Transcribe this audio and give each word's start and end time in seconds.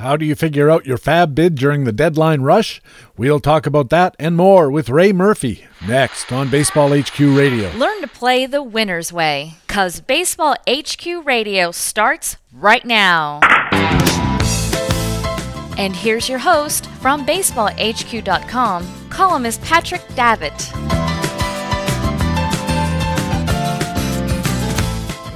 How 0.00 0.16
do 0.16 0.24
you 0.24 0.34
figure 0.34 0.70
out 0.70 0.86
your 0.86 0.96
FAAB 0.96 1.34
bid 1.34 1.56
during 1.56 1.84
the 1.84 1.92
deadline 1.92 2.40
rush? 2.40 2.80
We'll 3.18 3.38
talk 3.38 3.66
about 3.66 3.90
that 3.90 4.16
and 4.18 4.34
more 4.34 4.70
with 4.70 4.88
Ray 4.88 5.12
Murphy 5.12 5.66
next 5.86 6.32
on 6.32 6.48
Baseball 6.48 6.98
HQ 6.98 7.18
Radio. 7.18 7.70
Learn 7.72 8.00
to 8.00 8.06
play 8.06 8.46
the 8.46 8.62
winner's 8.62 9.12
way 9.12 9.56
because 9.66 10.00
Baseball 10.00 10.56
HQ 10.66 11.26
Radio 11.26 11.70
starts 11.70 12.38
right 12.50 12.82
now. 12.82 13.40
And 15.76 15.94
here's 15.94 16.30
your 16.30 16.38
host 16.38 16.86
from 17.02 17.26
BaseballHQ.com, 17.26 19.10
columnist 19.10 19.60
Patrick 19.60 20.00
Davitt. 20.14 20.72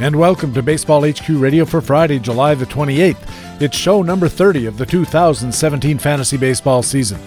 And 0.00 0.16
welcome 0.16 0.54
to 0.54 0.62
Baseball 0.62 1.06
HQ 1.06 1.28
Radio 1.28 1.66
for 1.66 1.82
Friday, 1.82 2.18
July 2.18 2.54
the 2.54 2.64
28th. 2.64 3.43
It's 3.60 3.76
show 3.76 4.02
number 4.02 4.28
30 4.28 4.66
of 4.66 4.78
the 4.78 4.86
2017 4.86 5.98
fantasy 5.98 6.36
baseball 6.36 6.82
season. 6.82 7.20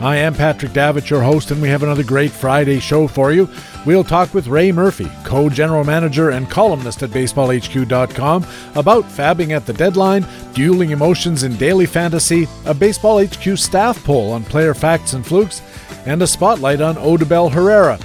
I 0.00 0.16
am 0.16 0.34
Patrick 0.34 0.72
Davitt, 0.72 1.08
your 1.08 1.22
host, 1.22 1.52
and 1.52 1.62
we 1.62 1.68
have 1.68 1.84
another 1.84 2.02
great 2.02 2.32
Friday 2.32 2.80
show 2.80 3.06
for 3.06 3.30
you. 3.32 3.48
We'll 3.86 4.02
talk 4.02 4.34
with 4.34 4.48
Ray 4.48 4.72
Murphy, 4.72 5.08
co 5.24 5.48
general 5.48 5.84
manager 5.84 6.30
and 6.30 6.50
columnist 6.50 7.04
at 7.04 7.10
BaseballHQ.com, 7.10 8.46
about 8.74 9.04
FAABing 9.04 9.50
at 9.50 9.66
the 9.66 9.72
deadline, 9.72 10.26
dueling 10.52 10.90
emotions 10.90 11.44
in 11.44 11.56
daily 11.56 11.86
fantasy, 11.86 12.48
a 12.64 12.74
Baseball 12.74 13.24
HQ 13.24 13.56
staff 13.56 14.02
poll 14.02 14.32
on 14.32 14.44
player 14.44 14.74
facts 14.74 15.12
and 15.12 15.24
flukes, 15.24 15.62
and 16.06 16.20
a 16.22 16.26
spotlight 16.26 16.80
on 16.80 16.96
Odubel 16.96 17.50
Herrera. 17.50 17.98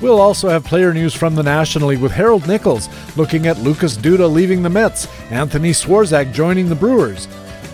We'll 0.00 0.20
also 0.20 0.48
have 0.48 0.64
player 0.64 0.92
news 0.92 1.14
from 1.14 1.34
the 1.34 1.42
National 1.42 1.88
League 1.88 2.00
with 2.00 2.12
Harold 2.12 2.46
Nichols 2.46 2.88
looking 3.16 3.46
at 3.46 3.58
Lucas 3.58 3.96
Duda 3.96 4.30
leaving 4.30 4.62
the 4.62 4.70
Mets, 4.70 5.06
Anthony 5.30 5.70
Swarzak 5.70 6.32
joining 6.32 6.68
the 6.68 6.74
Brewers, 6.74 7.28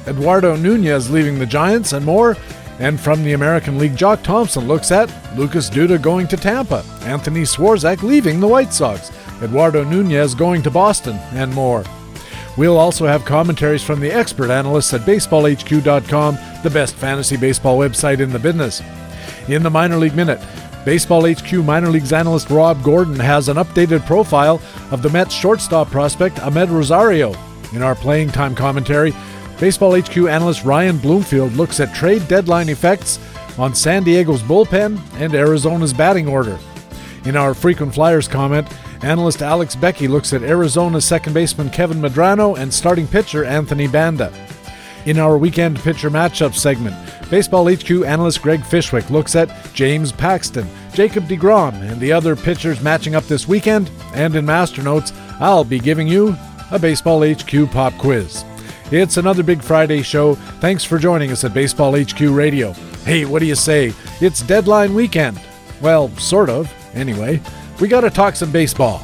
Eduardo 0.06 0.56
Nunez 0.56 1.10
leaving 1.10 1.38
the 1.38 1.46
Giants, 1.46 1.92
and 1.92 2.04
more. 2.04 2.36
And 2.78 2.98
from 2.98 3.22
the 3.24 3.34
American 3.34 3.78
League, 3.78 3.96
Jock 3.96 4.22
Thompson 4.22 4.66
looks 4.66 4.90
at 4.90 5.12
Lucas 5.36 5.68
Duda 5.68 6.00
going 6.00 6.26
to 6.28 6.36
Tampa, 6.36 6.82
Anthony 7.02 7.42
Swarzak 7.42 8.02
leaving 8.02 8.40
the 8.40 8.48
White 8.48 8.72
Sox, 8.72 9.10
Eduardo 9.42 9.84
Nunez 9.84 10.34
going 10.34 10.62
to 10.62 10.70
Boston, 10.70 11.16
and 11.32 11.52
more. 11.52 11.84
We'll 12.56 12.78
also 12.78 13.06
have 13.06 13.24
commentaries 13.24 13.82
from 13.82 14.00
the 14.00 14.12
expert 14.12 14.50
analysts 14.50 14.92
at 14.94 15.02
BaseballHQ.com, 15.02 16.38
the 16.62 16.70
best 16.70 16.94
fantasy 16.94 17.36
baseball 17.36 17.78
website 17.78 18.20
in 18.20 18.30
the 18.30 18.38
business. 18.38 18.82
In 19.48 19.62
the 19.62 19.70
Minor 19.70 19.96
League 19.96 20.16
Minute, 20.16 20.40
Baseball 20.84 21.30
HQ 21.30 21.52
minor 21.52 21.88
leagues 21.88 22.12
analyst 22.12 22.48
Rob 22.48 22.82
Gordon 22.82 23.18
has 23.18 23.48
an 23.48 23.58
updated 23.58 24.06
profile 24.06 24.62
of 24.90 25.02
the 25.02 25.10
Mets 25.10 25.34
shortstop 25.34 25.90
prospect 25.90 26.36
Amed 26.36 26.70
Rosario. 26.70 27.34
In 27.74 27.82
our 27.82 27.94
playing 27.94 28.30
time 28.30 28.54
commentary, 28.54 29.12
Baseball 29.60 30.00
HQ 30.00 30.16
analyst 30.16 30.64
Ryan 30.64 30.96
Bloomfield 30.96 31.52
looks 31.52 31.80
at 31.80 31.94
trade 31.94 32.26
deadline 32.28 32.70
effects 32.70 33.18
on 33.58 33.74
San 33.74 34.04
Diego's 34.04 34.42
bullpen 34.42 34.98
and 35.20 35.34
Arizona's 35.34 35.92
batting 35.92 36.26
order. 36.26 36.58
In 37.26 37.36
our 37.36 37.52
frequent 37.52 37.94
flyers 37.94 38.26
comment, 38.26 38.66
analyst 39.02 39.42
Alex 39.42 39.76
Beckey 39.76 40.08
looks 40.08 40.32
at 40.32 40.42
Arizona's 40.42 41.04
second 41.04 41.34
baseman 41.34 41.68
Kevin 41.68 42.00
Medrano 42.00 42.58
and 42.58 42.72
starting 42.72 43.06
pitcher 43.06 43.44
Anthony 43.44 43.86
Banda. 43.86 44.32
In 45.06 45.18
our 45.18 45.38
weekend 45.38 45.78
pitcher 45.78 46.10
matchup 46.10 46.54
segment, 46.54 46.94
Baseball 47.30 47.72
HQ 47.72 47.90
analyst 48.04 48.42
Greg 48.42 48.60
Fishwick 48.60 49.08
looks 49.08 49.34
at 49.34 49.50
James 49.72 50.12
Paxton, 50.12 50.68
Jacob 50.92 51.24
DeGrom, 51.24 51.72
and 51.90 51.98
the 52.00 52.12
other 52.12 52.36
pitchers 52.36 52.82
matching 52.82 53.14
up 53.14 53.24
this 53.24 53.48
weekend. 53.48 53.90
And 54.14 54.34
in 54.36 54.44
Master 54.44 54.82
Notes, 54.82 55.12
I'll 55.40 55.64
be 55.64 55.78
giving 55.78 56.06
you 56.06 56.36
a 56.70 56.78
Baseball 56.78 57.24
HQ 57.26 57.70
pop 57.70 57.96
quiz. 57.96 58.44
It's 58.90 59.16
another 59.16 59.42
Big 59.42 59.62
Friday 59.62 60.02
show. 60.02 60.34
Thanks 60.60 60.84
for 60.84 60.98
joining 60.98 61.30
us 61.32 61.44
at 61.44 61.54
Baseball 61.54 61.96
HQ 61.98 62.20
Radio. 62.20 62.72
Hey, 63.04 63.24
what 63.24 63.38
do 63.38 63.46
you 63.46 63.54
say? 63.54 63.94
It's 64.20 64.42
deadline 64.42 64.92
weekend. 64.92 65.40
Well, 65.80 66.10
sort 66.16 66.50
of, 66.50 66.70
anyway. 66.94 67.40
We 67.80 67.88
gotta 67.88 68.10
talk 68.10 68.36
some 68.36 68.52
baseball. 68.52 69.00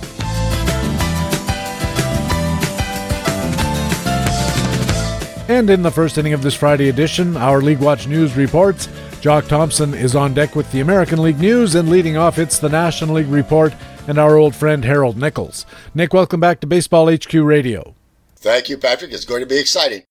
And 5.48 5.70
in 5.70 5.82
the 5.82 5.92
first 5.92 6.18
inning 6.18 6.32
of 6.32 6.42
this 6.42 6.56
Friday 6.56 6.88
edition, 6.88 7.36
our 7.36 7.62
League 7.62 7.78
Watch 7.78 8.08
News 8.08 8.36
reports 8.36 8.88
Jock 9.20 9.46
Thompson 9.46 9.94
is 9.94 10.16
on 10.16 10.34
deck 10.34 10.56
with 10.56 10.70
the 10.72 10.80
American 10.80 11.22
League 11.22 11.38
News, 11.38 11.76
and 11.76 11.88
leading 11.88 12.16
off, 12.16 12.38
it's 12.38 12.58
the 12.58 12.68
National 12.68 13.14
League 13.14 13.28
Report 13.28 13.72
and 14.08 14.18
our 14.18 14.36
old 14.36 14.56
friend 14.56 14.84
Harold 14.84 15.16
Nichols. 15.16 15.64
Nick, 15.94 16.12
welcome 16.12 16.40
back 16.40 16.60
to 16.60 16.66
Baseball 16.66 17.08
HQ 17.12 17.32
Radio. 17.32 17.94
Thank 18.36 18.68
you, 18.68 18.76
Patrick. 18.76 19.12
It's 19.12 19.24
going 19.24 19.40
to 19.40 19.46
be 19.46 19.58
exciting 19.58 20.02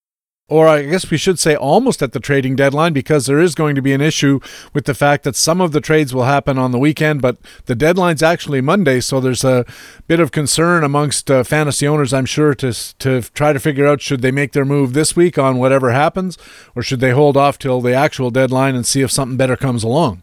or 0.48 0.68
I 0.68 0.84
guess 0.84 1.10
we 1.10 1.18
should 1.18 1.40
say 1.40 1.56
almost 1.56 2.04
at 2.04 2.12
the 2.12 2.20
trading 2.20 2.56
deadline 2.56 2.94
because 2.94 3.26
there 3.26 3.40
is 3.40 3.56
going 3.56 3.74
to 3.76 3.82
be 3.82 3.94
an 3.94 4.02
issue 4.02 4.40
with 4.74 4.86
the 4.86 4.94
fact 4.94 5.24
that 5.24 5.36
some 5.36 5.60
of 5.60 5.72
the 5.72 5.82
trades 5.82 6.14
will 6.14 6.26
happen 6.26 6.60
on 6.60 6.72
the 6.72 6.78
weekend, 6.78 7.22
but 7.22 7.38
the 7.66 7.74
deadline's 7.74 8.22
actually 8.22 8.62
Monday, 8.62 9.00
so 9.00 9.20
there's 9.20 9.44
a 9.44 9.66
bit 10.08 10.20
of 10.20 10.32
concern 10.32 10.84
amongst 10.84 11.32
uh, 11.32 11.44
fantasy 11.44 11.88
owners, 11.88 12.14
I'm 12.14 12.28
sure, 12.28 12.54
to 12.56 12.74
to 13.00 13.22
try 13.22 13.54
to 13.54 13.60
figure 13.60 13.88
out 13.88 14.02
should 14.02 14.22
they 14.22 14.32
make 14.32 14.52
their 14.52 14.66
move 14.66 14.94
this 14.94 15.16
week 15.16 15.40
on 15.40 15.58
whatever 15.58 15.92
happens, 15.92 16.38
or 16.76 16.84
should 16.84 17.00
they 17.00 17.12
hold 17.12 17.38
off 17.38 17.58
till 17.58 17.82
the 17.82 17.94
actual 17.94 18.30
deadline 18.30 18.76
and 18.76 18.86
see 18.86 19.02
if 19.02 19.12
something 19.12 19.38
better 19.38 19.58
comes 19.58 19.84
along. 19.84 20.22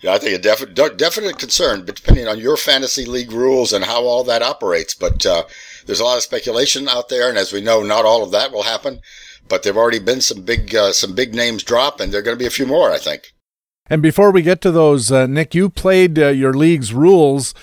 Yeah, 0.00 0.12
I 0.12 0.18
think 0.18 0.38
a 0.38 0.90
definite 0.90 1.38
concern, 1.38 1.84
but 1.84 1.96
depending 1.96 2.28
on 2.28 2.38
your 2.38 2.58
fantasy 2.58 3.06
league 3.06 3.32
rules 3.32 3.72
and 3.72 3.84
how 3.84 4.04
all 4.04 4.22
that 4.24 4.42
operates. 4.42 4.94
But 4.94 5.24
uh, 5.24 5.44
there's 5.86 6.00
a 6.00 6.04
lot 6.04 6.18
of 6.18 6.22
speculation 6.22 6.86
out 6.86 7.08
there, 7.08 7.28
and 7.30 7.38
as 7.38 7.52
we 7.52 7.62
know, 7.62 7.82
not 7.82 8.04
all 8.04 8.22
of 8.22 8.30
that 8.32 8.52
will 8.52 8.62
happen 8.62 9.00
but 9.48 9.62
there've 9.62 9.76
already 9.76 9.98
been 9.98 10.20
some 10.20 10.42
big 10.42 10.74
uh, 10.74 10.92
some 10.92 11.14
big 11.14 11.34
names 11.34 11.62
drop, 11.62 12.00
and 12.00 12.12
there 12.12 12.20
are 12.20 12.24
going 12.24 12.36
to 12.36 12.42
be 12.42 12.46
a 12.46 12.50
few 12.50 12.66
more, 12.66 12.90
I 12.90 12.98
think. 12.98 13.32
And 13.88 14.02
before 14.02 14.32
we 14.32 14.42
get 14.42 14.60
to 14.62 14.72
those, 14.72 15.12
uh, 15.12 15.26
Nick, 15.26 15.54
you 15.54 15.68
played 15.68 16.18
uh, 16.18 16.28
your 16.28 16.52
league's 16.52 16.92
rules 16.92 17.54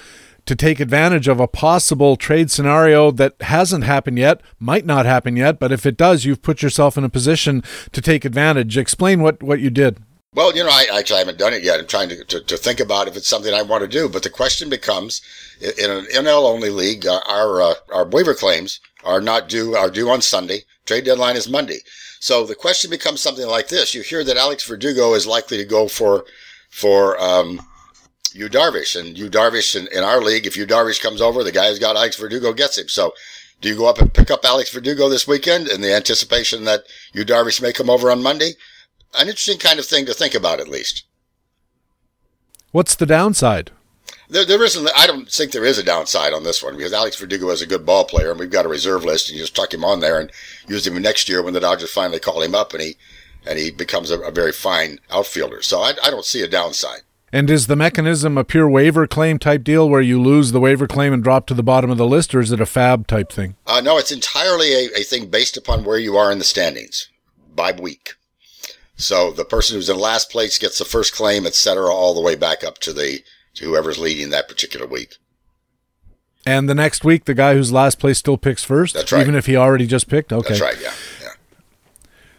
to 0.45 0.55
take 0.55 0.79
advantage 0.79 1.27
of 1.27 1.39
a 1.39 1.47
possible 1.47 2.15
trade 2.15 2.51
scenario 2.51 3.11
that 3.11 3.33
hasn't 3.41 3.83
happened 3.83 4.17
yet, 4.17 4.41
might 4.59 4.85
not 4.85 5.05
happen 5.05 5.37
yet, 5.37 5.59
but 5.59 5.71
if 5.71 5.85
it 5.85 5.97
does, 5.97 6.25
you've 6.25 6.41
put 6.41 6.61
yourself 6.61 6.97
in 6.97 7.03
a 7.03 7.09
position 7.09 7.63
to 7.91 8.01
take 8.01 8.25
advantage. 8.25 8.77
Explain 8.77 9.21
what, 9.21 9.41
what 9.41 9.59
you 9.59 9.69
did. 9.69 9.99
Well, 10.35 10.55
you 10.55 10.63
know, 10.63 10.69
I 10.69 10.87
actually 10.97 11.19
haven't 11.19 11.37
done 11.37 11.53
it 11.53 11.63
yet. 11.63 11.79
I'm 11.79 11.87
trying 11.87 12.09
to, 12.09 12.23
to, 12.25 12.41
to 12.41 12.57
think 12.57 12.79
about 12.79 13.07
if 13.07 13.15
it's 13.15 13.27
something 13.27 13.53
I 13.53 13.61
want 13.61 13.83
to 13.83 13.87
do. 13.87 14.09
But 14.09 14.23
the 14.23 14.31
question 14.31 14.69
becomes, 14.69 15.21
in 15.61 15.91
an 15.91 16.05
NL 16.05 16.49
only 16.49 16.71
league, 16.71 17.05
uh, 17.05 17.19
our 17.29 17.61
uh, 17.61 17.73
our 17.93 18.05
waiver 18.05 18.33
claims 18.33 18.79
are 19.05 19.21
not 19.21 19.49
due 19.49 19.75
are 19.75 19.89
due 19.89 20.09
on 20.09 20.21
Sunday. 20.21 20.63
Trade 20.85 21.05
deadline 21.05 21.35
is 21.35 21.49
Monday. 21.49 21.79
So 22.19 22.45
the 22.45 22.55
question 22.55 22.89
becomes 22.89 23.21
something 23.21 23.47
like 23.47 23.67
this: 23.67 23.93
You 23.93 24.01
hear 24.01 24.23
that 24.23 24.37
Alex 24.37 24.63
Verdugo 24.65 25.13
is 25.13 25.27
likely 25.27 25.57
to 25.57 25.65
go 25.65 25.87
for 25.87 26.25
for 26.69 27.19
um, 27.21 27.61
Yu 28.33 28.49
Darvish, 28.49 28.99
and 28.99 29.17
Yu 29.17 29.29
Darvish 29.29 29.75
in, 29.75 29.87
in 29.95 30.03
our 30.03 30.21
league, 30.21 30.47
if 30.47 30.57
Yu 30.57 30.65
Darvish 30.65 31.01
comes 31.01 31.21
over, 31.21 31.43
the 31.43 31.51
guy 31.51 31.69
who's 31.69 31.79
got 31.79 31.95
Alex 31.95 32.17
Verdugo 32.17 32.53
gets 32.53 32.77
him. 32.77 32.89
So 32.89 33.13
do 33.61 33.69
you 33.69 33.77
go 33.77 33.87
up 33.87 33.99
and 33.99 34.13
pick 34.13 34.31
up 34.31 34.43
Alex 34.43 34.71
Verdugo 34.71 35.07
this 35.07 35.27
weekend 35.27 35.67
in 35.67 35.81
the 35.81 35.93
anticipation 35.93 36.65
that 36.65 36.83
Yu 37.13 37.23
Darvish 37.23 37.61
may 37.61 37.71
come 37.71 37.89
over 37.89 38.09
on 38.11 38.23
Monday? 38.23 38.53
an 39.15 39.27
interesting 39.27 39.57
kind 39.57 39.79
of 39.79 39.85
thing 39.85 40.05
to 40.05 40.13
think 40.13 40.33
about, 40.35 40.59
at 40.59 40.67
least. 40.67 41.03
What's 42.71 42.95
the 42.95 43.05
downside? 43.05 43.71
There, 44.33 44.45
there 44.45 44.63
isn't. 44.63 44.89
I 44.97 45.05
don't 45.05 45.29
think 45.29 45.51
there 45.51 45.63
is 45.63 45.77
a 45.77 45.83
downside 45.83 46.33
on 46.33 46.43
this 46.43 46.63
one 46.63 46.75
because 46.75 46.91
Alex 46.91 47.15
Verdugo 47.17 47.51
is 47.51 47.61
a 47.61 47.67
good 47.67 47.85
ball 47.85 48.03
player, 48.03 48.31
and 48.31 48.39
we've 48.39 48.49
got 48.49 48.65
a 48.65 48.69
reserve 48.69 49.05
list, 49.05 49.29
and 49.29 49.37
you 49.37 49.43
just 49.43 49.55
tuck 49.55 49.71
him 49.71 49.85
on 49.85 49.99
there 49.99 50.19
and 50.19 50.31
use 50.67 50.87
him 50.87 50.99
next 50.99 51.29
year 51.29 51.43
when 51.43 51.53
the 51.53 51.59
Dodgers 51.59 51.91
finally 51.91 52.19
call 52.19 52.41
him 52.41 52.55
up, 52.55 52.73
and 52.73 52.81
he 52.81 52.95
and 53.45 53.59
he 53.59 53.69
becomes 53.69 54.09
a, 54.09 54.19
a 54.21 54.31
very 54.31 54.51
fine 54.51 54.97
outfielder. 55.11 55.61
So 55.61 55.81
I, 55.81 55.93
I 56.03 56.09
don't 56.09 56.25
see 56.25 56.41
a 56.41 56.47
downside. 56.47 57.01
And 57.31 57.47
is 57.47 57.67
the 57.67 57.75
mechanism 57.75 58.35
a 58.35 58.43
pure 58.43 58.67
waiver 58.67 59.05
claim 59.05 59.37
type 59.37 59.63
deal 59.63 59.87
where 59.87 60.01
you 60.01 60.19
lose 60.19 60.51
the 60.51 60.59
waiver 60.59 60.87
claim 60.87 61.13
and 61.13 61.23
drop 61.23 61.45
to 61.47 61.53
the 61.53 61.61
bottom 61.61 61.91
of 61.91 61.99
the 61.99 62.07
list, 62.07 62.33
or 62.33 62.39
is 62.39 62.51
it 62.51 62.59
a 62.59 62.65
FAAB 62.65 63.05
type 63.05 63.31
thing? 63.31 63.55
Uh, 63.67 63.81
no, 63.81 63.99
it's 63.99 64.11
entirely 64.11 64.73
a, 64.73 64.89
a 64.97 65.03
thing 65.03 65.27
based 65.27 65.57
upon 65.57 65.83
where 65.83 65.99
you 65.99 66.17
are 66.17 66.31
in 66.31 66.39
the 66.39 66.43
standings 66.43 67.07
by 67.55 67.71
week. 67.71 68.13
So 68.95 69.31
the 69.31 69.45
person 69.45 69.75
who's 69.75 69.89
in 69.89 69.99
last 69.99 70.31
place 70.31 70.57
gets 70.57 70.79
the 70.79 70.85
first 70.85 71.13
claim, 71.13 71.45
etc., 71.45 71.93
all 71.93 72.15
the 72.15 72.21
way 72.21 72.35
back 72.35 72.63
up 72.63 72.79
to 72.79 72.93
the 72.93 73.21
to 73.55 73.65
whoever's 73.65 73.99
leading 73.99 74.29
that 74.29 74.47
particular 74.47 74.87
week. 74.87 75.17
And 76.45 76.67
the 76.67 76.75
next 76.75 77.05
week, 77.05 77.25
the 77.25 77.33
guy 77.33 77.53
who's 77.53 77.71
last 77.71 77.99
place 77.99 78.17
still 78.17 78.37
picks 78.37 78.63
first. 78.63 78.93
That's 78.93 79.11
right. 79.11 79.21
Even 79.21 79.35
if 79.35 79.45
he 79.45 79.55
already 79.55 79.87
just 79.87 80.09
picked. 80.09 80.33
Okay. 80.33 80.49
That's 80.49 80.61
right. 80.61 80.77
Yeah. 80.81 80.91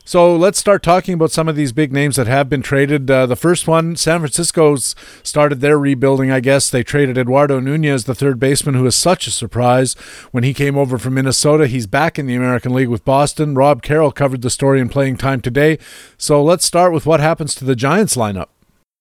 So 0.07 0.37
let's 0.37 0.59
start 0.59 0.83
talking 0.83 1.15
about 1.15 1.31
some 1.31 1.49
of 1.49 1.57
these 1.57 1.73
big 1.73 1.91
names 1.91 2.17
that 2.17 2.27
have 2.27 2.51
been 2.51 2.61
traded. 2.61 3.11
Uh, 3.11 3.25
the 3.25 3.37
first 3.37 3.67
one, 3.67 3.97
San 3.97 4.21
Francisco's 4.21 4.95
started 5.23 5.63
their 5.63 5.79
rebuilding, 5.79 6.31
I 6.31 6.41
guess. 6.41 6.69
They 6.69 6.83
traded 6.83 7.17
Eduardo 7.17 7.59
Nunez, 7.59 8.05
the 8.05 8.15
third 8.15 8.39
baseman, 8.39 8.75
who 8.75 8.83
was 8.83 8.95
such 8.95 9.27
a 9.27 9.31
surprise 9.31 9.95
when 10.31 10.45
he 10.45 10.53
came 10.53 10.77
over 10.77 10.99
from 10.99 11.15
Minnesota. 11.15 11.67
He's 11.67 11.87
back 11.87 12.19
in 12.19 12.27
the 12.27 12.35
American 12.35 12.75
League 12.75 12.91
with 12.91 13.07
Boston. 13.07 13.55
Rob 13.55 13.81
Carroll 13.81 14.13
covered 14.13 14.43
the 14.43 14.51
story 14.51 14.79
in 14.79 14.91
playing 14.91 15.17
time 15.17 15.41
today. 15.41 15.79
So 16.19 16.45
let's 16.45 16.67
start 16.67 16.93
with 16.93 17.07
what 17.07 17.21
happens 17.21 17.55
to 17.55 17.65
the 17.65 17.75
Giants 17.75 18.15
lineup. 18.15 18.49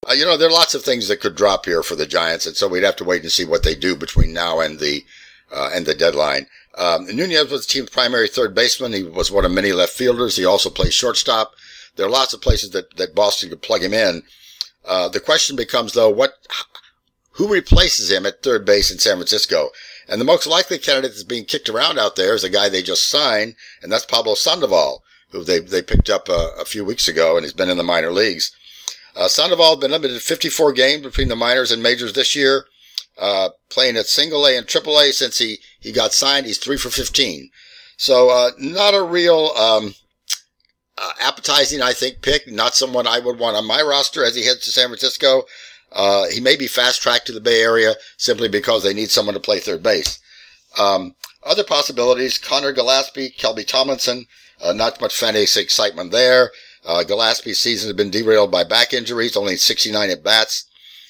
Uh, 0.10 0.14
you 0.14 0.26
know, 0.26 0.38
there 0.38 0.50
are 0.50 0.52
lots 0.52 0.76
of 0.76 0.84
things 0.84 1.08
that 1.08 1.20
could 1.20 1.36
drop 1.36 1.66
here 1.66 1.84
for 1.84 1.96
the 1.96 2.06
Giants, 2.06 2.46
and 2.46 2.56
so 2.56 2.68
we'd 2.68 2.84
have 2.84 2.96
to 2.98 3.04
wait 3.04 3.22
and 3.22 3.32
see 3.32 3.46
what 3.46 3.64
they 3.64 3.76
do 3.76 3.96
between 3.96 4.34
now 4.34 4.60
and 4.60 4.80
the 4.80 5.06
uh, 5.52 5.70
and 5.74 5.86
the 5.86 5.94
deadline. 5.94 6.48
Um, 6.76 7.06
Nunez 7.06 7.52
was 7.52 7.68
the 7.68 7.74
team's 7.74 7.90
primary 7.90 8.28
third 8.28 8.56
baseman. 8.56 8.94
He 8.94 9.04
was 9.04 9.32
one 9.32 9.46
of 9.46 9.52
many 9.52 9.72
left 9.72 9.94
fielders. 9.94 10.36
He 10.36 10.46
also 10.46 10.70
plays 10.70 10.94
shortstop. 10.94 11.54
There 11.96 12.08
are 12.08 12.10
lots 12.10 12.34
of 12.34 12.42
places 12.42 12.72
that, 12.72 12.96
that 12.98 13.14
Boston 13.14 13.50
could 13.50 13.62
plug 13.62 13.84
him 13.84 13.94
in. 13.94 14.24
Uh, 14.84 15.10
the 15.10 15.20
question 15.20 15.56
becomes 15.56 15.94
though, 15.94 16.10
what, 16.10 16.34
who 17.34 17.48
replaces 17.48 18.12
him 18.12 18.26
at 18.26 18.42
third 18.42 18.66
base 18.66 18.92
in 18.92 18.98
San 18.98 19.18
Francisco? 19.18 19.70
And 20.10 20.20
the 20.20 20.26
most 20.26 20.48
likely 20.48 20.80
candidate 20.80 21.12
that's 21.12 21.24
being 21.24 21.46
kicked 21.46 21.70
around 21.70 22.00
out 22.00 22.16
there 22.16 22.34
is 22.34 22.44
a 22.44 22.50
guy 22.50 22.68
they 22.68 22.82
just 22.82 23.08
signed, 23.08 23.56
and 23.82 23.92
that's 23.92 24.06
Pablo 24.06 24.34
Sandoval, 24.34 25.04
who 25.30 25.44
they, 25.44 25.60
they 25.60 25.82
picked 25.82 26.10
up 26.10 26.28
a, 26.28 26.50
a 26.60 26.66
few 26.66 26.84
weeks 26.84 27.08
ago 27.08 27.38
and 27.38 27.46
he's 27.46 27.54
been 27.54 27.70
in 27.70 27.78
the 27.78 27.84
minor 27.84 28.12
leagues. 28.12 28.52
Uh, 29.16 29.28
Sandoval 29.28 29.76
has 29.76 29.80
been 29.80 29.92
limited 29.92 30.16
to 30.16 30.20
54 30.20 30.74
games 30.74 31.04
between 31.04 31.28
the 31.28 31.36
minors 31.36 31.72
and 31.72 31.84
majors 31.84 32.14
this 32.14 32.36
year, 32.36 32.66
uh, 33.20 33.50
playing 33.70 33.96
at 33.96 34.08
single 34.08 34.46
A 34.46 34.58
and 34.58 34.68
triple 34.68 35.00
A 35.00 35.12
since 35.12 35.38
he, 35.38 35.60
he 35.80 35.92
got 35.92 36.14
signed. 36.14 36.46
He's 36.46 36.58
three 36.58 36.78
for 36.78 36.90
15. 36.90 37.50
So, 37.98 38.30
uh, 38.30 38.52
not 38.58 38.96
a 38.96 39.04
real, 39.04 39.52
um, 39.58 39.94
uh, 40.98 41.12
appetizing, 41.22 41.82
I 41.82 41.94
think, 41.94 42.22
pick. 42.22 42.48
Not 42.52 42.76
someone 42.76 43.08
I 43.08 43.20
would 43.20 43.40
want 43.40 43.58
on 43.58 43.68
my 43.68 43.82
roster 43.82 44.24
as 44.24 44.36
he 44.36 44.46
heads 44.46 44.62
to 44.66 44.72
San 44.72 44.88
Francisco. 44.88 45.44
Uh, 45.92 46.26
he 46.28 46.40
may 46.40 46.56
be 46.56 46.68
fast 46.68 47.02
tracked 47.02 47.28
to 47.28 47.32
the 47.32 47.42
Bay 47.42 47.62
Area 47.62 47.94
simply 48.18 48.50
because 48.50 48.84
they 48.84 48.94
need 48.94 49.12
someone 49.12 49.36
to 49.36 49.40
play 49.40 49.60
third 49.60 49.84
base. 49.84 50.20
Um, 50.78 51.16
other 51.44 51.64
possibilities, 51.64 52.38
Conor 52.38 52.74
Gillaspie, 52.74 53.36
Kelby 53.38 53.68
Tomlinson, 53.68 54.26
uh, 54.62 54.74
not 54.74 55.02
much 55.02 55.16
fantasy 55.16 55.62
excitement 55.62 56.12
there. 56.12 56.52
Uh, 56.86 57.04
Gillaspie's 57.08 57.60
season 57.60 57.88
has 57.88 57.96
been 57.96 58.10
derailed 58.10 58.52
by 58.52 58.64
back 58.64 58.94
injuries, 58.94 59.38
only 59.38 59.56
69 59.56 60.10
at 60.10 60.24
bats, 60.24 60.66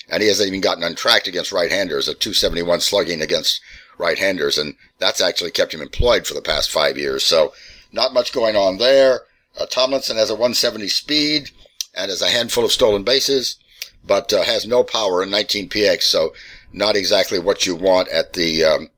and 0.10 0.22
he 0.22 0.30
hasn't 0.30 0.48
even 0.48 0.62
gotten 0.62 0.84
untracked 0.84 1.28
against 1.28 1.52
right-handers, 1.52 2.08
a 2.08 2.14
271 2.14 2.82
slugging 2.82 3.22
against 3.22 3.62
right-handers, 3.98 4.58
and 4.58 4.76
that's 5.00 5.22
actually 5.22 5.52
kept 5.52 5.74
him 5.74 5.82
employed 5.82 6.28
for 6.28 6.34
the 6.34 6.42
past 6.42 6.70
five 6.72 6.98
years. 6.98 7.24
So 7.24 7.54
not 7.92 8.14
much 8.14 8.34
going 8.34 8.56
on 8.56 8.78
there. 8.78 9.22
Uh, 9.60 9.66
Tomlinson 9.66 10.18
has 10.18 10.30
a 10.30 10.34
170 10.34 10.88
speed 10.88 11.50
and 11.96 12.10
has 12.10 12.22
a 12.22 12.30
handful 12.30 12.66
of 12.66 12.72
stolen 12.72 13.04
bases, 13.04 13.58
but 14.06 14.34
uh, 14.34 14.44
has 14.44 14.68
no 14.68 14.84
power 14.84 15.24
in 15.24 15.30
19 15.30 15.70
PX, 15.70 16.04
so 16.04 16.34
not 16.72 16.96
exactly 16.96 17.40
what 17.40 17.66
you 17.66 17.76
want 17.76 18.10
at 18.10 18.34
the 18.34 18.64
um, 18.64 18.90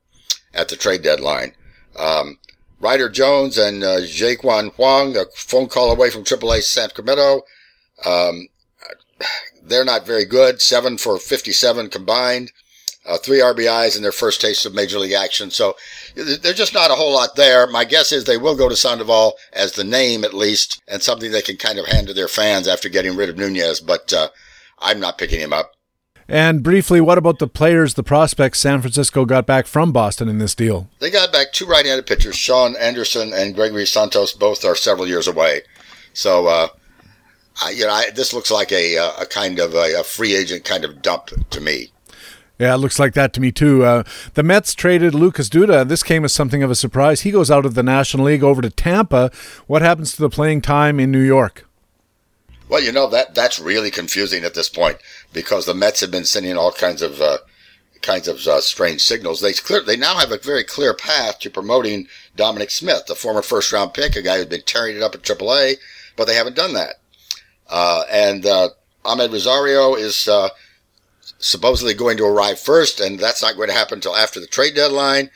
at 0.54 0.68
the 0.68 0.76
trade 0.76 1.02
deadline. 1.02 1.52
Um, 1.98 2.38
Ryder 2.80 3.08
Jones 3.08 3.56
and 3.58 3.82
uh, 3.82 4.00
Jae-gyun 4.00 4.72
Hwang, 4.74 5.16
a 5.16 5.24
phone 5.34 5.68
call 5.68 5.90
away 5.90 6.10
from 6.10 6.24
AAA 6.24 6.62
San. 6.62 6.90
Um, 8.04 8.48
they're 9.62 9.84
not 9.84 10.06
very 10.06 10.24
good. 10.24 10.60
Seven 10.60 10.98
for 10.98 11.18
57 11.18 11.88
combined. 11.88 12.52
Uh, 13.06 13.16
three 13.16 13.38
RBIs 13.38 13.96
in 13.96 14.02
their 14.02 14.10
first 14.10 14.40
taste 14.40 14.66
of 14.66 14.74
major 14.74 14.98
league 14.98 15.12
action. 15.12 15.50
So 15.50 15.76
there's 16.16 16.56
just 16.56 16.74
not 16.74 16.90
a 16.90 16.96
whole 16.96 17.12
lot 17.12 17.36
there. 17.36 17.68
My 17.68 17.84
guess 17.84 18.10
is 18.10 18.24
they 18.24 18.36
will 18.36 18.56
go 18.56 18.68
to 18.68 18.74
Sandoval 18.74 19.34
as 19.52 19.72
the 19.72 19.84
name 19.84 20.24
at 20.24 20.34
least 20.34 20.82
and 20.88 21.00
something 21.00 21.30
they 21.30 21.42
can 21.42 21.56
kind 21.56 21.78
of 21.78 21.86
hand 21.86 22.08
to 22.08 22.14
their 22.14 22.26
fans 22.26 22.66
after 22.66 22.88
getting 22.88 23.14
rid 23.14 23.28
of 23.28 23.38
Nunez, 23.38 23.80
but, 23.80 24.12
uh, 24.12 24.28
I'm 24.80 24.98
not 24.98 25.18
picking 25.18 25.40
him 25.40 25.52
up. 25.52 25.75
And 26.28 26.62
briefly, 26.62 27.00
what 27.00 27.18
about 27.18 27.38
the 27.38 27.46
players, 27.46 27.94
the 27.94 28.02
prospects 28.02 28.58
San 28.58 28.80
Francisco 28.80 29.24
got 29.24 29.46
back 29.46 29.66
from 29.66 29.92
Boston 29.92 30.28
in 30.28 30.38
this 30.38 30.56
deal? 30.56 30.88
They 30.98 31.10
got 31.10 31.32
back 31.32 31.52
two 31.52 31.66
right-handed 31.66 32.06
pitchers, 32.06 32.36
Sean 32.36 32.74
Anderson 32.76 33.32
and 33.32 33.54
Gregory 33.54 33.86
Santos. 33.86 34.32
Both 34.32 34.64
are 34.64 34.74
several 34.74 35.06
years 35.06 35.28
away. 35.28 35.62
So, 36.12 36.46
uh, 36.46 36.68
I, 37.62 37.70
you 37.70 37.86
know, 37.86 37.92
I, 37.92 38.10
this 38.10 38.32
looks 38.32 38.50
like 38.50 38.72
a, 38.72 38.96
a 38.96 39.26
kind 39.26 39.60
of 39.60 39.74
a, 39.74 40.00
a, 40.00 40.02
free 40.02 40.34
agent 40.34 40.64
kind 40.64 40.84
of 40.84 41.00
dump 41.00 41.30
to 41.50 41.60
me. 41.60 41.92
Yeah, 42.58 42.74
it 42.74 42.78
looks 42.78 42.98
like 42.98 43.14
that 43.14 43.32
to 43.34 43.40
me 43.40 43.52
too. 43.52 43.84
Uh, 43.84 44.02
the 44.34 44.42
Mets 44.42 44.74
traded 44.74 45.14
Lucas 45.14 45.48
Duda. 45.48 45.86
This 45.86 46.02
came 46.02 46.24
as 46.24 46.32
something 46.32 46.62
of 46.62 46.70
a 46.70 46.74
surprise. 46.74 47.20
He 47.20 47.30
goes 47.30 47.50
out 47.50 47.66
of 47.66 47.74
the 47.74 47.82
National 47.82 48.24
League 48.24 48.42
over 48.42 48.62
to 48.62 48.70
Tampa. 48.70 49.30
What 49.66 49.82
happens 49.82 50.14
to 50.16 50.22
the 50.22 50.30
playing 50.30 50.62
time 50.62 50.98
in 50.98 51.10
New 51.10 51.20
York? 51.20 51.68
Well, 52.68 52.82
you 52.82 52.92
know 52.92 53.08
that 53.10 53.34
that's 53.34 53.60
really 53.60 53.90
confusing 53.90 54.42
at 54.42 54.54
this 54.54 54.68
point 54.68 54.96
because 55.32 55.66
the 55.66 55.74
Mets 55.74 56.00
have 56.00 56.10
been 56.10 56.24
sending 56.24 56.56
all 56.56 56.72
kinds 56.72 57.02
of 57.02 57.20
uh, 57.20 57.38
kinds 58.02 58.28
of 58.28 58.46
uh, 58.46 58.60
strange 58.60 59.02
signals. 59.02 59.40
They 59.40 59.52
clear 59.52 59.82
they 59.82 59.96
now 59.96 60.16
have 60.16 60.32
a 60.32 60.38
very 60.38 60.64
clear 60.64 60.94
path 60.94 61.40
to 61.40 61.50
promoting 61.50 62.06
Dominic 62.36 62.70
Smith, 62.70 63.06
the 63.06 63.14
former 63.14 63.42
first 63.42 63.72
round 63.72 63.94
pick, 63.94 64.16
a 64.16 64.22
guy 64.22 64.36
who's 64.36 64.46
been 64.46 64.62
tearing 64.62 64.96
it 64.96 65.02
up 65.02 65.14
at 65.14 65.22
AAA, 65.22 65.74
but 66.16 66.26
they 66.26 66.34
haven't 66.34 66.56
done 66.56 66.74
that. 66.74 66.96
Uh, 67.68 68.04
and 68.10 68.46
uh, 68.46 68.68
Amed 69.04 69.32
Rosario 69.32 69.94
is 69.94 70.28
uh, 70.28 70.50
supposedly 71.38 71.94
going 71.94 72.16
to 72.16 72.24
arrive 72.24 72.58
first, 72.58 73.00
and 73.00 73.18
that's 73.18 73.42
not 73.42 73.56
going 73.56 73.68
to 73.68 73.74
happen 73.74 73.98
until 73.98 74.16
after 74.16 74.40
the 74.40 74.46
trade 74.46 74.74
deadline. 74.74 75.30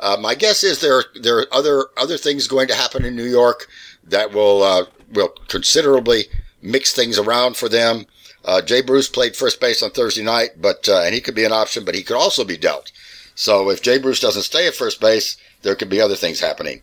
Uh, 0.00 0.16
my 0.20 0.34
guess 0.34 0.64
is 0.64 0.80
there 0.80 1.04
there 1.20 1.38
are 1.38 1.46
other 1.52 1.86
other 1.96 2.16
things 2.16 2.48
going 2.48 2.68
to 2.68 2.74
happen 2.74 3.04
in 3.04 3.14
New 3.14 3.24
York 3.24 3.68
that 4.02 4.32
will 4.32 4.88
will 5.12 5.28
considerably 5.48 6.24
mix 6.62 6.92
things 6.92 7.18
around 7.18 7.56
for 7.56 7.68
them. 7.68 8.06
Uh, 8.44 8.60
Jay 8.60 8.82
Bruce 8.82 9.08
played 9.08 9.36
first 9.36 9.60
base 9.60 9.82
on 9.82 9.90
Thursday 9.90 10.22
night, 10.22 10.50
but 10.60 10.88
uh, 10.88 11.00
and 11.02 11.14
he 11.14 11.20
could 11.20 11.34
be 11.34 11.44
an 11.44 11.52
option, 11.52 11.84
but 11.84 11.94
he 11.94 12.02
could 12.02 12.16
also 12.16 12.44
be 12.44 12.56
dealt. 12.56 12.92
So 13.34 13.70
if 13.70 13.82
Jay 13.82 13.98
Bruce 13.98 14.20
doesn't 14.20 14.42
stay 14.42 14.66
at 14.66 14.74
first 14.74 15.00
base, 15.00 15.36
there 15.62 15.74
could 15.74 15.88
be 15.88 16.00
other 16.00 16.14
things 16.14 16.40
happening. 16.40 16.82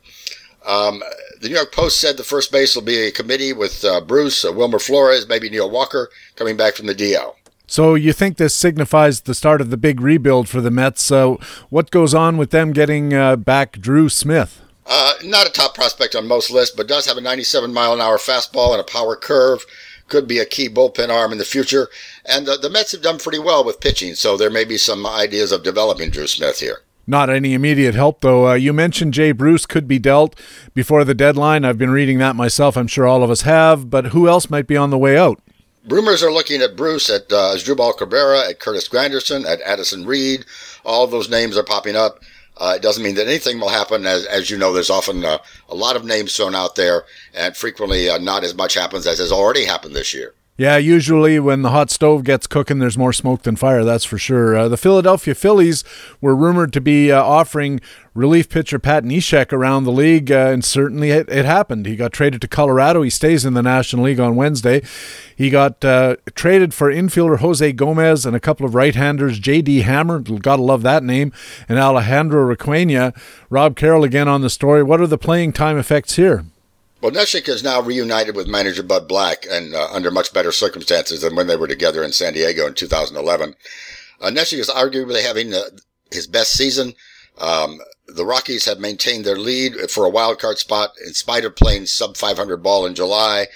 Um, 0.66 1.02
the 1.40 1.50
New 1.50 1.56
York 1.56 1.72
Post 1.72 2.00
said 2.00 2.18
the 2.18 2.24
first 2.24 2.52
base 2.52 2.75
will 2.75 2.84
be 2.84 3.08
a 3.08 3.12
committee 3.12 3.54
with 3.54 3.84
uh, 3.84 4.02
Bruce, 4.02 4.46
uh, 4.46 4.52
Wilmer 4.52 4.80
Flores, 4.80 5.28
maybe 5.28 5.50
Neil 5.50 5.69
Walker 5.69 6.10
coming 6.36 6.58
back 6.58 6.75
from 6.75 6.88
the 6.88 6.96
DL. 6.96 7.36
So 7.66 7.96
you 7.96 8.12
think 8.12 8.38
this 8.38 8.54
signifies 8.54 9.22
the 9.22 9.34
start 9.34 9.62
of 9.62 9.69
the 9.69 9.78
big 9.78 10.02
rebuild 10.02 10.50
for 10.50 10.62
the 10.62 10.69
Mets? 10.69 11.02
So 11.02 11.40
what 11.69 11.90
goes 11.90 12.13
on 12.13 12.38
with 12.38 12.52
them 12.52 12.74
getting 12.74 13.13
uh, 13.13 13.38
back 13.38 13.80
Drew 13.80 14.10
Smith? 14.10 14.62
Uh, 14.86 15.13
not 15.24 15.48
a 15.48 15.52
top 15.52 15.74
prospect 15.74 16.13
on 16.13 16.28
most 16.28 16.52
lists, 16.52 16.75
but 16.75 16.88
does 16.88 17.06
have 17.06 17.18
a 17.18 17.22
97 17.22 17.74
mile 17.74 17.94
an 17.94 18.02
hour 18.02 18.18
fastball 18.18 18.74
and 18.74 18.81
a 18.81 18.84
power 18.84 19.16
curve. 19.16 19.66
Could 20.12 20.28
be 20.28 20.40
a 20.40 20.46
key 20.46 20.68
bullpen 20.68 21.08
arm 21.08 21.31
in 21.31 21.38
the 21.38 21.46
future. 21.46 21.88
And 22.25 22.46
the, 22.46 22.58
the 22.58 22.69
Mets 22.69 22.92
have 22.92 23.02
done 23.02 23.18
pretty 23.18 23.40
well 23.40 23.63
with 23.63 23.80
pitching, 23.80 24.13
so 24.13 24.36
there 24.36 24.50
may 24.50 24.66
be 24.66 24.78
some 24.78 25.06
ideas 25.06 25.54
of 25.54 25.63
developing 25.63 26.10
Drew 26.10 26.28
Smith 26.28 26.60
here. 26.60 26.81
Not 27.08 27.30
any 27.30 27.54
immediate 27.54 27.96
help, 27.96 28.19
though. 28.19 28.50
Uh, 28.50 28.54
you 28.56 28.74
mentioned 28.74 29.13
Jay 29.13 29.31
Bruce 29.31 29.66
could 29.66 29.88
be 29.88 30.00
dealt 30.00 30.38
before 30.74 31.06
the 31.06 31.13
deadline. 31.13 31.63
I've 31.63 31.78
been 31.78 31.92
reading 31.92 32.18
that 32.18 32.36
myself. 32.36 32.75
I'm 32.75 32.88
sure 32.88 33.08
all 33.08 33.24
of 33.24 33.31
us 33.31 33.44
have. 33.44 33.90
But 33.90 34.08
who 34.08 34.28
else 34.28 34.50
might 34.50 34.68
be 34.68 34.75
on 34.75 34.90
the 34.90 34.98
way 34.98 35.18
out? 35.18 35.40
Rumors 35.88 36.22
are 36.22 36.31
looking 36.31 36.62
at 36.62 36.75
Bruce, 36.75 37.10
at 37.10 37.31
uh, 37.31 37.56
Cabrera, 37.98 38.50
at 38.50 38.60
Curtis 38.60 38.90
Granderson, 38.90 39.46
at 39.46 39.62
Addison 39.62 40.06
Reed. 40.06 40.46
All 40.84 41.06
of 41.06 41.12
those 41.12 41.30
names 41.30 41.58
are 41.58 41.63
popping 41.63 41.96
up. 41.96 42.19
Uh, 42.57 42.74
it 42.75 42.81
doesn't 42.81 43.03
mean 43.03 43.15
that 43.15 43.27
anything 43.27 43.59
will 43.59 43.69
happen. 43.69 44.06
As, 44.06 44.25
as 44.25 44.50
you 44.50 44.57
know, 44.57 44.74
there's 44.74 44.89
often 44.89 45.25
uh, 45.25 45.39
a 45.69 45.75
lot 45.75 45.95
of 45.95 46.06
names 46.06 46.36
thrown 46.36 46.53
out 46.56 46.75
there, 46.75 47.06
and 47.33 47.56
frequently 47.56 48.09
uh, 48.09 48.18
not 48.18 48.44
as 48.44 48.53
much 48.56 48.75
happens 48.75 49.07
as 49.07 49.19
has 49.19 49.31
already 49.31 49.65
happened 49.65 49.95
this 49.95 50.13
year. 50.13 50.34
Yeah, 50.58 50.77
usually 50.77 51.39
when 51.39 51.63
the 51.63 51.72
hot 51.72 51.89
stove 51.89 52.24
gets 52.24 52.46
cooking, 52.46 52.77
there's 52.77 52.98
more 52.98 53.13
smoke 53.13 53.43
than 53.43 53.55
fire, 53.55 53.84
that's 53.84 54.03
for 54.03 54.20
sure. 54.20 54.55
Uh, 54.55 54.67
the 54.67 54.77
Philadelphia 54.77 55.34
Phillies 55.34 55.84
were 56.20 56.36
rumored 56.36 56.72
to 56.74 56.81
be 56.81 57.12
uh, 57.12 57.24
offering 57.24 57.79
relief 58.13 58.50
pitcher 58.50 58.77
Pat 58.77 59.03
Neshek 59.03 59.53
around 59.53 59.86
the 59.86 59.91
league, 59.91 60.31
uh, 60.31 60.50
and 60.51 60.63
certainly 60.63 61.10
it, 61.10 61.27
it, 61.29 61.46
happened. 61.46 61.86
He 61.86 61.96
got 61.96 62.12
traded 62.12 62.41
to 62.41 62.48
Colorado. 62.48 63.01
He 63.01 63.10
stays 63.10 63.43
in 63.43 63.53
the 63.53 63.63
National 63.63 64.03
League 64.03 64.20
on 64.20 64.36
Wednesday. 64.36 64.84
He 65.36 65.50
got 65.50 65.84
uh, 65.84 66.17
traded 66.36 66.74
for 66.74 66.91
infielder 66.91 67.39
Jose 67.39 67.72
Gomez 67.72 68.25
and 68.25 68.36
a 68.36 68.39
couple 68.39 68.65
of 68.65 68.75
right-handers, 68.75 69.39
J.D. 69.39 69.81
Hammer, 69.81 70.20
gotta 70.20 70.62
love 70.62 70.84
that 70.84 71.03
name, 71.03 71.31
and 71.67 71.79
Alejandro 71.79 72.53
Requena. 72.53 73.17
Rob 73.50 73.75
Carroll 73.75 74.03
again 74.03 74.27
on 74.27 74.41
the 74.41 74.50
story. 74.50 74.84
What 74.84 75.01
are 75.01 75.08
the 75.08 75.17
playing 75.17 75.53
time 75.53 75.79
effects 75.79 76.17
here? 76.17 76.46
Well, 77.01 77.12
Neshek 77.12 77.50
is 77.50 77.63
now 77.63 77.81
reunited 77.81 78.36
with 78.36 78.48
manager 78.48 78.84
Bud 78.84 79.08
Black 79.08 79.48
and 79.50 79.74
uh, 79.74 79.88
under 79.91 80.12
much 80.12 80.31
better 80.34 80.51
circumstances 80.51 81.22
than 81.22 81.36
when 81.36 81.48
they 81.48 81.55
were 81.55 81.67
together 81.67 82.03
in 82.03 82.12
San 82.12 82.34
Diego 82.34 82.67
in 82.67 82.75
2011. 82.75 83.55
Uh, 84.22 84.29
Neshek 84.29 84.60
is 84.60 84.70
arguably 84.70 85.24
having 85.24 85.51
uh, 85.51 85.62
his 86.12 86.27
best 86.27 86.51
season. 86.51 86.93
Um, 87.39 87.79
the 88.08 88.24
Rockies 88.24 88.65
have 88.65 88.77
maintained 88.77 89.25
their 89.25 89.36
lead 89.36 89.89
for 89.89 90.05
a 90.05 90.12
wild 90.12 90.38
card 90.38 90.60
spot 90.60 90.91
in 91.03 91.15
spite 91.15 91.43
of 91.43 91.55
playing 91.55 91.88
sub 91.88 92.17
500 92.17 92.58
ball 92.58 92.86
in 92.86 92.93
July. 92.93 93.48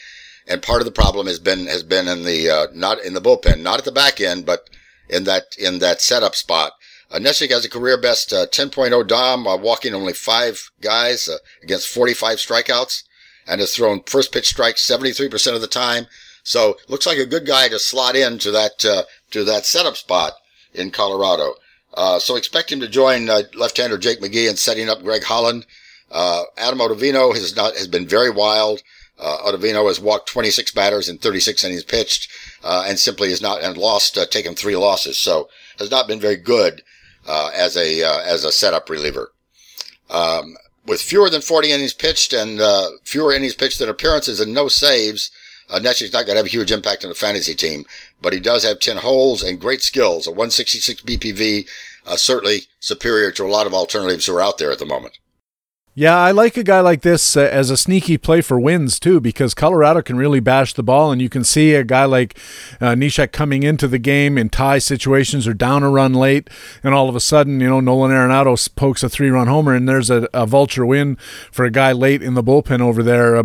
And 0.48 0.64
part 0.64 0.82
of 0.82 0.86
the 0.86 0.92
problem 0.92 1.28
has 1.28 1.38
been, 1.38 1.68
has 1.68 1.84
been 1.84 2.08
in 2.08 2.24
the, 2.24 2.50
uh, 2.50 2.68
not 2.74 3.00
in 3.04 3.14
the 3.14 3.22
bullpen, 3.22 3.62
not 3.62 3.78
at 3.78 3.86
the 3.86 3.92
back 3.92 4.20
end, 4.20 4.48
but 4.48 4.72
in 5.08 5.26
that, 5.26 5.56
in 5.60 5.78
that 5.80 6.02
setup 6.02 6.34
spot. 6.34 6.72
Uh, 7.12 7.20
Neshek 7.20 7.52
has 7.52 7.64
a 7.64 7.70
career 7.70 8.02
best, 8.02 8.34
uh, 8.34 8.48
10.0 8.48 9.08
Dom, 9.08 9.46
uh, 9.46 9.56
walking 9.56 9.94
only 9.94 10.14
five 10.14 10.72
guys, 10.82 11.30
uh, 11.30 11.38
against 11.62 11.88
45 11.90 12.40
strikeouts 12.40 13.04
and 13.48 13.60
has 13.62 13.76
thrown 13.76 14.02
first 14.04 14.32
pitch 14.32 14.48
strikes 14.48 14.88
73% 14.88 15.56
of 15.56 15.62
the 15.62 15.68
time. 15.68 16.08
So 16.44 16.78
looks 16.88 17.06
like 17.06 17.18
a 17.18 17.26
good 17.26 17.46
guy 17.46 17.70
to 17.70 17.80
slot 17.80 18.16
in 18.16 18.38
to 18.40 18.52
that, 18.52 18.86
uh, 18.86 19.04
to 19.32 19.44
that 19.46 19.66
setup 19.66 19.98
spot 19.98 20.34
in 20.74 20.92
Colorado. 20.92 21.56
Uh, 21.96 22.20
so 22.20 22.36
expect 22.36 22.72
him 22.72 22.80
to 22.82 22.88
join 22.88 23.30
uh, 23.30 23.44
left-hander 23.56 23.98
Jake 23.98 24.20
McGee 24.20 24.50
in 24.50 24.58
setting 24.58 24.90
up 24.90 25.02
Greg 25.02 25.24
Holland. 25.24 25.66
Uh, 26.12 26.44
Adam 26.58 26.80
Ottavino 26.80 27.34
has 27.34 27.56
not, 27.56 27.76
has 27.76 27.88
been 27.88 28.08
very 28.08 28.30
wild. 28.30 28.82
Uh, 29.18 29.38
Ottavino 29.46 29.88
has 29.88 30.00
walked 30.00 30.30
26 30.30 30.72
batters 30.74 31.08
in 31.08 31.18
36 31.18 31.64
innings 31.64 31.84
pitched, 31.84 32.30
uh, 32.64 32.84
and 32.86 33.00
simply 33.00 33.30
has 33.30 33.42
not, 33.42 33.62
and 33.62 33.78
lost, 33.78 34.18
uh, 34.18 34.26
taken 34.26 34.56
three 34.56 34.76
losses. 34.76 35.18
So 35.18 35.50
has 35.80 35.90
not 35.90 36.08
been 36.08 36.20
very 36.20 36.36
good, 36.36 36.82
uh, 37.26 37.50
as 37.56 37.78
a, 37.78 38.04
as 38.04 38.44
a 38.44 38.52
setup 38.52 38.90
reliever. 38.90 39.32
Um, 40.10 40.58
with 40.86 41.02
fewer 41.02 41.30
than 41.30 41.42
40 41.42 41.72
innings 41.72 41.94
pitched 41.94 42.34
and 42.34 42.62
uh, 42.62 42.90
fewer 43.04 43.34
innings 43.34 43.56
pitched 43.56 43.80
than 43.80 43.90
appearances 43.90 44.40
and 44.40 44.54
no 44.54 44.68
saves, 44.68 45.32
uh, 45.70 45.80
Neshek's 45.80 46.14
not 46.14 46.26
going 46.26 46.36
to 46.36 46.38
have 46.38 46.46
a 46.46 46.50
huge 46.50 46.72
impact 46.72 47.04
on 47.04 47.10
the 47.10 47.16
fantasy 47.16 47.56
team, 47.56 47.86
but 48.22 48.34
he 48.34 48.40
does 48.40 48.64
have 48.64 48.80
10 48.80 48.98
holes 48.98 49.42
and 49.42 49.60
great 49.60 49.82
skills. 49.82 50.28
A 50.28 50.32
166 50.32 51.02
BPV, 51.02 51.68
uh, 52.06 52.16
certainly 52.16 52.64
superior 52.80 53.32
to 53.32 53.44
a 53.44 53.50
lot 53.50 53.66
of 53.66 53.74
alternatives 53.74 54.26
who 54.26 54.36
are 54.36 54.42
out 54.42 54.58
there 54.58 54.72
at 54.72 54.80
the 54.80 54.86
moment. 54.86 55.18
Yeah, 55.98 56.18
I 56.18 56.32
like 56.32 56.58
a 56.58 56.64
guy 56.64 56.82
like 56.82 57.04
this 57.04 57.38
uh, 57.38 57.50
as 57.50 57.70
a 57.70 57.78
sneaky 57.78 58.18
play 58.18 58.42
for 58.42 58.60
wins 58.60 59.00
too, 59.00 59.22
because 59.22 59.54
Colorado 59.54 60.02
can 60.02 60.18
really 60.18 60.42
bash 60.42 60.74
the 60.74 60.84
ball, 60.84 61.10
and 61.10 61.22
you 61.22 61.30
can 61.30 61.46
see 61.46 61.74
a 61.74 61.86
guy 61.86 62.04
like 62.04 62.38
uh, 62.82 62.96
Neshek 62.96 63.32
coming 63.32 63.64
into 63.64 63.88
the 63.88 63.98
game 63.98 64.38
in 64.38 64.50
tie 64.50 64.78
situations 64.78 65.48
or 65.48 65.54
down 65.54 65.84
a 65.84 65.90
run 65.90 66.14
late, 66.14 66.50
and 66.84 66.94
all 66.94 67.08
of 67.08 67.16
a 67.16 67.22
sudden, 67.22 67.62
you 67.62 67.70
know, 67.70 67.80
Nolan 67.80 68.12
Arenado 68.12 68.76
pokes 68.76 69.04
a 69.04 69.10
three-run 69.10 69.48
homer, 69.48 69.74
and 69.74 69.88
there's 69.88 70.10
a, 70.10 70.28
a 70.34 70.46
vulture 70.46 70.86
win 70.86 71.16
for 71.50 71.64
a 71.64 71.72
guy 71.72 71.94
late 71.94 72.22
in 72.22 72.34
the 72.34 72.44
bullpen 72.44 72.82
over 72.82 73.02
there. 73.02 73.38
Uh, 73.38 73.44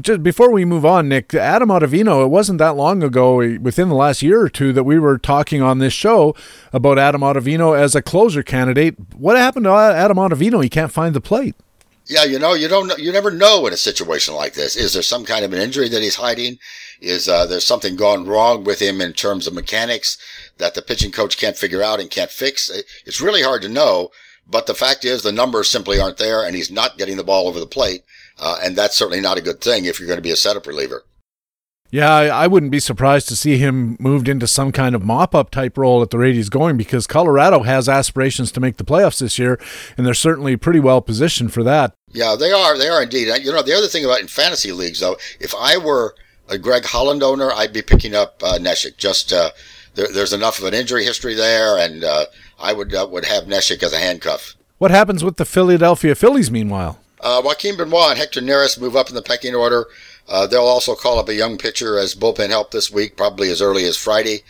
just 0.00 0.22
before 0.22 0.52
we 0.52 0.64
move 0.64 0.86
on, 0.86 1.08
Nick, 1.08 1.34
Adam 1.34 1.68
Ottavino, 1.68 2.24
it 2.24 2.28
wasn't 2.28 2.58
that 2.58 2.76
long 2.76 3.02
ago, 3.02 3.36
within 3.58 3.88
the 3.88 3.94
last 3.94 4.22
year 4.22 4.40
or 4.40 4.48
two, 4.48 4.72
that 4.72 4.84
we 4.84 4.98
were 4.98 5.18
talking 5.18 5.62
on 5.62 5.78
this 5.78 5.92
show 5.92 6.34
about 6.72 6.98
Adam 6.98 7.22
Ottavino 7.22 7.76
as 7.76 7.94
a 7.94 8.02
closer 8.02 8.42
candidate. 8.42 8.96
What 9.16 9.36
happened 9.36 9.64
to 9.64 9.72
Adam 9.72 10.16
Ottavino? 10.16 10.62
He 10.62 10.68
can't 10.68 10.92
find 10.92 11.14
the 11.14 11.20
plate. 11.20 11.56
Yeah, 12.06 12.24
you 12.24 12.38
know, 12.38 12.54
you 12.54 12.68
don't, 12.68 12.96
you 12.98 13.12
never 13.12 13.30
know 13.30 13.66
in 13.66 13.72
a 13.72 13.76
situation 13.76 14.34
like 14.34 14.54
this. 14.54 14.76
Is 14.76 14.94
there 14.94 15.02
some 15.02 15.26
kind 15.26 15.44
of 15.44 15.52
an 15.52 15.60
injury 15.60 15.90
that 15.90 16.00
he's 16.00 16.16
hiding? 16.16 16.58
Is 17.00 17.28
uh, 17.28 17.44
there 17.44 17.60
something 17.60 17.96
gone 17.96 18.26
wrong 18.26 18.64
with 18.64 18.80
him 18.80 19.00
in 19.00 19.12
terms 19.12 19.46
of 19.46 19.52
mechanics 19.52 20.16
that 20.56 20.74
the 20.74 20.82
pitching 20.82 21.12
coach 21.12 21.36
can't 21.36 21.56
figure 21.56 21.82
out 21.82 22.00
and 22.00 22.10
can't 22.10 22.30
fix? 22.30 22.70
It's 23.04 23.20
really 23.20 23.42
hard 23.42 23.60
to 23.62 23.68
know. 23.68 24.10
But 24.50 24.66
the 24.66 24.74
fact 24.74 25.04
is, 25.04 25.22
the 25.22 25.32
numbers 25.32 25.68
simply 25.68 26.00
aren't 26.00 26.16
there, 26.16 26.42
and 26.42 26.56
he's 26.56 26.70
not 26.70 26.96
getting 26.96 27.18
the 27.18 27.24
ball 27.24 27.46
over 27.46 27.60
the 27.60 27.66
plate. 27.66 28.02
Uh, 28.38 28.58
and 28.62 28.76
that's 28.76 28.96
certainly 28.96 29.20
not 29.20 29.38
a 29.38 29.42
good 29.42 29.60
thing 29.60 29.84
if 29.84 29.98
you're 29.98 30.06
going 30.06 30.18
to 30.18 30.22
be 30.22 30.30
a 30.30 30.36
setup 30.36 30.66
reliever. 30.66 31.04
Yeah, 31.90 32.12
I, 32.14 32.46
wouldn't 32.46 32.70
be 32.70 32.80
surprised 32.80 33.28
to 33.28 33.36
see 33.36 33.56
him 33.56 33.96
moved 33.98 34.28
into 34.28 34.46
some 34.46 34.72
kind 34.72 34.94
of 34.94 35.02
mop 35.02 35.34
up 35.34 35.50
type 35.50 35.78
role 35.78 36.02
at 36.02 36.10
the 36.10 36.18
rate 36.18 36.34
he's 36.34 36.50
going 36.50 36.76
because 36.76 37.06
Colorado 37.06 37.62
has 37.62 37.88
aspirations 37.88 38.52
to 38.52 38.60
make 38.60 38.76
the 38.76 38.84
playoffs 38.84 39.20
this 39.20 39.38
year, 39.38 39.58
and 39.96 40.06
they're 40.06 40.12
certainly 40.12 40.54
pretty 40.56 40.80
well 40.80 41.00
positioned 41.00 41.54
for 41.54 41.62
that. 41.62 41.94
Yeah, 42.12 42.36
they 42.38 42.52
are. 42.52 42.76
They 42.76 42.88
are 42.88 43.02
indeed. 43.02 43.28
You 43.42 43.52
know, 43.52 43.62
the 43.62 43.72
other 43.72 43.86
thing 43.86 44.04
about 44.04 44.20
in 44.20 44.28
fantasy 44.28 44.70
leagues, 44.70 45.00
though, 45.00 45.16
if 45.40 45.54
I 45.54 45.78
were 45.78 46.14
a 46.46 46.58
Greg 46.58 46.84
Holland 46.84 47.22
owner, 47.22 47.50
I'd 47.52 47.72
be 47.72 47.80
picking 47.80 48.14
up 48.14 48.42
uh, 48.42 48.58
Neshek. 48.58 48.98
Just 48.98 49.32
uh, 49.32 49.50
there, 49.94 50.08
there's 50.12 50.34
enough 50.34 50.58
of 50.58 50.66
an 50.66 50.74
injury 50.74 51.04
history 51.04 51.34
there, 51.34 51.78
and 51.78 52.04
uh, 52.04 52.26
I 52.58 52.74
would 52.74 52.94
uh, 52.94 53.08
would 53.10 53.24
have 53.24 53.44
Neshek 53.44 53.82
as 53.82 53.94
a 53.94 53.98
handcuff. 53.98 54.56
What 54.76 54.90
happens 54.90 55.24
with 55.24 55.38
the 55.38 55.46
Philadelphia 55.46 56.14
Phillies 56.14 56.50
meanwhile? 56.50 57.00
Uh, 57.20 57.42
Joaquin 57.44 57.76
Benoit 57.76 58.10
and 58.10 58.18
Hector 58.18 58.40
Neris 58.40 58.80
move 58.80 58.96
up 58.96 59.08
in 59.08 59.14
the 59.14 59.22
pecking 59.22 59.54
order. 59.54 59.86
Uh, 60.28 60.46
they'll 60.46 60.62
also 60.62 60.94
call 60.94 61.18
up 61.18 61.28
a 61.28 61.34
young 61.34 61.56
pitcher 61.56 61.98
as 61.98 62.14
bullpen 62.14 62.50
help 62.50 62.70
this 62.70 62.90
week, 62.90 63.16
probably 63.16 63.50
as 63.50 63.62
early 63.62 63.84
as 63.84 63.96
Friday. 63.96 64.42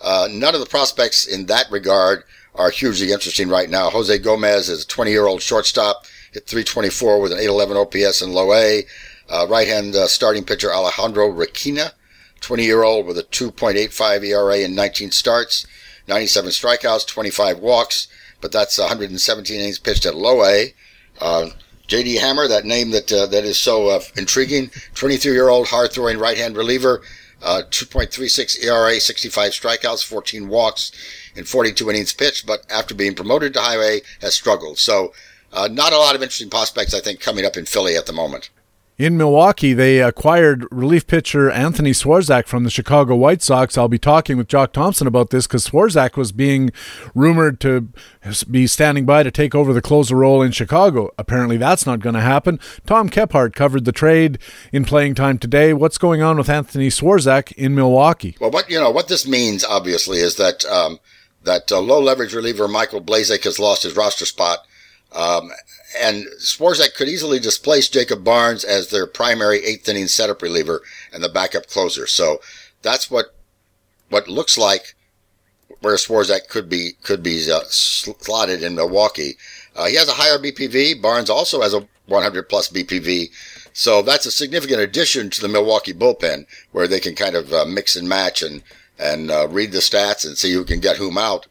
Uh, 0.00 0.28
none 0.30 0.54
of 0.54 0.60
the 0.60 0.66
prospects 0.66 1.26
in 1.26 1.46
that 1.46 1.70
regard 1.70 2.24
are 2.54 2.70
hugely 2.70 3.12
interesting 3.12 3.48
right 3.48 3.68
now. 3.68 3.90
Jose 3.90 4.16
Gomez 4.18 4.68
is 4.68 4.84
a 4.84 4.86
20 4.86 5.10
year 5.10 5.26
old 5.26 5.42
shortstop, 5.42 6.06
hit 6.32 6.46
324 6.46 7.20
with 7.20 7.32
an 7.32 7.38
811 7.38 7.76
OPS 7.76 8.22
in 8.22 8.32
low 8.32 8.52
A. 8.52 8.84
Uh, 9.28 9.46
right 9.48 9.66
hand 9.66 9.94
uh, 9.96 10.06
starting 10.06 10.44
pitcher 10.44 10.72
Alejandro 10.72 11.30
Requena, 11.30 11.92
20 12.40 12.64
year 12.64 12.82
old 12.82 13.06
with 13.06 13.18
a 13.18 13.22
2.85 13.24 14.24
ERA 14.24 14.58
in 14.58 14.74
19 14.74 15.10
starts, 15.10 15.66
97 16.06 16.50
strikeouts, 16.50 17.06
25 17.06 17.58
walks, 17.58 18.06
but 18.40 18.52
that's 18.52 18.78
117 18.78 19.58
innings 19.58 19.78
pitched 19.78 20.04
at 20.04 20.14
low 20.14 20.44
A. 20.44 20.74
Uh, 21.20 21.48
J.D. 21.86 22.16
Hammer, 22.16 22.48
that 22.48 22.64
name 22.64 22.90
that 22.90 23.12
uh, 23.12 23.26
that 23.26 23.44
is 23.44 23.58
so 23.58 23.88
uh, 23.88 24.00
intriguing, 24.16 24.68
23-year-old 24.94 25.68
hard-throwing 25.68 26.18
right-hand 26.18 26.56
reliever, 26.56 27.02
uh, 27.42 27.62
2.36 27.70 28.64
ERA, 28.64 28.98
65 28.98 29.52
strikeouts, 29.52 30.04
14 30.04 30.48
walks, 30.48 30.92
and 31.36 31.46
42 31.46 31.90
innings 31.90 32.12
pitched. 32.12 32.46
But 32.46 32.64
after 32.70 32.94
being 32.94 33.14
promoted 33.14 33.52
to 33.54 33.60
high 33.60 33.76
A, 33.76 34.00
has 34.22 34.34
struggled. 34.34 34.78
So, 34.78 35.12
uh, 35.52 35.68
not 35.70 35.92
a 35.92 35.98
lot 35.98 36.14
of 36.14 36.22
interesting 36.22 36.50
prospects, 36.50 36.94
I 36.94 37.00
think, 37.00 37.20
coming 37.20 37.44
up 37.44 37.56
in 37.56 37.66
Philly 37.66 37.96
at 37.96 38.06
the 38.06 38.12
moment. 38.12 38.50
In 38.96 39.16
Milwaukee, 39.16 39.72
they 39.72 40.00
acquired 40.00 40.66
relief 40.70 41.08
pitcher 41.08 41.50
Anthony 41.50 41.90
Swarzak 41.90 42.46
from 42.46 42.62
the 42.62 42.70
Chicago 42.70 43.16
White 43.16 43.42
Sox. 43.42 43.76
I'll 43.76 43.88
be 43.88 43.98
talking 43.98 44.36
with 44.36 44.46
Jock 44.46 44.72
Thompson 44.72 45.08
about 45.08 45.30
this 45.30 45.48
because 45.48 45.68
Swarzak 45.68 46.16
was 46.16 46.30
being 46.30 46.70
rumored 47.12 47.58
to 47.60 47.88
be 48.48 48.68
standing 48.68 49.04
by 49.04 49.24
to 49.24 49.32
take 49.32 49.52
over 49.52 49.72
the 49.72 49.82
closer 49.82 50.14
role 50.14 50.42
in 50.42 50.52
Chicago. 50.52 51.10
Apparently, 51.18 51.56
that's 51.56 51.86
not 51.86 51.98
going 51.98 52.14
to 52.14 52.20
happen. 52.20 52.60
Tom 52.86 53.10
Kephart 53.10 53.52
covered 53.52 53.84
the 53.84 53.90
trade 53.90 54.38
in 54.70 54.84
playing 54.84 55.16
time 55.16 55.38
today. 55.38 55.72
What's 55.72 55.98
going 55.98 56.22
on 56.22 56.36
with 56.36 56.48
Anthony 56.48 56.88
Swarzak 56.88 57.50
in 57.54 57.74
Milwaukee? 57.74 58.36
Well, 58.38 58.52
what 58.52 58.70
you 58.70 58.78
know, 58.78 58.92
what 58.92 59.08
this 59.08 59.26
means 59.26 59.64
obviously 59.64 60.18
is 60.18 60.36
that 60.36 60.64
um, 60.66 61.00
that 61.42 61.72
uh, 61.72 61.80
low 61.80 62.00
leverage 62.00 62.32
reliever 62.32 62.68
Michael 62.68 63.02
Blazek 63.02 63.42
has 63.42 63.58
lost 63.58 63.82
his 63.82 63.96
roster 63.96 64.24
spot. 64.24 64.60
Um, 65.14 65.52
and 66.00 66.26
Swarzak 66.38 66.94
could 66.94 67.08
easily 67.08 67.38
displace 67.38 67.88
Jacob 67.88 68.24
Barnes 68.24 68.64
as 68.64 68.90
their 68.90 69.06
primary 69.06 69.64
eighth 69.64 69.88
inning 69.88 70.08
setup 70.08 70.42
reliever 70.42 70.82
and 71.12 71.22
the 71.22 71.28
backup 71.28 71.68
closer. 71.68 72.06
So 72.06 72.40
that's 72.82 73.10
what 73.10 73.26
what 74.10 74.28
looks 74.28 74.58
like 74.58 74.94
where 75.80 75.94
Swarzak 75.96 76.48
could 76.48 76.68
be 76.68 76.92
could 77.02 77.22
be 77.22 77.50
uh, 77.50 77.60
slotted 77.68 78.62
in 78.62 78.74
Milwaukee. 78.74 79.36
Uh, 79.76 79.86
he 79.86 79.96
has 79.96 80.08
a 80.08 80.12
higher 80.12 80.38
BPV. 80.38 81.00
Barnes 81.00 81.30
also 81.30 81.62
has 81.62 81.74
a 81.74 81.86
100 82.06 82.48
plus 82.48 82.70
BPV. 82.70 83.30
So 83.72 84.02
that's 84.02 84.26
a 84.26 84.30
significant 84.30 84.80
addition 84.80 85.30
to 85.30 85.40
the 85.40 85.48
Milwaukee 85.48 85.92
bullpen 85.92 86.46
where 86.72 86.86
they 86.86 87.00
can 87.00 87.14
kind 87.14 87.34
of 87.34 87.52
uh, 87.52 87.64
mix 87.64 87.96
and 87.96 88.08
match 88.08 88.42
and 88.42 88.62
and 88.98 89.30
uh, 89.30 89.48
read 89.48 89.72
the 89.72 89.78
stats 89.78 90.24
and 90.24 90.38
see 90.38 90.52
who 90.52 90.64
can 90.64 90.80
get 90.80 90.96
whom 90.96 91.18
out. 91.18 91.46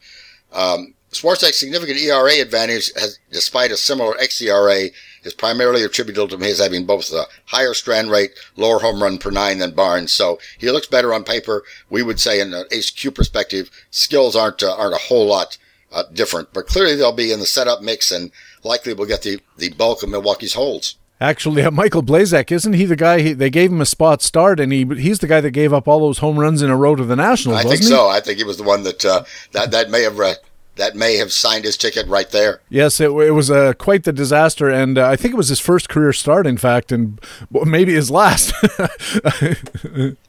Um, 0.52 0.94
Swarzak's 1.14 1.58
significant 1.58 1.98
ERA 1.98 2.40
advantage, 2.40 2.92
has, 2.94 3.18
despite 3.30 3.70
a 3.70 3.76
similar 3.76 4.14
xERA, 4.14 4.90
is 5.22 5.34
primarily 5.34 5.82
attributable 5.82 6.28
to 6.28 6.36
his 6.36 6.58
having 6.58 6.84
both 6.84 7.12
a 7.12 7.24
higher 7.46 7.74
strand 7.74 8.10
rate, 8.10 8.32
lower 8.56 8.78
home 8.78 9.02
run 9.02 9.18
per 9.18 9.30
nine 9.30 9.58
than 9.58 9.72
Barnes. 9.72 10.12
So 10.12 10.38
he 10.58 10.70
looks 10.70 10.86
better 10.86 11.14
on 11.14 11.24
paper. 11.24 11.64
We 11.90 12.02
would 12.02 12.20
say, 12.20 12.40
in 12.40 12.52
an 12.52 12.66
HQ 12.72 13.14
perspective, 13.14 13.70
skills 13.90 14.36
aren't 14.36 14.62
uh, 14.62 14.74
aren't 14.76 14.94
a 14.94 14.98
whole 14.98 15.26
lot 15.26 15.58
uh, 15.92 16.04
different, 16.12 16.52
but 16.52 16.66
clearly 16.66 16.96
they'll 16.96 17.12
be 17.12 17.32
in 17.32 17.40
the 17.40 17.46
setup 17.46 17.80
mix 17.80 18.10
and 18.10 18.30
likely 18.62 18.92
will 18.92 19.06
get 19.06 19.22
the 19.22 19.40
the 19.56 19.70
bulk 19.70 20.02
of 20.02 20.10
Milwaukee's 20.10 20.54
holds. 20.54 20.96
Actually, 21.20 21.62
uh, 21.62 21.70
Michael 21.70 22.02
Blazek 22.02 22.50
isn't 22.50 22.72
he 22.72 22.84
the 22.84 22.96
guy? 22.96 23.20
He, 23.20 23.32
they 23.32 23.48
gave 23.48 23.70
him 23.70 23.80
a 23.80 23.86
spot 23.86 24.20
start, 24.20 24.58
and 24.58 24.72
he 24.72 24.84
he's 24.84 25.20
the 25.20 25.28
guy 25.28 25.40
that 25.40 25.52
gave 25.52 25.72
up 25.72 25.86
all 25.86 26.00
those 26.00 26.18
home 26.18 26.38
runs 26.38 26.60
in 26.60 26.70
a 26.70 26.76
row 26.76 26.96
to 26.96 27.04
the 27.04 27.16
Nationals. 27.16 27.60
I 27.60 27.62
think 27.62 27.80
he? 27.80 27.86
so. 27.86 28.08
I 28.08 28.20
think 28.20 28.38
he 28.38 28.44
was 28.44 28.56
the 28.56 28.64
one 28.64 28.82
that 28.82 29.04
uh, 29.04 29.24
that 29.52 29.70
that 29.70 29.90
may 29.90 30.02
have 30.02 30.18
uh, 30.18 30.34
that 30.76 30.96
may 30.96 31.16
have 31.16 31.32
signed 31.32 31.64
his 31.64 31.76
ticket 31.76 32.06
right 32.08 32.28
there. 32.30 32.60
Yes, 32.68 33.00
it, 33.00 33.10
it 33.10 33.30
was 33.30 33.50
uh, 33.50 33.74
quite 33.74 34.04
the 34.04 34.12
disaster, 34.12 34.68
and 34.68 34.98
uh, 34.98 35.08
I 35.08 35.16
think 35.16 35.34
it 35.34 35.36
was 35.36 35.48
his 35.48 35.60
first 35.60 35.88
career 35.88 36.12
start, 36.12 36.46
in 36.46 36.56
fact, 36.56 36.90
and 36.90 37.20
maybe 37.50 37.94
his 37.94 38.10
last. 38.10 38.52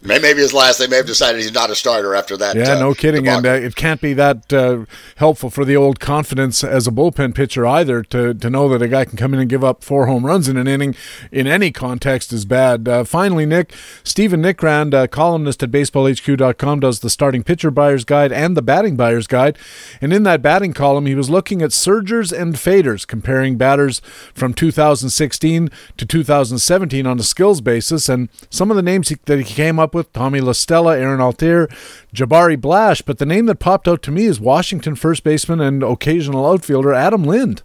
maybe 0.02 0.28
his 0.40 0.54
last. 0.54 0.78
They 0.78 0.88
may 0.88 0.98
have 0.98 1.08
decided 1.08 1.42
he's 1.42 1.54
not 1.54 1.70
a 1.70 1.75
starter 1.75 2.14
after 2.14 2.38
that. 2.38 2.56
Yeah, 2.56 2.74
uh, 2.74 2.80
no 2.80 2.94
kidding, 2.94 3.28
and 3.28 3.46
uh, 3.46 3.50
it 3.50 3.75
can't 3.75 4.02
be 4.02 4.14
that 4.14 4.54
uh, 4.54 4.86
helpful 5.16 5.50
for 5.50 5.66
the 5.66 5.75
old 5.75 6.00
confidence 6.00 6.64
as 6.64 6.88
a 6.88 6.92
bullpen 6.92 7.34
pitcher 7.34 7.66
either 7.66 8.04
to 8.04 8.34
to 8.34 8.50
know 8.50 8.70
that 8.70 8.82
a 8.82 8.88
guy 8.88 9.06
can 9.06 9.18
come 9.18 9.34
in 9.34 9.40
and 9.40 9.50
give 9.50 9.64
up 9.64 9.84
four 9.84 10.06
home 10.06 10.25
runs 10.25 10.48
in 10.48 10.58
an 10.58 10.68
inning 10.68 10.96
in 11.32 11.48
any 11.48 11.72
context 11.72 12.32
is 12.32 12.46
bad. 12.46 12.88
Uh, 12.88 13.04
finally, 13.04 13.46
Nick 13.46 13.74
Stephen 14.04 14.42
Nickrand, 14.42 15.10
columnist 15.10 15.64
at 15.64 15.72
BaseballHQ.com, 15.72 16.80
does 16.80 17.00
the 17.00 17.10
starting 17.10 17.44
pitcher 17.44 17.72
buyer's 17.72 18.06
guide 18.06 18.32
and 18.32 18.56
the 18.56 18.62
batting 18.62 18.96
buyer's 18.96 19.28
guide, 19.28 19.58
and 20.02 20.14
in 20.14 20.24
that 20.24 20.35
that 20.36 20.42
batting 20.42 20.74
column, 20.74 21.06
he 21.06 21.15
was 21.15 21.30
looking 21.30 21.62
at 21.62 21.72
surgers 21.72 22.34
and 22.34 22.56
faders, 22.56 23.08
comparing 23.08 23.56
batters 23.56 24.01
from 24.34 24.54
2016 24.54 25.70
to 25.96 26.06
2017 26.06 27.08
on 27.08 27.20
a 27.20 27.24
skills 27.24 27.62
basis. 27.62 28.10
And 28.10 28.27
some 28.50 28.70
of 28.70 28.75
the 28.75 28.84
names 28.84 29.08
he, 29.10 29.18
that 29.25 29.38
he 29.38 29.46
came 29.46 29.80
up 29.80 29.96
with 29.96 30.12
Tommy 30.12 30.42
La 30.42 30.51
Stella, 30.51 30.98
Aaron 30.98 31.22
Altherr, 31.22 31.72
Jabari 32.13 32.60
Blash. 32.60 33.01
But 33.01 33.18
the 33.18 33.25
name 33.25 33.46
that 33.46 33.60
popped 33.60 33.88
out 33.88 34.01
to 34.04 34.12
me 34.12 34.25
is 34.25 34.39
Washington 34.42 34.96
first 34.96 35.24
baseman 35.24 35.62
and 35.62 35.82
occasional 35.84 36.46
outfielder 36.46 36.94
Adam 36.94 37.24
Lind. 37.24 37.63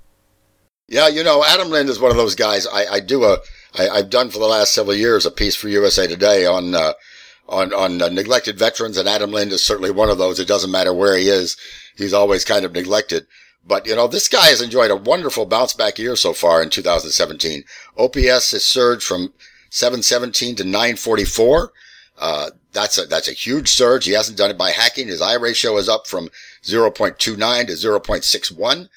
Yeah, 0.86 1.08
you 1.08 1.24
know, 1.24 1.44
Adam 1.44 1.70
Lind 1.70 1.88
is 1.88 1.98
one 1.98 2.12
of 2.12 2.16
those 2.16 2.36
guys. 2.36 2.68
I, 2.68 2.86
I 2.86 3.00
do 3.00 3.24
a, 3.24 3.38
I, 3.76 3.88
I've 3.88 4.10
done 4.10 4.30
for 4.30 4.38
the 4.38 4.46
last 4.46 4.72
several 4.72 4.94
years 4.94 5.26
a 5.26 5.32
piece 5.32 5.56
for 5.56 5.68
USA 5.68 6.06
Today 6.06 6.46
on, 6.46 6.74
uh, 6.74 6.92
on, 7.50 7.74
on 7.74 8.00
uh, 8.00 8.08
neglected 8.08 8.58
veterans, 8.58 8.96
and 8.96 9.08
Adam 9.08 9.30
Lind 9.32 9.52
is 9.52 9.62
certainly 9.62 9.90
one 9.90 10.08
of 10.08 10.18
those. 10.18 10.38
It 10.38 10.48
doesn't 10.48 10.70
matter 10.70 10.94
where 10.94 11.16
he 11.16 11.28
is 11.28 11.56
he's 11.96 12.14
always 12.14 12.44
kind 12.44 12.64
of 12.64 12.72
neglected. 12.72 13.26
But, 13.66 13.86
you 13.86 13.94
know, 13.94 14.08
this 14.08 14.28
guy 14.28 14.46
has 14.46 14.62
enjoyed 14.62 14.90
a 14.90 14.96
wonderful 14.96 15.44
bounce 15.44 15.74
back 15.74 15.98
year 15.98 16.16
so 16.16 16.32
far 16.32 16.62
in 16.62 16.70
2017. 16.70 17.64
OPS 17.98 18.52
has 18.52 18.64
surged 18.64 19.04
from 19.04 19.34
717 19.68 20.56
to 20.56 20.64
944. 20.64 21.72
Uh, 22.18 22.50
that's 22.72 22.96
a, 22.98 23.06
that's 23.06 23.28
a 23.28 23.32
huge 23.32 23.68
surge. 23.68 24.06
He 24.06 24.12
hasn't 24.12 24.38
done 24.38 24.50
it 24.50 24.58
by 24.58 24.70
hacking. 24.70 25.08
His 25.08 25.20
Eye 25.20 25.34
ratio 25.34 25.76
is 25.76 25.88
up 25.88 26.06
from 26.06 26.30
0.29 26.62 27.16
to 27.18 27.72
0.61. 27.72 28.88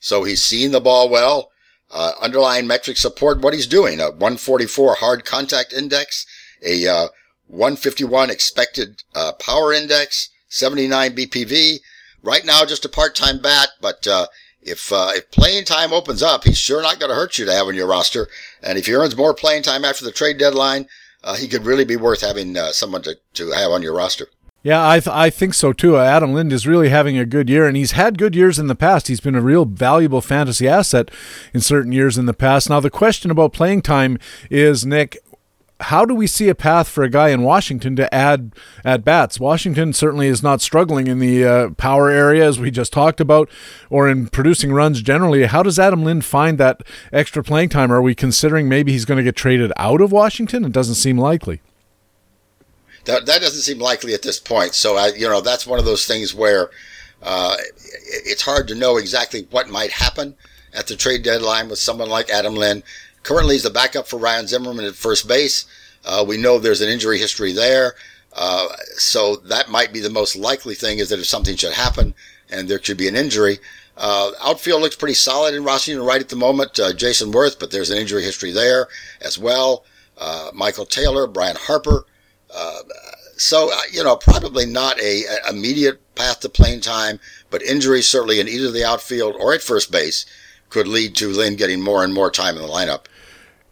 So 0.00 0.24
he's 0.24 0.42
seen 0.42 0.72
the 0.72 0.80
ball 0.80 1.08
well. 1.08 1.50
uh, 1.90 2.12
underlying 2.20 2.66
metrics 2.66 3.00
support 3.00 3.40
what 3.40 3.54
he's 3.54 3.66
doing. 3.66 4.00
A 4.00 4.10
144 4.10 4.94
hard 4.96 5.24
contact 5.24 5.72
index, 5.72 6.26
a 6.64 6.86
uh, 6.86 7.08
151 7.50 8.30
expected 8.30 9.02
uh, 9.14 9.32
power 9.32 9.72
index, 9.72 10.30
79 10.48 11.14
BPV. 11.16 11.78
Right 12.22 12.44
now, 12.44 12.64
just 12.64 12.84
a 12.84 12.88
part-time 12.88 13.40
bat, 13.40 13.70
but 13.80 14.06
uh, 14.06 14.26
if 14.62 14.92
uh, 14.92 15.10
if 15.14 15.30
playing 15.30 15.64
time 15.64 15.92
opens 15.92 16.22
up, 16.22 16.44
he's 16.44 16.58
sure 16.58 16.82
not 16.82 16.98
going 16.98 17.08
to 17.08 17.16
hurt 17.16 17.38
you 17.38 17.46
to 17.46 17.52
have 17.52 17.66
on 17.66 17.74
your 17.74 17.86
roster. 17.86 18.28
And 18.62 18.76
if 18.76 18.86
he 18.86 18.92
earns 18.92 19.16
more 19.16 19.32
playing 19.32 19.62
time 19.62 19.84
after 19.86 20.04
the 20.04 20.12
trade 20.12 20.36
deadline, 20.38 20.86
uh, 21.24 21.36
he 21.36 21.48
could 21.48 21.64
really 21.64 21.84
be 21.84 21.96
worth 21.96 22.20
having 22.20 22.56
someone 22.72 23.02
to, 23.02 23.16
to 23.34 23.52
have 23.52 23.70
on 23.70 23.82
your 23.82 23.94
roster. 23.94 24.26
Yeah, 24.62 24.86
I, 24.86 25.00
th- 25.00 25.14
I 25.14 25.30
think 25.30 25.54
so 25.54 25.72
too. 25.72 25.96
Uh, 25.96 26.04
Adam 26.04 26.34
Lind 26.34 26.52
is 26.52 26.66
really 26.66 26.90
having 26.90 27.16
a 27.16 27.24
good 27.24 27.48
year, 27.48 27.66
and 27.66 27.76
he's 27.76 27.92
had 27.92 28.18
good 28.18 28.34
years 28.34 28.58
in 28.58 28.66
the 28.66 28.74
past. 28.74 29.08
He's 29.08 29.20
been 29.20 29.34
a 29.34 29.40
real 29.40 29.64
valuable 29.64 30.20
fantasy 30.20 30.68
asset 30.68 31.10
in 31.54 31.62
certain 31.62 31.92
years 31.92 32.18
in 32.18 32.26
the 32.26 32.34
past. 32.34 32.68
Now, 32.68 32.78
the 32.78 32.90
question 32.90 33.30
about 33.30 33.54
playing 33.54 33.80
time 33.80 34.18
is, 34.50 34.84
Nick, 34.84 35.16
how 35.80 36.04
do 36.04 36.14
we 36.14 36.26
see 36.26 36.48
a 36.48 36.54
path 36.54 36.88
for 36.88 37.02
a 37.02 37.10
guy 37.10 37.30
in 37.30 37.42
Washington 37.42 37.96
to 37.96 38.12
add 38.14 38.54
at 38.84 39.04
bats? 39.04 39.40
Washington 39.40 39.92
certainly 39.92 40.28
is 40.28 40.42
not 40.42 40.60
struggling 40.60 41.06
in 41.06 41.18
the 41.18 41.44
uh, 41.44 41.70
power 41.70 42.10
area 42.10 42.46
as 42.46 42.58
we 42.58 42.70
just 42.70 42.92
talked 42.92 43.20
about, 43.20 43.48
or 43.88 44.08
in 44.08 44.28
producing 44.28 44.72
runs 44.72 45.02
generally. 45.02 45.44
How 45.46 45.62
does 45.62 45.78
Adam 45.78 46.04
Lind 46.04 46.24
find 46.24 46.58
that 46.58 46.82
extra 47.12 47.42
playing 47.42 47.70
time? 47.70 47.92
Are 47.92 48.02
we 48.02 48.14
considering 48.14 48.68
maybe 48.68 48.92
he's 48.92 49.04
going 49.04 49.18
to 49.18 49.24
get 49.24 49.36
traded 49.36 49.72
out 49.76 50.00
of 50.00 50.12
Washington? 50.12 50.64
It 50.64 50.72
doesn't 50.72 50.96
seem 50.96 51.18
likely. 51.18 51.60
That 53.06 53.26
that 53.26 53.40
doesn't 53.40 53.62
seem 53.62 53.78
likely 53.78 54.12
at 54.14 54.22
this 54.22 54.38
point. 54.38 54.74
So 54.74 54.96
I, 54.96 55.08
you 55.08 55.28
know, 55.28 55.40
that's 55.40 55.66
one 55.66 55.78
of 55.78 55.84
those 55.84 56.06
things 56.06 56.34
where 56.34 56.70
uh, 57.22 57.56
it's 58.06 58.42
hard 58.42 58.68
to 58.68 58.74
know 58.74 58.96
exactly 58.96 59.46
what 59.50 59.68
might 59.68 59.90
happen 59.90 60.36
at 60.74 60.86
the 60.86 60.96
trade 60.96 61.22
deadline 61.22 61.68
with 61.68 61.78
someone 61.78 62.08
like 62.08 62.30
Adam 62.30 62.54
Lind. 62.54 62.82
Currently, 63.22 63.54
he's 63.54 63.62
the 63.64 63.70
backup 63.70 64.06
for 64.06 64.18
Ryan 64.18 64.46
Zimmerman 64.46 64.84
at 64.84 64.94
first 64.94 65.28
base. 65.28 65.66
Uh, 66.04 66.24
we 66.26 66.36
know 66.36 66.58
there's 66.58 66.80
an 66.80 66.88
injury 66.88 67.18
history 67.18 67.52
there, 67.52 67.94
uh, 68.34 68.68
so 68.96 69.36
that 69.36 69.68
might 69.68 69.92
be 69.92 70.00
the 70.00 70.10
most 70.10 70.36
likely 70.36 70.74
thing. 70.74 70.98
Is 70.98 71.10
that 71.10 71.18
if 71.18 71.26
something 71.26 71.56
should 71.56 71.74
happen 71.74 72.14
and 72.50 72.68
there 72.68 72.78
could 72.78 72.96
be 72.96 73.08
an 73.08 73.16
injury, 73.16 73.58
uh, 73.96 74.30
outfield 74.42 74.80
looks 74.80 74.96
pretty 74.96 75.14
solid 75.14 75.54
in 75.54 75.64
Washington 75.64 76.04
right 76.04 76.20
at 76.20 76.30
the 76.30 76.36
moment. 76.36 76.78
Uh, 76.78 76.92
Jayson 76.92 77.32
Werth, 77.32 77.58
but 77.58 77.70
there's 77.70 77.90
an 77.90 77.98
injury 77.98 78.22
history 78.22 78.50
there 78.50 78.88
as 79.20 79.38
well. 79.38 79.84
Uh, 80.16 80.50
Michael 80.54 80.86
Taylor, 80.86 81.26
Brian 81.26 81.56
Harper. 81.56 82.06
Uh, 82.54 82.80
so, 83.36 83.70
you 83.92 84.02
know, 84.02 84.16
probably 84.16 84.66
not 84.66 85.00
a, 85.00 85.24
a, 85.24 85.50
immediate 85.50 86.14
path 86.14 86.40
to 86.40 86.48
playing 86.48 86.80
time, 86.80 87.20
but 87.50 87.62
injuries 87.62 88.08
certainly 88.08 88.40
in 88.40 88.48
either 88.48 88.70
the 88.70 88.84
outfield 88.84 89.34
or 89.38 89.54
at 89.54 89.62
first 89.62 89.90
base 89.90 90.26
could 90.68 90.86
lead 90.86 91.14
to 91.16 91.30
Lind 91.30 91.58
getting 91.58 91.80
more 91.80 92.04
and 92.04 92.12
more 92.12 92.30
time 92.30 92.56
in 92.56 92.62
the 92.62 92.68
lineup. 92.68 93.06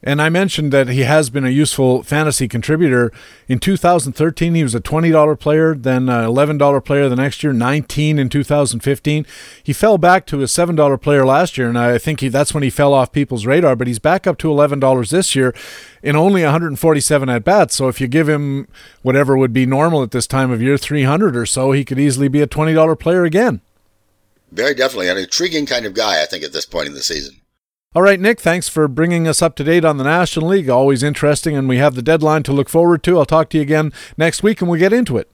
And 0.01 0.23
I 0.23 0.29
mentioned 0.29 0.73
that 0.73 0.89
he 0.89 1.01
has 1.01 1.29
been 1.29 1.45
a 1.45 1.51
useful 1.51 2.05
fantasy 2.05 2.47
contributor. 2.47 3.13
In 3.49 3.59
2013, 3.59 4.55
he 4.55 4.63
was 4.63 4.75
a 4.75 4.81
$20 4.81 5.41
player, 5.41 5.75
then 5.75 6.09
an 6.09 6.25
$11 6.25 6.85
player 6.85 7.09
the 7.09 7.17
next 7.17 7.43
year, 7.43 7.53
19 7.53 8.19
in 8.19 8.29
2015. 8.29 9.27
He 9.63 9.73
fell 9.73 9.99
back 9.99 10.25
to 10.27 10.41
a 10.41 10.45
$7 10.45 11.01
player 11.03 11.27
last 11.27 11.59
year, 11.59 11.69
and 11.69 11.79
I 11.79 11.99
think 11.99 12.21
he, 12.21 12.29
that's 12.29 12.55
when 12.55 12.63
he 12.63 12.71
fell 12.71 12.95
off 12.95 13.11
people's 13.11 13.45
radar, 13.45 13.75
but 13.75 13.89
he's 13.89 13.99
back 13.99 14.27
up 14.27 14.39
to 14.39 14.49
$11 14.49 15.11
this 15.11 15.35
year 15.35 15.53
in 16.01 16.15
only 16.15 16.45
147 16.45 17.29
at 17.29 17.45
bats. 17.45 17.75
So 17.75 17.89
if 17.89 18.01
you 18.01 18.07
give 18.07 18.29
him 18.29 18.69
whatever 19.03 19.37
would 19.37 19.53
be 19.53 19.67
normal 19.67 20.05
at 20.05 20.13
this 20.13 20.29
time 20.29 20.53
of 20.53 20.63
year, 20.63 20.79
300 20.79 21.37
or 21.37 21.47
so, 21.47 21.73
he 21.73 21.85
could 21.85 21.99
easily 21.99 22.29
be 22.29 22.41
a 22.41 22.47
$20 22.47 22.99
player 23.01 23.25
again. 23.25 23.63
Very 24.53 24.75
definitely. 24.75 25.09
An 25.09 25.19
intriguing 25.19 25.67
kind 25.67 25.85
of 25.87 25.95
guy, 25.95 26.23
I 26.23 26.27
think, 26.27 26.45
at 26.45 26.53
this 26.53 26.67
point 26.67 26.87
in 26.87 26.95
the 26.95 27.03
season. 27.03 27.41
All 27.95 28.03
right, 28.03 28.21
Nick, 28.21 28.39
thanks 28.39 28.69
for 28.69 28.87
bringing 28.87 29.27
us 29.27 29.41
up 29.41 29.57
to 29.57 29.65
date 29.65 29.83
on 29.83 29.97
the 29.97 30.05
National 30.05 30.49
League. 30.49 30.69
Always 30.69 31.03
interesting, 31.03 31.57
and 31.57 31.67
we 31.67 31.79
have 31.79 31.95
the 31.95 32.03
deadline 32.03 32.43
to 32.43 32.53
look 32.53 32.69
forward 32.69 33.03
to. 33.05 33.19
I'll 33.19 33.25
talk 33.25 33.49
to 33.51 33.57
you 33.57 33.63
again 33.63 33.95
next 34.19 34.43
week 34.43 34.61
and 34.61 34.69
we'll 34.69 34.79
get 34.79 34.93
into 34.93 35.17
it. 35.17 35.31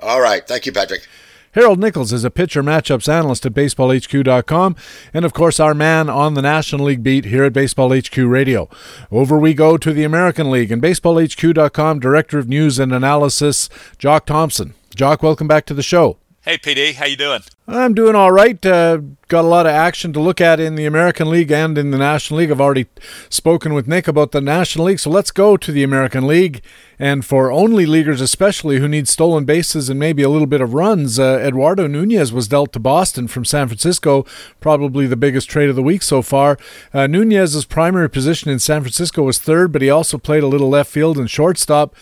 All 0.00 0.20
right. 0.20 0.46
Thank 0.46 0.66
you, 0.66 0.72
Patrick. 0.72 1.08
Harold 1.50 1.80
Nichols 1.80 2.12
is 2.12 2.22
a 2.22 2.30
pitcher 2.30 2.62
matchups 2.62 3.12
analyst 3.12 3.44
at 3.44 3.54
baseballhq.com 3.54 4.76
and, 5.12 5.24
of 5.24 5.32
course, 5.32 5.58
our 5.58 5.74
man 5.74 6.08
on 6.08 6.34
the 6.34 6.42
National 6.42 6.86
League 6.86 7.02
beat 7.02 7.24
here 7.24 7.42
at 7.42 7.52
Baseball 7.52 7.92
HQ 7.92 8.16
Radio. 8.18 8.68
Over 9.10 9.36
we 9.36 9.52
go 9.52 9.76
to 9.76 9.92
the 9.92 10.04
American 10.04 10.52
League 10.52 10.70
and 10.70 10.80
baseballhq.com 10.80 11.98
Director 11.98 12.38
of 12.38 12.48
News 12.48 12.78
and 12.78 12.92
Analysis, 12.92 13.68
Jock 13.98 14.26
Thompson. 14.26 14.74
Jock, 14.94 15.24
welcome 15.24 15.48
back 15.48 15.66
to 15.66 15.74
the 15.74 15.82
show. 15.82 16.18
Hey, 16.44 16.58
PD, 16.58 16.92
how 16.92 17.06
you 17.06 17.16
doing? 17.16 17.40
I'm 17.66 17.94
doing 17.94 18.14
all 18.14 18.30
right. 18.30 18.66
Uh, 18.66 18.98
got 19.28 19.46
a 19.46 19.48
lot 19.48 19.64
of 19.64 19.72
action 19.72 20.12
to 20.12 20.20
look 20.20 20.42
at 20.42 20.60
in 20.60 20.74
the 20.74 20.84
American 20.84 21.30
League 21.30 21.50
and 21.50 21.78
in 21.78 21.90
the 21.90 21.96
National 21.96 22.40
League. 22.40 22.50
I've 22.50 22.60
already 22.60 22.84
spoken 23.30 23.72
with 23.72 23.88
Nick 23.88 24.06
about 24.06 24.32
the 24.32 24.42
National 24.42 24.84
League, 24.84 25.00
so 25.00 25.08
let's 25.08 25.30
go 25.30 25.56
to 25.56 25.72
the 25.72 25.82
American 25.82 26.26
League. 26.26 26.60
And 26.98 27.24
for 27.24 27.50
only 27.50 27.86
leaguers, 27.86 28.20
especially 28.20 28.78
who 28.78 28.88
need 28.88 29.08
stolen 29.08 29.46
bases 29.46 29.88
and 29.88 29.98
maybe 29.98 30.22
a 30.22 30.28
little 30.28 30.46
bit 30.46 30.60
of 30.60 30.74
runs, 30.74 31.18
uh, 31.18 31.38
Eduardo 31.42 31.86
Nunez 31.86 32.30
was 32.30 32.46
dealt 32.46 32.74
to 32.74 32.78
Boston 32.78 33.26
from 33.26 33.46
San 33.46 33.66
Francisco, 33.66 34.26
probably 34.60 35.06
the 35.06 35.16
biggest 35.16 35.48
trade 35.48 35.70
of 35.70 35.76
the 35.76 35.82
week 35.82 36.02
so 36.02 36.20
far. 36.20 36.58
Uh, 36.92 37.06
Nunez's 37.06 37.64
primary 37.64 38.10
position 38.10 38.50
in 38.50 38.58
San 38.58 38.82
Francisco 38.82 39.22
was 39.22 39.38
third, 39.38 39.72
but 39.72 39.80
he 39.80 39.88
also 39.88 40.18
played 40.18 40.42
a 40.42 40.48
little 40.48 40.68
left 40.68 40.90
field 40.90 41.16
and 41.16 41.30
shortstop. 41.30 41.94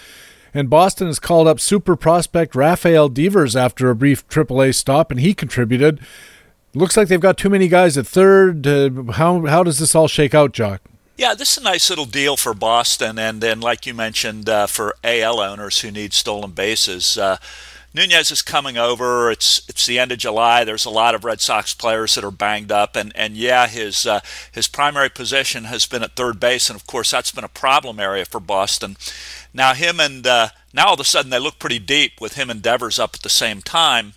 And 0.54 0.68
Boston 0.68 1.06
has 1.06 1.18
called 1.18 1.48
up 1.48 1.60
super 1.60 1.96
prospect 1.96 2.54
Rafael 2.54 3.08
Devers 3.08 3.56
after 3.56 3.88
a 3.88 3.94
brief 3.94 4.26
AAA 4.28 4.74
stop, 4.74 5.10
and 5.10 5.20
he 5.20 5.34
contributed. 5.34 6.00
Looks 6.74 6.96
like 6.96 7.08
they've 7.08 7.20
got 7.20 7.38
too 7.38 7.50
many 7.50 7.68
guys 7.68 7.96
at 7.98 8.06
third. 8.06 8.66
Uh, 8.66 8.90
how 9.12 9.46
how 9.46 9.62
does 9.62 9.78
this 9.78 9.94
all 9.94 10.08
shake 10.08 10.34
out, 10.34 10.52
Jock? 10.52 10.80
Yeah, 11.16 11.34
this 11.34 11.52
is 11.52 11.58
a 11.58 11.64
nice 11.64 11.88
little 11.90 12.06
deal 12.06 12.36
for 12.36 12.54
Boston, 12.54 13.18
and 13.18 13.40
then, 13.40 13.60
like 13.60 13.86
you 13.86 13.92
mentioned, 13.92 14.48
uh, 14.48 14.66
for 14.66 14.96
AL 15.04 15.40
owners 15.40 15.80
who 15.80 15.90
need 15.90 16.14
stolen 16.14 16.52
bases. 16.52 17.18
Uh, 17.18 17.36
Nunez 17.94 18.30
is 18.30 18.40
coming 18.40 18.78
over. 18.78 19.30
It's 19.30 19.62
it's 19.68 19.84
the 19.84 19.98
end 19.98 20.12
of 20.12 20.18
July. 20.18 20.64
There's 20.64 20.86
a 20.86 20.90
lot 20.90 21.14
of 21.14 21.24
Red 21.24 21.42
Sox 21.42 21.74
players 21.74 22.14
that 22.14 22.24
are 22.24 22.30
banged 22.30 22.72
up, 22.72 22.96
and 22.96 23.12
and 23.14 23.36
yeah, 23.36 23.66
his 23.66 24.06
uh, 24.06 24.20
his 24.50 24.66
primary 24.66 25.10
position 25.10 25.64
has 25.64 25.86
been 25.86 26.02
at 26.02 26.16
third 26.16 26.40
base, 26.40 26.70
and 26.70 26.76
of 26.76 26.86
course 26.86 27.10
that's 27.10 27.30
been 27.30 27.44
a 27.44 27.48
problem 27.48 28.00
area 28.00 28.24
for 28.24 28.40
Boston. 28.40 28.96
Now 29.54 29.74
him 29.74 30.00
and 30.00 30.26
uh, 30.26 30.48
now 30.72 30.88
all 30.88 30.94
of 30.94 31.00
a 31.00 31.04
sudden 31.04 31.30
they 31.30 31.38
look 31.38 31.58
pretty 31.58 31.78
deep 31.78 32.20
with 32.20 32.34
him 32.34 32.50
and 32.50 32.62
Devers 32.62 32.98
up 32.98 33.14
at 33.14 33.22
the 33.22 33.28
same 33.28 33.60
time. 33.60 34.14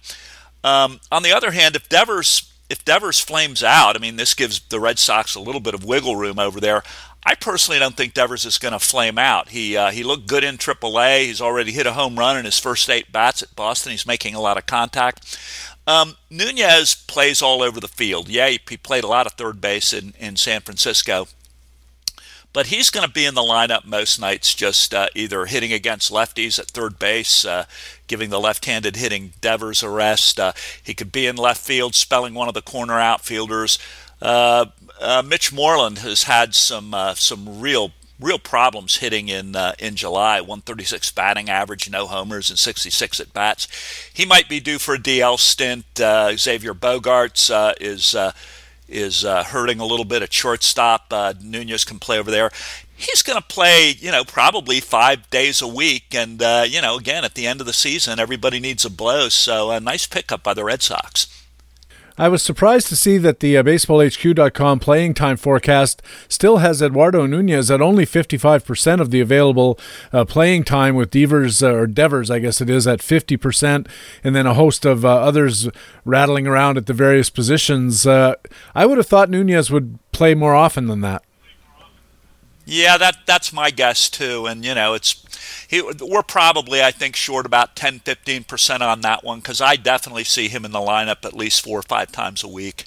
Um, 0.64 1.00
on 1.12 1.24
the 1.24 1.32
other 1.32 1.52
hand, 1.52 1.76
if 1.76 1.90
Devers 1.90 2.52
if 2.70 2.84
Devers 2.84 3.20
flames 3.20 3.64
out, 3.64 3.96
I 3.96 4.00
mean 4.00 4.16
this 4.16 4.34
gives 4.34 4.60
the 4.60 4.80
Red 4.80 5.00
Sox 5.00 5.36
a 5.36 5.40
little 5.40 5.62
bit 5.62 5.74
of 5.74 5.84
wiggle 5.84 6.16
room 6.16 6.40
over 6.40 6.60
there. 6.60 6.84
I 7.28 7.34
personally 7.34 7.80
don't 7.80 7.98
think 7.98 8.14
Devers 8.14 8.46
is 8.46 8.60
going 8.60 8.74
to 8.74 8.80
flame 8.80 9.18
out. 9.18 9.50
He 9.50 9.76
uh, 9.76 9.92
he 9.92 10.04
looked 10.04 10.28
good 10.28 10.44
in 10.44 10.58
AAA. 10.58 11.26
He's 11.26 11.42
already 11.42 11.72
hit 11.72 11.88
a 11.88 11.94
home 11.94 12.18
run 12.18 12.38
in 12.38 12.46
his 12.46 12.60
first 12.60 12.90
eight 12.90 13.12
bats 13.12 13.42
at 13.42 13.56
Boston. 13.56 13.92
He's 13.92 14.06
making 14.06 14.36
a 14.36 14.42
lot 14.42 14.58
of 14.58 14.66
contact. 14.66 15.38
Um, 15.88 16.16
Nunez 16.30 16.96
plays 16.96 17.42
all 17.42 17.62
over 17.62 17.80
the 17.80 17.88
field. 17.88 18.30
Yeah, 18.30 18.50
he, 18.50 18.60
he 18.68 18.78
played 18.78 19.04
a 19.04 19.08
lot 19.08 19.28
of 19.28 19.34
third 19.34 19.62
base 19.62 19.94
in, 19.94 20.14
in 20.20 20.36
San 20.36 20.62
Francisco 20.62 21.28
but 22.56 22.68
he's 22.68 22.90
going 22.90 23.06
to 23.06 23.12
be 23.12 23.26
in 23.26 23.36
the 23.36 23.42
lineup 23.42 23.84
most 23.84 24.18
nights, 24.18 24.56
just 24.56 24.94
uh, 24.94 25.08
either 25.14 25.46
hitting 25.46 25.74
against 25.74 26.10
lefties 26.10 26.58
at 26.58 26.68
third 26.68 26.98
base, 26.98 27.44
uh, 27.44 27.66
giving 28.08 28.30
the 28.30 28.40
left-handed 28.40 28.96
hitting 28.96 29.34
Devers 29.42 29.84
a 29.84 29.90
rest. 29.90 30.40
Uh, 30.40 30.54
he 30.82 30.94
could 30.94 31.12
be 31.12 31.28
in 31.28 31.36
left 31.36 31.60
field, 31.60 31.96
spelling 31.96 32.34
one 32.34 32.48
of 32.48 32.54
the 32.54 32.62
corner 32.62 32.98
outfielders. 32.98 33.78
Uh, 34.22 34.68
uh, 35.02 35.22
Mitch 35.22 35.52
Moreland 35.52 35.98
has 35.98 36.24
had 36.24 36.56
some 36.56 36.94
uh, 36.94 37.14
some 37.14 37.60
real 37.60 37.92
real 38.22 38.40
problems 38.40 38.96
hitting 39.00 39.28
in 39.28 39.58
in 39.78 39.98
July. 39.98 40.40
136 40.40 41.12
batting 41.12 41.50
average, 41.50 41.90
no 41.90 42.08
homers, 42.08 42.50
and 42.50 42.58
66 42.58 43.20
at 43.20 43.34
bats. 43.34 43.68
He 44.14 44.26
might 44.26 44.48
be 44.48 44.62
due 44.62 44.80
for 44.80 44.96
a 44.96 44.98
DL 44.98 45.38
stint. 45.38 45.84
Xander 45.96 46.72
Bogaerts 46.72 47.76
is 47.82 48.16
is 48.88 49.26
uh, 49.26 49.44
hurting 49.44 49.80
a 49.80 49.86
little 49.86 50.06
bit 50.06 50.22
at 50.22 50.34
shortstop. 50.34 51.08
Uh, 51.12 51.34
Nunez 51.42 51.86
can 51.86 52.00
play 52.00 52.20
over 52.20 52.32
there. 52.32 52.52
He's 52.96 53.22
going 53.24 53.40
to 53.40 53.48
play, 53.48 53.90
you 53.92 54.12
know, 54.12 54.24
probably 54.24 54.80
five 54.80 55.30
days 55.30 55.62
a 55.62 55.68
week. 55.68 56.16
And, 56.16 56.42
uh, 56.42 56.66
you 56.68 56.82
know, 56.82 56.96
again, 56.98 57.26
at 57.26 57.36
the 57.36 57.46
end 57.46 57.60
of 57.60 57.68
the 57.68 57.74
season, 57.74 58.20
everybody 58.20 58.60
needs 58.60 58.86
a 58.86 58.90
blow. 58.90 59.28
So 59.30 59.72
a 59.72 59.80
nice 59.80 60.08
pickup 60.08 60.44
by 60.44 60.54
the 60.54 60.64
Red 60.64 60.82
Sox. 60.82 61.35
I 62.18 62.30
was 62.30 62.42
surprised 62.42 62.88
to 62.88 62.96
see 62.96 63.18
that 63.18 63.42
the 63.42 63.58
uh, 63.58 63.64
BaseballHQ.com 63.64 64.80
playing 64.80 65.16
time 65.16 65.36
forecast 65.36 66.02
still 66.30 66.58
has 66.58 66.82
Eduardo 66.82 67.26
Nunez 67.26 67.70
at 67.70 67.82
only 67.82 68.06
55% 68.06 69.02
of 69.02 69.12
the 69.12 69.20
available 69.20 69.78
uh, 70.14 70.24
playing 70.24 70.64
time, 70.64 70.96
with 70.96 71.12
Devers, 71.12 71.62
uh, 71.62 71.74
or 71.74 71.88
Devers, 71.88 72.32
I 72.32 72.40
guess 72.40 72.62
it 72.62 72.70
is, 72.70 72.88
at 72.88 73.00
50%, 73.00 73.88
and 74.24 74.36
then 74.36 74.46
a 74.48 74.54
host 74.54 74.86
of 74.86 75.04
uh, 75.04 75.10
others 75.10 75.68
rattling 76.06 76.48
around 76.48 76.78
at 76.78 76.86
the 76.86 76.94
various 76.94 77.30
positions. 77.30 78.08
Uh, 78.08 78.36
I 78.74 78.86
would 78.86 78.98
have 78.98 79.08
thought 79.08 79.30
Nunez 79.30 79.70
would 79.70 80.00
play 80.14 80.36
more 80.36 80.56
often 80.56 80.88
than 80.88 81.02
that. 81.02 81.22
Yeah, 82.66 82.98
that 82.98 83.18
that's 83.28 83.54
my 83.54 83.70
guess 83.70 84.10
too. 84.10 84.48
And 84.48 84.66
you 84.66 84.74
know, 84.74 84.96
it's 84.96 85.14
he, 85.68 85.82
we're 85.82 86.24
probably 86.24 86.82
I 86.82 86.92
think 86.92 87.16
short 87.16 87.46
about 87.46 87.76
10 87.76 88.02
15% 88.02 88.82
on 88.82 89.02
that 89.02 89.24
one 89.24 89.42
cuz 89.42 89.62
I 89.62 89.76
definitely 89.76 90.24
see 90.24 90.48
him 90.48 90.66
in 90.66 90.72
the 90.72 90.80
lineup 90.80 91.26
at 91.26 91.34
least 91.34 91.64
4 91.64 91.80
or 91.80 91.82
5 91.82 92.12
times 92.12 92.44
a 92.44 92.48
week. 92.48 92.86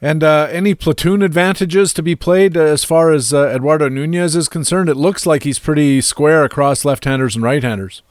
And 0.00 0.22
uh, 0.22 0.48
any 0.50 0.74
platoon 0.74 1.22
advantages 1.22 1.94
to 1.94 2.02
be 2.02 2.14
played 2.14 2.56
uh, 2.56 2.60
as 2.60 2.84
far 2.84 3.12
as 3.12 3.32
uh, 3.32 3.48
Eduardo 3.48 3.88
Nunez 3.88 4.36
is 4.36 4.48
concerned? 4.48 4.90
It 4.90 4.96
looks 4.96 5.24
like 5.24 5.42
he's 5.42 5.58
pretty 5.58 6.02
square 6.02 6.44
across 6.44 6.84
left-handers 6.84 7.34
and 7.34 7.42
right-handers. 7.42 8.02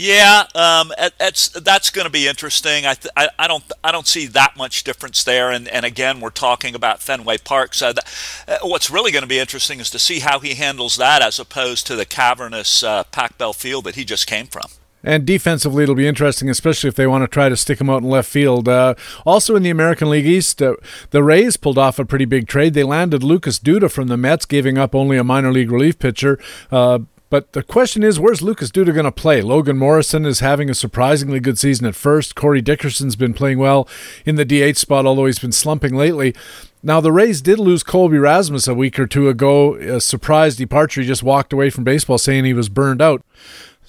Yeah, 0.00 0.44
um, 0.54 0.92
that's 1.18 1.48
that's 1.48 1.90
going 1.90 2.04
to 2.04 2.10
be 2.10 2.28
interesting. 2.28 2.86
I, 2.86 2.94
I, 3.16 3.30
I 3.36 3.48
don't 3.48 3.64
I 3.82 3.90
don't 3.90 4.06
see 4.06 4.26
that 4.26 4.56
much 4.56 4.84
difference 4.84 5.24
there. 5.24 5.50
And, 5.50 5.66
and 5.66 5.84
again, 5.84 6.20
we're 6.20 6.30
talking 6.30 6.76
about 6.76 7.02
Fenway 7.02 7.38
Park. 7.38 7.74
So 7.74 7.92
that, 7.92 8.04
uh, 8.46 8.58
what's 8.62 8.92
really 8.92 9.10
going 9.10 9.24
to 9.24 9.28
be 9.28 9.40
interesting 9.40 9.80
is 9.80 9.90
to 9.90 9.98
see 9.98 10.20
how 10.20 10.38
he 10.38 10.54
handles 10.54 10.94
that 10.98 11.20
as 11.20 11.40
opposed 11.40 11.84
to 11.88 11.96
the 11.96 12.06
cavernous 12.06 12.84
uh, 12.84 13.02
Pac 13.10 13.38
Bell 13.38 13.52
field 13.52 13.86
that 13.86 13.96
he 13.96 14.04
just 14.04 14.28
came 14.28 14.46
from. 14.46 14.68
And 15.02 15.26
defensively, 15.26 15.82
it'll 15.82 15.96
be 15.96 16.06
interesting, 16.06 16.48
especially 16.48 16.86
if 16.86 16.94
they 16.94 17.08
want 17.08 17.24
to 17.24 17.28
try 17.28 17.48
to 17.48 17.56
stick 17.56 17.80
him 17.80 17.90
out 17.90 18.02
in 18.02 18.08
left 18.08 18.30
field. 18.30 18.68
Uh, 18.68 18.94
also, 19.26 19.56
in 19.56 19.64
the 19.64 19.70
American 19.70 20.10
League 20.10 20.26
East, 20.26 20.62
uh, 20.62 20.76
the 21.10 21.24
Rays 21.24 21.56
pulled 21.56 21.78
off 21.78 21.98
a 21.98 22.04
pretty 22.04 22.24
big 22.24 22.46
trade. 22.46 22.74
They 22.74 22.84
landed 22.84 23.24
Lucas 23.24 23.58
Duda 23.58 23.90
from 23.90 24.06
the 24.06 24.16
Mets, 24.16 24.46
giving 24.46 24.78
up 24.78 24.94
only 24.94 25.16
a 25.16 25.24
minor 25.24 25.50
league 25.50 25.72
relief 25.72 25.98
pitcher. 25.98 26.38
Uh, 26.70 27.00
but 27.30 27.52
the 27.52 27.62
question 27.62 28.02
is, 28.02 28.18
where's 28.18 28.42
Lucas 28.42 28.70
Duda 28.70 28.92
going 28.92 29.04
to 29.04 29.12
play? 29.12 29.42
Logan 29.42 29.76
Morrison 29.76 30.24
is 30.24 30.40
having 30.40 30.70
a 30.70 30.74
surprisingly 30.74 31.40
good 31.40 31.58
season 31.58 31.86
at 31.86 31.94
first. 31.94 32.34
Corey 32.34 32.62
Dickerson's 32.62 33.16
been 33.16 33.34
playing 33.34 33.58
well 33.58 33.88
in 34.24 34.36
the 34.36 34.44
DH 34.44 34.78
spot, 34.78 35.06
although 35.06 35.26
he's 35.26 35.38
been 35.38 35.52
slumping 35.52 35.94
lately. 35.94 36.34
Now, 36.82 37.00
the 37.00 37.12
Rays 37.12 37.42
did 37.42 37.58
lose 37.58 37.82
Colby 37.82 38.18
Rasmus 38.18 38.68
a 38.68 38.74
week 38.74 38.98
or 38.98 39.06
two 39.06 39.28
ago. 39.28 39.74
A 39.74 40.00
surprise 40.00 40.56
departure. 40.56 41.00
He 41.00 41.06
just 41.06 41.22
walked 41.22 41.52
away 41.52 41.70
from 41.70 41.84
baseball 41.84 42.18
saying 42.18 42.44
he 42.44 42.54
was 42.54 42.68
burned 42.68 43.02
out. 43.02 43.22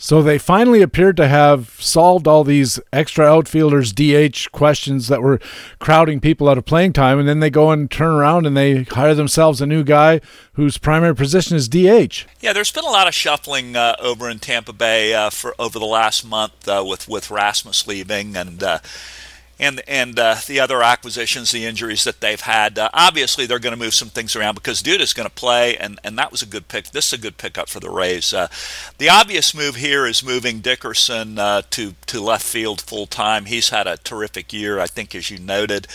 So 0.01 0.21
they 0.21 0.37
finally 0.37 0.81
appeared 0.81 1.17
to 1.17 1.27
have 1.27 1.75
solved 1.77 2.25
all 2.25 2.45
these 2.45 2.79
extra 2.93 3.25
outfielders 3.25 3.91
DH 3.91 4.49
questions 4.53 5.09
that 5.09 5.21
were 5.21 5.41
crowding 5.79 6.21
people 6.21 6.47
out 6.47 6.57
of 6.57 6.63
playing 6.63 6.93
time, 6.93 7.19
and 7.19 7.27
then 7.27 7.41
they 7.41 7.49
go 7.49 7.69
and 7.71 7.91
turn 7.91 8.13
around 8.13 8.45
and 8.45 8.55
they 8.55 8.83
hire 8.83 9.13
themselves 9.13 9.59
a 9.59 9.65
new 9.65 9.83
guy 9.83 10.21
whose 10.53 10.77
primary 10.77 11.13
position 11.13 11.57
is 11.57 11.67
DH. 11.67 12.23
Yeah, 12.39 12.53
there's 12.53 12.71
been 12.71 12.85
a 12.85 12.89
lot 12.89 13.09
of 13.09 13.13
shuffling 13.13 13.75
uh, 13.75 13.97
over 13.99 14.29
in 14.29 14.39
Tampa 14.39 14.71
Bay 14.71 15.13
uh, 15.13 15.29
for 15.29 15.53
over 15.59 15.77
the 15.77 15.85
last 15.85 16.25
month 16.25 16.69
uh, 16.69 16.81
with 16.87 17.09
with 17.09 17.29
Rasmus 17.29 17.85
leaving 17.85 18.37
and 18.37 18.63
uh, 18.63 18.79
and 19.59 19.81
and 19.87 20.17
uh, 20.17 20.35
the 20.47 20.59
other 20.59 20.81
acquisitions, 20.81 21.51
the 21.51 21.65
injuries 21.65 22.03
that 22.05 22.21
they've 22.21 22.39
had. 22.39 22.79
Uh, 22.79 22.89
obviously, 22.93 23.45
they're 23.45 23.59
going 23.59 23.75
to 23.75 23.79
move 23.79 23.93
some 23.93 24.09
things 24.09 24.35
around 24.35 24.55
because 24.55 24.81
Duda 24.81 25.01
is 25.01 25.13
going 25.13 25.27
to 25.27 25.35
play, 25.35 25.75
and, 25.77 25.99
and 26.03 26.17
that 26.17 26.31
was 26.31 26.41
a 26.41 26.45
good 26.45 26.67
pick. 26.67 26.91
This 26.91 27.07
is 27.07 27.19
a 27.19 27.21
good 27.21 27.37
pickup 27.37 27.69
for 27.69 27.79
the 27.79 27.89
Rays. 27.89 28.33
Uh, 28.33 28.47
the 28.97 29.09
obvious 29.09 29.53
move 29.53 29.75
here 29.75 30.05
is 30.05 30.23
moving 30.23 30.61
Dickerson 30.61 31.37
uh, 31.37 31.63
to 31.71 31.95
to 32.07 32.21
left 32.21 32.45
field 32.45 32.81
full 32.81 33.05
time. 33.05 33.45
He's 33.45 33.69
had 33.69 33.87
a 33.87 33.97
terrific 33.97 34.53
year, 34.53 34.79
I 34.79 34.87
think, 34.87 35.13
as 35.13 35.29
you 35.29 35.39
noted. 35.39 35.87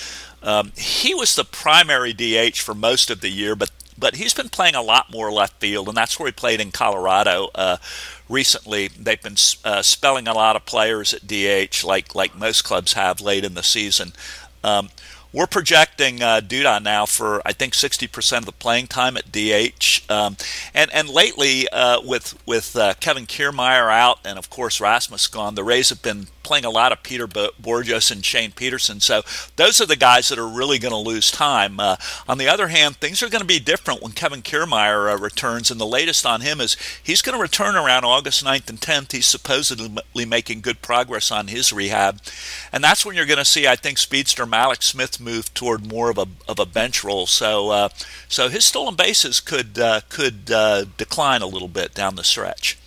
Um, 0.42 0.72
he 0.76 1.14
was 1.14 1.34
the 1.34 1.44
primary 1.44 2.12
DH 2.12 2.58
for 2.58 2.74
most 2.74 3.10
of 3.10 3.22
the 3.22 3.30
year, 3.30 3.56
but 3.56 3.70
but 3.96 4.16
he's 4.16 4.34
been 4.34 4.48
playing 4.48 4.74
a 4.74 4.82
lot 4.82 5.10
more 5.10 5.32
left 5.32 5.60
field, 5.60 5.88
and 5.88 5.96
that's 5.96 6.18
where 6.18 6.26
he 6.26 6.32
played 6.32 6.60
in 6.60 6.72
Colorado 6.72 7.50
uh, 7.54 7.76
recently. 8.28 8.88
They've 8.88 9.20
been 9.20 9.36
uh, 9.64 9.82
spelling 9.82 10.28
a 10.28 10.34
lot 10.34 10.56
of 10.56 10.66
players 10.66 11.12
at 11.14 11.26
DH, 11.26 11.84
like 11.84 12.14
like 12.14 12.36
most 12.36 12.62
clubs 12.62 12.94
have 12.94 13.20
late 13.20 13.44
in 13.44 13.54
the 13.54 13.62
season. 13.62 14.12
Um, 14.62 14.90
we're 15.32 15.46
projecting 15.48 16.22
uh, 16.22 16.40
Duda 16.40 16.80
now 16.80 17.06
for 17.06 17.42
I 17.44 17.52
think 17.52 17.72
60% 17.72 18.38
of 18.38 18.44
the 18.46 18.52
playing 18.52 18.86
time 18.86 19.16
at 19.16 19.32
DH, 19.32 20.08
um, 20.08 20.36
and 20.72 20.92
and 20.94 21.08
lately 21.08 21.68
uh, 21.68 22.00
with 22.00 22.38
with 22.46 22.76
uh, 22.76 22.94
Kevin 23.00 23.26
Kiermaier 23.26 23.92
out 23.92 24.20
and 24.24 24.38
of 24.38 24.48
course 24.48 24.80
Rasmus 24.80 25.26
gone, 25.26 25.56
the 25.56 25.64
Rays 25.64 25.88
have 25.88 26.02
been 26.02 26.28
playing 26.44 26.64
a 26.64 26.70
lot 26.70 26.92
of 26.92 27.02
Peter 27.02 27.26
Bourjos 27.26 28.12
and 28.12 28.24
Shane 28.24 28.52
Peterson. 28.52 29.00
So 29.00 29.22
those 29.56 29.80
are 29.80 29.86
the 29.86 29.96
guys 29.96 30.28
that 30.28 30.38
are 30.38 30.46
really 30.46 30.78
going 30.78 30.92
to 30.92 30.98
lose 30.98 31.30
time. 31.30 31.80
Uh, 31.80 31.96
on 32.28 32.38
the 32.38 32.48
other 32.48 32.68
hand, 32.68 32.96
things 32.96 33.22
are 33.22 33.28
going 33.28 33.40
to 33.40 33.46
be 33.46 33.58
different 33.58 34.02
when 34.02 34.12
Kevin 34.12 34.42
Kiermaier 34.42 35.12
uh, 35.12 35.18
returns, 35.18 35.70
and 35.70 35.80
the 35.80 35.86
latest 35.86 36.24
on 36.26 36.42
him 36.42 36.60
is 36.60 36.76
he's 37.02 37.22
going 37.22 37.36
to 37.36 37.42
return 37.42 37.74
around 37.74 38.04
August 38.04 38.44
9th 38.44 38.68
and 38.68 38.80
10th. 38.80 39.12
He's 39.12 39.26
supposedly 39.26 40.24
making 40.24 40.60
good 40.60 40.82
progress 40.82 41.30
on 41.30 41.48
his 41.48 41.72
rehab, 41.72 42.20
and 42.72 42.84
that's 42.84 43.04
when 43.04 43.16
you're 43.16 43.26
going 43.26 43.38
to 43.38 43.44
see, 43.44 43.66
I 43.66 43.76
think, 43.76 43.98
speedster 43.98 44.46
Mallex 44.46 44.84
Smith 44.84 45.20
move 45.20 45.52
toward 45.54 45.86
more 45.86 46.10
of 46.10 46.18
a 46.18 46.26
of 46.46 46.58
a 46.58 46.66
bench 46.66 47.02
role. 47.02 47.26
So 47.26 47.70
uh, 47.70 47.88
so 48.28 48.48
his 48.48 48.64
stolen 48.64 48.94
bases 48.94 49.40
could 49.40 49.78
uh, 49.78 50.02
could 50.08 50.50
uh, 50.50 50.84
decline 50.96 51.42
a 51.42 51.46
little 51.46 51.68
bit 51.68 51.94
down 51.94 52.16
the 52.16 52.24
stretch. 52.24 52.78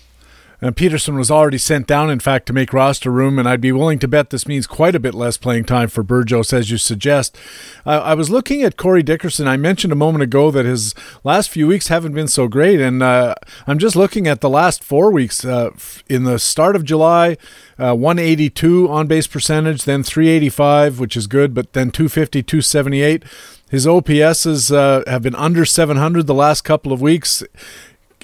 And 0.60 0.76
Peterson 0.76 1.16
was 1.18 1.30
already 1.30 1.60
sent 1.60 1.86
down, 1.86 2.10
in 2.10 2.20
fact, 2.20 2.48
to 2.48 2.54
make 2.54 2.74
roster 2.74 3.12
room, 3.12 3.38
and 3.38 3.48
I'd 3.48 3.62
be 3.62 3.72
willing 3.72 4.00
to 4.00 4.08
bet 4.08 4.32
this 4.32 4.48
means 4.48 4.66
quite 4.66 4.96
a 4.96 5.00
bit 5.00 5.14
less 5.14 5.38
playing 5.38 5.66
time 5.66 5.88
for 5.88 6.04
Bourjos, 6.04 6.52
as 6.52 6.72
you 6.72 6.80
suggest. 6.80 7.38
I 7.86 8.16
was 8.16 8.32
looking 8.32 8.64
at 8.64 8.76
Corey 8.76 9.04
Dickerson. 9.04 9.48
I 9.48 9.56
mentioned 9.56 9.94
a 9.94 9.96
moment 9.96 10.24
ago 10.24 10.50
that 10.50 10.66
his 10.66 10.96
last 11.24 11.52
few 11.52 11.68
weeks 11.68 11.90
haven't 11.90 12.14
been 12.14 12.28
so 12.28 12.48
great, 12.48 12.80
and 12.80 13.04
uh, 13.04 13.36
I'm 13.68 13.78
just 13.78 13.96
looking 13.96 14.28
at 14.28 14.42
the 14.42 14.50
last 14.50 14.84
four 14.84 15.12
weeks. 15.12 15.46
Uh, 15.46 15.70
in 16.10 16.24
the 16.24 16.40
start 16.40 16.76
of 16.76 16.84
July, 16.84 17.38
uh, 17.78 17.94
182 17.94 18.90
on 18.90 19.06
base 19.06 19.28
percentage, 19.28 19.84
then 19.84 20.02
385, 20.02 21.00
which 21.00 21.16
is 21.16 21.28
good, 21.28 21.54
but 21.54 21.74
then 21.74 21.92
250, 21.92 22.42
278. 22.42 23.24
His 23.70 23.86
OPSs 23.86 24.74
uh, 24.74 25.04
have 25.10 25.22
been 25.22 25.36
under 25.36 25.66
700 25.66 26.26
the 26.26 26.34
last 26.34 26.64
couple 26.64 26.94
of 26.94 27.02
weeks. 27.02 27.44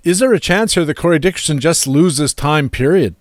Is 0.03 0.19
there 0.19 0.33
a 0.33 0.39
chance 0.39 0.73
here 0.73 0.83
that 0.83 0.95
Corey 0.95 1.19
Dickerson 1.19 1.59
just 1.59 1.87
loses 1.87 2.33
time? 2.33 2.69
Period. 2.69 3.15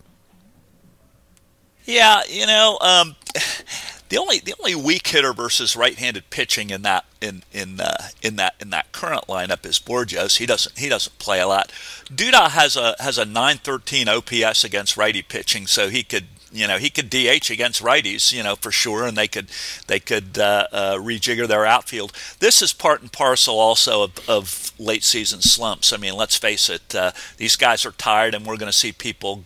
Yeah, 1.84 2.22
you 2.28 2.46
know, 2.46 2.78
um, 2.80 3.16
the 4.08 4.18
only 4.18 4.40
the 4.40 4.54
only 4.58 4.74
weak 4.74 5.06
hitter 5.06 5.32
versus 5.32 5.76
right-handed 5.76 6.30
pitching 6.30 6.70
in 6.70 6.82
that 6.82 7.04
in 7.20 7.44
in 7.52 7.80
uh, 7.80 8.08
in 8.20 8.36
that 8.36 8.56
in 8.60 8.70
that 8.70 8.90
current 8.90 9.26
lineup 9.28 9.64
is 9.64 9.78
Bourjos. 9.78 10.38
He 10.38 10.46
doesn't 10.46 10.76
he 10.76 10.88
doesn't 10.88 11.18
play 11.18 11.40
a 11.40 11.46
lot. 11.46 11.72
Duda 12.06 12.50
has 12.50 12.76
a 12.76 12.96
has 12.98 13.16
a 13.16 13.24
913 13.24 14.08
OPS 14.08 14.64
against 14.64 14.96
righty 14.96 15.22
pitching, 15.22 15.68
so 15.68 15.88
he 15.88 16.02
could 16.02 16.26
you 16.52 16.66
know 16.66 16.78
he 16.78 16.90
could 16.90 17.10
DH 17.10 17.50
against 17.50 17.82
righties, 17.82 18.32
you 18.32 18.42
know 18.42 18.56
for 18.56 18.70
sure, 18.70 19.06
and 19.06 19.16
they 19.16 19.28
could 19.28 19.48
they 19.86 19.98
could 19.98 20.38
uh, 20.38 20.66
uh, 20.72 20.94
rejigger 20.96 21.48
their 21.48 21.66
outfield. 21.66 22.12
This 22.38 22.62
is 22.62 22.72
part 22.72 23.00
and 23.00 23.10
parcel 23.10 23.58
also 23.58 24.04
of, 24.04 24.28
of 24.28 24.72
late 24.78 25.04
season 25.04 25.40
slumps. 25.40 25.92
I 25.92 25.96
mean, 25.96 26.14
let's 26.14 26.36
face 26.36 26.68
it, 26.68 26.94
uh, 26.94 27.12
these 27.36 27.56
guys 27.56 27.86
are 27.86 27.92
tired, 27.92 28.34
and 28.34 28.46
we're 28.46 28.56
going 28.56 28.72
to 28.72 28.78
see 28.78 28.92
people. 28.92 29.44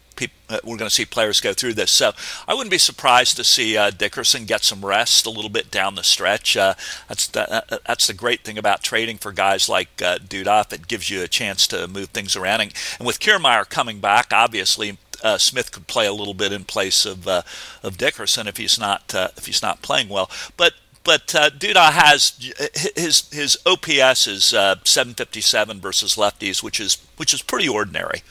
Uh, 0.49 0.59
we're 0.65 0.79
going 0.79 0.89
to 0.89 0.95
see 0.95 1.05
players 1.05 1.41
go 1.41 1.53
through 1.53 1.75
this, 1.75 1.91
so 1.91 2.13
I 2.49 2.55
wouldn't 2.55 2.71
be 2.71 2.79
surprised 2.79 3.37
to 3.37 3.45
see 3.45 3.77
uh, 3.77 3.91
Dickerson 3.91 4.47
get 4.47 4.65
some 4.65 4.83
rest 4.83 5.27
a 5.27 5.31
little 5.31 5.51
bit 5.51 5.71
down 5.71 5.95
the 5.95 6.05
stretch. 6.05 6.57
Uh, 6.57 6.75
that's 7.07 7.27
the, 7.27 7.81
that's 7.85 8.07
the 8.07 8.15
great 8.15 8.43
thing 8.43 8.57
about 8.57 8.83
trading 8.83 9.19
for 9.19 9.31
guys 9.33 9.69
like 9.69 9.89
uh, 10.01 10.19
Duda. 10.19 10.73
It 10.73 10.87
gives 10.87 11.11
you 11.11 11.23
a 11.23 11.29
chance 11.29 11.67
to 11.67 11.87
move 11.87 12.11
things 12.11 12.35
around, 12.35 12.63
and, 12.63 12.73
and 12.99 13.07
with 13.07 13.21
Kiermaier 13.21 13.69
coming 13.69 13.99
back, 13.99 14.33
obviously 14.33 14.97
uh, 15.23 15.39
Smith 15.39 15.73
could 15.73 15.87
play 15.87 16.07
a 16.07 16.13
little 16.13 16.35
bit 16.35 16.53
in 16.53 16.65
place 16.65 17.05
of 17.07 17.27
uh, 17.27 17.43
of 17.83 17.97
Dickerson 17.97 18.47
if 18.47 18.57
he's 18.57 18.79
not 18.79 19.15
uh, 19.15 19.29
if 19.37 19.47
he's 19.47 19.63
not 19.63 19.83
playing 19.83 20.09
well. 20.09 20.31
But 20.57 20.75
but 21.05 21.35
uh, 21.35 21.51
Duda 21.51 21.93
has 21.93 22.53
his 22.97 23.29
his 23.33 23.59
OPS 23.65 24.27
is 24.27 24.53
uh, 24.53 24.77
757 24.85 25.81
versus 25.81 26.17
lefties, 26.17 26.63
which 26.63 26.81
is 26.81 26.99
which 27.17 27.33
is 27.33 27.43
pretty 27.43 27.69
ordinary. 27.69 28.23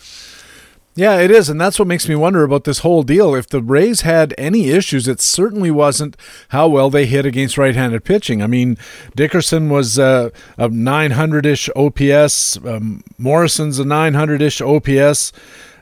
Yeah, 0.98 1.20
it 1.20 1.30
is, 1.30 1.50
and 1.50 1.60
that's 1.60 1.78
what 1.78 1.90
makes 1.90 2.08
me 2.08 2.16
wonder 2.16 2.46
about 2.46 2.64
this 2.64 2.80
whole 2.80 3.04
deal. 3.04 3.36
If 3.36 3.50
the 3.50 3.62
Rays 3.62 4.02
had 4.02 4.34
any 4.38 4.70
issues, 4.70 5.10
it 5.10 5.20
certainly 5.20 5.70
wasn't 5.70 6.16
how 6.50 6.70
well 6.70 6.90
they 6.90 7.06
hit 7.06 7.26
against 7.26 7.58
right-handed 7.58 8.06
pitching. 8.06 8.42
I 8.42 8.48
mean, 8.48 8.78
Dickerson 9.14 9.68
was 9.68 10.00
uh, 10.00 10.30
a 10.58 10.70
900-ish 10.70 11.70
OPS, 11.76 12.66
um, 12.66 13.04
Morrison's 13.18 13.78
a 13.78 13.84
900-ish 13.84 14.62
OPS. 14.62 15.34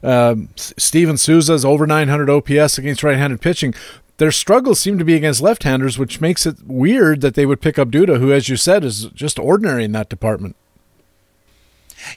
Um, 0.04 0.50
Steven 0.56 1.16
Souza's 1.16 1.64
over 1.64 1.88
900 1.88 2.30
OPS 2.30 2.78
against 2.78 3.04
right-handed 3.04 3.42
pitching. 3.42 3.74
Their 4.18 4.32
struggles 4.32 4.80
seem 4.80 5.00
to 5.00 5.06
be 5.06 5.16
against 5.16 5.42
left-handers, 5.42 5.98
which 5.98 6.22
makes 6.22 6.46
it 6.46 6.58
weird 6.66 7.22
that 7.22 7.34
they 7.34 7.46
would 7.46 7.62
pick 7.62 7.80
up 7.80 7.90
Duda, 7.90 8.20
who, 8.20 8.32
as 8.32 8.48
you 8.48 8.58
said, 8.58 8.84
is 8.84 9.06
just 9.06 9.40
ordinary 9.40 9.84
in 9.84 9.92
that 9.94 10.10
department. 10.10 10.56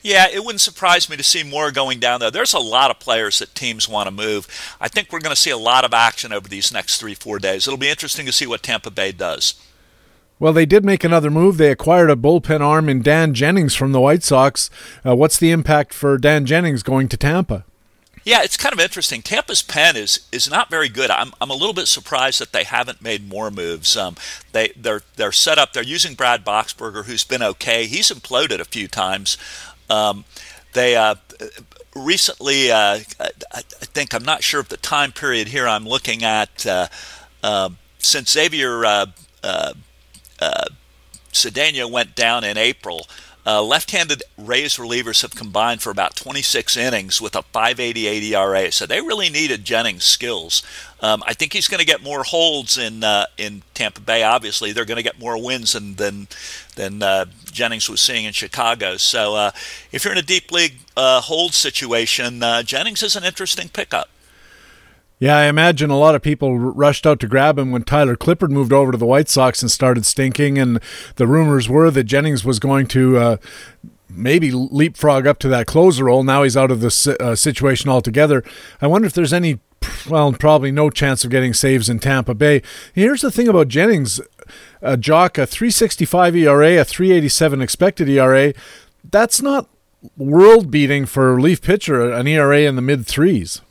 Yeah, 0.02 0.26
it 0.28 0.44
wouldn't 0.44 0.60
surprise 0.60 1.08
me 1.08 1.16
to 1.16 1.22
see 1.22 1.42
more 1.42 1.70
going 1.70 2.00
down 2.00 2.20
there. 2.20 2.30
There's 2.30 2.54
a 2.54 2.58
lot 2.58 2.90
of 2.90 2.98
players 2.98 3.38
that 3.38 3.54
teams 3.54 3.88
want 3.88 4.08
to 4.08 4.10
move. 4.10 4.48
I 4.80 4.88
think 4.88 5.12
we're 5.12 5.20
going 5.20 5.34
to 5.34 5.40
see 5.40 5.50
a 5.50 5.56
lot 5.56 5.84
of 5.84 5.94
action 5.94 6.32
over 6.32 6.48
these 6.48 6.72
next 6.72 6.98
three, 6.98 7.14
four 7.14 7.38
days. 7.38 7.66
It'll 7.66 7.78
be 7.78 7.88
interesting 7.88 8.26
to 8.26 8.32
see 8.32 8.46
what 8.46 8.62
Tampa 8.62 8.90
Bay 8.90 9.12
does. 9.12 9.54
Well, 10.38 10.52
they 10.52 10.66
did 10.66 10.84
make 10.84 11.02
another 11.02 11.30
move. 11.30 11.56
They 11.56 11.70
acquired 11.70 12.10
a 12.10 12.16
bullpen 12.16 12.60
arm 12.60 12.88
in 12.88 13.00
Dan 13.00 13.32
Jennings 13.32 13.74
from 13.74 13.92
the 13.92 14.00
White 14.00 14.22
Sox. 14.22 14.68
Uh, 15.04 15.16
what's 15.16 15.38
the 15.38 15.50
impact 15.50 15.94
for 15.94 16.18
Dan 16.18 16.44
Jennings 16.44 16.82
going 16.82 17.08
to 17.08 17.16
Tampa? 17.16 17.64
Yeah, 18.26 18.42
it's 18.42 18.56
kind 18.56 18.72
of 18.72 18.80
interesting. 18.80 19.22
Tampa's 19.22 19.62
pen 19.62 19.96
is 19.96 20.26
is 20.32 20.50
not 20.50 20.68
very 20.68 20.88
good. 20.88 21.12
I'm, 21.12 21.32
I'm 21.40 21.48
a 21.48 21.54
little 21.54 21.72
bit 21.72 21.86
surprised 21.86 22.40
that 22.40 22.50
they 22.52 22.64
haven't 22.64 23.00
made 23.00 23.28
more 23.28 23.52
moves. 23.52 23.96
Um, 23.96 24.16
they 24.50 24.72
they're 24.76 25.02
they're 25.14 25.30
set 25.30 25.58
up. 25.58 25.72
They're 25.72 25.84
using 25.84 26.14
Brad 26.14 26.44
Boxberger, 26.44 27.04
who's 27.04 27.22
been 27.22 27.40
okay. 27.40 27.86
He's 27.86 28.10
imploded 28.10 28.58
a 28.58 28.64
few 28.64 28.88
times. 28.88 29.38
Um, 29.88 30.24
they 30.72 30.96
uh, 30.96 31.14
recently, 31.94 32.72
uh, 32.72 32.98
I, 33.20 33.30
I, 33.54 33.60
think 33.62 34.12
I'm 34.12 34.24
not 34.24 34.42
sure 34.42 34.58
of 34.58 34.70
the 34.70 34.76
time 34.76 35.12
period 35.12 35.46
here. 35.46 35.68
I'm 35.68 35.86
looking 35.86 36.24
at 36.24 36.66
uh, 36.66 36.88
um, 37.44 37.78
since 37.98 38.32
Xavier 38.32 38.84
uh, 38.84 39.06
uh, 39.44 39.74
uh, 40.40 40.64
Cedeno 41.32 41.88
went 41.88 42.16
down 42.16 42.42
in 42.42 42.58
April. 42.58 43.06
Uh, 43.46 43.62
left-handed 43.62 44.24
Rays 44.36 44.76
relievers 44.76 45.22
have 45.22 45.36
combined 45.36 45.80
for 45.80 45.90
about 45.90 46.16
26 46.16 46.76
innings 46.76 47.20
with 47.20 47.36
a 47.36 47.42
5.88 47.54 48.22
ERA, 48.32 48.72
so 48.72 48.86
they 48.86 49.00
really 49.00 49.30
needed 49.30 49.64
Jennings' 49.64 50.04
skills. 50.04 50.64
Um, 51.00 51.22
I 51.24 51.32
think 51.32 51.52
he's 51.52 51.68
going 51.68 51.78
to 51.78 51.86
get 51.86 52.02
more 52.02 52.24
holds 52.24 52.76
in 52.76 53.04
uh, 53.04 53.26
in 53.36 53.62
Tampa 53.74 54.00
Bay. 54.00 54.24
Obviously, 54.24 54.72
they're 54.72 54.84
going 54.84 54.96
to 54.96 55.02
get 55.02 55.20
more 55.20 55.40
wins 55.40 55.74
than 55.74 55.94
than, 55.94 56.26
than 56.74 57.02
uh, 57.02 57.26
Jennings 57.44 57.88
was 57.88 58.00
seeing 58.00 58.24
in 58.24 58.32
Chicago. 58.32 58.96
So, 58.96 59.36
uh, 59.36 59.50
if 59.92 60.04
you're 60.04 60.12
in 60.12 60.18
a 60.18 60.22
deep 60.22 60.50
league 60.50 60.78
uh, 60.96 61.20
hold 61.20 61.54
situation, 61.54 62.42
uh, 62.42 62.62
Jennings 62.64 63.02
is 63.02 63.14
an 63.14 63.24
interesting 63.24 63.68
pickup. 63.68 64.08
Yeah, 65.18 65.38
I 65.38 65.44
imagine 65.44 65.88
a 65.88 65.98
lot 65.98 66.14
of 66.14 66.20
people 66.20 66.58
rushed 66.58 67.06
out 67.06 67.20
to 67.20 67.26
grab 67.26 67.58
him 67.58 67.70
when 67.70 67.84
Tyler 67.84 68.16
Clippard 68.16 68.50
moved 68.50 68.72
over 68.72 68.92
to 68.92 68.98
the 68.98 69.06
White 69.06 69.30
Sox 69.30 69.62
and 69.62 69.70
started 69.70 70.04
stinking. 70.04 70.58
And 70.58 70.78
the 71.14 71.26
rumors 71.26 71.70
were 71.70 71.90
that 71.90 72.04
Jennings 72.04 72.44
was 72.44 72.58
going 72.58 72.86
to 72.88 73.16
uh, 73.16 73.36
maybe 74.10 74.50
leapfrog 74.50 75.26
up 75.26 75.38
to 75.38 75.48
that 75.48 75.66
closer 75.66 76.04
role. 76.04 76.22
Now 76.22 76.42
he's 76.42 76.56
out 76.56 76.70
of 76.70 76.80
the 76.80 77.16
uh, 77.18 77.34
situation 77.34 77.88
altogether. 77.88 78.44
I 78.82 78.88
wonder 78.88 79.06
if 79.06 79.14
there's 79.14 79.32
any, 79.32 79.58
well, 80.06 80.34
probably 80.34 80.70
no 80.70 80.90
chance 80.90 81.24
of 81.24 81.30
getting 81.30 81.54
saves 81.54 81.88
in 81.88 81.98
Tampa 81.98 82.34
Bay. 82.34 82.60
Here's 82.92 83.22
the 83.22 83.30
thing 83.30 83.48
about 83.48 83.68
Jennings, 83.68 84.20
uh, 84.82 84.98
Jock, 84.98 85.38
a 85.38 85.46
365 85.46 86.36
ERA, 86.36 86.80
a 86.80 86.84
387 86.84 87.62
expected 87.62 88.08
ERA. 88.10 88.52
That's 89.02 89.40
not 89.40 89.70
world 90.18 90.70
beating 90.70 91.06
for 91.06 91.30
a 91.30 91.34
relief 91.34 91.62
pitcher, 91.62 92.12
an 92.12 92.26
ERA 92.26 92.60
in 92.60 92.76
the 92.76 92.82
mid 92.82 93.06
threes. 93.06 93.62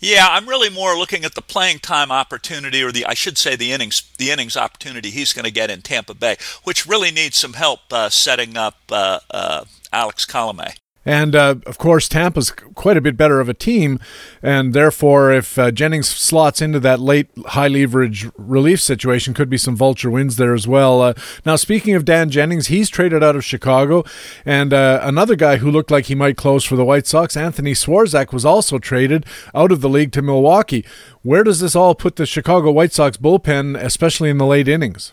Yeah, 0.00 0.26
I'm 0.28 0.48
really 0.48 0.70
more 0.70 0.96
looking 0.96 1.24
at 1.24 1.34
the 1.34 1.42
playing 1.42 1.78
time 1.78 2.10
opportunity, 2.10 2.82
or 2.82 2.92
the 2.92 3.06
I 3.06 3.14
should 3.14 3.38
say 3.38 3.56
the 3.56 3.72
innings 3.72 4.02
the 4.18 4.30
innings 4.30 4.56
opportunity 4.56 5.10
he's 5.10 5.32
going 5.32 5.44
to 5.44 5.50
get 5.50 5.70
in 5.70 5.82
Tampa 5.82 6.14
Bay, 6.14 6.36
which 6.64 6.86
really 6.86 7.10
needs 7.10 7.36
some 7.36 7.54
help 7.54 7.80
uh, 7.92 8.08
setting 8.08 8.56
up 8.56 8.76
uh, 8.90 9.20
uh, 9.30 9.64
Alex 9.92 10.26
Colome. 10.26 10.76
And 11.04 11.34
uh, 11.34 11.56
of 11.66 11.78
course, 11.78 12.08
Tampa's 12.08 12.50
quite 12.50 12.96
a 12.96 13.00
bit 13.00 13.16
better 13.16 13.40
of 13.40 13.48
a 13.48 13.54
team, 13.54 13.98
and 14.42 14.72
therefore, 14.72 15.32
if 15.32 15.58
uh, 15.58 15.70
Jennings 15.70 16.08
slots 16.08 16.62
into 16.62 16.80
that 16.80 17.00
late 17.00 17.28
high 17.46 17.68
leverage 17.68 18.26
relief 18.36 18.80
situation, 18.80 19.34
could 19.34 19.50
be 19.50 19.58
some 19.58 19.76
vulture 19.76 20.10
wins 20.10 20.36
there 20.36 20.54
as 20.54 20.66
well. 20.66 21.02
Uh, 21.02 21.14
now, 21.44 21.56
speaking 21.56 21.94
of 21.94 22.04
Dan 22.04 22.30
Jennings, 22.30 22.68
he's 22.68 22.88
traded 22.88 23.22
out 23.22 23.36
of 23.36 23.44
Chicago, 23.44 24.04
and 24.46 24.72
uh, 24.72 25.00
another 25.02 25.36
guy 25.36 25.56
who 25.58 25.70
looked 25.70 25.90
like 25.90 26.06
he 26.06 26.14
might 26.14 26.36
close 26.36 26.64
for 26.64 26.76
the 26.76 26.84
White 26.84 27.06
Sox, 27.06 27.36
Anthony 27.36 27.72
Swarzak, 27.72 28.32
was 28.32 28.44
also 28.44 28.78
traded 28.78 29.26
out 29.54 29.72
of 29.72 29.80
the 29.80 29.88
league 29.88 30.12
to 30.12 30.22
Milwaukee. 30.22 30.84
Where 31.22 31.44
does 31.44 31.60
this 31.60 31.76
all 31.76 31.94
put 31.94 32.16
the 32.16 32.26
Chicago 32.26 32.70
White 32.70 32.92
Sox 32.92 33.16
bullpen, 33.16 33.78
especially 33.78 34.30
in 34.30 34.38
the 34.38 34.46
late 34.46 34.68
innings? 34.68 35.12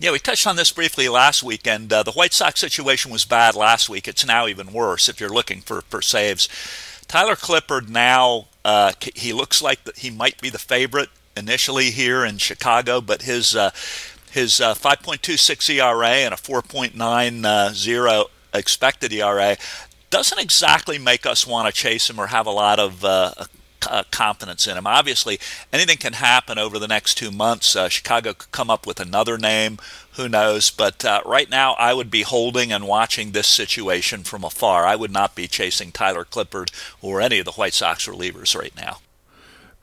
Yeah, 0.00 0.12
we 0.12 0.18
touched 0.18 0.46
on 0.46 0.56
this 0.56 0.72
briefly 0.72 1.10
last 1.10 1.42
week, 1.42 1.66
and 1.66 1.92
uh, 1.92 2.02
the 2.02 2.12
White 2.12 2.32
Sox 2.32 2.58
situation 2.58 3.12
was 3.12 3.26
bad 3.26 3.54
last 3.54 3.90
week. 3.90 4.08
It's 4.08 4.24
now 4.24 4.46
even 4.46 4.72
worse 4.72 5.10
if 5.10 5.20
you're 5.20 5.28
looking 5.28 5.60
for, 5.60 5.82
for 5.82 6.00
saves. 6.00 6.48
Tyler 7.06 7.36
Clippard 7.36 7.90
now, 7.90 8.46
uh, 8.64 8.92
he 9.14 9.34
looks 9.34 9.60
like 9.60 9.80
he 9.98 10.08
might 10.08 10.40
be 10.40 10.48
the 10.48 10.58
favorite 10.58 11.10
initially 11.36 11.90
here 11.90 12.24
in 12.24 12.38
Chicago, 12.38 13.02
but 13.02 13.20
his 13.22 13.54
uh, 13.54 13.72
his 14.30 14.58
uh, 14.58 14.72
5.26 14.72 15.68
ERA 15.68 16.08
and 16.08 16.32
a 16.32 16.36
4.90 16.38 18.24
expected 18.54 19.12
ERA 19.12 19.58
doesn't 20.08 20.38
exactly 20.38 20.96
make 20.96 21.26
us 21.26 21.46
want 21.46 21.66
to 21.66 21.74
chase 21.78 22.08
him 22.08 22.18
or 22.18 22.28
have 22.28 22.46
a 22.46 22.50
lot 22.50 22.78
of 22.78 23.04
uh, 23.04 23.32
uh, 23.88 24.04
confidence 24.10 24.66
in 24.66 24.76
him. 24.76 24.86
Obviously, 24.86 25.38
anything 25.72 25.98
can 25.98 26.14
happen 26.14 26.58
over 26.58 26.78
the 26.78 26.88
next 26.88 27.14
two 27.14 27.30
months. 27.30 27.76
Uh, 27.76 27.88
Chicago 27.88 28.34
could 28.34 28.52
come 28.52 28.70
up 28.70 28.86
with 28.86 29.00
another 29.00 29.38
name. 29.38 29.78
Who 30.14 30.28
knows? 30.28 30.70
But 30.70 31.04
uh, 31.04 31.20
right 31.24 31.48
now, 31.48 31.74
I 31.74 31.94
would 31.94 32.10
be 32.10 32.22
holding 32.22 32.72
and 32.72 32.86
watching 32.86 33.32
this 33.32 33.46
situation 33.46 34.24
from 34.24 34.44
afar. 34.44 34.86
I 34.86 34.96
would 34.96 35.12
not 35.12 35.34
be 35.34 35.46
chasing 35.46 35.92
Tyler 35.92 36.24
Clippard 36.24 36.70
or 37.00 37.20
any 37.20 37.38
of 37.38 37.44
the 37.44 37.52
White 37.52 37.74
Sox 37.74 38.06
relievers 38.06 38.58
right 38.58 38.74
now. 38.76 38.98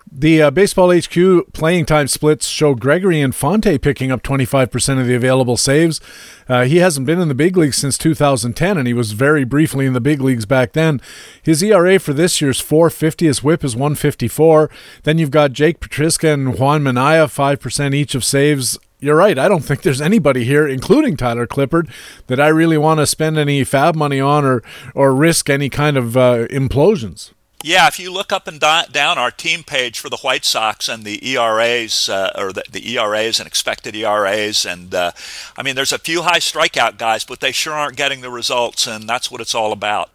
The 0.10 0.42
uh, 0.42 0.52
Baseball 0.52 0.98
HQ 0.98 1.52
playing 1.54 1.86
time 1.86 2.08
splits 2.08 2.48
show 2.48 2.76
Gregory 2.76 3.20
Infante 3.20 3.78
picking 3.78 4.12
up 4.12 4.24
25% 4.24 5.02
of 5.02 5.06
the 5.06 5.16
available 5.16 5.58
saves. 5.58 6.00
Uh, 6.48 6.64
he 6.64 6.78
hasn't 6.78 7.06
been 7.06 7.20
in 7.20 7.28
the 7.28 7.36
big 7.36 7.58
leagues 7.58 7.76
since 7.76 7.98
2010, 7.98 8.78
and 8.78 8.88
he 8.88 8.94
was 8.94 9.12
very 9.12 9.44
briefly 9.44 9.86
in 9.86 9.92
the 9.92 10.00
big 10.00 10.22
leagues 10.22 10.46
back 10.46 10.72
then. 10.72 11.02
His 11.44 11.62
ERA 11.62 12.00
for 12.00 12.14
this 12.14 12.42
year's 12.42 12.62
450. 12.62 13.26
His 13.26 13.44
whip 13.44 13.66
is 13.66 13.76
154. 13.76 14.70
Then 15.04 15.18
you've 15.18 15.30
got 15.30 15.52
Jake 15.52 15.82
Petricka 15.82 16.34
and 16.34 16.58
Juan 16.58 16.84
Minaya, 16.84 17.26
5% 17.26 17.94
each 17.94 18.16
of 18.16 18.24
saves 18.24 18.80
you're 19.00 19.16
right. 19.16 19.38
I 19.38 19.48
don't 19.48 19.62
think 19.62 19.84
there's 19.84 20.02
anybody 20.02 20.44
here, 20.44 20.68
including 20.68 21.18
Tyler 21.18 21.46
Clippard, 21.46 21.88
that 22.26 22.40
I 22.40 22.48
really 22.48 22.80
want 22.80 23.00
to 23.00 23.06
spend 23.06 23.38
any 23.38 23.62
FAAB 23.62 23.94
money 23.94 24.20
on 24.20 24.44
or 24.44 24.64
or 24.96 25.14
risk 25.14 25.52
any 25.52 25.70
kind 25.70 25.98
of 25.98 26.18
uh, 26.18 26.48
implosions. 26.48 27.32
Yeah, 27.64 27.88
if 27.88 28.00
you 28.00 28.12
look 28.12 28.32
up 28.32 28.48
and 28.48 28.60
down 28.60 29.18
our 29.18 29.32
team 29.32 29.64
page 29.64 30.00
for 30.00 30.10
the 30.10 30.18
White 30.18 30.46
Sox 30.46 30.88
and 30.88 31.04
the 31.04 31.28
ERAs, 31.28 32.08
uh, 32.08 32.32
or 32.36 32.54
the, 32.54 32.64
the, 32.72 32.96
ERAs 32.96 33.40
and 33.40 33.48
expected 33.48 33.96
ERAs, 33.96 34.64
and 34.64 34.94
uh, 34.94 35.12
I 35.58 35.64
mean, 35.64 35.76
there's 35.76 35.92
a 35.92 35.98
few 35.98 36.22
high 36.22 36.38
strikeout 36.38 37.00
guys, 37.00 37.26
but 37.26 37.40
they 37.40 37.52
sure 37.52 37.74
aren't 37.74 37.98
getting 37.98 38.22
the 38.22 38.30
results, 38.30 38.86
and 38.86 39.10
that's 39.10 39.32
what 39.32 39.42
it's 39.42 39.56
all 39.56 39.72
about. 39.72 40.12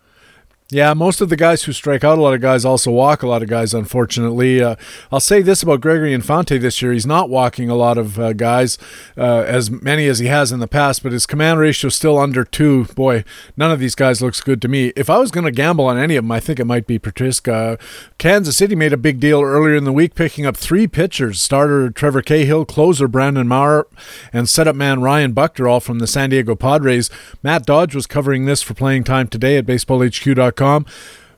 Yeah, 0.73 0.95
most 0.95 1.21
of 1.21 1.29
the 1.29 1.37
guys 1.37 1.65
who 1.65 1.73
strike 1.75 2.03
out 2.03 2.17
a 2.17 2.23
lot 2.23 2.33
of 2.33 2.41
guys 2.41 2.65
also 2.65 2.91
walk 2.91 3.23
a 3.23 3.27
lot 3.27 3.43
of 3.43 3.49
guys, 3.51 3.75
unfortunately. 3.75 4.63
Uh, 4.63 4.77
I'll 5.13 5.21
say 5.21 5.43
this 5.43 5.63
about 5.63 5.83
Gregory 5.83 6.15
Infante 6.15 6.57
this 6.57 6.81
year. 6.81 6.95
He's 6.95 7.05
not 7.05 7.29
walking 7.29 7.69
a 7.69 7.75
lot 7.75 7.99
of 7.99 8.19
uh, 8.19 8.33
guys, 8.33 8.79
uh, 9.15 9.45
as 9.47 9.71
many 9.71 10.07
as 10.07 10.19
he 10.19 10.29
has 10.29 10.51
in 10.51 10.61
the 10.61 10.67
past, 10.67 11.03
but 11.03 11.13
his 11.13 11.27
command 11.27 11.61
ratio 11.61 11.89
is 11.89 11.95
still 11.95 12.17
under 12.17 12.43
two. 12.43 12.87
Boy, 12.95 13.23
none 13.55 13.71
of 13.71 13.81
these 13.81 13.95
guys 13.95 14.23
looks 14.23 14.41
good 14.41 14.63
to 14.63 14.69
me. 14.69 14.95
If 14.97 15.11
I 15.11 15.19
was 15.19 15.31
going 15.31 15.45
to 15.45 15.51
gamble 15.51 15.85
on 15.85 15.99
any 15.99 16.17
of 16.17 16.25
them, 16.25 16.33
I 16.33 16.41
think 16.41 16.59
it 16.59 16.65
might 16.65 16.87
be 16.87 16.99
Petricka. 16.99 17.79
Kansas 18.17 18.57
City 18.57 18.75
made 18.75 18.95
a 18.95 18.97
big 18.97 19.21
deal 19.21 19.43
earlier 19.43 19.77
in 19.77 19.85
the 19.85 19.93
week, 19.93 20.15
picking 20.15 20.47
up 20.47 20.57
three 20.57 20.87
pitchers 20.87 21.39
starter 21.39 21.91
Trevor 21.91 22.23
Cahill, 22.23 22.65
closer 22.65 23.09
Brandon 23.09 23.47
Maurer, 23.47 23.87
and 24.33 24.49
setup 24.49 24.77
man 24.77 25.03
Ryan 25.03 25.35
Buchter, 25.35 25.71
all 25.71 25.81
from 25.81 25.99
the 25.99 26.07
San 26.07 26.31
Diego 26.31 26.55
Padres. 26.55 27.11
Matt 27.43 27.67
Dodge 27.67 27.95
was 27.95 28.07
covering 28.07 28.47
this 28.47 28.63
for 28.63 28.73
playing 28.73 29.05
time 29.05 29.29
today 29.29 29.59
at 29.59 29.67
baseballhq.com. 29.67 30.62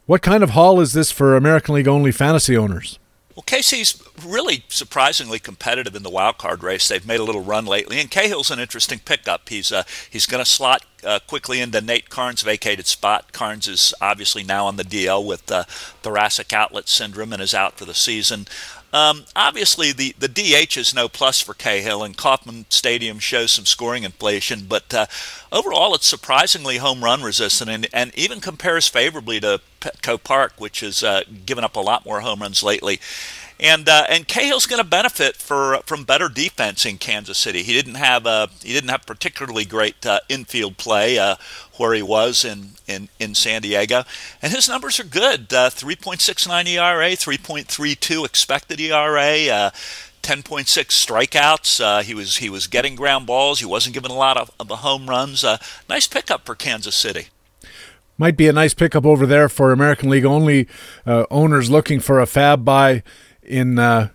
What 0.07 0.23
kind 0.23 0.43
of 0.43 0.51
haul 0.51 0.81
is 0.81 0.93
this 0.93 1.11
for 1.11 1.37
American 1.37 1.75
League 1.75 1.89
only 1.89 2.13
fantasy 2.13 2.57
owners? 2.57 2.99
Well, 3.35 3.43
KC's 3.45 4.01
really 4.25 4.65
surprisingly 4.69 5.41
competitive 5.41 5.97
in 5.97 6.05
the 6.05 6.11
wild 6.11 6.39
card 6.39 6.63
race. 6.63 6.87
They've 6.87 7.05
made 7.05 7.19
a 7.19 7.25
little 7.25 7.43
run 7.43 7.67
lately, 7.67 7.99
and 7.99 8.09
Cahill's 8.09 8.51
an 8.51 8.61
interesting 8.61 9.01
pickup. 9.01 9.49
He's 9.49 9.73
uh, 9.73 9.83
he's 10.09 10.27
going 10.27 10.45
to 10.45 10.49
slot 10.49 10.85
uh, 11.03 11.19
quickly 11.27 11.61
into 11.61 11.81
Nate 11.81 12.11
Karns' 12.11 12.43
vacated 12.43 12.87
spot. 12.87 13.33
Karns 13.33 13.67
is 13.67 13.93
obviously 14.01 14.45
now 14.45 14.67
on 14.67 14.77
the 14.77 14.85
DL 14.85 15.25
with 15.25 15.51
uh, 15.51 15.65
thoracic 15.67 16.53
outlet 16.53 16.89
syndrome 16.89 17.33
and 17.33 17.43
is 17.43 17.55
out 17.55 17.77
for 17.77 17.85
the 17.85 17.95
season. 17.95 18.47
Um, 18.95 19.25
obviously, 19.35 19.91
the, 19.91 20.15
the 20.21 20.29
DH 20.29 20.77
is 20.77 20.95
no 20.95 21.09
plus 21.09 21.41
for 21.41 21.53
Cahill, 21.53 22.05
and 22.05 22.17
Kauffman 22.17 22.67
Stadium 22.69 23.19
shows 23.19 23.51
some 23.51 23.67
scoring 23.67 24.05
inflation, 24.05 24.67
but 24.69 24.95
uh, 24.95 25.07
overall 25.51 25.97
it's 25.97 26.07
surprisingly 26.07 26.77
home 26.77 27.03
run 27.03 27.21
resistant 27.21 27.69
and, 27.69 27.89
and 27.93 28.17
even 28.17 28.41
compares 28.41 28.87
favorably 28.87 29.41
to 29.41 29.61
Petco 29.81 30.23
Park, 30.23 30.53
which 30.59 30.79
has 30.79 31.03
uh, 31.03 31.23
given 31.45 31.65
up 31.65 31.75
a 31.75 31.81
lot 31.81 32.07
more 32.07 32.21
home 32.21 32.41
runs 32.41 32.63
lately. 32.63 33.01
And 33.61 33.89
uh, 33.89 34.05
and 34.09 34.27
Cahill's 34.27 34.67
going 34.67 34.83
to 34.83 34.89
benefit 34.89 35.37
for 35.37 35.79
from 35.87 36.05
better 36.05 36.29
defense 36.29 36.85
in 36.85 36.99
Kansas 36.99 37.39
City. 37.39 37.63
He 37.63 37.73
didn't 37.73 37.95
have 37.95 38.27
a 38.27 38.49
he 38.63 38.73
didn't 38.73 38.91
have 38.91 39.07
particularly 39.07 39.65
great 39.65 40.05
uh, 40.05 40.21
infield 40.29 40.77
play 40.77 41.19
uh, 41.19 41.37
where 41.77 41.95
he 41.95 42.03
was 42.03 42.45
in, 42.45 42.71
in, 42.87 43.09
in 43.19 43.35
San 43.35 43.63
Diego, 43.63 44.05
and 44.43 44.53
his 44.53 44.69
numbers 44.69 44.99
are 45.01 45.05
good. 45.05 45.53
Uh, 45.53 45.71
3.69 45.71 46.67
ERA, 46.69 47.11
3.32 47.11 48.25
expected 48.25 48.81
ERA. 48.81 49.49
Uh, 49.49 49.71
10.6 50.23 50.65
strikeouts. 50.67 51.85
Uh, 51.85 52.03
he 52.03 52.15
was 52.15 52.39
he 52.39 52.49
was 52.49 52.67
getting 52.67 52.95
ground 52.95 53.27
balls. 53.27 53.61
He 53.61 53.67
wasn't 53.67 53.95
giving 53.95 54.11
a 54.11 54.17
lot 54.17 54.39
of, 54.39 54.51
of 54.59 54.69
home 54.71 55.09
runs. 55.09 55.45
Uh, 55.45 55.59
nice 55.89 56.07
pickup 56.07 56.47
for 56.47 56.55
Kansas 56.55 56.97
City. 56.97 57.29
Might 58.17 58.37
be 58.37 58.49
a 58.49 58.53
nice 58.53 58.73
pickup 58.73 59.05
over 59.05 59.27
there 59.27 59.49
for 59.49 59.71
American 59.71 60.09
League 60.09 60.25
only 60.25 60.67
uh, 61.05 61.27
owners 61.31 61.69
looking 61.69 62.01
for 62.01 62.21
a 62.21 62.25
FAAB 62.25 62.65
buy 62.65 63.03
in 63.47 63.79
uh, 63.79 64.09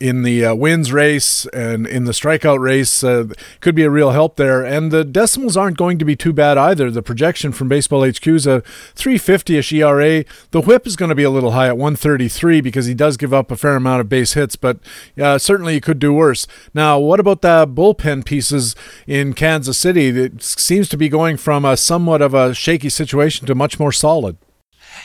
in 0.00 0.22
the 0.22 0.44
uh, 0.44 0.54
wins 0.54 0.92
race 0.92 1.46
and 1.46 1.86
in 1.86 2.04
the 2.04 2.12
strikeout 2.12 2.58
race 2.58 3.04
uh, 3.04 3.26
could 3.60 3.74
be 3.74 3.84
a 3.84 3.90
real 3.90 4.10
help 4.10 4.36
there. 4.36 4.64
And 4.64 4.90
the 4.90 5.04
decimals 5.04 5.56
aren't 5.56 5.76
going 5.76 5.98
to 5.98 6.04
be 6.04 6.16
too 6.16 6.32
bad 6.32 6.58
either. 6.58 6.90
The 6.90 7.02
projection 7.02 7.52
from 7.52 7.68
Baseball 7.68 8.08
HQ 8.08 8.26
is 8.26 8.46
a 8.46 8.62
350-ish 8.96 9.72
ERA. 9.72 10.24
The 10.50 10.60
WHIP 10.60 10.86
is 10.86 10.96
going 10.96 11.10
to 11.10 11.14
be 11.14 11.22
a 11.22 11.30
little 11.30 11.52
high 11.52 11.68
at 11.68 11.76
133 11.76 12.60
because 12.60 12.86
he 12.86 12.94
does 12.94 13.16
give 13.16 13.32
up 13.32 13.50
a 13.50 13.56
fair 13.56 13.76
amount 13.76 14.00
of 14.00 14.08
base 14.08 14.32
hits, 14.32 14.56
but 14.56 14.78
uh, 15.20 15.38
certainly 15.38 15.74
he 15.74 15.80
could 15.80 15.98
do 15.98 16.12
worse. 16.12 16.46
Now, 16.74 16.98
what 16.98 17.20
about 17.20 17.42
the 17.42 17.66
bullpen 17.66 18.24
pieces 18.24 18.74
in 19.06 19.32
Kansas 19.32 19.78
City? 19.78 20.08
It 20.08 20.42
seems 20.42 20.88
to 20.88 20.96
be 20.96 21.08
going 21.08 21.36
from 21.36 21.64
a 21.64 21.76
somewhat 21.76 22.22
of 22.22 22.34
a 22.34 22.54
shaky 22.54 22.88
situation 22.88 23.46
to 23.46 23.54
much 23.54 23.78
more 23.78 23.92
solid. 23.92 24.38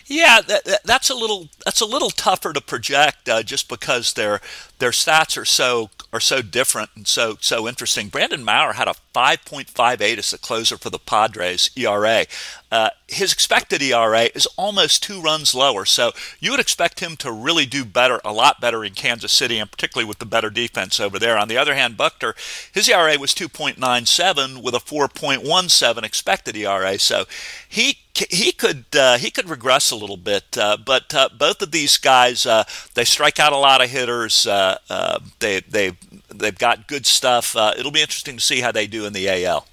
Yeah, 0.05 0.41
that, 0.41 0.81
that's 0.83 1.09
a 1.09 1.15
little 1.15 1.49
that's 1.65 1.81
a 1.81 1.85
little 1.85 2.09
tougher 2.09 2.53
to 2.53 2.61
project 2.61 3.29
uh, 3.29 3.43
just 3.43 3.69
because 3.69 4.13
they're 4.13 4.41
their 4.83 4.91
stats 4.91 5.37
are 5.37 5.45
so 5.45 5.89
are 6.11 6.19
so 6.19 6.41
different 6.41 6.89
and 6.93 7.07
so 7.07 7.37
so 7.39 7.69
interesting. 7.69 8.09
Brandon 8.09 8.43
Maurer 8.43 8.73
had 8.73 8.89
a 8.89 8.95
5.58 9.15 10.17
as 10.17 10.31
the 10.31 10.37
closer 10.37 10.77
for 10.77 10.89
the 10.89 10.99
Padres 10.99 11.69
ERA. 11.77 12.25
Uh, 12.69 12.89
his 13.07 13.31
expected 13.31 13.81
ERA 13.81 14.23
is 14.35 14.47
almost 14.57 15.03
two 15.03 15.21
runs 15.21 15.55
lower, 15.55 15.85
so 15.85 16.11
you 16.39 16.51
would 16.51 16.59
expect 16.59 16.99
him 16.99 17.15
to 17.17 17.31
really 17.31 17.65
do 17.65 17.85
better, 17.85 18.19
a 18.25 18.33
lot 18.33 18.59
better 18.59 18.83
in 18.83 18.93
Kansas 18.93 19.31
City, 19.31 19.57
and 19.59 19.71
particularly 19.71 20.07
with 20.07 20.19
the 20.19 20.25
better 20.25 20.49
defense 20.49 20.99
over 20.99 21.17
there. 21.17 21.37
On 21.37 21.47
the 21.47 21.57
other 21.57 21.75
hand, 21.75 21.95
Buchter, 21.95 22.33
his 22.73 22.89
ERA 22.89 23.17
was 23.17 23.33
2.97 23.33 24.63
with 24.63 24.73
a 24.73 24.79
4.17 24.79 26.03
expected 26.03 26.57
ERA, 26.57 26.99
so 26.99 27.25
he 27.69 27.99
he 28.15 28.51
could 28.51 28.85
uh, 28.95 29.17
he 29.17 29.31
could 29.31 29.49
regress 29.49 29.89
a 29.89 29.95
little 29.95 30.17
bit, 30.17 30.55
uh, 30.57 30.77
but 30.83 31.13
uh, 31.15 31.29
both 31.35 31.61
of 31.61 31.71
these 31.71 31.97
guys 31.97 32.45
uh, 32.45 32.63
they 32.93 33.05
strike 33.05 33.39
out 33.39 33.53
a 33.53 33.57
lot 33.57 33.83
of 33.83 33.89
hitters. 33.89 34.45
Uh, 34.89 34.93
uh, 34.93 35.19
they 35.39 35.61
they 35.61 35.93
they've 36.33 36.57
got 36.57 36.87
good 36.87 37.05
stuff. 37.05 37.55
it'll 37.55 37.91
be 37.91 38.01
interesting 38.01 38.37
to 38.37 38.43
see 38.43 38.61
how 38.61 38.71
they 38.71 38.87
do 38.87 39.05
in 39.05 39.13
the 39.13 39.45
AL. 39.45 39.67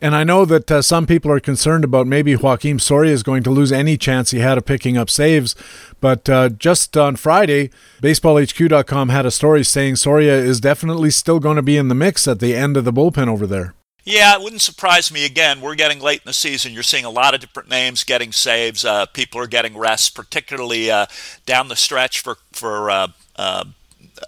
And 0.00 0.14
I 0.14 0.24
know 0.24 0.44
that 0.44 0.70
uh, 0.70 0.82
some 0.82 1.06
people 1.06 1.30
are 1.30 1.40
concerned 1.40 1.82
about 1.82 2.06
maybe 2.06 2.34
Joakim 2.34 2.80
Soria 2.80 3.12
is 3.12 3.22
going 3.22 3.42
to 3.44 3.50
lose 3.50 3.72
any 3.72 3.96
chance 3.96 4.30
he 4.30 4.40
had 4.40 4.58
of 4.58 4.66
picking 4.66 4.98
up 4.98 5.08
saves. 5.08 5.54
But 6.00 6.28
uh, 6.28 6.50
just 6.50 6.96
on 6.96 7.16
Friday, 7.16 7.70
BaseballHQ.com 8.02 9.08
had 9.08 9.24
a 9.24 9.30
story 9.30 9.64
saying 9.64 9.96
Soria 9.96 10.36
is 10.36 10.60
definitely 10.60 11.10
still 11.10 11.40
going 11.40 11.56
to 11.56 11.62
be 11.62 11.78
in 11.78 11.88
the 11.88 11.94
mix 11.94 12.28
at 12.28 12.40
the 12.40 12.54
end 12.54 12.76
of 12.76 12.84
the 12.84 12.92
bullpen 12.92 13.28
over 13.28 13.46
there. 13.46 13.74
Yeah, 14.04 14.36
it 14.36 14.42
wouldn't 14.42 14.62
surprise 14.62 15.10
me. 15.10 15.24
Again, 15.24 15.60
we're 15.60 15.74
getting 15.74 15.98
late 15.98 16.20
in 16.20 16.26
the 16.26 16.32
season. 16.32 16.72
You're 16.72 16.84
seeing 16.84 17.04
a 17.04 17.10
lot 17.10 17.34
of 17.34 17.40
different 17.40 17.68
names 17.68 18.04
getting 18.04 18.30
saves. 18.30 18.84
Uh, 18.84 19.06
people 19.06 19.40
are 19.40 19.48
getting 19.48 19.76
rests, 19.76 20.10
particularly 20.10 20.90
uh, 20.90 21.06
down 21.44 21.68
the 21.68 21.74
stretch 21.74 22.20
for 22.20 22.36
for 22.52 22.88
uh, 23.38 23.64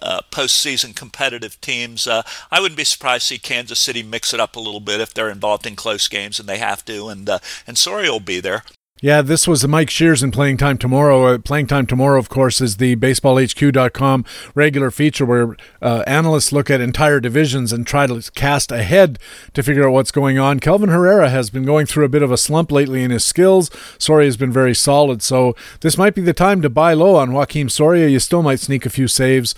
uh 0.01 0.21
postseason 0.31 0.95
competitive 0.95 1.59
teams. 1.61 2.07
Uh, 2.07 2.23
I 2.51 2.59
wouldn't 2.59 2.77
be 2.77 2.83
surprised 2.83 3.27
to 3.27 3.35
see 3.35 3.39
Kansas 3.39 3.79
City 3.79 4.03
mix 4.03 4.33
it 4.33 4.39
up 4.39 4.55
a 4.55 4.59
little 4.59 4.79
bit 4.79 5.01
if 5.01 5.13
they're 5.13 5.29
involved 5.29 5.65
in 5.65 5.75
close 5.75 6.07
games 6.07 6.39
and 6.39 6.47
they 6.47 6.57
have 6.57 6.85
to. 6.85 7.09
And 7.09 7.29
uh, 7.29 7.39
and 7.67 7.77
Soria 7.77 8.11
will 8.11 8.19
be 8.19 8.39
there. 8.39 8.63
Yeah, 9.01 9.21
this 9.21 9.47
was 9.47 9.65
Mike 9.65 9.89
Shears 9.89 10.21
in 10.21 10.31
Playing 10.31 10.57
Time 10.57 10.77
Tomorrow. 10.77 11.23
Uh, 11.23 11.37
Playing 11.37 11.67
Time 11.67 11.85
Tomorrow, 11.85 12.19
of 12.19 12.27
course, 12.27 12.59
is 12.59 12.77
the 12.77 12.97
BaseballHQ.com 12.97 14.25
regular 14.55 14.91
feature 14.91 15.25
where 15.25 15.55
uh, 15.81 16.03
analysts 16.05 16.51
look 16.51 16.69
at 16.69 16.81
entire 16.81 17.21
divisions 17.21 17.71
and 17.71 17.87
try 17.87 18.07
to 18.07 18.29
cast 18.35 18.73
ahead 18.73 19.17
to 19.53 19.63
figure 19.63 19.87
out 19.87 19.93
what's 19.93 20.11
going 20.11 20.37
on. 20.37 20.59
Kelvin 20.59 20.89
Herrera 20.89 21.29
has 21.29 21.49
been 21.49 21.63
going 21.63 21.85
through 21.85 22.03
a 22.03 22.09
bit 22.09 22.21
of 22.21 22.29
a 22.29 22.37
slump 22.37 22.73
lately 22.73 23.01
in 23.01 23.09
his 23.09 23.23
skills. 23.23 23.71
Soria 23.97 24.25
has 24.25 24.35
been 24.35 24.51
very 24.51 24.75
solid, 24.75 25.21
so 25.21 25.55
this 25.79 25.97
might 25.97 26.13
be 26.13 26.21
the 26.21 26.33
time 26.33 26.61
to 26.61 26.69
buy 26.69 26.93
low 26.93 27.15
on 27.15 27.29
Joakim 27.29 27.71
Soria. 27.71 28.09
You 28.09 28.19
still 28.19 28.43
might 28.43 28.59
sneak 28.59 28.85
a 28.85 28.89
few 28.89 29.07
saves 29.07 29.55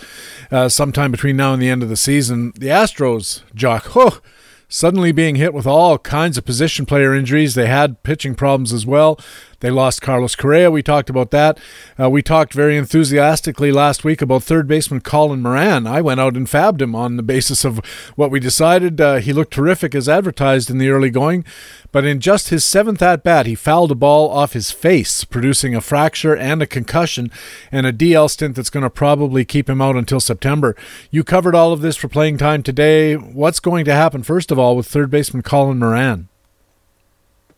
uh, 0.52 0.70
sometime 0.70 1.10
between 1.10 1.36
now 1.36 1.54
and 1.54 1.62
the 1.62 1.70
end 1.70 1.82
of 1.82 1.90
the 1.90 1.98
season. 1.98 2.54
The 2.56 2.68
Astros, 2.68 3.42
Jock, 3.56 3.98
oh, 3.98 4.22
suddenly 4.72 5.12
being 5.12 5.36
hit 5.36 5.54
with 5.54 5.68
all 5.68 5.98
kinds 6.00 6.38
of 6.38 6.46
position 6.46 6.86
player 6.86 7.14
injuries. 7.14 7.54
They 7.54 7.68
had 7.68 8.02
pitching 8.04 8.34
problems 8.36 8.72
as 8.74 8.86
well. 8.86 9.20
They 9.62 9.70
lost 9.70 10.02
Carlos 10.02 10.36
Correa. 10.36 10.72
We 10.72 10.82
talked 10.82 11.10
about 11.10 11.32
that. 11.32 11.60
Uh, 12.00 12.10
we 12.10 12.24
talked 12.24 12.54
very 12.54 12.76
enthusiastically 12.78 13.72
last 13.72 14.04
week 14.04 14.22
about 14.22 14.44
third 14.44 14.68
baseman 14.68 15.02
Colin 15.02 15.42
Moran. 15.42 15.86
I 15.86 16.02
went 16.02 16.20
out 16.20 16.36
and 16.36 16.48
FAABed 16.48 16.82
him 16.82 16.96
on 16.96 17.16
the 17.16 17.24
basis 17.24 17.64
of 17.64 17.78
what 18.16 18.32
we 18.32 18.40
decided. 18.40 19.00
Uh, 19.00 19.18
he 19.18 19.32
looked 19.32 19.54
terrific 19.54 19.94
as 19.94 20.10
advertised 20.10 20.72
in 20.72 20.80
the 20.80 20.90
early 20.90 21.12
going, 21.12 21.46
but 21.92 22.06
in 22.06 22.20
just 22.20 22.50
his 22.50 22.66
seventh 22.66 23.04
at 23.04 23.24
bat, 23.24 23.46
he 23.46 23.54
fouled 23.54 23.92
a 23.92 23.96
ball 23.96 24.30
off 24.32 24.54
his 24.54 24.72
face, 24.72 25.24
producing 25.24 25.76
a 25.76 25.82
fracture 25.82 26.36
and 26.36 26.64
a 26.64 26.68
concussion 26.68 27.30
and 27.72 27.86
a 27.86 27.94
DL 27.94 28.32
stint 28.32 28.56
that's 28.56 28.72
going 28.72 28.84
to 28.84 28.90
probably 28.90 29.46
keep 29.46 29.70
him 29.70 29.80
out 29.80 29.96
until 29.96 30.20
September. 30.20 30.76
You 31.12 31.24
covered 31.24 31.54
all 31.54 31.72
of 31.72 31.82
this 31.82 31.96
for 31.96 32.08
playing 32.08 32.40
time 32.40 32.64
today. 32.64 33.14
What's 33.14 33.60
going 33.60 33.86
to 33.86 33.94
happen, 33.94 34.24
first 34.24 34.50
of 34.50 34.58
all, 34.58 34.76
with 34.76 34.88
third 34.88 35.12
baseman 35.12 35.44
Colin 35.44 35.78
Moran? 35.78 36.31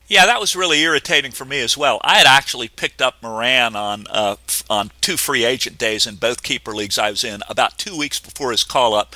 Yeah, 0.08 0.26
that 0.26 0.40
was 0.40 0.56
really 0.56 0.82
irritating 0.82 1.32
for 1.32 1.46
me 1.46 1.62
as 1.62 1.78
well. 1.78 2.00
I 2.04 2.18
had 2.18 2.28
actually 2.28 2.68
picked 2.68 3.02
up 3.02 3.16
Moran 3.24 3.76
on 3.76 4.06
uh, 4.10 4.36
on 4.70 4.92
two 5.02 5.18
free 5.18 5.46
agent 5.46 5.78
days 5.78 6.06
in 6.06 6.16
both 6.16 6.44
keeper 6.44 6.74
leagues 6.74 6.98
I 6.98 7.10
was 7.10 7.24
in 7.24 7.42
about 7.50 7.78
two 7.78 7.98
weeks 7.98 8.20
before 8.20 8.52
his 8.52 8.64
call 8.64 8.94
up, 8.94 9.16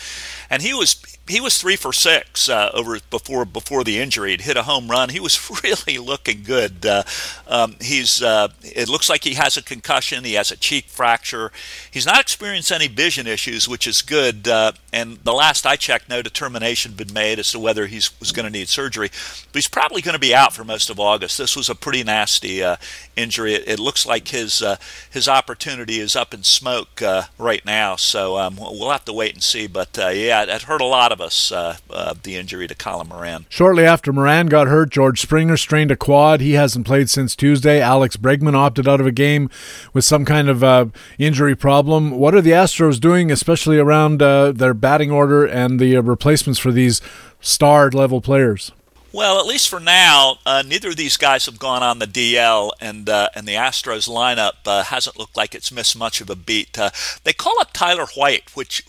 and 0.50 0.62
he 0.62 0.73
was 0.73 1.17
he 1.28 1.42
was 1.42 1.58
three 1.58 1.76
for 1.76 1.92
six 1.92 2.48
uh, 2.48 2.72
over 2.74 3.00
before 3.10 3.46
before 3.46 3.84
the 3.84 4.00
injury. 4.00 4.32
He'd 4.32 4.42
hit 4.42 4.58
a 4.58 4.63
home 4.63 4.90
run. 4.90 5.10
He 5.10 5.20
was 5.20 5.50
really 5.63 5.98
looking 5.98 6.44
good. 6.44 6.86
Uh, 6.86 7.04
um, 7.48 7.76
he's 7.82 8.22
uh, 8.22 8.50
it 8.62 8.88
looks 8.88 9.10
like 9.10 9.24
he 9.24 9.34
has 9.34 9.58
a 9.58 9.63
concussion. 9.63 10.24
He 10.24 10.34
has 10.34 10.52
a 10.52 10.58
cheek 10.58 10.86
fracture. 10.86 11.52
He's 11.92 12.06
not 12.06 12.22
experienced 12.22 12.72
any 12.72 12.88
vision 12.88 13.28
issues, 13.28 13.68
which 13.68 13.88
is 13.88 14.02
good. 14.02 14.48
Uh, 14.48 14.72
and 14.94 15.18
the 15.24 15.34
last 15.34 15.66
I 15.66 15.76
checked, 15.76 16.10
no 16.10 16.22
determination 16.22 16.92
had 16.92 16.98
been 16.98 17.13
made 17.13 17.40
as 17.40 17.52
to 17.52 17.60
whether 17.60 17.88
he 17.88 17.98
was 18.20 18.32
going 18.32 18.46
to 18.46 18.52
need 18.52 18.70
surgery. 18.70 19.10
But 19.10 19.56
he's 19.56 19.68
probably 19.68 20.02
going 20.02 20.13
to 20.13 20.20
be 20.20 20.34
out 20.34 20.54
for 20.54 20.63
most 20.63 20.90
of 20.90 21.00
August. 21.00 21.38
This 21.38 21.56
was 21.56 21.70
a 21.70 21.76
pretty 21.76 22.04
nasty 22.04 22.63
uh, 22.63 22.78
injury. 23.16 23.54
It, 23.54 23.68
it, 23.68 23.80
looks 23.80 24.06
like 24.06 24.30
his 24.30 24.62
uh, 24.62 24.78
his 25.10 25.28
opportunity 25.28 26.00
is 26.00 26.16
up 26.16 26.34
in 26.34 26.44
smoke 26.44 27.02
right 27.38 27.66
now. 27.66 27.96
So 27.96 28.38
um, 28.38 28.58
we'll 28.58 28.92
have 28.92 29.06
to 29.06 29.13
wait 29.13 29.34
and 29.34 29.44
see. 29.44 29.68
But 29.68 29.90
yeah, 29.98 30.44
it 30.44 30.63
hurt 30.63 30.82
a 30.82 30.86
lot 30.86 31.12
of 31.18 31.22
us 31.22 31.52
uh, 31.52 31.78
uh, 31.90 32.14
the 32.22 32.36
injury 32.36 32.68
to 32.68 32.76
Colin 32.76 33.08
Moran. 33.08 33.46
Shortly 33.50 33.86
after 33.86 34.14
Moran 34.14 34.48
got 34.48 34.68
hurt, 34.68 34.92
George 34.92 35.20
Springer 35.20 35.58
strained 35.58 35.90
a 35.90 35.96
quad. 35.96 36.42
He 36.42 36.54
hasn't 36.54 36.86
played 36.86 37.10
since 37.10 37.36
Tuesday. 37.36 37.82
Alex 37.82 38.18
Bregman 38.18 38.54
opted 38.54 38.88
out 38.88 39.02
of 39.02 39.08
a 39.08 39.12
game 39.12 39.50
with 39.94 40.06
some 40.06 40.26
kind 40.26 40.48
of 40.48 40.64
uh, 40.64 40.86
injury 41.18 41.56
problem. 41.56 42.12
What 42.12 42.36
are 42.36 42.42
the 42.42 42.52
Astros 42.52 43.00
doing, 43.00 43.32
especially 43.32 43.80
around 43.80 44.22
uh, 44.22 44.52
their 44.52 44.76
batting 44.76 45.10
order 45.10 45.46
and 45.46 45.80
the 45.80 45.98
uh, 45.98 46.02
replacements 46.02 46.60
for 46.60 46.72
these 46.72 47.02
star 47.42 47.90
level 47.90 48.22
players? 48.22 48.72
Well, 49.13 49.39
at 49.39 49.46
least 49.46 49.70
for 49.70 49.80
now, 49.80 50.38
uh, 50.46 50.63
neither 50.65 50.89
of 50.89 50.98
these 50.98 51.15
guys 51.15 51.46
have 51.46 51.58
gone 51.58 51.82
on 51.82 52.00
the 52.00 52.06
DL, 52.06 52.72
and 52.82 53.10
uh, 53.10 53.30
and 53.36 53.48
the 53.48 53.54
Astros 53.54 54.10
lineup 54.10 54.58
uh, 54.65 54.84
hasn't 54.84 55.17
looked 55.17 55.38
like 55.38 55.56
it's 55.56 55.72
missed 55.72 55.98
much 55.98 56.20
of 56.20 56.30
a 56.30 56.36
beat. 56.36 56.78
Uh, 56.78 56.89
they 57.24 57.32
call 57.32 57.58
up 57.62 57.72
Tyler 57.72 58.06
White, 58.15 58.54
which 58.54 58.84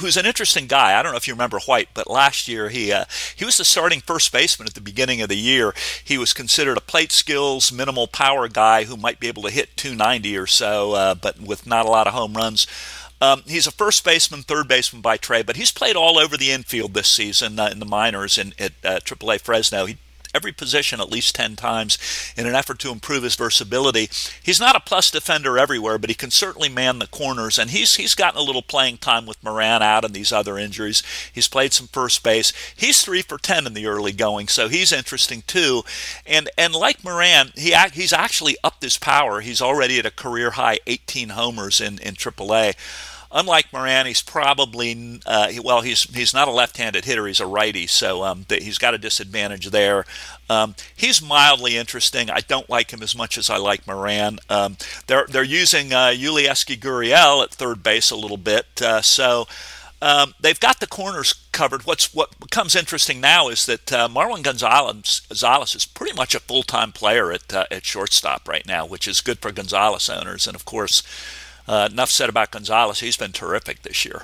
who's 0.00 0.16
an 0.16 0.24
interesting 0.24 0.68
guy. 0.68 0.98
I 0.98 1.02
don't 1.02 1.10
know 1.10 1.18
if 1.18 1.26
you 1.26 1.34
remember 1.34 1.58
White, 1.58 1.88
but 1.94 2.08
last 2.08 2.46
year 2.46 2.68
he 2.68 2.92
uh, 2.92 3.06
he 3.34 3.44
was 3.44 3.56
the 3.56 3.64
starting 3.64 4.00
first 4.00 4.32
baseman 4.32 4.68
at 4.68 4.74
the 4.74 4.80
beginning 4.80 5.20
of 5.20 5.28
the 5.28 5.36
year. 5.36 5.74
He 6.02 6.16
was 6.16 6.32
considered 6.32 6.76
a 6.76 6.80
plate 6.82 7.10
skills, 7.10 7.72
minimal 7.72 8.06
power 8.06 8.46
guy 8.48 8.84
who 8.84 8.96
might 8.96 9.18
be 9.18 9.26
able 9.26 9.42
to 9.42 9.50
hit 9.50 9.76
290 9.76 10.38
or 10.38 10.46
so, 10.46 10.92
uh, 10.92 11.14
but 11.16 11.40
with 11.40 11.66
not 11.66 11.86
a 11.86 11.90
lot 11.90 12.06
of 12.06 12.14
home 12.14 12.34
runs. 12.34 12.68
Um, 13.20 13.42
he's 13.46 13.66
a 13.66 13.72
first 13.72 14.04
baseman, 14.04 14.42
third 14.42 14.68
baseman 14.68 15.00
by 15.00 15.16
trade, 15.16 15.46
but 15.46 15.56
he's 15.56 15.70
played 15.70 15.96
all 15.96 16.18
over 16.18 16.36
the 16.36 16.50
infield 16.50 16.94
this 16.94 17.08
season 17.08 17.58
uh, 17.58 17.68
in 17.72 17.78
the 17.78 17.86
minors 17.86 18.36
in, 18.36 18.52
at 18.58 18.72
uh, 18.84 19.00
AAA 19.00 19.40
Fresno. 19.40 19.86
He 19.86 19.96
every 20.36 20.52
position 20.52 21.00
at 21.00 21.10
least 21.10 21.34
10 21.34 21.56
times 21.56 21.98
in 22.36 22.46
an 22.46 22.54
effort 22.54 22.78
to 22.80 22.92
improve 22.92 23.22
his 23.22 23.34
versatility. 23.34 24.08
He's 24.42 24.60
not 24.60 24.76
a 24.76 24.80
plus 24.80 25.10
defender 25.10 25.58
everywhere, 25.58 25.98
but 25.98 26.10
he 26.10 26.14
can 26.14 26.30
certainly 26.30 26.68
man 26.68 26.98
the 26.98 27.06
corners, 27.06 27.58
and 27.58 27.70
he's 27.70 27.96
he's 27.96 28.14
gotten 28.14 28.38
a 28.38 28.44
little 28.44 28.62
playing 28.62 28.98
time 28.98 29.26
with 29.26 29.42
Moran 29.42 29.82
out 29.82 30.04
and 30.04 30.14
these 30.14 30.32
other 30.32 30.58
injuries. 30.58 31.02
He's 31.32 31.48
played 31.48 31.72
some 31.72 31.88
first 31.88 32.22
base. 32.22 32.52
He's 32.76 33.02
3 33.02 33.22
for 33.22 33.38
10 33.38 33.66
in 33.66 33.74
the 33.74 33.86
early 33.86 34.12
going, 34.12 34.48
so 34.48 34.68
he's 34.68 34.92
interesting 34.92 35.42
too. 35.46 35.82
And 36.26 36.50
and 36.58 36.74
like 36.74 37.02
Moran, 37.02 37.52
he 37.56 37.74
he's 37.92 38.12
actually 38.12 38.56
upped 38.62 38.82
his 38.82 38.98
power. 38.98 39.40
He's 39.40 39.62
already 39.62 39.98
at 39.98 40.06
a 40.06 40.10
career 40.10 40.52
high 40.52 40.78
18 40.86 41.30
homers 41.30 41.80
in 41.80 41.98
in 41.98 42.14
AAA 42.14 42.74
unlike 43.30 43.72
Moran, 43.72 44.06
he's 44.06 44.22
probably 44.22 45.20
uh, 45.26 45.52
well, 45.62 45.80
he's 45.80 46.02
he's 46.14 46.34
not 46.34 46.48
a 46.48 46.52
left-handed 46.52 47.04
hitter; 47.04 47.26
he's 47.26 47.40
a 47.40 47.46
righty, 47.46 47.86
so 47.86 48.24
um, 48.24 48.46
he's 48.48 48.78
got 48.78 48.94
a 48.94 48.98
disadvantage 48.98 49.70
there. 49.70 50.04
Um, 50.48 50.74
he's 50.94 51.22
mildly 51.22 51.76
interesting. 51.76 52.30
I 52.30 52.40
don't 52.40 52.70
like 52.70 52.92
him 52.92 53.02
as 53.02 53.16
much 53.16 53.36
as 53.36 53.50
I 53.50 53.56
like 53.56 53.86
Moran. 53.86 54.38
Um, 54.48 54.76
they're 55.06 55.26
they're 55.28 55.42
using 55.42 55.92
uh, 55.92 56.08
Yulieski 56.08 56.78
Gurriel 56.78 57.42
at 57.42 57.50
third 57.50 57.82
base 57.82 58.10
a 58.10 58.16
little 58.16 58.38
bit, 58.38 58.66
uh, 58.82 59.02
so. 59.02 59.46
Um, 60.02 60.34
they've 60.38 60.60
got 60.60 60.80
the 60.80 60.86
corners 60.86 61.32
covered. 61.52 61.86
What's 61.86 62.12
what 62.12 62.38
becomes 62.38 62.76
interesting 62.76 63.18
now 63.18 63.48
is 63.48 63.64
that 63.64 63.90
uh, 63.90 64.08
Marwin 64.08 64.42
Gonzalez, 64.42 65.22
Gonzalez, 65.26 65.74
is 65.74 65.86
pretty 65.86 66.14
much 66.14 66.34
a 66.34 66.40
full-time 66.40 66.92
player 66.92 67.32
at 67.32 67.52
uh, 67.52 67.64
at 67.70 67.86
shortstop 67.86 68.46
right 68.46 68.66
now, 68.66 68.84
which 68.84 69.08
is 69.08 69.22
good 69.22 69.38
for 69.38 69.50
Gonzalez 69.52 70.10
owners. 70.10 70.46
And 70.46 70.54
of 70.54 70.66
course, 70.66 71.02
uh, 71.68 71.88
enough 71.90 72.10
said 72.10 72.28
about 72.28 72.50
Gonzalez. 72.50 73.00
He's 73.00 73.16
been 73.16 73.32
terrific 73.32 73.82
this 73.82 74.04
year. 74.04 74.22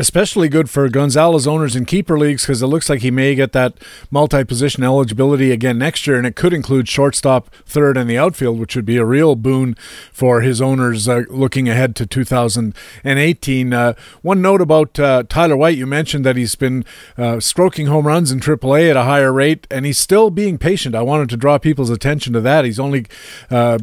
Especially 0.00 0.48
good 0.48 0.70
for 0.70 0.88
Gonzalez 0.88 1.48
owners 1.48 1.74
in 1.74 1.84
keeper 1.84 2.16
leagues 2.16 2.44
because 2.44 2.62
it 2.62 2.68
looks 2.68 2.88
like 2.88 3.00
he 3.00 3.10
may 3.10 3.34
get 3.34 3.50
that 3.50 3.74
multi 4.12 4.44
position 4.44 4.84
eligibility 4.84 5.50
again 5.50 5.76
next 5.76 6.06
year, 6.06 6.16
and 6.16 6.24
it 6.24 6.36
could 6.36 6.52
include 6.52 6.88
shortstop, 6.88 7.52
third, 7.66 7.96
and 7.96 8.08
the 8.08 8.16
outfield, 8.16 8.60
which 8.60 8.76
would 8.76 8.84
be 8.84 8.96
a 8.96 9.04
real 9.04 9.34
boon 9.34 9.74
for 10.12 10.42
his 10.42 10.62
owners 10.62 11.08
uh, 11.08 11.24
looking 11.30 11.68
ahead 11.68 11.96
to 11.96 12.06
2018. 12.06 13.72
Uh, 13.72 13.94
one 14.22 14.40
note 14.40 14.60
about 14.60 15.00
uh, 15.00 15.24
Tyler 15.28 15.56
White 15.56 15.76
you 15.76 15.86
mentioned 15.86 16.24
that 16.24 16.36
he's 16.36 16.54
been 16.54 16.84
uh, 17.16 17.40
stroking 17.40 17.88
home 17.88 18.06
runs 18.06 18.30
in 18.30 18.38
AAA 18.38 18.90
at 18.90 18.96
a 18.96 19.02
higher 19.02 19.32
rate, 19.32 19.66
and 19.68 19.84
he's 19.84 19.98
still 19.98 20.30
being 20.30 20.58
patient. 20.58 20.94
I 20.94 21.02
wanted 21.02 21.28
to 21.30 21.36
draw 21.36 21.58
people's 21.58 21.90
attention 21.90 22.32
to 22.34 22.40
that. 22.42 22.64
He's 22.64 22.78
only 22.78 23.06
uh, 23.50 23.78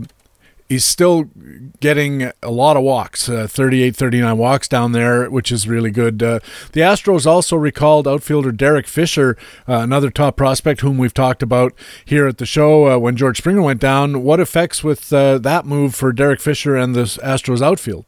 he's 0.70 0.86
still 0.86 1.30
getting 1.80 2.32
a 2.41 2.51
lot 2.51 2.78
of 2.78 2.84
walks, 2.84 3.30
uh, 3.30 3.47
38, 3.47 3.95
39 3.95 4.38
walks 4.38 4.68
down 4.68 4.91
there, 4.91 5.30
which 5.30 5.51
is 5.51 5.68
really 5.68 5.91
good. 5.91 6.22
Uh, 6.22 6.39
the 6.74 6.82
Astros 6.82 7.26
also 7.26 7.55
recalled 7.55 8.07
outfielder 8.07 8.51
Derek 8.51 8.88
Fisher, 8.88 9.38
uh, 9.68 9.80
another 9.80 10.09
top 10.09 10.36
prospect 10.36 10.82
whom 10.82 10.97
we've 10.97 11.13
talked 11.13 11.43
about 11.43 11.74
here 12.03 12.28
at 12.28 12.38
the 12.38 12.45
show 12.45 12.88
uh, 12.88 12.97
when 12.97 13.16
George 13.16 13.38
Springer 13.38 13.61
went 13.61 13.82
down. 13.82 14.24
What 14.24 14.39
effects 14.39 14.84
with 14.84 15.11
uh, 15.13 15.38
that 15.39 15.66
move 15.66 15.95
for 15.95 16.11
Derek 16.11 16.39
Fisher 16.39 16.76
and 16.76 16.95
the 16.95 17.03
Astros 17.03 17.61
outfield? 17.61 18.05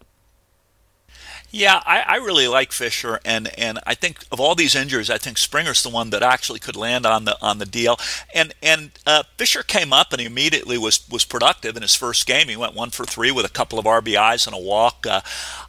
Yeah, 1.50 1.82
I, 1.86 2.02
I, 2.02 2.16
really 2.18 2.48
like 2.50 2.74
Fisher, 2.74 3.22
and, 3.24 3.48
and 3.58 3.80
I 3.88 3.95
think 3.95 4.26
of 4.34 4.39
all 4.39 4.54
these 4.54 4.76
injuries, 4.76 5.10
I 5.10 5.18
think 5.18 5.38
Springer's 5.38 5.82
the 5.82 5.89
one 5.89 6.10
that 6.10 6.22
actually 6.22 6.60
could 6.60 6.76
land 6.76 7.06
on 7.06 7.24
the 7.24 7.38
on 7.41 7.60
the 7.60 7.66
deal. 7.66 7.98
And 8.34 8.54
and 8.62 8.91
uh, 9.06 9.24
Fisher 9.38 9.64
came 9.64 9.93
up 9.93 10.12
and 10.12 10.20
he 10.20 10.28
immediately 10.28 10.78
was 10.78 11.08
was 11.10 11.24
productive 11.24 11.78
in 11.78 11.84
his 11.84 11.95
first 11.95 12.28
game. 12.28 12.50
He 12.50 12.58
went 12.58 12.76
one 12.76 12.89
for 12.89 13.06
three 13.06 13.32
with 13.32 13.45
a 13.45 13.50
couple 13.50 13.80
of 13.80 13.86
RBIs 13.86 14.45
and 14.45 14.56
a 14.56 14.60
walk. 14.60 15.08
Uh, 15.08 15.22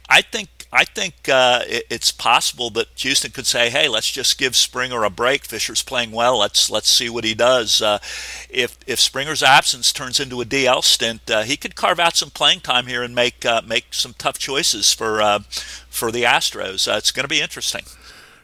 I 0.09 0.21
think 0.21 0.58
I 0.71 0.85
think 0.85 1.27
uh, 1.27 1.63
it, 1.67 1.85
it's 1.89 2.11
possible 2.11 2.69
that 2.71 2.87
Houston 2.97 3.31
could 3.31 3.47
say, 3.47 3.69
"Hey, 3.69 3.87
let's 3.87 4.11
just 4.11 4.37
give 4.37 4.55
Springer 4.55 5.03
a 5.03 5.09
break. 5.09 5.45
Fisher's 5.45 5.81
playing 5.81 6.11
well. 6.11 6.37
Let's 6.37 6.69
let's 6.69 6.89
see 6.89 7.09
what 7.09 7.23
he 7.23 7.33
does." 7.33 7.81
Uh, 7.81 7.97
if 8.49 8.77
if 8.85 8.99
Springer's 8.99 9.41
absence 9.41 9.91
turns 9.91 10.19
into 10.19 10.41
a 10.41 10.45
DL 10.45 10.83
stint, 10.83 11.29
uh, 11.29 11.41
he 11.41 11.57
could 11.57 11.75
carve 11.75 11.99
out 11.99 12.15
some 12.15 12.29
playing 12.29 12.59
time 12.59 12.85
here 12.85 13.01
and 13.01 13.15
make 13.15 13.45
uh, 13.45 13.61
make 13.65 13.93
some 13.93 14.13
tough 14.17 14.37
choices 14.37 14.93
for 14.93 15.21
uh, 15.21 15.39
for 15.89 16.11
the 16.11 16.23
Astros. 16.23 16.91
Uh, 16.91 16.97
it's 16.97 17.11
going 17.11 17.23
to 17.23 17.27
be 17.29 17.41
interesting. 17.41 17.83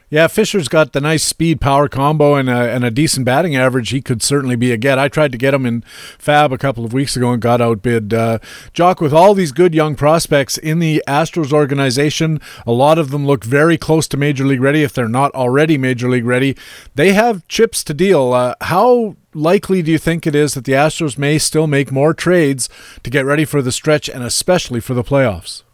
Yeah, 0.08 0.28
Fisher's 0.28 0.68
got 0.68 0.92
the 0.92 1.00
nice 1.00 1.24
speed 1.24 1.60
power 1.60 1.88
combo 1.88 2.36
and 2.36 2.48
a, 2.48 2.72
and 2.72 2.84
a 2.84 2.92
decent 2.92 3.26
batting 3.26 3.56
average. 3.56 3.90
He 3.90 4.00
could 4.00 4.22
certainly 4.22 4.54
be 4.54 4.70
a 4.70 4.76
get. 4.76 5.00
I 5.00 5.08
tried 5.08 5.32
to 5.32 5.38
get 5.38 5.52
him 5.52 5.66
in 5.66 5.82
FAAB 6.16 6.52
a 6.52 6.58
couple 6.58 6.84
of 6.84 6.92
weeks 6.92 7.16
ago 7.16 7.32
and 7.32 7.42
got 7.42 7.60
outbid. 7.60 8.14
Uh, 8.14 8.38
Jock, 8.72 9.00
with 9.00 9.12
all 9.12 9.34
these 9.34 9.50
good 9.50 9.74
young 9.74 9.96
prospects 9.96 10.58
in 10.58 10.78
the 10.78 11.02
Astros 11.08 11.52
organization, 11.52 12.40
a 12.64 12.70
lot 12.70 12.98
of 12.98 13.10
them 13.10 13.26
look 13.26 13.42
very 13.42 13.76
close 13.76 14.06
to 14.08 14.16
Major 14.16 14.46
League 14.46 14.60
ready 14.60 14.84
if 14.84 14.92
they're 14.92 15.08
not 15.08 15.34
already 15.34 15.76
Major 15.76 16.08
League 16.08 16.24
ready. 16.24 16.56
They 16.94 17.12
have 17.12 17.46
chips 17.48 17.82
to 17.82 17.94
deal. 17.94 18.32
Uh, 18.32 18.54
how 18.60 19.16
likely 19.34 19.82
do 19.82 19.90
you 19.90 19.98
think 19.98 20.24
it 20.24 20.36
is 20.36 20.54
that 20.54 20.66
the 20.66 20.72
Astros 20.72 21.18
may 21.18 21.36
still 21.36 21.66
make 21.66 21.90
more 21.90 22.14
trades 22.14 22.68
to 23.02 23.10
get 23.10 23.24
ready 23.24 23.44
for 23.44 23.60
the 23.60 23.72
stretch 23.72 24.08
and 24.08 24.22
especially 24.22 24.78
for 24.78 24.94
the 24.94 25.02
playoffs? 25.02 25.64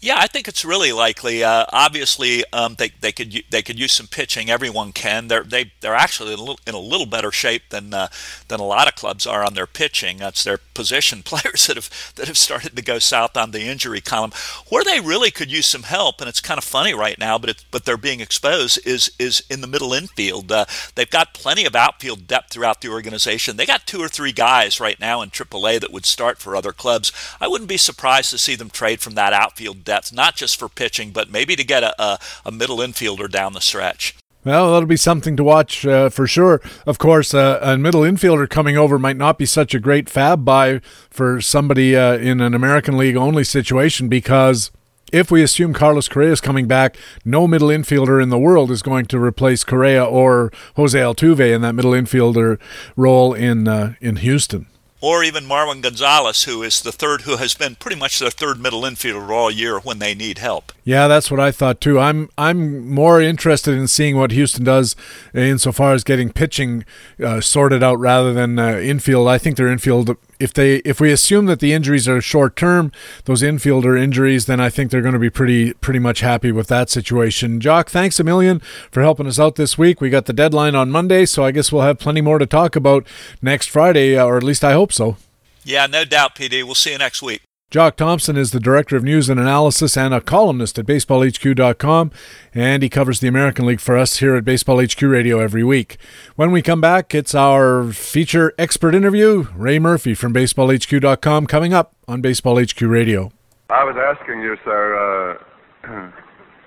Yeah, 0.00 0.16
I 0.18 0.26
think 0.26 0.48
it's 0.48 0.64
really 0.64 0.92
likely. 0.92 1.42
Uh, 1.44 1.66
obviously, 1.72 2.44
um, 2.52 2.76
they 2.76 2.90
they 3.00 3.12
could 3.12 3.44
they 3.50 3.62
could 3.62 3.78
use 3.78 3.92
some 3.92 4.06
pitching. 4.06 4.50
Everyone 4.50 4.92
can. 4.92 5.28
They're 5.28 5.44
they 5.44 5.72
they're 5.80 5.94
actually 5.94 6.32
in 6.32 6.38
a 6.38 6.42
little, 6.42 6.60
in 6.66 6.74
a 6.74 6.78
little 6.78 7.06
better 7.06 7.32
shape 7.32 7.64
than 7.70 7.92
uh, 7.92 8.08
than 8.48 8.60
a 8.60 8.64
lot 8.64 8.88
of 8.88 8.94
clubs 8.94 9.26
are 9.26 9.44
on 9.44 9.54
their 9.54 9.66
pitching. 9.66 10.18
That's 10.18 10.44
their 10.44 10.58
position 10.74 11.22
players 11.24 11.66
that 11.66 11.76
have 11.76 12.12
that 12.16 12.28
have 12.28 12.38
started 12.38 12.76
to 12.76 12.82
go 12.82 12.98
south 12.98 13.36
on 13.36 13.50
the 13.50 13.62
injury 13.62 14.00
column. 14.00 14.32
Where 14.68 14.84
they 14.84 15.00
really 15.00 15.30
could 15.30 15.50
use 15.50 15.66
some 15.66 15.84
help, 15.84 16.20
and 16.20 16.28
it's 16.28 16.40
kind 16.40 16.58
of 16.58 16.64
funny 16.64 16.94
right 16.94 17.18
now, 17.18 17.38
but 17.38 17.64
but 17.70 17.84
they're 17.84 17.96
being 17.96 18.20
exposed 18.20 18.78
is 18.86 19.10
is 19.18 19.42
in 19.50 19.60
the 19.60 19.66
middle 19.66 19.92
infield. 19.92 20.50
Uh, 20.50 20.64
they've 20.94 21.10
got 21.10 21.34
plenty 21.34 21.64
of 21.64 21.76
outfield 21.76 22.26
depth 22.26 22.52
throughout 22.52 22.80
the 22.80 22.88
organization. 22.88 23.56
They 23.56 23.66
got 23.66 23.86
two 23.86 24.00
or 24.00 24.08
three 24.08 24.32
guys 24.32 24.80
right 24.80 24.98
now 24.98 25.22
in 25.22 25.30
AAA 25.30 25.80
that 25.80 25.92
would 25.92 26.06
start 26.06 26.38
for 26.38 26.56
other 26.56 26.72
clubs. 26.72 27.12
I 27.40 27.48
wouldn't 27.48 27.68
be 27.68 27.76
surprised 27.76 28.30
to 28.30 28.38
see 28.38 28.54
them 28.54 28.70
trade 28.70 29.00
from 29.00 29.14
that 29.14 29.32
outfield 29.32 29.65
depth, 29.74 30.12
not 30.12 30.36
just 30.36 30.58
for 30.58 30.68
pitching, 30.68 31.10
but 31.10 31.30
maybe 31.30 31.56
to 31.56 31.64
get 31.64 31.82
a, 31.82 32.00
a, 32.02 32.18
a 32.44 32.52
middle 32.52 32.78
infielder 32.78 33.30
down 33.30 33.52
the 33.52 33.60
stretch. 33.60 34.14
Well, 34.46 34.72
that'll 34.72 34.86
be 34.86 34.96
something 34.96 35.36
to 35.38 35.42
watch 35.42 35.84
uh, 35.84 36.08
for 36.08 36.28
sure. 36.28 36.60
Of 36.86 36.98
course, 36.98 37.34
uh, 37.34 37.58
a 37.60 37.76
middle 37.76 38.02
infielder 38.02 38.48
coming 38.48 38.76
over 38.76 38.96
might 38.96 39.16
not 39.16 39.38
be 39.38 39.46
such 39.46 39.74
a 39.74 39.80
great 39.80 40.06
FAAB 40.06 40.44
buy 40.44 40.80
for 41.10 41.40
somebody 41.40 41.96
uh, 41.96 42.12
in 42.12 42.40
an 42.40 42.54
American 42.54 42.96
League 42.96 43.16
only 43.16 43.42
situation 43.42 44.08
because 44.08 44.70
if 45.12 45.32
we 45.32 45.42
assume 45.42 45.72
Carlos 45.72 46.06
Correa 46.08 46.30
is 46.30 46.40
coming 46.40 46.68
back, 46.68 46.96
no 47.24 47.48
middle 47.48 47.68
infielder 47.68 48.22
in 48.22 48.28
the 48.28 48.38
world 48.38 48.70
is 48.70 48.82
going 48.82 49.06
to 49.06 49.18
replace 49.18 49.64
Correa 49.64 50.04
or 50.04 50.52
Jose 50.76 50.96
Altuve 50.96 51.52
in 51.52 51.62
that 51.62 51.74
middle 51.74 51.92
infielder 51.92 52.60
role 52.94 53.34
in 53.34 53.66
uh, 53.66 53.94
in 54.00 54.16
Houston 54.16 54.66
or 55.00 55.22
even 55.22 55.44
Marwin 55.44 55.82
Gonzalez, 55.82 56.44
who 56.44 56.62
is 56.62 56.80
the 56.80 56.92
third, 56.92 57.22
who 57.22 57.36
has 57.36 57.54
been 57.54 57.74
pretty 57.76 57.98
much 57.98 58.18
their 58.18 58.30
third 58.30 58.60
middle 58.60 58.82
infielder 58.82 59.28
all 59.30 59.50
year 59.50 59.78
when 59.78 59.98
they 59.98 60.14
need 60.14 60.38
help. 60.38 60.72
Yeah, 60.84 61.08
that's 61.08 61.30
what 61.30 61.40
I 61.40 61.50
thought 61.52 61.80
too. 61.80 61.98
I'm 61.98 62.30
I'm 62.38 62.88
more 62.88 63.20
interested 63.20 63.74
in 63.74 63.88
seeing 63.88 64.16
what 64.16 64.30
Houston 64.30 64.64
does 64.64 64.96
insofar 65.34 65.92
as 65.92 66.04
getting 66.04 66.32
pitching 66.32 66.84
uh, 67.22 67.40
sorted 67.40 67.82
out 67.82 67.98
rather 67.98 68.32
than 68.32 68.58
uh, 68.58 68.78
infield. 68.78 69.28
I 69.28 69.38
think 69.38 69.56
their 69.56 69.68
infield 69.68 70.16
if 70.38 70.52
they 70.52 70.76
if 70.76 71.00
we 71.00 71.12
assume 71.12 71.46
that 71.46 71.60
the 71.60 71.72
injuries 71.72 72.08
are 72.08 72.20
short 72.20 72.56
term, 72.56 72.92
those 73.24 73.42
infielder 73.42 74.00
injuries, 74.00 74.46
then 74.46 74.60
I 74.60 74.70
think 74.70 74.90
they're 74.90 75.02
going 75.02 75.14
to 75.14 75.18
be 75.18 75.30
pretty 75.30 75.72
pretty 75.74 75.98
much 75.98 76.20
happy 76.20 76.52
with 76.52 76.68
that 76.68 76.90
situation. 76.90 77.60
Jock, 77.60 77.90
thanks 77.90 78.20
a 78.20 78.24
million 78.24 78.60
for 78.90 79.02
helping 79.02 79.26
us 79.26 79.38
out 79.38 79.56
this 79.56 79.78
week. 79.78 80.00
We 80.00 80.10
got 80.10 80.26
the 80.26 80.32
deadline 80.32 80.74
on 80.74 80.90
Monday, 80.90 81.26
so 81.26 81.44
I 81.44 81.50
guess 81.50 81.72
we'll 81.72 81.82
have 81.82 81.98
plenty 81.98 82.20
more 82.20 82.38
to 82.38 82.46
talk 82.46 82.76
about 82.76 83.06
next 83.40 83.68
Friday, 83.70 84.18
or 84.18 84.36
at 84.36 84.42
least 84.42 84.64
I 84.64 84.72
hope 84.72 84.92
so. 84.92 85.16
Yeah, 85.64 85.86
no 85.86 86.04
doubt, 86.04 86.36
PD. 86.36 86.62
We'll 86.62 86.74
see 86.74 86.92
you 86.92 86.98
next 86.98 87.22
week. 87.22 87.45
Jock 87.68 87.96
Thompson 87.96 88.36
is 88.36 88.52
the 88.52 88.60
Director 88.60 88.94
of 88.94 89.02
News 89.02 89.28
and 89.28 89.40
Analysis 89.40 89.96
and 89.96 90.14
a 90.14 90.20
columnist 90.20 90.78
at 90.78 90.86
BaseballHQ.com, 90.86 92.12
and 92.54 92.80
he 92.80 92.88
covers 92.88 93.18
the 93.18 93.26
American 93.26 93.66
League 93.66 93.80
for 93.80 93.98
us 93.98 94.18
here 94.18 94.36
at 94.36 94.44
Baseball 94.44 94.80
HQ 94.80 95.02
Radio 95.02 95.40
every 95.40 95.64
week. 95.64 95.96
When 96.36 96.52
we 96.52 96.62
come 96.62 96.80
back, 96.80 97.12
it's 97.12 97.34
our 97.34 97.90
feature 97.92 98.54
expert 98.56 98.94
interview, 98.94 99.48
Ray 99.56 99.80
Murphy 99.80 100.14
from 100.14 100.32
BaseballHQ.com, 100.32 101.48
coming 101.48 101.74
up 101.74 101.92
on 102.06 102.20
Baseball 102.20 102.62
HQ 102.62 102.80
Radio. 102.82 103.32
I 103.68 103.82
was 103.82 103.96
asking 103.96 104.42
you, 104.42 104.56
sir, 104.64 105.40
uh, 105.82 106.12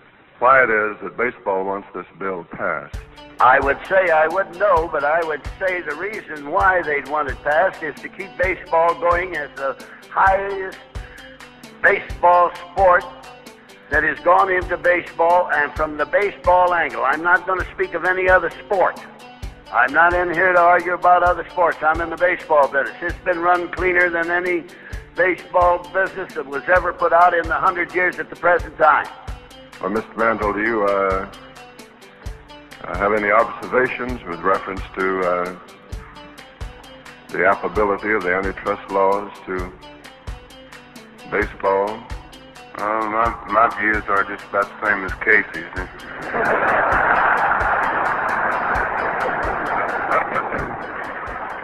why 0.39 0.64
it 0.64 0.70
is 0.70 0.97
that 1.02 1.16
baseball 1.16 1.64
wants 1.64 1.88
this 1.95 2.08
bill 2.20 2.45
passed. 2.52 2.97
I 3.39 3.58
would 3.62 3.80
say 3.88 4.10
I 4.10 4.28
wouldn't 4.28 4.60
know, 4.60 4.89
but 4.91 5.06
I 5.06 5.24
would 5.24 5.45
say 5.58 5.82
the 5.82 5.95
reason 5.95 6.52
why 6.52 6.82
they'd 6.82 7.08
want 7.08 7.30
it 7.30 7.41
passed 7.41 7.82
is 7.82 7.95
to 8.02 8.10
keep 8.10 8.38
baseball 8.38 8.93
going 8.95 9.38
as 9.38 9.50
the 9.56 9.82
highest 10.10 10.78
baseball 11.82 12.52
sport 12.72 13.04
that 13.90 14.04
has 14.04 14.20
gone 14.20 14.52
into 14.52 14.78
baseball 14.78 15.50
and 15.52 15.72
from 15.74 15.98
the 15.98 16.06
baseball 16.06 16.74
angle. 16.74 17.04
I'm 17.04 17.24
not 17.24 17.46
going 17.48 17.60
to 17.60 17.72
speak 17.72 17.94
of 17.94 18.06
any 18.06 18.30
other 18.30 18.52
sport. 18.66 19.00
I'm 19.72 19.94
not 19.94 20.14
in 20.14 20.34
here 20.34 20.52
to 20.52 20.60
argue 20.60 20.94
about 20.94 21.24
other 21.24 21.48
sports. 21.50 21.78
I'm 21.82 22.02
in 22.02 22.10
the 22.10 22.18
baseball 22.18 22.68
business. 22.68 22.96
It's 23.02 23.26
been 23.26 23.40
run 23.40 23.72
cleaner 23.72 24.10
than 24.10 24.32
any 24.32 24.64
baseball 25.16 25.88
business 25.94 26.34
that 26.34 26.46
was 26.46 26.64
ever 26.68 26.94
put 26.94 27.14
out 27.14 27.34
in 27.34 27.48
the 27.48 27.56
hundred 27.56 27.94
years 27.94 28.20
at 28.20 28.30
the 28.30 28.36
present 28.36 28.78
time. 28.78 29.08
Well, 29.82 29.92
Mr. 29.92 30.18
Mantle, 30.18 30.54
do 30.54 30.62
you 30.62 30.84
uh, 30.84 31.32
uh, 32.84 32.98
have 32.98 33.14
any 33.14 33.32
observations 33.32 34.24
with 34.24 34.40
reference 34.40 34.82
to 34.98 35.20
uh, 35.22 35.60
the 37.30 37.46
applicability 37.46 38.12
of 38.12 38.24
the 38.24 38.36
antitrust 38.36 38.90
laws 38.92 39.32
to 39.46 39.72
baseball? 41.30 42.02
Uh, 42.76 43.10
my, 43.10 43.34
my 43.48 43.70
views 43.80 44.04
are 44.08 44.24
just 44.24 44.44
about 44.46 44.70
the 44.70 44.80
same 44.86 45.04
as 45.06 45.14
Casey's. 45.16 45.66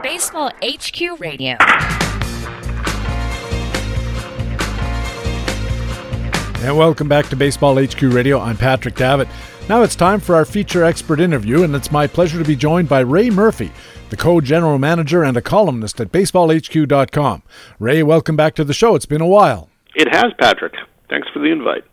Baseball 0.03 0.51
HQ 0.63 1.19
Radio. 1.19 1.57
And 6.65 6.77
welcome 6.77 7.07
back 7.07 7.27
to 7.29 7.35
Baseball 7.35 7.83
HQ 7.83 8.01
Radio. 8.01 8.39
I'm 8.39 8.57
Patrick 8.57 8.95
Davitt. 8.95 9.27
Now 9.67 9.81
it's 9.81 9.95
time 9.95 10.19
for 10.19 10.35
our 10.35 10.45
feature 10.45 10.83
expert 10.83 11.19
interview, 11.19 11.63
and 11.63 11.75
it's 11.75 11.91
my 11.91 12.05
pleasure 12.05 12.37
to 12.37 12.45
be 12.45 12.55
joined 12.55 12.87
by 12.87 12.99
Ray 12.99 13.31
Murphy, 13.31 13.71
the 14.09 14.17
co 14.17 14.41
general 14.41 14.77
manager 14.77 15.23
and 15.23 15.37
a 15.37 15.41
columnist 15.41 15.99
at 15.99 16.11
baseballhq.com. 16.11 17.43
Ray, 17.79 18.03
welcome 18.03 18.35
back 18.35 18.55
to 18.55 18.63
the 18.63 18.73
show. 18.73 18.95
It's 18.95 19.05
been 19.05 19.21
a 19.21 19.27
while. 19.27 19.69
It 19.95 20.13
has, 20.13 20.33
Patrick. 20.39 20.73
Thanks 21.09 21.27
for 21.29 21.39
the 21.39 21.51
invite. 21.51 21.83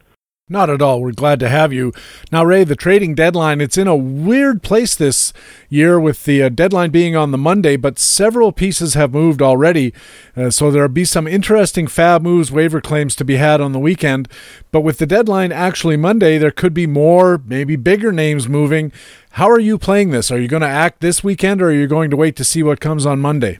Not 0.53 0.69
at 0.69 0.83
all. 0.83 1.01
We're 1.01 1.13
glad 1.13 1.41
to 1.41 1.49
have 1.49 1.73
you. 1.73 1.95
Now, 2.31 2.45
Ray, 2.45 2.65
the 2.65 2.77
trading 2.77 3.15
deadline, 3.15 3.63
it's 3.63 3.79
in 3.79 3.89
a 3.89 3.97
weird 3.97 4.63
place 4.63 4.95
this 4.95 5.33
year 5.71 5.99
with 5.99 6.25
the 6.25 6.43
uh, 6.43 6.51
deadline 6.51 6.91
being 6.91 7.17
on 7.17 7.31
the 7.31 7.39
Monday, 7.39 7.77
but 7.77 7.99
several 7.99 8.53
pieces 8.53 8.93
have 8.93 9.15
moved 9.15 9.41
already. 9.41 9.95
Uh, 10.37 10.51
so 10.51 10.71
there'll 10.71 10.91
be 10.91 11.07
some 11.07 11.27
interesting 11.27 11.87
FAAB 11.87 12.21
moves, 12.21 12.53
waiver 12.53 12.83
claims 12.83 13.17
to 13.17 13.25
be 13.25 13.37
had 13.37 13.63
on 13.63 13.73
the 13.73 13.79
weekend. 13.79 14.29
But 14.73 14.83
with 14.83 14.99
the 14.99 15.07
deadline 15.07 15.53
actually 15.53 15.97
Monday, 15.97 16.37
there 16.37 16.51
could 16.51 16.75
be 16.75 16.87
more, 16.87 17.41
maybe 17.47 17.77
bigger 17.77 18.13
names 18.13 18.47
moving. 18.47 18.93
How 19.31 19.49
are 19.49 19.59
you 19.59 19.79
playing 19.79 20.11
this? 20.11 20.31
Are 20.31 20.39
you 20.39 20.49
going 20.49 20.61
to 20.61 20.69
act 20.69 21.01
this 21.01 21.25
weekend 21.25 21.63
or 21.63 21.69
are 21.69 21.73
you 21.73 21.87
going 21.87 22.11
to 22.11 22.17
wait 22.17 22.37
to 22.37 22.45
see 22.45 22.63
what 22.63 22.79
comes 22.79 23.07
on 23.07 23.21
Monday? 23.21 23.59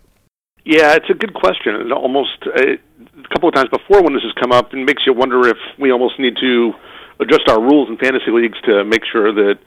Yeah, 0.67 0.95
it's 0.95 1.09
a 1.09 1.15
good 1.15 1.33
question. 1.33 1.75
It 1.75 1.91
almost. 1.91 2.47
Couple 3.33 3.49
of 3.49 3.55
times 3.55 3.71
before 3.71 4.03
when 4.03 4.13
this 4.13 4.23
has 4.25 4.33
come 4.33 4.53
up, 4.53 4.73
and 4.73 4.85
makes 4.85 5.07
you 5.07 5.15
wonder 5.15 5.49
if 5.49 5.57
we 5.79 5.91
almost 5.91 6.19
need 6.19 6.37
to 6.37 6.75
adjust 7.19 7.49
our 7.49 7.61
rules 7.61 7.89
in 7.89 7.97
fantasy 7.97 8.31
leagues 8.31 8.61
to 8.63 8.85
make 8.85 9.05
sure 9.11 9.33
that 9.33 9.59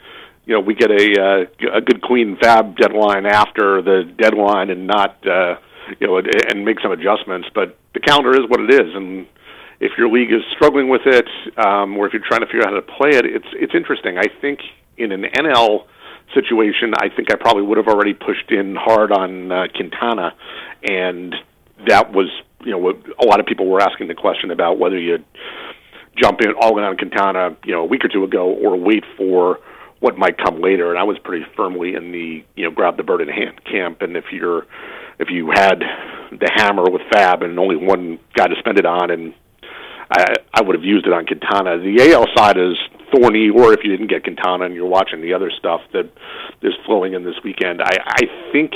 you 0.45 0.53
know 0.53 0.59
we 0.59 0.75
get 0.75 0.91
a 0.91 1.21
uh, 1.21 1.77
a 1.77 1.81
good 1.81 2.01
clean 2.03 2.37
FAAB 2.37 2.77
deadline 2.77 3.25
after 3.25 3.81
the 3.81 4.03
deadline 4.17 4.69
and 4.69 4.85
not 4.85 5.17
uh, 5.27 5.55
you 5.99 6.07
know, 6.07 6.17
and 6.17 6.63
make 6.63 6.79
some 6.79 6.91
adjustments. 6.91 7.47
But 7.53 7.77
the 7.93 7.99
calendar 7.99 8.33
is 8.33 8.47
what 8.47 8.59
it 8.59 8.71
is, 8.71 8.93
and 8.95 9.25
if 9.79 9.97
your 9.97 10.09
league 10.09 10.31
is 10.31 10.41
struggling 10.55 10.89
with 10.89 11.01
it, 11.05 11.27
um, 11.57 11.97
or 11.97 12.07
if 12.07 12.13
you're 12.13 12.23
trying 12.25 12.41
to 12.41 12.47
figure 12.47 12.61
out 12.61 12.69
how 12.69 12.75
to 12.75 12.81
play 12.81 13.09
it, 13.17 13.25
it's 13.25 13.47
it's 13.53 13.73
interesting. 13.73 14.17
I 14.17 14.27
think 14.41 14.59
in 14.97 15.11
an 15.11 15.23
NL 15.23 15.85
situation, 16.33 16.93
I 16.95 17.09
think 17.09 17.31
I 17.31 17.35
probably 17.35 17.63
would 17.63 17.77
have 17.77 17.87
already 17.87 18.13
pushed 18.13 18.51
in 18.51 18.75
hard 18.75 19.11
on 19.11 19.51
uh, 19.51 19.67
Quintana, 19.73 20.33
and 20.83 21.35
that 21.87 22.11
was 22.11 22.29
you 22.65 22.71
know 22.71 22.89
a 22.89 23.25
lot 23.25 23.39
of 23.39 23.45
people 23.45 23.67
were 23.67 23.81
asking 23.81 24.07
the 24.07 24.15
question 24.15 24.51
about 24.51 24.77
whether 24.79 24.99
you 24.99 25.23
jump 26.15 26.41
in 26.41 26.53
all 26.59 26.77
in 26.77 26.83
on 26.83 26.97
Quintana, 26.97 27.55
you 27.65 27.73
know, 27.73 27.81
a 27.81 27.85
week 27.85 28.03
or 28.03 28.07
two 28.07 28.23
ago, 28.23 28.49
or 28.49 28.75
wait 28.77 29.03
for 29.17 29.59
what 29.99 30.17
might 30.17 30.37
come 30.37 30.61
later. 30.61 30.89
And 30.89 30.99
I 30.99 31.03
was 31.03 31.17
pretty 31.23 31.45
firmly 31.55 31.95
in 31.95 32.11
the 32.11 32.43
you 32.55 32.63
know 32.63 32.71
grab 32.71 32.97
the 32.97 33.03
bird 33.03 33.21
in 33.21 33.29
hand 33.29 33.63
camp. 33.65 34.01
And 34.01 34.17
if 34.17 34.25
you're 34.31 34.65
if 35.19 35.29
you 35.29 35.51
had 35.51 35.79
the 36.31 36.51
hammer 36.55 36.89
with 36.89 37.01
FAAB 37.13 37.43
and 37.43 37.57
only 37.59 37.75
one 37.75 38.19
guy 38.33 38.47
to 38.47 38.55
spend 38.59 38.77
it 38.77 38.85
on, 38.85 39.11
and 39.11 39.33
I, 40.09 40.35
I 40.53 40.61
would 40.61 40.75
have 40.75 40.83
used 40.83 41.07
it 41.07 41.13
on 41.13 41.25
Quintana. 41.25 41.79
The 41.79 42.11
AL 42.13 42.27
side 42.35 42.57
is 42.57 42.75
thorny, 43.13 43.49
or 43.49 43.73
if 43.73 43.79
you 43.83 43.91
didn't 43.91 44.07
get 44.07 44.23
Quintana 44.23 44.65
and 44.65 44.75
you're 44.75 44.87
watching 44.87 45.21
the 45.21 45.33
other 45.33 45.51
stuff 45.57 45.81
that 45.93 46.09
is 46.61 46.73
flowing 46.85 47.13
in 47.13 47.23
this 47.23 47.35
weekend, 47.43 47.81
I, 47.81 47.97
I 48.05 48.51
think 48.51 48.71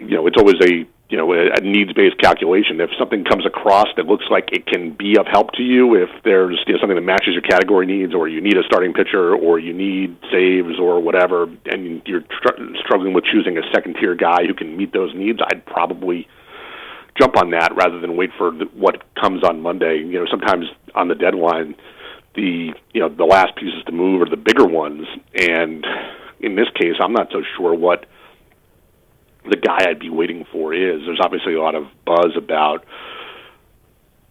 you 0.00 0.16
know 0.16 0.26
it's 0.26 0.36
always 0.38 0.56
a 0.62 0.86
you 1.12 1.18
know 1.18 1.30
a, 1.30 1.60
needs 1.60 1.92
based 1.92 2.16
calculation. 2.18 2.80
If 2.80 2.88
something 2.98 3.22
comes 3.22 3.44
across 3.44 3.88
that 3.96 4.06
looks 4.06 4.24
like 4.30 4.48
it 4.50 4.66
can 4.66 4.96
be 4.96 5.18
of 5.18 5.26
help 5.30 5.52
to 5.52 5.62
you, 5.62 5.94
if 5.94 6.08
there's 6.24 6.58
you 6.66 6.72
know, 6.72 6.80
something 6.80 6.96
that 6.96 7.04
matches 7.04 7.34
your 7.34 7.42
category 7.42 7.84
needs, 7.84 8.14
or 8.14 8.28
you 8.28 8.40
need 8.40 8.56
a 8.56 8.62
starting 8.64 8.94
pitcher, 8.94 9.36
or 9.36 9.58
you 9.58 9.74
need 9.74 10.16
saves, 10.32 10.80
or 10.80 11.00
whatever, 11.00 11.44
and 11.66 12.00
you're 12.06 12.22
tr- 12.22 12.56
struggling 12.82 13.12
with 13.12 13.24
choosing 13.24 13.58
a 13.58 13.62
second 13.74 13.96
tier 14.00 14.14
guy 14.14 14.46
who 14.46 14.54
can 14.54 14.74
meet 14.74 14.94
those 14.94 15.14
needs, 15.14 15.38
I'd 15.52 15.66
probably 15.66 16.26
jump 17.20 17.36
on 17.36 17.50
that 17.50 17.76
rather 17.76 18.00
than 18.00 18.16
wait 18.16 18.30
for 18.38 18.50
the, 18.50 18.64
what 18.72 19.02
comes 19.20 19.44
on 19.44 19.60
Monday. 19.60 19.98
You 19.98 20.20
know, 20.20 20.26
sometimes 20.30 20.64
on 20.94 21.08
the 21.08 21.14
deadline, 21.14 21.74
the 22.34 22.72
you 22.94 23.00
know 23.02 23.10
the 23.10 23.26
last 23.26 23.54
pieces 23.56 23.84
to 23.84 23.92
move 23.92 24.22
are 24.22 24.30
the 24.30 24.38
bigger 24.38 24.64
ones, 24.64 25.06
and 25.36 25.86
in 26.40 26.56
this 26.56 26.68
case, 26.74 26.94
I'm 27.00 27.12
not 27.12 27.28
so 27.30 27.42
sure 27.54 27.74
what 27.74 28.06
the 29.48 29.56
guy 29.56 29.88
I'd 29.88 29.98
be 29.98 30.10
waiting 30.10 30.46
for 30.52 30.72
is. 30.72 31.02
There's 31.04 31.20
obviously 31.22 31.54
a 31.54 31.62
lot 31.62 31.74
of 31.74 31.86
buzz 32.04 32.36
about 32.36 32.84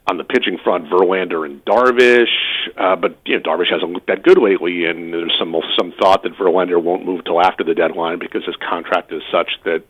on 0.08 0.18
the 0.18 0.24
pitching 0.24 0.58
front, 0.64 0.86
Verlander 0.90 1.46
and 1.46 1.64
Darvish, 1.64 2.26
uh, 2.78 2.96
but 2.96 3.18
you 3.26 3.38
know 3.38 3.44
Darvish 3.44 3.72
hasn't 3.72 3.92
looked 3.92 4.08
that 4.08 4.24
good 4.24 4.38
lately, 4.38 4.86
and 4.86 5.14
there's 5.14 5.36
some 5.38 5.56
some 5.78 5.94
thought 6.00 6.24
that 6.24 6.34
Verlander 6.34 6.82
won't 6.82 7.06
move 7.06 7.24
till 7.24 7.42
after 7.42 7.64
the 7.64 7.74
deadline 7.74 8.20
because 8.20 8.44
his 8.46 8.56
contract 8.58 9.12
is 9.14 9.22
such 9.32 9.52
that 9.64 9.84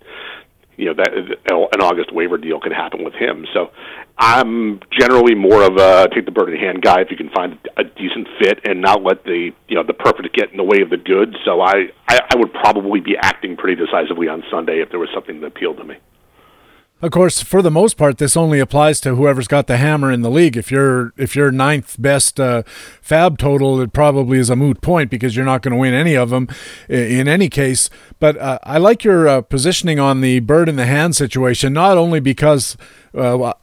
you 0.81 0.87
know 0.87 0.95
that 0.95 1.13
an 1.13 1.81
August 1.81 2.11
waiver 2.11 2.39
deal 2.39 2.59
could 2.59 2.73
happen 2.73 3.03
with 3.03 3.13
him. 3.13 3.45
So 3.53 3.69
I'm 4.17 4.79
generally 4.91 5.35
more 5.35 5.61
of 5.61 5.77
a 5.77 6.09
take 6.13 6.25
the 6.25 6.31
bird 6.31 6.49
in 6.49 6.59
hand 6.59 6.81
guy 6.81 7.01
if 7.01 7.11
you 7.11 7.17
can 7.17 7.29
find 7.29 7.59
a 7.77 7.83
decent 7.83 8.27
fit 8.39 8.65
and 8.65 8.81
not 8.81 9.03
let 9.03 9.23
the 9.23 9.51
you 9.67 9.75
know 9.75 9.83
the 9.83 9.93
perfect 9.93 10.35
get 10.35 10.49
in 10.49 10.57
the 10.57 10.63
way 10.63 10.81
of 10.81 10.89
the 10.89 10.97
good. 10.97 11.37
So 11.45 11.61
I 11.61 11.93
I, 12.09 12.19
I 12.33 12.35
would 12.35 12.51
probably 12.51 12.99
be 12.99 13.15
acting 13.15 13.55
pretty 13.57 13.79
decisively 13.79 14.27
on 14.27 14.43
Sunday 14.49 14.81
if 14.81 14.89
there 14.89 14.99
was 14.99 15.09
something 15.13 15.39
that 15.41 15.47
appealed 15.47 15.77
to 15.77 15.83
me. 15.83 15.97
Of 17.01 17.09
course, 17.09 17.41
for 17.41 17.63
the 17.63 17.71
most 17.71 17.97
part, 17.97 18.19
this 18.19 18.37
only 18.37 18.59
applies 18.59 19.01
to 19.01 19.15
whoever's 19.15 19.47
got 19.47 19.65
the 19.65 19.77
hammer 19.77 20.11
in 20.11 20.21
the 20.21 20.29
league. 20.29 20.55
If 20.55 20.69
you're 20.69 21.13
if 21.17 21.35
you're 21.35 21.51
ninth 21.51 21.99
best 21.99 22.39
uh, 22.39 22.61
FAAB 23.03 23.39
total, 23.39 23.81
it 23.81 23.91
probably 23.91 24.37
is 24.37 24.51
a 24.51 24.55
moot 24.55 24.81
point 24.81 25.09
because 25.09 25.35
you're 25.35 25.45
not 25.45 25.63
going 25.63 25.71
to 25.71 25.79
win 25.79 25.95
any 25.95 26.15
of 26.15 26.29
them 26.29 26.47
in 26.87 27.27
any 27.27 27.49
case. 27.49 27.89
But 28.19 28.37
uh, 28.37 28.59
I 28.63 28.77
like 28.77 29.03
your 29.03 29.27
uh, 29.27 29.41
positioning 29.41 29.99
on 29.99 30.21
the 30.21 30.41
bird 30.41 30.69
in 30.69 30.75
the 30.75 30.85
hand 30.85 31.15
situation, 31.15 31.73
not 31.73 31.97
only 31.97 32.19
because 32.19 32.77
uh, 33.15 33.53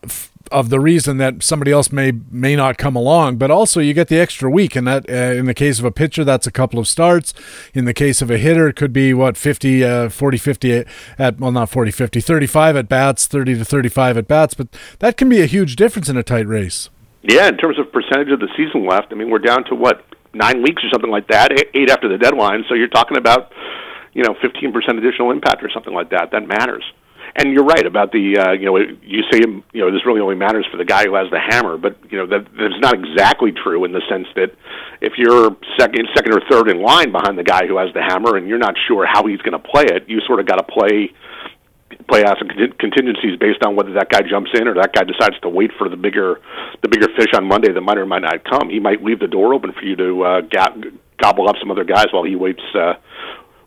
of 0.51 0.71
the 0.71 0.81
reason 0.81 1.19
that 1.19 1.43
somebody 1.43 1.73
else 1.73 1.93
may 1.93 2.13
may 2.31 2.57
not 2.57 2.79
come 2.79 2.97
along, 2.97 3.37
but 3.37 3.51
also 3.51 3.81
you 3.81 3.95
get 3.95 4.09
the 4.09 4.19
extra 4.19 4.51
week, 4.51 4.77
and 4.77 4.87
that 4.87 5.09
uh, 5.09 5.13
in 5.13 5.47
the 5.47 5.55
case 5.55 5.79
of 5.79 5.85
a 5.85 5.91
pitcher, 5.91 6.25
that's 6.25 6.47
a 6.47 6.51
couple 6.51 6.79
of 6.79 6.89
starts. 6.89 7.35
In 7.75 7.85
the 7.85 7.95
case 7.95 8.23
of 8.23 8.31
a 8.31 8.39
hitter, 8.39 8.69
it 8.69 8.77
could 8.77 8.93
be 8.93 9.15
what 9.15 9.37
50, 9.37 9.85
uh, 9.85 10.09
40, 10.09 10.39
50 10.39 10.85
at 11.19 11.41
well, 11.41 11.53
not 11.53 11.71
40, 11.71 11.91
50, 11.91 12.21
35 12.21 12.77
at 12.77 12.89
bats, 12.89 13.27
30 13.27 13.59
to 13.59 13.65
35 13.65 14.19
at 14.19 14.29
bats, 14.29 14.55
but 14.55 14.69
that 14.99 15.17
can 15.17 15.29
be 15.29 15.41
a 15.41 15.47
huge 15.47 15.77
difference 15.77 16.09
in 16.09 16.17
a 16.17 16.23
tight 16.23 16.47
race. 16.47 16.91
Yeah, 17.23 17.49
in 17.49 17.57
terms 17.57 17.79
of 17.79 17.93
percentage 17.93 18.31
of 18.31 18.41
the 18.41 18.49
season 18.57 18.87
left, 18.87 19.13
I 19.13 19.17
mean, 19.17 19.31
we're 19.31 19.39
down 19.39 19.65
to 19.65 19.75
what 19.75 20.05
nine 20.35 20.63
weeks 20.63 20.83
or 20.85 20.89
something 20.91 21.11
like 21.11 21.29
that, 21.29 21.53
eight 21.75 21.91
after 21.91 22.09
the 22.09 22.19
deadline. 22.19 22.65
So 22.69 22.75
you're 22.75 22.89
talking 22.89 23.17
about 23.17 23.53
you 24.15 24.23
know 24.23 24.35
15% 24.35 24.75
additional 24.99 25.31
impact 25.31 25.63
or 25.63 25.71
something 25.71 25.95
like 25.95 26.11
that. 26.11 26.31
That 26.33 26.47
matters 26.47 26.85
and 27.37 27.53
you're 27.53 27.65
right 27.65 27.87
about 27.87 28.13
the 28.13 28.39
uh, 28.39 28.53
you 28.53 28.67
know 28.67 28.77
you 28.77 29.23
say 29.31 29.41
you 29.73 29.81
know 29.81 29.91
this 29.91 30.05
really 30.07 30.21
only 30.21 30.35
matters 30.35 30.67
for 30.71 30.77
the 30.77 30.85
guy 30.85 31.05
who 31.05 31.15
has 31.15 31.31
the 31.31 31.41
hammer, 31.41 31.77
but 31.77 31.97
you 32.11 32.19
know 32.19 32.27
that 32.27 32.47
that's 32.57 32.81
not 32.81 32.95
exactly 32.95 33.53
true 33.53 33.85
in 33.85 33.93
the 33.93 34.03
sense 34.09 34.27
that 34.35 34.55
if 35.01 35.15
you're 35.17 35.57
second 35.79 36.09
second 36.15 36.33
or 36.33 36.43
third 36.51 36.69
in 36.69 36.83
line 36.83 37.13
behind 37.13 37.39
the 37.39 37.45
guy 37.45 37.67
who 37.67 37.77
has 37.79 37.93
the 37.95 38.03
hammer 38.03 38.37
and 38.37 38.49
you're 38.49 38.59
not 38.59 38.75
sure 38.87 39.07
how 39.07 39.27
he's 39.27 39.41
going 39.43 39.53
to 39.53 39.63
play 39.63 39.85
it, 39.85 40.09
you 40.09 40.21
sort 40.27 40.41
of 40.41 40.47
got 40.47 40.57
to 40.57 40.65
play 40.65 41.13
play 42.09 42.25
out 42.25 42.39
some 42.39 42.49
contingencies 42.79 43.37
based 43.39 43.63
on 43.65 43.77
whether 43.77 43.93
that 43.93 44.09
guy 44.09 44.21
jumps 44.23 44.51
in 44.55 44.69
or 44.69 44.75
that 44.75 44.93
guy 44.93 45.05
decides 45.05 45.39
to 45.41 45.49
wait 45.49 45.71
for 45.79 45.89
the 45.89 45.97
bigger 45.97 46.41
the 46.83 46.89
bigger 46.89 47.09
fish 47.17 47.33
on 47.35 47.45
Monday 47.45 47.73
that 47.73 47.81
might 47.81 47.99
or 47.99 48.07
might 48.07 48.23
not 48.23 48.45
come. 48.45 48.71
He 48.71 48.81
might 48.81 49.03
leave 49.03 49.21
the 49.21 49.27
door 49.27 49.55
open 49.55 49.73
for 49.73 49.85
you 49.85 49.97
to 49.97 50.23
uh, 50.23 50.41
gobble 51.19 51.49
up 51.49 51.57
some 51.61 51.71
other 51.71 51.85
guys 51.85 52.07
while 52.13 52.25
he 52.25 52.37
waits 52.37 52.63
uh, 52.75 52.95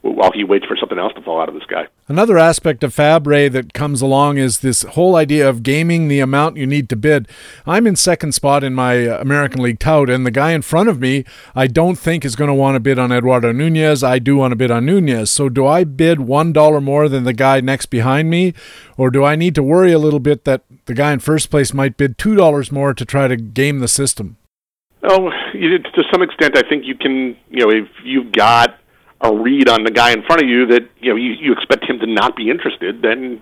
while 0.02 0.32
he 0.32 0.44
waits 0.44 0.66
for 0.66 0.76
something 0.76 0.98
else 0.98 1.14
to 1.14 1.22
fall 1.22 1.40
out 1.40 1.48
of 1.48 1.56
the 1.56 1.62
sky. 1.62 1.88
Another 2.08 2.38
aspect 2.38 2.84
of 2.84 2.94
Fabre 2.94 3.50
that 3.50 3.74
comes 3.74 4.02
along 4.02 4.38
is 4.38 4.60
this 4.60 4.82
whole 4.82 5.16
idea 5.16 5.48
of 5.48 5.64
gaming 5.64 6.08
the 6.08 6.20
amount 6.20 6.58
you 6.58 6.66
need 6.66 6.90
to 6.90 6.96
bid. 6.96 7.28
I'm 7.66 7.86
in 7.86 7.96
second 7.96 8.34
spot 8.34 8.64
in 8.64 8.74
my 8.74 8.94
American 8.94 9.62
League 9.62 9.80
tout, 9.80 10.10
and 10.10 10.26
the 10.26 10.32
guy 10.32 10.52
in 10.52 10.64
front 10.64 10.90
of 10.90 11.00
me, 11.00 11.24
I 11.56 11.68
don't 11.68 11.98
think 11.98 12.26
is 12.26 12.36
going 12.36 12.50
to 12.50 12.54
want 12.54 12.76
to 12.76 12.80
bid 12.80 12.98
on 12.98 13.12
Eduardo 13.12 13.52
Nunez. 13.52 14.04
I 14.04 14.20
do 14.20 14.36
want 14.38 14.52
to 14.52 14.56
bid 14.56 14.72
on 14.72 14.86
Nunez. 14.86 15.32
So 15.32 15.50
do 15.50 15.68
I 15.68 15.84
bid 15.84 16.18
$1 16.18 16.84
more 16.84 17.08
than 17.08 17.24
the 17.24 17.34
guy 17.34 17.62
next 17.62 17.86
behind 17.88 18.30
me, 18.30 18.54
or 18.98 19.12
do 19.12 19.24
I 19.24 19.36
need 19.36 19.56
to 19.56 19.64
worry 19.64 19.92
a 19.92 20.00
little 20.00 20.20
bit 20.20 20.46
that 20.46 20.64
the 20.86 20.96
guy 20.96 21.14
in 21.14 21.20
first 21.20 21.50
place 21.50 21.74
might 21.74 21.96
bid 21.96 22.18
$2 22.18 22.72
more 22.72 22.94
to 22.94 23.06
try 23.06 23.28
to 23.28 23.36
game 23.36 23.80
the 23.80 23.88
system? 23.88 24.38
Oh, 25.04 25.30
to 25.30 26.04
some 26.12 26.22
extent, 26.22 26.56
I 26.58 26.62
think 26.68 26.86
you 26.86 26.96
can. 26.96 27.36
You 27.50 27.66
know, 27.66 27.72
if 27.72 27.88
you've 28.04 28.32
got 28.32 28.78
a 29.24 29.34
read 29.34 29.70
on 29.70 29.84
the 29.84 29.92
guy 29.92 30.12
in 30.12 30.24
front 30.24 30.42
of 30.42 30.50
you 30.50 30.66
that 30.68 30.90
you 31.00 31.10
know 31.10 31.16
you, 31.16 31.34
you 31.34 31.54
expect 31.54 31.86
him 31.86 32.00
to 32.00 32.08
not 32.08 32.36
be 32.36 32.50
interested, 32.50 33.02
then 33.02 33.42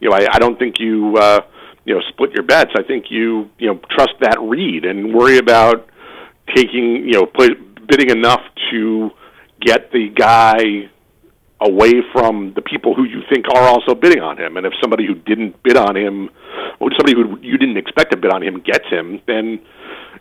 you 0.00 0.08
know 0.08 0.16
I, 0.16 0.28
I 0.32 0.38
don't 0.38 0.58
think 0.58 0.78
you 0.78 1.16
uh, 1.16 1.40
you 1.84 1.94
know 1.94 2.00
split 2.08 2.32
your 2.32 2.44
bets. 2.44 2.72
I 2.76 2.82
think 2.82 3.06
you 3.10 3.50
you 3.58 3.68
know 3.68 3.80
trust 3.90 4.14
that 4.20 4.38
read 4.40 4.84
and 4.84 5.14
worry 5.14 5.38
about 5.38 5.88
taking 6.54 7.04
you 7.04 7.14
know 7.14 7.26
play, 7.26 7.48
bidding 7.88 8.10
enough 8.10 8.42
to 8.70 9.10
get 9.60 9.90
the 9.92 10.08
guy 10.08 10.88
away 11.60 12.02
from 12.12 12.52
the 12.54 12.62
people 12.62 12.94
who 12.94 13.04
you 13.04 13.20
think 13.28 13.46
are 13.52 13.64
also 13.64 13.94
bidding 13.94 14.22
on 14.22 14.38
him. 14.38 14.56
And 14.56 14.64
if 14.64 14.72
somebody 14.80 15.04
who 15.04 15.14
didn't 15.14 15.60
bid 15.64 15.76
on 15.76 15.96
him, 15.96 16.30
or 16.78 16.90
somebody 16.92 17.14
who 17.14 17.38
you 17.40 17.58
didn't 17.58 17.76
expect 17.76 18.12
to 18.12 18.16
bid 18.16 18.30
on 18.30 18.42
him 18.42 18.60
gets 18.60 18.86
him, 18.88 19.20
then 19.26 19.60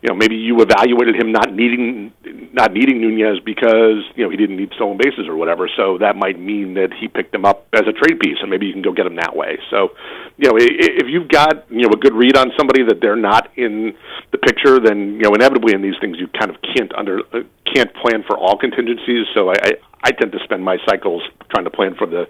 you 0.01 0.09
know, 0.09 0.15
maybe 0.15 0.35
you 0.35 0.61
evaluated 0.61 1.15
him 1.15 1.31
not 1.31 1.53
needing 1.53 2.13
not 2.53 2.71
needing 2.73 3.01
Nunez 3.01 3.39
because 3.43 4.03
you 4.15 4.23
know 4.23 4.29
he 4.29 4.37
didn't 4.37 4.57
need 4.57 4.71
stolen 4.75 4.97
bases 4.97 5.27
or 5.27 5.35
whatever. 5.35 5.69
So 5.75 5.97
that 5.99 6.15
might 6.15 6.39
mean 6.39 6.75
that 6.75 6.93
he 6.93 7.07
picked 7.07 7.33
him 7.33 7.45
up 7.45 7.67
as 7.73 7.81
a 7.87 7.93
trade 7.93 8.19
piece, 8.19 8.37
and 8.41 8.49
maybe 8.49 8.67
you 8.67 8.73
can 8.73 8.81
go 8.81 8.91
get 8.91 9.05
him 9.05 9.15
that 9.15 9.35
way. 9.35 9.57
So, 9.69 9.89
you 10.37 10.49
know, 10.49 10.57
if 10.57 11.07
you've 11.07 11.29
got 11.29 11.69
you 11.71 11.87
know 11.87 11.93
a 11.93 11.97
good 11.97 12.13
read 12.13 12.37
on 12.37 12.51
somebody 12.57 12.83
that 12.83 13.01
they're 13.01 13.15
not 13.15 13.49
in 13.57 13.95
the 14.31 14.37
picture, 14.37 14.79
then 14.79 15.13
you 15.13 15.23
know 15.23 15.33
inevitably 15.33 15.73
in 15.73 15.81
these 15.81 15.95
things 15.99 16.17
you 16.19 16.27
kind 16.27 16.51
of 16.51 16.57
can't 16.61 16.93
under 16.95 17.19
uh, 17.33 17.41
can't 17.73 17.93
plan 17.95 18.23
for 18.25 18.37
all 18.37 18.57
contingencies. 18.57 19.25
So 19.33 19.49
I, 19.49 19.55
I 19.63 19.71
I 20.03 20.11
tend 20.11 20.31
to 20.31 20.39
spend 20.43 20.63
my 20.63 20.77
cycles 20.87 21.23
trying 21.49 21.65
to 21.65 21.71
plan 21.71 21.95
for 21.95 22.05
the 22.07 22.27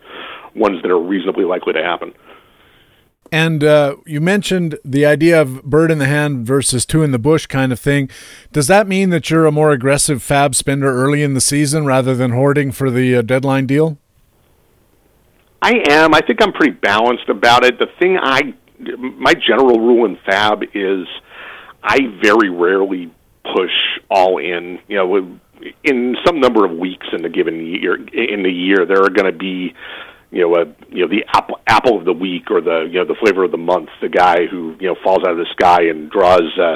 ones 0.56 0.82
that 0.82 0.92
are 0.92 1.00
reasonably 1.00 1.44
likely 1.44 1.74
to 1.74 1.84
happen. 1.84 2.14
And 3.32 3.64
uh, 3.64 3.98
you 4.06 4.22
mentioned 4.22 4.80
the 4.86 5.06
idea 5.06 5.42
of 5.42 5.64
bird 5.64 5.92
in 5.92 6.00
the 6.00 6.06
hand 6.06 6.46
versus 6.46 6.86
two 6.86 7.04
in 7.04 7.12
the 7.12 7.20
bush 7.20 7.46
kind 7.46 7.72
of 7.72 7.80
thing. 7.80 8.10
Does 8.52 8.68
that 8.68 8.88
mean 8.88 9.10
that 9.10 9.30
you're 9.30 9.46
a 9.46 9.52
more 9.52 9.72
aggressive 9.72 10.20
FAAB 10.20 10.56
spender 10.56 10.92
early 10.94 11.24
in 11.24 11.34
the 11.34 11.42
season 11.42 11.86
rather 11.86 12.16
than 12.16 12.32
hoarding 12.32 12.72
for 12.72 12.90
the 12.90 13.16
uh, 13.16 13.22
deadline 13.22 13.66
deal? 13.66 13.98
I 15.62 15.84
am. 15.90 16.14
I 16.14 16.22
think 16.22 16.42
I'm 16.42 16.54
pretty 16.54 16.74
balanced 16.74 17.30
about 17.30 17.66
it. 17.66 17.80
The 17.80 17.88
thing 18.00 18.18
I, 18.22 18.54
my 18.80 19.34
general 19.34 19.80
rule 19.80 20.06
in 20.06 20.18
FAAB 20.18 20.70
is 20.74 21.08
I 21.84 22.00
very 22.22 22.50
rarely 22.50 23.12
push 23.54 23.72
all 24.10 24.38
in. 24.38 24.80
You 24.88 24.98
know, 24.98 25.40
in 25.84 26.16
some 26.26 26.40
number 26.40 26.66
of 26.66 26.72
weeks 26.72 27.08
in 27.12 27.24
the 27.24 27.30
given 27.30 27.66
year, 27.66 27.96
in 27.96 28.44
the 28.44 28.52
year, 28.52 28.86
there 28.86 29.02
are 29.02 29.10
going 29.10 29.32
to 29.32 29.38
be 29.38 29.74
you 30.32 30.42
know, 30.42 30.56
a, 30.56 30.66
you 30.90 31.06
know 31.06 31.08
the 31.08 31.24
apple 31.34 31.60
apple 31.68 31.98
of 31.98 32.06
the 32.06 32.14
week 32.14 32.52
or 32.52 32.62
the 32.62 32.88
you 32.92 33.00
know 33.00 33.06
the 33.06 33.16
flavor 33.20 33.44
of 33.44 33.52
the 33.52 33.58
month, 33.58 33.90
the 34.02 34.10
guy 34.10 34.46
who 34.46 34.76
you 34.80 34.88
know 34.88 34.96
falls 35.04 35.24
out 35.26 35.32
of 35.32 35.38
the 35.38 35.48
sky 35.52 35.84
and 35.84 36.10
draws 36.12 36.58
uh, 36.60 36.76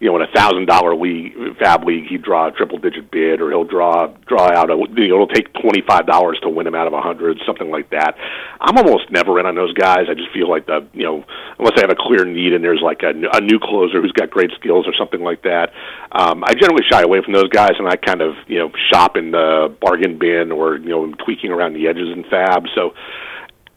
you 0.00 0.08
know, 0.08 0.16
in 0.16 0.22
a 0.22 0.30
thousand 0.32 0.66
dollar 0.66 0.94
league, 0.94 1.34
FAAB 1.60 1.84
league, 1.84 2.06
he'd 2.08 2.22
draw 2.22 2.46
a 2.48 2.52
triple 2.52 2.78
digit 2.78 3.10
bid, 3.10 3.40
or 3.40 3.50
he'll 3.50 3.64
draw 3.64 4.06
draw 4.26 4.48
out 4.54 4.70
a. 4.70 4.74
You 4.74 5.08
know, 5.08 5.14
it'll 5.14 5.26
take 5.26 5.52
twenty 5.54 5.82
five 5.86 6.06
dollars 6.06 6.38
to 6.42 6.48
win 6.48 6.66
him 6.66 6.74
out 6.74 6.86
of 6.86 6.92
a 6.92 7.00
hundred, 7.00 7.38
something 7.44 7.70
like 7.70 7.90
that. 7.90 8.14
I'm 8.60 8.76
almost 8.78 9.10
never 9.10 9.40
in 9.40 9.46
on 9.46 9.56
those 9.56 9.72
guys. 9.74 10.06
I 10.08 10.14
just 10.14 10.30
feel 10.32 10.48
like 10.48 10.66
the 10.66 10.86
you 10.92 11.02
know, 11.02 11.24
unless 11.58 11.74
I 11.76 11.80
have 11.80 11.90
a 11.90 11.98
clear 11.98 12.24
need 12.24 12.52
and 12.52 12.62
there's 12.62 12.82
like 12.82 13.02
a, 13.02 13.10
a 13.10 13.40
new 13.40 13.58
closer 13.58 14.00
who's 14.00 14.12
got 14.12 14.30
great 14.30 14.50
skills 14.58 14.86
or 14.86 14.94
something 14.96 15.22
like 15.22 15.42
that. 15.42 15.72
Um, 16.12 16.44
I 16.44 16.54
generally 16.54 16.84
shy 16.88 17.02
away 17.02 17.20
from 17.22 17.32
those 17.32 17.48
guys, 17.48 17.72
and 17.78 17.88
I 17.88 17.96
kind 17.96 18.20
of 18.20 18.34
you 18.46 18.58
know 18.58 18.70
shop 18.92 19.16
in 19.16 19.32
the 19.32 19.74
bargain 19.80 20.18
bin 20.18 20.52
or 20.52 20.76
you 20.76 20.90
know 20.90 21.12
tweaking 21.24 21.50
around 21.50 21.74
the 21.74 21.88
edges 21.88 22.08
in 22.14 22.22
FAAB. 22.24 22.66
So 22.74 22.94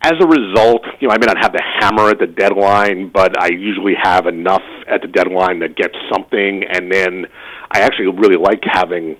as 0.02 0.14
a 0.20 0.26
result, 0.26 0.82
you 1.00 1.08
know, 1.08 1.14
I 1.14 1.18
may 1.20 1.28
not 1.28 1.38
have 1.38 1.54
the 1.54 1.62
hammer 1.80 2.10
at 2.10 2.20
the 2.20 2.28
deadline, 2.28 3.10
but 3.14 3.40
I 3.40 3.50
usually 3.50 3.94
have 4.02 4.26
enough 4.26 4.64
at 4.88 5.02
the 5.02 5.08
deadline 5.08 5.60
to 5.60 5.70
get 5.70 5.92
something, 6.12 6.64
and 6.64 6.92
then 6.92 7.26
I 7.72 7.82
actually 7.82 8.08
really 8.08 8.38
like 8.38 8.62
having 8.66 9.18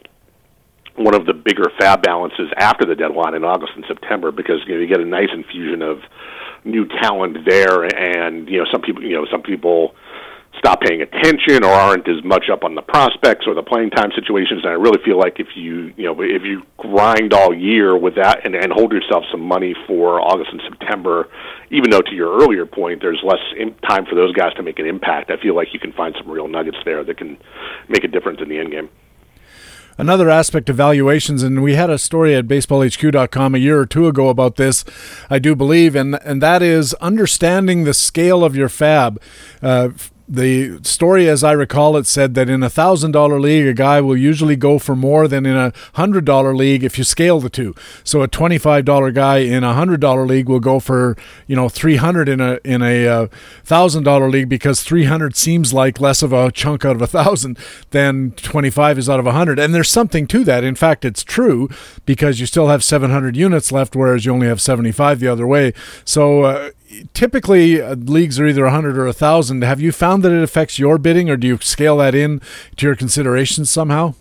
one 0.96 1.14
of 1.14 1.26
the 1.26 1.34
bigger 1.34 1.66
FAAB 1.80 2.04
balances 2.04 2.50
after 2.58 2.86
the 2.86 2.96
deadline 2.96 3.36
in 3.36 3.44
August 3.44 3.74
and 3.76 3.86
September 3.88 4.32
because 4.32 4.58
you 4.68 4.74
know 4.74 4.82
you 4.82 4.88
get 4.88 5.00
a 5.00 5.06
nice 5.06 5.30
infusion 5.34 5.82
of 5.82 6.00
new 6.66 6.88
talent 7.02 7.38
there, 7.48 7.84
and 7.84 8.50
you 8.50 8.58
know 8.58 8.66
some 8.72 8.82
people, 8.82 9.04
you 9.04 9.14
know, 9.14 9.26
some 9.32 9.44
people 9.44 9.94
stop 10.58 10.82
paying 10.82 11.02
attention 11.02 11.64
or 11.64 11.72
aren't 11.72 12.08
as 12.08 12.24
much 12.24 12.50
up 12.52 12.64
on 12.64 12.76
the 12.76 12.82
prospects 12.82 13.46
or 13.48 13.54
the 13.54 13.64
playing 13.64 13.90
time 13.90 14.12
situations. 14.16 14.64
And 14.64 14.72
I 14.72 14.76
really 14.76 15.02
feel 15.04 15.18
like 15.18 15.40
if 15.40 15.48
you 15.56 15.94
you 15.98 16.06
know 16.06 16.22
if 16.22 16.44
you 16.44 16.64
grind 16.78 17.34
all 17.34 17.54
year 17.54 17.98
with 17.98 18.16
that 18.16 18.46
and, 18.46 18.56
and 18.56 18.72
hold 18.72 18.92
yourself 18.92 19.24
some 19.32 19.42
money 19.42 19.76
for 19.88 20.20
August 20.22 20.52
and 20.52 20.62
September, 20.70 21.30
even 21.70 21.90
though 21.90 22.02
to 22.02 22.14
your 22.14 22.42
earlier 22.42 22.66
point 22.66 23.02
there's 23.02 23.22
less 23.24 23.40
in, 23.58 23.74
time 23.88 24.06
for 24.06 24.16
those 24.16 24.34
guys 24.34 24.54
to 24.56 24.64
make 24.64 24.80
an 24.80 24.86
impact, 24.86 25.32
I 25.32 25.38
feel 25.42 25.56
like 25.56 25.74
you 25.74 25.80
can 25.80 25.94
find 25.94 26.16
some 26.20 26.30
real 26.30 26.48
nuggets 26.48 26.78
there 26.86 27.04
that 27.04 27.18
can 27.18 27.38
make 27.88 28.04
a 28.04 28.08
difference 28.08 28.40
in 28.42 28.50
the 28.50 28.60
end 28.60 28.72
game. 28.72 28.90
Another 29.98 30.30
aspect 30.30 30.70
of 30.70 30.78
valuations, 30.78 31.44
and 31.44 31.62
we 31.62 31.76
had 31.76 31.90
a 31.90 31.98
story 31.98 32.34
at 32.34 32.48
baseballhq.com 32.48 33.54
a 33.54 33.58
year 33.58 33.80
or 33.80 33.86
two 33.86 34.08
ago 34.08 34.30
about 34.30 34.56
this, 34.56 34.84
I 35.30 35.38
do 35.38 35.56
believe, 35.56 35.96
and 35.96 36.16
and 36.24 36.42
that 36.42 36.62
is 36.62 36.94
understanding 36.96 37.84
the 37.84 37.94
scale 37.94 38.44
of 38.44 38.56
your 38.56 38.70
FAAB. 38.70 39.18
Uh, 39.62 39.90
the 40.32 40.80
story, 40.84 41.28
as 41.28 41.44
I 41.44 41.52
recall 41.52 41.98
it, 41.98 42.08
said 42.08 42.36
that 42.36 42.50
in 42.50 42.64
a 42.64 42.70
thousand 42.70 43.12
dollar 43.12 43.38
league, 43.38 43.68
a 43.68 43.74
guy 43.74 44.00
will 44.00 44.16
usually 44.16 44.56
go 44.56 44.80
for 44.80 44.96
more 44.96 45.28
than 45.28 45.46
in 45.46 45.58
a 45.58 45.74
hundred 45.96 46.24
dollar 46.24 46.56
league 46.56 46.86
if 46.86 46.98
you 46.98 47.04
scale 47.04 47.42
the 47.42 47.50
two. 47.50 47.76
So 48.06 48.22
a 48.22 48.30
twenty 48.30 48.58
five 48.58 48.86
dollar 48.86 49.12
guy 49.12 49.40
in 49.40 49.66
a 49.66 49.74
hundred 49.74 50.00
dollar 50.00 50.26
league 50.26 50.48
will 50.48 50.62
go 50.62 50.80
for 50.80 51.18
you 51.48 51.56
know 51.58 51.68
three 51.68 51.98
hundred 51.98 52.30
in 52.30 52.40
a 52.40 52.60
in 52.64 52.82
a 52.82 53.08
uh, 53.08 53.28
thousand 53.66 54.04
dollar 54.04 54.30
league 54.30 54.48
because 54.48 54.82
three 54.82 55.04
hundred 55.04 55.36
seems 55.36 55.74
like 55.74 56.00
less 56.00 56.24
of 56.24 56.32
a 56.32 56.50
chunk 56.50 56.86
out 56.86 56.96
of 56.96 57.02
a 57.02 57.08
thousand 57.08 57.58
than 57.90 58.32
twenty 58.32 58.70
five 58.70 58.98
is 58.98 59.10
out 59.10 59.20
of 59.20 59.28
a 59.28 59.34
hundred. 59.34 59.60
And 59.60 59.76
there's 59.76 59.90
something 59.90 60.28
to 60.28 60.46
that. 60.46 60.64
In 60.64 60.76
fact, 60.76 61.04
it's 61.04 61.26
true 61.26 61.70
because 62.06 62.40
you 62.40 62.46
still 62.46 62.70
have 62.70 62.86
seven 62.86 63.12
hundred 63.12 63.36
units 63.36 63.70
left, 63.70 63.98
whereas 63.98 64.26
you 64.26 64.32
only 64.32 64.48
have 64.48 64.62
seventy 64.62 64.94
five 64.94 65.20
the 65.20 65.28
other 65.28 65.46
way. 65.46 65.74
So. 66.06 66.44
Uh, 66.44 66.70
typically 67.14 67.82
uh, 67.82 67.96
leagues 67.96 68.40
are 68.40 68.48
either 68.48 68.64
100 68.64 68.98
or 68.98 69.06
1000 69.06 69.64
have 69.64 69.80
you 69.80 69.92
found 69.92 70.24
that 70.24 70.32
it 70.32 70.44
affects 70.44 70.80
your 70.80 70.98
bidding 70.98 71.30
or 71.30 71.38
do 71.38 71.48
you 71.48 71.58
scale 71.58 71.98
that 71.98 72.16
in 72.16 72.42
to 72.78 72.86
your 72.86 72.96
considerations 72.96 73.70
somehow? 73.70 74.14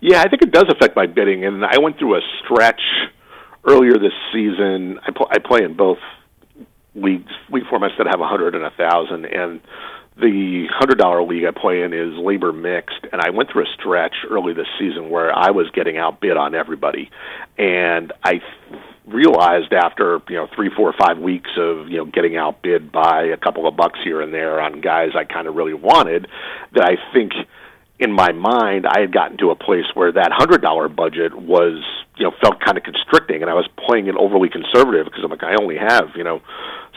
Yeah 0.00 0.20
i 0.20 0.28
think 0.28 0.42
it 0.42 0.52
does 0.52 0.66
affect 0.68 0.96
my 0.96 1.06
bidding 1.06 1.44
and 1.44 1.64
i 1.64 1.78
went 1.78 1.98
through 1.98 2.16
a 2.16 2.20
stretch 2.42 2.80
earlier 3.66 3.94
this 3.94 4.12
season. 4.32 4.98
I, 5.06 5.10
pl- 5.10 5.28
I 5.30 5.38
play 5.38 5.62
in 5.64 5.74
both 5.74 5.98
leagues. 6.94 7.32
League 7.50 7.64
formats 7.64 7.96
that 7.98 8.06
have 8.06 8.20
100 8.20 8.54
and 8.54 8.62
1000 8.62 9.24
and 9.24 9.60
the 10.16 10.66
hundred 10.70 10.98
dollar 10.98 11.24
league 11.24 11.44
I 11.44 11.50
play 11.50 11.82
in 11.82 11.92
is 11.92 12.12
LABR 12.14 12.54
mixed, 12.54 13.04
and 13.10 13.20
I 13.20 13.30
went 13.30 13.50
through 13.50 13.64
a 13.64 13.74
stretch 13.74 14.14
early 14.30 14.54
this 14.54 14.68
season 14.78 15.10
where 15.10 15.36
I 15.36 15.50
was 15.50 15.68
getting 15.74 15.96
outbid 15.96 16.36
on 16.36 16.54
everybody, 16.54 17.10
and 17.58 18.12
I 18.22 18.40
realized 19.06 19.72
after 19.72 20.20
you 20.28 20.36
know 20.36 20.48
three, 20.54 20.70
four, 20.74 20.94
five 20.98 21.18
weeks 21.18 21.50
of 21.58 21.88
you 21.88 21.98
know 21.98 22.04
getting 22.06 22.36
outbid 22.36 22.90
by 22.90 23.24
a 23.24 23.36
couple 23.36 23.66
of 23.66 23.76
bucks 23.76 23.98
here 24.02 24.20
and 24.20 24.32
there 24.32 24.60
on 24.60 24.80
guys 24.80 25.10
I 25.14 25.24
kind 25.24 25.46
of 25.46 25.54
really 25.54 25.74
wanted, 25.74 26.28
that 26.72 26.84
I 26.84 26.96
think 27.12 27.32
in 27.98 28.12
my 28.12 28.32
mind 28.32 28.86
I 28.86 29.00
had 29.00 29.12
gotten 29.12 29.36
to 29.38 29.50
a 29.50 29.56
place 29.56 29.84
where 29.94 30.12
that 30.12 30.32
hundred 30.32 30.62
dollar 30.62 30.88
budget 30.88 31.34
was 31.34 31.82
you 32.16 32.24
know 32.24 32.32
felt 32.40 32.60
kind 32.60 32.78
of 32.78 32.84
constricting, 32.84 33.42
and 33.42 33.50
I 33.50 33.54
was 33.54 33.68
playing 33.86 34.06
it 34.06 34.16
overly 34.16 34.48
conservative 34.48 35.06
because 35.06 35.22
I'm 35.22 35.30
like 35.30 35.42
I 35.42 35.56
only 35.60 35.76
have 35.76 36.16
you 36.16 36.24
know 36.24 36.40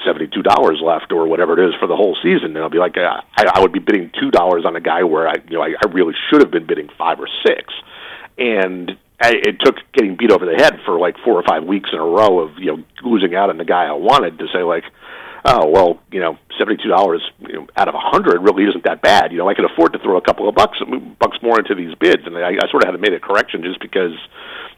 seventy 0.06 0.28
two 0.28 0.42
dollars 0.42 0.80
left 0.82 1.12
or 1.12 1.28
whatever 1.28 1.60
it 1.60 1.70
is 1.70 1.76
for 1.80 1.88
the 1.88 1.96
whole 1.96 2.16
season, 2.24 2.56
and 2.56 2.60
I'll 2.60 2.70
be 2.70 2.80
like 2.80 2.98
I, 2.98 3.22
I 3.38 3.60
would 3.60 3.74
be 3.74 3.80
bidding 3.80 4.12
two 4.20 4.32
dollars 4.32 4.64
on 4.66 4.76
a 4.76 4.82
guy 4.82 5.04
where 5.04 5.28
I 5.28 5.36
you 5.50 5.58
know 5.58 5.64
I, 5.64 5.74
I 5.84 5.88
really 5.92 6.14
should 6.30 6.42
have 6.42 6.52
been 6.52 6.66
bidding 6.66 6.90
five 6.98 7.20
or 7.20 7.28
six, 7.46 7.74
and 8.38 8.98
it 9.20 9.60
took 9.60 9.76
getting 9.94 10.16
beat 10.16 10.32
over 10.32 10.46
the 10.46 10.56
head 10.56 10.80
for 10.86 11.00
like 11.00 11.16
four 11.24 11.34
or 11.34 11.44
five 11.44 11.64
weeks 11.64 11.90
in 11.92 12.00
a 12.00 12.04
row 12.04 12.40
of 12.40 12.58
you 12.58 12.68
know 12.68 12.84
losing 13.04 13.36
out 13.36 13.50
on 13.50 13.58
the 13.58 13.66
guy 13.66 13.86
I 13.86 13.94
wanted 13.94 14.38
to 14.40 14.48
say 14.54 14.64
like, 14.64 14.84
oh 15.46 15.68
well, 15.68 16.00
you 16.12 16.20
know, 16.20 16.38
seventy 16.58 16.82
two 16.82 16.90
dollars 16.90 17.22
you 17.40 17.54
know, 17.54 17.68
out 17.76 17.88
of 17.88 17.96
a 17.96 18.00
hundred 18.00 18.42
really 18.42 18.66
isn't 18.66 18.84
that 18.84 19.02
bad. 19.02 19.32
You 19.32 19.40
know, 19.40 19.50
I 19.50 19.54
could 19.54 19.66
afford 19.66 19.94
to 19.94 20.00
throw 20.00 20.18
a 20.18 20.22
couple 20.22 20.48
of 20.48 20.56
bucks 20.56 20.80
bucks 21.20 21.38
more 21.42 21.60
into 21.60 21.74
these 21.74 21.96
bids, 21.96 22.24
and 22.26 22.38
I, 22.38 22.50
I 22.50 22.70
sort 22.70 22.84
of 22.84 22.88
had 22.88 22.92
to 22.92 22.98
make 23.00 23.14
a 23.14 23.20
correction 23.20 23.64
just 23.64 23.80
because 23.80 24.14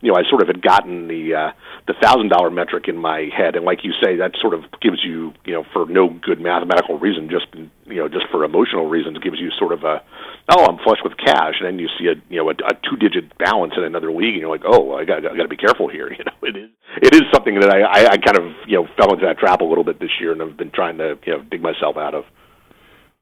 you 0.01 0.11
know 0.11 0.17
I 0.17 0.23
sort 0.29 0.41
of 0.41 0.47
had 0.47 0.61
gotten 0.61 1.07
the 1.07 1.35
uh, 1.35 1.51
the 1.87 1.93
thousand 2.01 2.29
dollar 2.29 2.49
metric 2.49 2.87
in 2.87 2.97
my 2.97 3.29
head, 3.35 3.55
and 3.55 3.65
like 3.65 3.83
you 3.83 3.93
say, 4.03 4.17
that 4.17 4.33
sort 4.39 4.53
of 4.53 4.63
gives 4.81 5.03
you 5.03 5.33
you 5.45 5.53
know 5.53 5.63
for 5.73 5.85
no 5.85 6.09
good 6.09 6.39
mathematical 6.39 6.99
reason, 6.99 7.29
just 7.29 7.47
you 7.55 7.95
know 7.95 8.07
just 8.07 8.25
for 8.31 8.43
emotional 8.43 8.89
reasons, 8.89 9.17
gives 9.19 9.39
you 9.39 9.49
sort 9.57 9.73
of 9.73 9.83
a 9.83 10.01
oh 10.49 10.65
I'm 10.65 10.77
flush 10.83 10.99
with 11.03 11.17
cash, 11.17 11.55
and 11.59 11.67
then 11.67 11.79
you 11.79 11.89
see 11.99 12.07
a 12.07 12.15
you 12.29 12.37
know 12.37 12.49
a, 12.49 12.53
a 12.53 12.73
two 12.83 12.97
digit 12.99 13.37
balance 13.37 13.73
in 13.77 13.83
another 13.83 14.11
league, 14.11 14.33
and 14.33 14.41
you're 14.41 14.49
like 14.49 14.65
oh 14.65 14.95
I 14.95 15.05
got 15.05 15.25
I 15.25 15.35
got 15.35 15.43
to 15.43 15.49
be 15.49 15.57
careful 15.57 15.89
here. 15.89 16.09
You 16.19 16.25
know 16.25 16.35
it 16.41 16.55
is 16.57 16.69
it 17.01 17.13
is 17.15 17.21
something 17.33 17.59
that 17.59 17.69
I, 17.69 17.81
I 17.81 18.05
I 18.13 18.17
kind 18.17 18.37
of 18.37 18.51
you 18.67 18.77
know 18.77 18.87
fell 18.97 19.13
into 19.13 19.25
that 19.25 19.37
trap 19.37 19.61
a 19.61 19.63
little 19.63 19.83
bit 19.83 19.99
this 19.99 20.11
year, 20.19 20.31
and 20.31 20.41
I've 20.41 20.57
been 20.57 20.71
trying 20.71 20.97
to 20.97 21.17
you 21.25 21.33
know 21.33 21.43
dig 21.43 21.61
myself 21.61 21.97
out 21.97 22.13
of. 22.13 22.25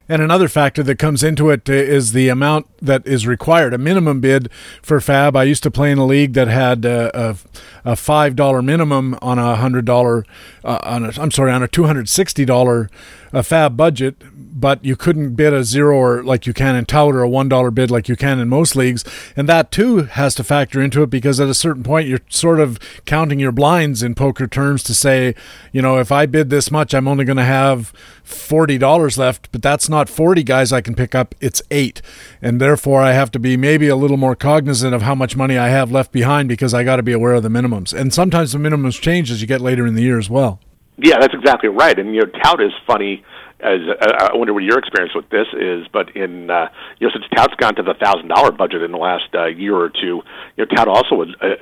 And 0.09 0.21
another 0.21 0.47
factor 0.47 0.83
that 0.83 0.97
comes 0.97 1.23
into 1.23 1.49
it 1.49 1.67
is 1.67 2.13
the 2.13 2.29
amount 2.29 2.67
that 2.81 3.05
is 3.05 3.27
required. 3.27 3.73
A 3.73 3.77
minimum 3.77 4.21
bid 4.21 4.49
for 4.81 4.99
FAAB. 4.99 5.35
I 5.35 5.43
used 5.43 5.63
to 5.63 5.71
play 5.71 5.91
in 5.91 5.97
a 5.97 6.05
league 6.05 6.33
that 6.33 6.47
had 6.47 6.85
a, 6.85 7.11
a, 7.13 7.37
a 7.83 7.95
five 7.95 8.35
dollar 8.35 8.61
minimum 8.61 9.17
on 9.21 9.37
a 9.37 9.55
hundred 9.55 9.85
dollar. 9.85 10.25
Uh, 10.63 10.79
on 10.83 11.05
a, 11.05 11.11
I'm 11.19 11.31
sorry, 11.31 11.51
on 11.51 11.61
a 11.61 11.67
two 11.67 11.83
hundred 11.83 12.07
sixty 12.07 12.45
dollar 12.45 12.89
uh, 13.33 13.41
FAAB 13.41 13.75
budget, 13.75 14.21
but 14.59 14.83
you 14.83 14.95
couldn't 14.95 15.35
bid 15.35 15.53
a 15.53 15.63
zero 15.63 15.95
or 15.95 16.23
like 16.23 16.47
you 16.47 16.53
can 16.53 16.75
in 16.75 16.85
tout 16.85 17.13
or 17.13 17.21
a 17.21 17.29
one 17.29 17.47
dollar 17.47 17.69
bid 17.69 17.91
like 17.91 18.09
you 18.09 18.15
can 18.15 18.39
in 18.39 18.49
most 18.49 18.75
leagues, 18.75 19.05
and 19.35 19.47
that 19.47 19.71
too 19.71 20.03
has 20.03 20.33
to 20.35 20.43
factor 20.43 20.81
into 20.81 21.03
it 21.03 21.09
because 21.09 21.39
at 21.39 21.47
a 21.47 21.53
certain 21.53 21.83
point 21.83 22.07
you're 22.07 22.21
sort 22.27 22.59
of 22.59 22.79
counting 23.05 23.39
your 23.39 23.51
blinds 23.51 24.01
in 24.01 24.15
poker 24.15 24.47
terms 24.47 24.81
to 24.83 24.93
say, 24.93 25.35
you 25.71 25.81
know, 25.81 25.99
if 25.99 26.11
I 26.11 26.25
bid 26.25 26.49
this 26.49 26.71
much, 26.71 26.93
I'm 26.93 27.07
only 27.07 27.23
going 27.23 27.37
to 27.37 27.43
have 27.43 27.89
forty 28.23 28.79
dollars 28.79 29.17
left, 29.17 29.51
but 29.51 29.61
that's 29.61 29.89
not 29.89 30.09
forty 30.09 30.43
guys 30.43 30.73
I 30.73 30.81
can 30.81 30.95
pick 30.95 31.13
up; 31.13 31.35
it's 31.39 31.61
eight, 31.69 32.01
and 32.41 32.59
therefore 32.59 33.01
I 33.01 33.11
have 33.11 33.29
to 33.31 33.39
be 33.39 33.57
maybe 33.57 33.87
a 33.87 33.95
little 33.95 34.17
more 34.17 34.35
cognizant 34.35 34.95
of 34.95 35.03
how 35.03 35.13
much 35.13 35.35
money 35.35 35.57
I 35.57 35.69
have 35.69 35.91
left 35.91 36.11
behind 36.11 36.49
because 36.49 36.73
I 36.73 36.83
got 36.83 36.95
to 36.95 37.03
be 37.03 37.13
aware 37.13 37.33
of 37.33 37.43
the 37.43 37.49
minimums, 37.49 37.93
and 37.93 38.11
sometimes 38.11 38.53
the 38.53 38.57
minimums 38.57 38.99
change 38.99 39.29
as 39.29 39.39
you 39.39 39.47
get 39.47 39.61
later 39.61 39.85
in 39.85 39.93
the 39.93 40.01
year 40.01 40.17
as 40.17 40.31
well. 40.31 40.59
Yeah, 40.97 41.19
that's 41.19 41.33
exactly 41.33 41.69
right. 41.69 41.97
And 41.97 42.15
you 42.15 42.21
know, 42.21 42.31
tout 42.43 42.61
is 42.61 42.71
funny. 42.87 43.23
As 43.59 43.79
uh, 43.89 44.29
I 44.31 44.37
wonder 44.37 44.53
what 44.53 44.63
your 44.63 44.77
experience 44.77 45.15
with 45.15 45.29
this 45.29 45.47
is, 45.53 45.87
but 45.91 46.15
in 46.15 46.49
uh, 46.49 46.69
you 46.99 47.07
know, 47.07 47.11
since 47.13 47.25
tout's 47.35 47.55
gone 47.55 47.75
to 47.75 47.83
the 47.83 47.95
thousand 47.95 48.27
dollar 48.27 48.51
budget 48.51 48.83
in 48.83 48.91
the 48.91 48.99
last 48.99 49.33
uh, 49.33 49.45
year 49.45 49.75
or 49.75 49.89
two, 49.89 50.21
you 50.55 50.65
know, 50.65 50.65
tout 50.65 50.87
also 50.87 51.21
uh, 51.21 51.55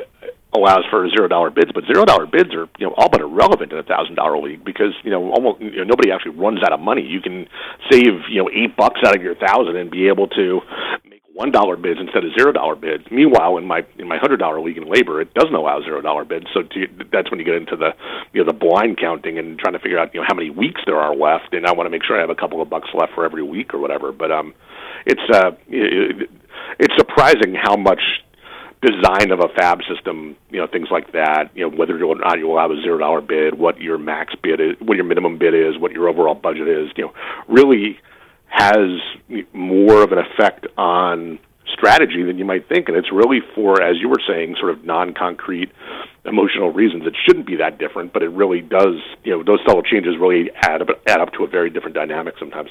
allows 0.55 0.83
for 0.89 1.07
zero 1.09 1.27
dollar 1.27 1.49
bids, 1.49 1.71
but 1.73 1.83
zero 1.85 2.05
dollar 2.05 2.25
bids 2.25 2.53
are 2.53 2.67
you 2.79 2.87
know 2.87 2.93
all 2.97 3.09
but 3.09 3.21
irrelevant 3.21 3.71
in 3.71 3.77
a 3.77 3.83
thousand 3.83 4.15
dollar 4.15 4.37
league 4.41 4.63
because 4.63 4.93
you 5.03 5.11
know 5.11 5.31
almost 5.31 5.61
you 5.61 5.77
know, 5.77 5.83
nobody 5.83 6.11
actually 6.11 6.31
runs 6.31 6.63
out 6.63 6.73
of 6.73 6.79
money. 6.79 7.01
You 7.01 7.21
can 7.21 7.47
save 7.91 8.27
you 8.29 8.43
know 8.43 8.49
eight 8.53 8.75
bucks 8.75 8.99
out 9.05 9.15
of 9.15 9.21
your 9.21 9.35
thousand 9.35 9.75
and 9.75 9.91
be 9.91 10.07
able 10.07 10.27
to 10.29 10.61
one 11.35 11.51
dollar 11.51 11.75
bids 11.75 11.99
instead 11.99 12.23
of 12.23 12.31
zero 12.39 12.53
dollar 12.53 12.75
bids. 12.75 13.03
Meanwhile, 13.11 13.57
in 13.57 13.65
my 13.65 13.85
in 13.99 14.07
my 14.07 14.17
hundred 14.17 14.37
dollar 14.37 14.61
league 14.61 14.77
in 14.77 14.85
LABR, 14.85 15.21
it 15.21 15.33
doesn't 15.33 15.53
allow 15.53 15.81
zero 15.81 16.01
dollar 16.01 16.23
bids. 16.23 16.47
So 16.53 16.61
to, 16.63 16.87
that's 17.11 17.29
when 17.29 17.39
you 17.41 17.45
get 17.45 17.55
into 17.55 17.75
the 17.75 17.91
you 18.31 18.41
know 18.41 18.49
the 18.49 18.57
blind 18.57 18.97
counting 18.97 19.37
and 19.37 19.59
trying 19.59 19.73
to 19.73 19.79
figure 19.79 19.99
out 19.99 20.13
you 20.13 20.21
know 20.21 20.25
how 20.27 20.33
many 20.33 20.49
weeks 20.49 20.79
there 20.85 20.95
are 20.95 21.13
left, 21.13 21.53
and 21.53 21.67
I 21.67 21.73
want 21.73 21.87
to 21.87 21.91
make 21.91 22.03
sure 22.05 22.17
I 22.17 22.21
have 22.21 22.29
a 22.29 22.35
couple 22.35 22.61
of 22.61 22.69
bucks 22.69 22.87
left 22.93 23.13
for 23.13 23.25
every 23.25 23.43
week 23.43 23.73
or 23.73 23.79
whatever. 23.79 24.13
But 24.13 24.31
um, 24.31 24.53
it's 25.05 25.21
uh, 25.29 25.51
it, 25.67 26.29
it's 26.79 26.93
surprising 26.97 27.53
how 27.53 27.75
much 27.75 28.01
design 28.81 29.31
of 29.31 29.39
a 29.39 29.47
FAAB 29.59 29.81
system, 29.93 30.37
you 30.51 30.59
know, 30.59 30.67
things 30.67 30.87
like 30.89 31.11
that, 31.11 31.49
you 31.53 31.67
know, 31.67 31.75
whether 31.75 32.01
or 32.01 32.15
not 32.15 32.37
you 32.37 32.49
allow 32.49 32.71
a 32.71 32.81
zero 32.81 32.97
dollar 32.97 33.19
bid, 33.19 33.57
what 33.57 33.81
your 33.81 33.97
max 33.97 34.35
bid 34.41 34.61
is, 34.61 34.75
what 34.79 34.95
your 34.95 35.05
minimum 35.05 35.37
bid 35.37 35.53
is, 35.53 35.77
what 35.77 35.91
your 35.91 36.07
overall 36.07 36.35
budget 36.35 36.67
is, 36.67 36.89
you 36.95 37.03
know, 37.03 37.13
really 37.47 37.97
has 38.47 39.01
more 39.53 40.01
of 40.01 40.11
an 40.11 40.19
effect 40.19 40.67
on 40.77 41.39
strategy 41.67 42.23
than 42.23 42.37
you 42.37 42.45
might 42.45 42.67
think. 42.69 42.87
And 42.87 42.97
it's 42.97 43.11
really 43.11 43.39
for, 43.53 43.81
as 43.81 43.97
you 43.99 44.09
were 44.09 44.21
saying, 44.27 44.55
sort 44.59 44.71
of 44.71 44.83
non 44.83 45.13
concrete 45.13 45.71
emotional 46.25 46.71
reasons. 46.71 47.05
It 47.05 47.15
shouldn't 47.25 47.45
be 47.45 47.57
that 47.57 47.77
different, 47.77 48.13
but 48.13 48.23
it 48.23 48.29
really 48.29 48.61
does. 48.61 48.95
You 49.23 49.37
know, 49.37 49.43
those 49.43 49.59
subtle 49.65 49.83
changes 49.83 50.15
really 50.19 50.49
add 50.55 50.81
up, 50.81 50.89
add 51.07 51.21
up 51.21 51.33
to 51.33 51.43
a 51.43 51.47
very 51.47 51.69
different 51.69 51.95
dynamic 51.95 52.35
sometimes. 52.39 52.69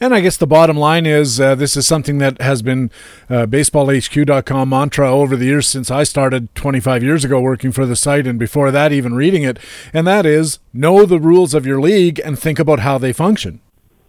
And 0.00 0.12
I 0.12 0.20
guess 0.20 0.36
the 0.36 0.48
bottom 0.48 0.76
line 0.76 1.06
is 1.06 1.40
uh, 1.40 1.54
this 1.54 1.76
is 1.76 1.86
something 1.86 2.18
that 2.18 2.40
has 2.40 2.60
been 2.60 2.90
uh, 3.30 3.46
baseballhq.com 3.46 4.68
mantra 4.68 5.08
over 5.12 5.36
the 5.36 5.44
years 5.44 5.68
since 5.68 5.92
I 5.92 6.02
started 6.02 6.52
25 6.56 7.04
years 7.04 7.24
ago 7.24 7.40
working 7.40 7.70
for 7.70 7.86
the 7.86 7.94
site 7.94 8.26
and 8.26 8.36
before 8.36 8.72
that 8.72 8.90
even 8.90 9.14
reading 9.14 9.44
it. 9.44 9.60
And 9.92 10.04
that 10.08 10.26
is 10.26 10.58
know 10.72 11.06
the 11.06 11.20
rules 11.20 11.54
of 11.54 11.66
your 11.66 11.80
league 11.80 12.20
and 12.24 12.36
think 12.36 12.58
about 12.58 12.80
how 12.80 12.98
they 12.98 13.12
function. 13.12 13.60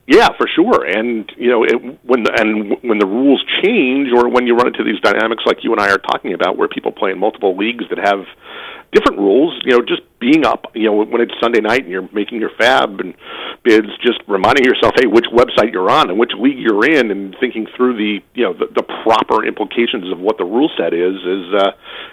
Yeah, 0.05 0.29
for 0.37 0.47
sure. 0.47 0.83
And 0.83 1.31
you 1.37 1.49
know, 1.49 1.63
it, 1.63 1.75
when 2.03 2.23
the, 2.23 2.33
and 2.37 2.77
when 2.81 2.99
the 2.99 3.05
rules 3.05 3.43
change, 3.63 4.11
or 4.11 4.27
when 4.27 4.47
you 4.47 4.55
run 4.55 4.67
into 4.67 4.83
these 4.83 4.99
dynamics 4.99 5.43
like 5.45 5.63
you 5.63 5.71
and 5.71 5.79
I 5.79 5.91
are 5.91 5.97
talking 5.97 6.33
about, 6.33 6.57
where 6.57 6.67
people 6.67 6.91
play 6.91 7.11
in 7.11 7.19
multiple 7.19 7.55
leagues 7.55 7.85
that 7.89 7.97
have 7.99 8.25
different 8.91 9.17
rules, 9.19 9.59
you 9.63 9.71
know, 9.71 9.81
just 9.81 10.01
being 10.23 10.45
up, 10.45 10.71
you 10.73 10.85
know, 10.85 11.03
when 11.03 11.19
it's 11.19 11.33
Sunday 11.41 11.59
night 11.59 11.83
and 11.83 11.91
you're 11.91 12.07
making 12.13 12.39
your 12.39 12.49
FAAB 12.51 13.01
and 13.01 13.13
bids, 13.63 13.87
just 14.01 14.19
reminding 14.25 14.63
yourself, 14.63 14.93
hey, 14.95 15.05
which 15.05 15.25
website 15.25 15.73
you're 15.73 15.89
on 15.89 16.09
and 16.09 16.17
which 16.17 16.31
league 16.39 16.57
you're 16.57 16.85
in, 16.85 17.11
and 17.11 17.35
thinking 17.41 17.67
through 17.75 17.97
the, 17.97 18.23
you 18.33 18.43
know, 18.43 18.53
the, 18.53 18.67
the 18.73 18.83
proper 19.03 19.45
implications 19.45 20.09
of 20.13 20.19
what 20.19 20.37
the 20.37 20.45
rule 20.45 20.71
set 20.77 20.93
is, 20.93 21.15
is, 21.15 21.53
uh, 21.53 21.71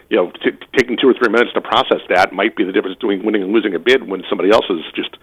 you 0.08 0.16
know, 0.16 0.32
t- 0.42 0.58
taking 0.76 0.96
two 1.00 1.08
or 1.08 1.14
three 1.14 1.30
minutes 1.30 1.52
to 1.54 1.60
process 1.60 2.00
that 2.08 2.32
might 2.32 2.56
be 2.56 2.64
the 2.64 2.72
difference 2.72 2.96
between 2.96 3.24
winning 3.24 3.44
and 3.44 3.52
losing 3.52 3.74
a 3.74 3.78
bid 3.78 4.08
when 4.08 4.24
somebody 4.28 4.50
else 4.50 4.66
is 4.70 4.80
just 4.94 5.16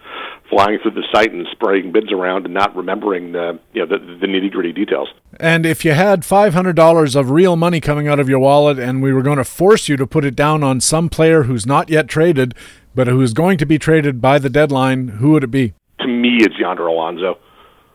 flying 0.48 0.78
through 0.80 0.92
the 0.92 1.04
site 1.12 1.30
and 1.30 1.46
spraying 1.52 1.92
bids 1.92 2.10
around 2.10 2.46
and 2.46 2.54
not 2.54 2.74
remembering 2.74 3.32
the, 3.32 3.58
you 3.74 3.84
know, 3.84 3.86
the, 3.86 3.98
the 3.98 4.26
nitty 4.26 4.50
gritty 4.50 4.72
details. 4.72 5.08
And 5.38 5.66
if 5.66 5.84
you 5.84 5.92
had 5.92 6.22
$500 6.22 7.16
of 7.16 7.30
real 7.30 7.54
money 7.54 7.80
coming 7.80 8.08
out 8.08 8.18
of 8.18 8.30
your 8.30 8.38
wallet 8.38 8.78
and 8.78 9.02
we 9.02 9.12
were 9.12 9.22
going 9.22 9.36
to 9.36 9.44
force 9.44 9.88
you 9.88 9.96
to 9.98 10.06
put 10.06 10.24
it 10.24 10.34
down 10.34 10.62
on 10.62 10.80
some 10.80 11.10
player 11.10 11.42
who's 11.42 11.66
not 11.66 11.90
yet 11.90 12.08
traded, 12.08 12.54
but 12.98 13.06
who's 13.06 13.32
going 13.32 13.56
to 13.56 13.64
be 13.64 13.78
traded 13.78 14.20
by 14.20 14.40
the 14.40 14.50
deadline, 14.50 15.06
who 15.06 15.30
would 15.30 15.44
it 15.44 15.52
be? 15.52 15.72
To 16.00 16.08
me, 16.08 16.38
it's 16.40 16.58
Yonder 16.58 16.88
Alonso. 16.88 17.38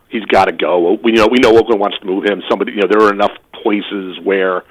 He's 0.08 0.24
got 0.24 0.46
to 0.46 0.52
go. 0.52 0.96
We 1.04 1.12
you 1.12 1.18
know 1.18 1.28
we 1.30 1.36
know 1.40 1.54
Oakland 1.58 1.78
wants 1.78 1.98
to 1.98 2.06
move 2.06 2.24
him. 2.24 2.42
Somebody, 2.48 2.72
you 2.72 2.78
know, 2.80 2.88
there 2.88 3.06
are 3.06 3.12
enough 3.12 3.32
places 3.52 4.18
where 4.24 4.64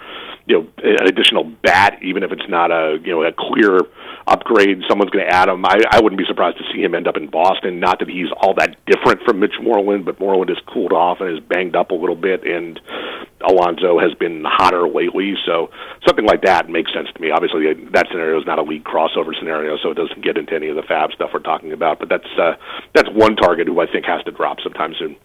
you 0.46 0.60
know 0.60 0.68
an 0.84 1.08
additional 1.08 1.44
bat, 1.44 2.00
even 2.02 2.24
if 2.24 2.32
it's 2.32 2.48
not 2.50 2.72
a 2.72 2.98
you 3.04 3.12
know 3.12 3.24
a 3.24 3.32
clear 3.32 3.80
upgrade, 4.28 4.82
someone's 4.90 5.12
going 5.12 5.26
to 5.26 5.34
add 5.34 5.50
him. 5.50 5.66
I, 5.66 5.78
I 5.92 6.02
wouldn't 6.02 6.18
be 6.18 6.26
surprised 6.26 6.58
to 6.58 6.64
see 6.74 6.82
him 6.82 6.96
end 6.96 7.08
up 7.08 7.18
in 7.18 7.30
Boston. 7.30 7.80
Not 7.80 8.00
that 8.00 8.10
he's 8.10 8.28
all 8.38 8.54
that 8.56 8.76
different 8.86 9.22
from 9.24 9.40
Mitch 9.40 9.56
Moreland, 9.62 10.06
but 10.06 10.20
Moreland 10.20 10.50
has 10.50 10.60
cooled 10.72 10.94
off 10.94 11.20
and 11.20 11.30
is 11.30 11.44
banged 11.44 11.76
up 11.76 11.92
a 11.92 11.96
little 11.96 12.16
bit, 12.16 12.44
and 12.46 12.80
Alonso 13.48 14.00
has 14.00 14.14
been 14.16 14.44
hotter 14.46 14.88
lately. 14.88 15.36
So 15.46 15.70
something 16.06 16.26
like 16.26 16.42
that 16.44 16.70
makes 16.70 16.94
sense 16.94 17.08
to 17.14 17.22
me. 17.22 17.32
Obviously, 17.32 17.74
that 17.92 18.08
scenario 18.12 18.40
is 18.40 18.46
not 18.46 18.60
a 18.60 18.64
league 18.64 18.84
crossover 18.84 19.38
scenario, 19.38 19.78
so 19.78 19.92
it 19.92 19.96
doesn't 19.96 20.24
get 20.24 20.38
into 20.38 20.56
any 20.56 20.70
of 20.70 20.76
the 20.76 20.84
FAAB 20.84 21.14
stuff 21.14 21.32
we're 21.34 21.40
talking 21.40 21.72
about. 21.72 22.00
But 22.00 22.10
that's 22.10 22.32
uh, 22.40 22.54
that's 22.94 23.10
one 23.12 23.36
target 23.36 23.68
who 23.68 23.80
I 23.80 23.88
think 23.88 24.06
has 24.06 24.24
to 24.24 24.32
drop 24.32 24.60
sometime 24.62 24.94
soon. 24.98 25.16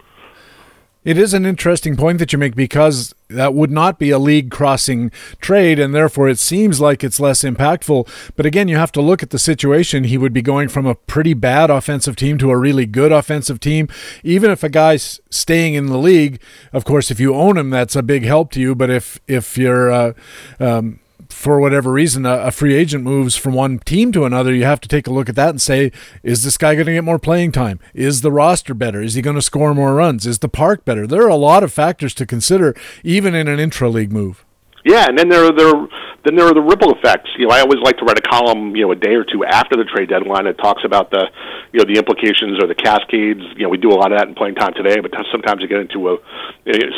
It 1.05 1.17
is 1.17 1.33
an 1.33 1.47
interesting 1.47 1.97
point 1.97 2.19
that 2.19 2.33
you 2.33 2.39
make 2.39 2.57
because 2.57 3.15
that 3.29 3.55
would 3.55 3.71
not 3.71 3.99
be 3.99 4.11
a 4.11 4.19
league 4.19 4.51
crossing 4.51 5.11
trade, 5.41 5.79
and 5.79 5.95
therefore 5.95 6.29
it 6.29 6.39
seems 6.39 6.81
like 6.81 7.05
it's 7.05 7.21
less 7.21 7.43
impactful. 7.43 8.09
But 8.37 8.47
again, 8.47 8.69
you 8.69 8.77
have 8.77 8.93
to 8.93 9.01
look 9.01 9.23
at 9.23 9.31
the 9.31 9.39
situation. 9.39 10.05
He 10.05 10.19
would 10.19 10.33
be 10.33 10.43
going 10.43 10.69
from 10.69 10.87
a 10.87 10.95
pretty 10.95 11.35
bad 11.35 11.71
offensive 11.71 12.17
team 12.17 12.37
to 12.39 12.51
a 12.51 12.57
really 12.57 12.85
good 12.85 13.13
offensive 13.13 13.61
team. 13.61 13.89
Even 14.25 14.51
if 14.51 14.63
a 14.63 14.69
guy's 14.69 15.21
staying 15.31 15.75
in 15.75 15.87
the 15.87 15.99
league, 15.99 16.41
of 16.73 16.85
course, 16.85 17.11
if 17.11 17.21
you 17.21 17.35
own 17.35 17.57
him, 17.57 17.71
that's 17.71 17.97
a 17.97 18.03
big 18.03 18.25
help 18.25 18.51
to 18.53 18.61
you. 18.61 18.75
But 18.75 18.91
if 18.91 19.21
if 19.29 19.57
you're 19.57 19.93
uh, 19.93 20.13
um, 20.59 20.99
for 21.29 21.61
whatever 21.61 21.93
reason, 21.93 22.27
a, 22.27 22.39
a, 22.39 22.51
free 22.51 22.75
agent 22.75 23.05
moves 23.05 23.37
from 23.37 23.55
one 23.55 23.79
team 23.81 24.13
to 24.13 24.25
another, 24.25 24.55
you 24.55 24.65
have 24.65 24.81
to 24.81 24.89
take 24.89 25.07
a 25.07 25.13
look 25.13 25.29
at 25.29 25.37
that 25.37 25.51
and 25.51 25.61
say, 25.61 25.93
is 26.23 26.43
this 26.43 26.59
guy 26.59 26.75
going 26.75 26.87
to 26.87 26.93
get 26.93 27.05
more 27.05 27.19
playing 27.19 27.53
time? 27.53 27.81
Is 27.95 28.21
the 28.21 28.33
roster 28.33 28.75
better? 28.75 29.03
Is 29.03 29.15
he 29.15 29.23
going 29.23 29.37
to 29.37 29.43
score 29.43 29.75
more 29.75 29.95
runs? 29.95 30.27
Is 30.27 30.41
the 30.41 30.49
park 30.49 30.85
better? 30.85 31.07
There 31.07 31.23
are 31.23 31.29
a 31.29 31.37
lot 31.37 31.63
of 31.63 31.73
factors 31.73 32.15
to 32.15 32.27
consider, 32.27 32.75
even 33.05 33.35
in 33.35 33.49
an 33.49 33.61
intra 33.61 33.89
league 33.89 34.13
move. 34.13 34.45
Yeah, 34.85 35.07
and 35.09 35.19
then 35.19 35.29
there 35.29 35.45
are 35.45 35.53
there 35.53 35.89
then 36.25 36.37
there 36.37 36.47
are 36.47 36.55
the 36.55 36.63
ripple 36.63 36.93
effects. 36.95 37.31
You 37.39 37.47
know, 37.47 37.55
I 37.55 37.61
always 37.61 37.79
like 37.81 37.97
to 37.99 38.05
write 38.05 38.19
a 38.19 38.23
column, 38.23 38.75
you 38.75 38.83
know, 38.83 38.93
a 38.93 38.97
day 38.97 39.15
or 39.15 39.25
two 39.25 39.45
after 39.45 39.77
the 39.77 39.85
trade 39.85 40.09
deadline 40.09 40.45
that 40.45 40.59
talks 40.59 40.83
about 40.85 41.11
the, 41.11 41.27
you 41.73 41.79
know, 41.79 41.85
the 41.85 41.99
implications 41.99 42.59
or 42.63 42.67
the 42.67 42.75
cascades. 42.75 43.41
You 43.57 43.65
know, 43.65 43.69
we 43.69 43.79
do 43.79 43.91
a 43.91 43.99
lot 43.99 44.13
of 44.13 44.19
that 44.19 44.29
in 44.29 44.35
playing 44.35 44.57
time 44.57 44.75
today, 44.75 45.01
but 45.01 45.13
sometimes 45.31 45.63
you 45.63 45.69
get 45.69 45.81
into 45.81 46.11
a, 46.11 46.17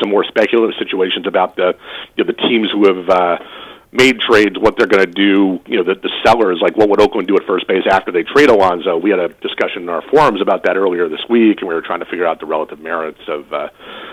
some 0.00 0.08
more 0.08 0.24
speculative 0.24 0.74
situations 0.78 1.26
about 1.26 1.56
the, 1.56 1.76
you 2.16 2.24
know, 2.24 2.32
the 2.32 2.38
teams 2.48 2.70
who 2.70 2.86
have. 2.86 3.08
Uh, 3.08 3.38
made 3.92 4.20
trades, 4.20 4.56
what 4.58 4.76
they're 4.76 4.86
going 4.86 5.04
to 5.04 5.12
do. 5.12 5.58
You 5.66 5.78
know, 5.78 5.84
the, 5.84 5.98
the 6.00 6.10
sellers, 6.24 6.60
like 6.62 6.76
what 6.76 6.88
would 6.90 7.00
Oakland 7.00 7.26
do 7.26 7.36
at 7.36 7.44
first 7.44 7.66
base 7.66 7.82
after 7.90 8.12
they 8.12 8.22
trade 8.22 8.48
Alonso? 8.48 8.96
We 8.96 9.10
had 9.10 9.18
a 9.18 9.28
discussion 9.28 9.82
in 9.82 9.88
our 9.88 10.02
forums 10.10 10.40
about 10.40 10.64
that 10.64 10.76
earlier 10.76 11.08
this 11.08 11.24
week, 11.28 11.58
and 11.60 11.68
we 11.68 11.74
were 11.74 11.82
trying 11.82 12.00
to 12.00 12.06
figure 12.06 12.26
out 12.26 12.40
the 12.40 12.46
relative 12.46 12.78
merits 12.78 13.20
of, 13.26 13.52
uh, 13.52 13.68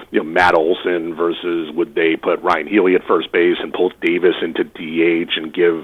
you 0.10 0.20
know, 0.20 0.26
Matt 0.26 0.56
Olson 0.56 1.14
versus 1.14 1.72
would 1.76 1.94
they 1.94 2.16
put 2.16 2.42
Ryon 2.42 2.68
Healy 2.68 2.96
at 2.96 3.04
first 3.08 3.32
base 3.32 3.58
and 3.60 3.72
pull 3.72 3.92
Davis 4.02 4.36
into 4.42 4.64
DH 4.64 5.38
and 5.38 5.54
give 5.54 5.84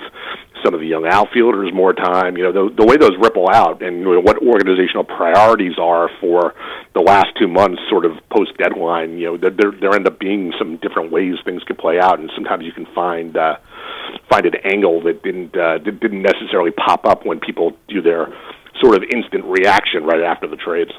some 0.63 0.73
of 0.73 0.79
the 0.79 0.87
young 0.87 1.05
outfielders 1.05 1.71
more 1.73 1.93
time. 1.93 2.37
You 2.37 2.45
know, 2.45 2.51
the, 2.51 2.75
the 2.75 2.85
way 2.85 2.97
those 2.97 3.17
ripple 3.19 3.49
out 3.49 3.83
and 3.83 3.99
you 3.99 4.13
know, 4.15 4.19
what 4.21 4.41
organizational 4.41 5.03
priorities 5.03 5.77
are 5.77 6.09
for 6.19 6.55
the 6.93 7.01
last 7.01 7.27
two 7.37 7.47
months, 7.47 7.81
sort 7.89 8.05
of 8.05 8.13
post 8.29 8.57
deadline. 8.57 9.17
You 9.17 9.25
know, 9.25 9.37
there, 9.37 9.51
there 9.51 9.71
there 9.71 9.93
end 9.93 10.07
up 10.07 10.19
being 10.19 10.53
some 10.57 10.77
different 10.77 11.11
ways 11.11 11.35
things 11.43 11.63
could 11.63 11.77
play 11.77 11.99
out, 11.99 12.19
and 12.19 12.31
sometimes 12.33 12.63
you 12.65 12.71
can 12.71 12.87
find. 12.95 13.35
Uh, 13.37 13.57
find 14.29 14.45
an 14.45 14.55
angle 14.63 15.01
that 15.03 15.23
didn't 15.23 15.55
uh, 15.55 15.77
didn't 15.79 16.21
necessarily 16.21 16.71
pop 16.71 17.05
up 17.05 17.25
when 17.25 17.39
people 17.39 17.71
do 17.88 18.01
their 18.01 18.27
sort 18.81 18.95
of 18.95 19.03
instant 19.13 19.43
reaction 19.45 20.03
right 20.03 20.21
after 20.21 20.47
the 20.47 20.55
trades. 20.55 20.91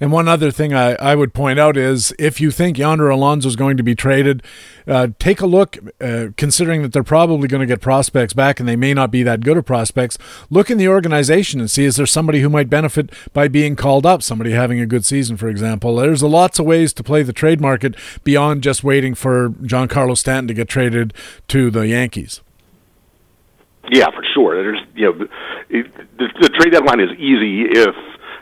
And 0.00 0.12
one 0.12 0.28
other 0.28 0.50
thing 0.50 0.74
I, 0.74 0.94
I 0.94 1.14
would 1.14 1.34
point 1.34 1.58
out 1.58 1.76
is 1.76 2.14
if 2.18 2.40
you 2.40 2.50
think 2.50 2.78
Yonder 2.78 3.08
Alonso 3.08 3.48
is 3.48 3.56
going 3.56 3.76
to 3.76 3.82
be 3.82 3.94
traded, 3.94 4.42
uh, 4.86 5.08
take 5.18 5.40
a 5.40 5.46
look, 5.46 5.78
uh, 6.00 6.28
considering 6.36 6.82
that 6.82 6.92
they're 6.92 7.02
probably 7.02 7.48
going 7.48 7.60
to 7.60 7.66
get 7.66 7.80
prospects 7.80 8.32
back 8.32 8.60
and 8.60 8.68
they 8.68 8.76
may 8.76 8.92
not 8.92 9.10
be 9.10 9.22
that 9.22 9.40
good 9.40 9.56
of 9.56 9.64
prospects. 9.64 10.18
Look 10.50 10.70
in 10.70 10.78
the 10.78 10.88
organization 10.88 11.60
and 11.60 11.70
see 11.70 11.84
is 11.84 11.96
there 11.96 12.06
somebody 12.06 12.40
who 12.40 12.48
might 12.48 12.68
benefit 12.68 13.10
by 13.32 13.48
being 13.48 13.76
called 13.76 14.04
up, 14.04 14.22
somebody 14.22 14.50
having 14.50 14.80
a 14.80 14.86
good 14.86 15.04
season, 15.04 15.36
for 15.36 15.48
example. 15.48 15.96
There's 15.96 16.22
lots 16.22 16.58
of 16.58 16.66
ways 16.66 16.92
to 16.94 17.02
play 17.02 17.22
the 17.22 17.32
trade 17.32 17.60
market 17.60 17.94
beyond 18.24 18.62
just 18.62 18.84
waiting 18.84 19.14
for 19.14 19.50
Giancarlo 19.50 20.16
Stanton 20.16 20.48
to 20.48 20.54
get 20.54 20.68
traded 20.68 21.14
to 21.48 21.70
the 21.70 21.86
Yankees. 21.86 22.40
Yeah, 23.90 24.10
for 24.10 24.24
sure. 24.32 24.62
There's 24.62 24.80
you 24.94 25.12
know, 25.12 25.28
it, 25.68 25.94
the, 26.16 26.28
the 26.40 26.48
trade 26.48 26.72
deadline 26.72 27.00
is 27.00 27.10
easy 27.18 27.62
if 27.68 27.94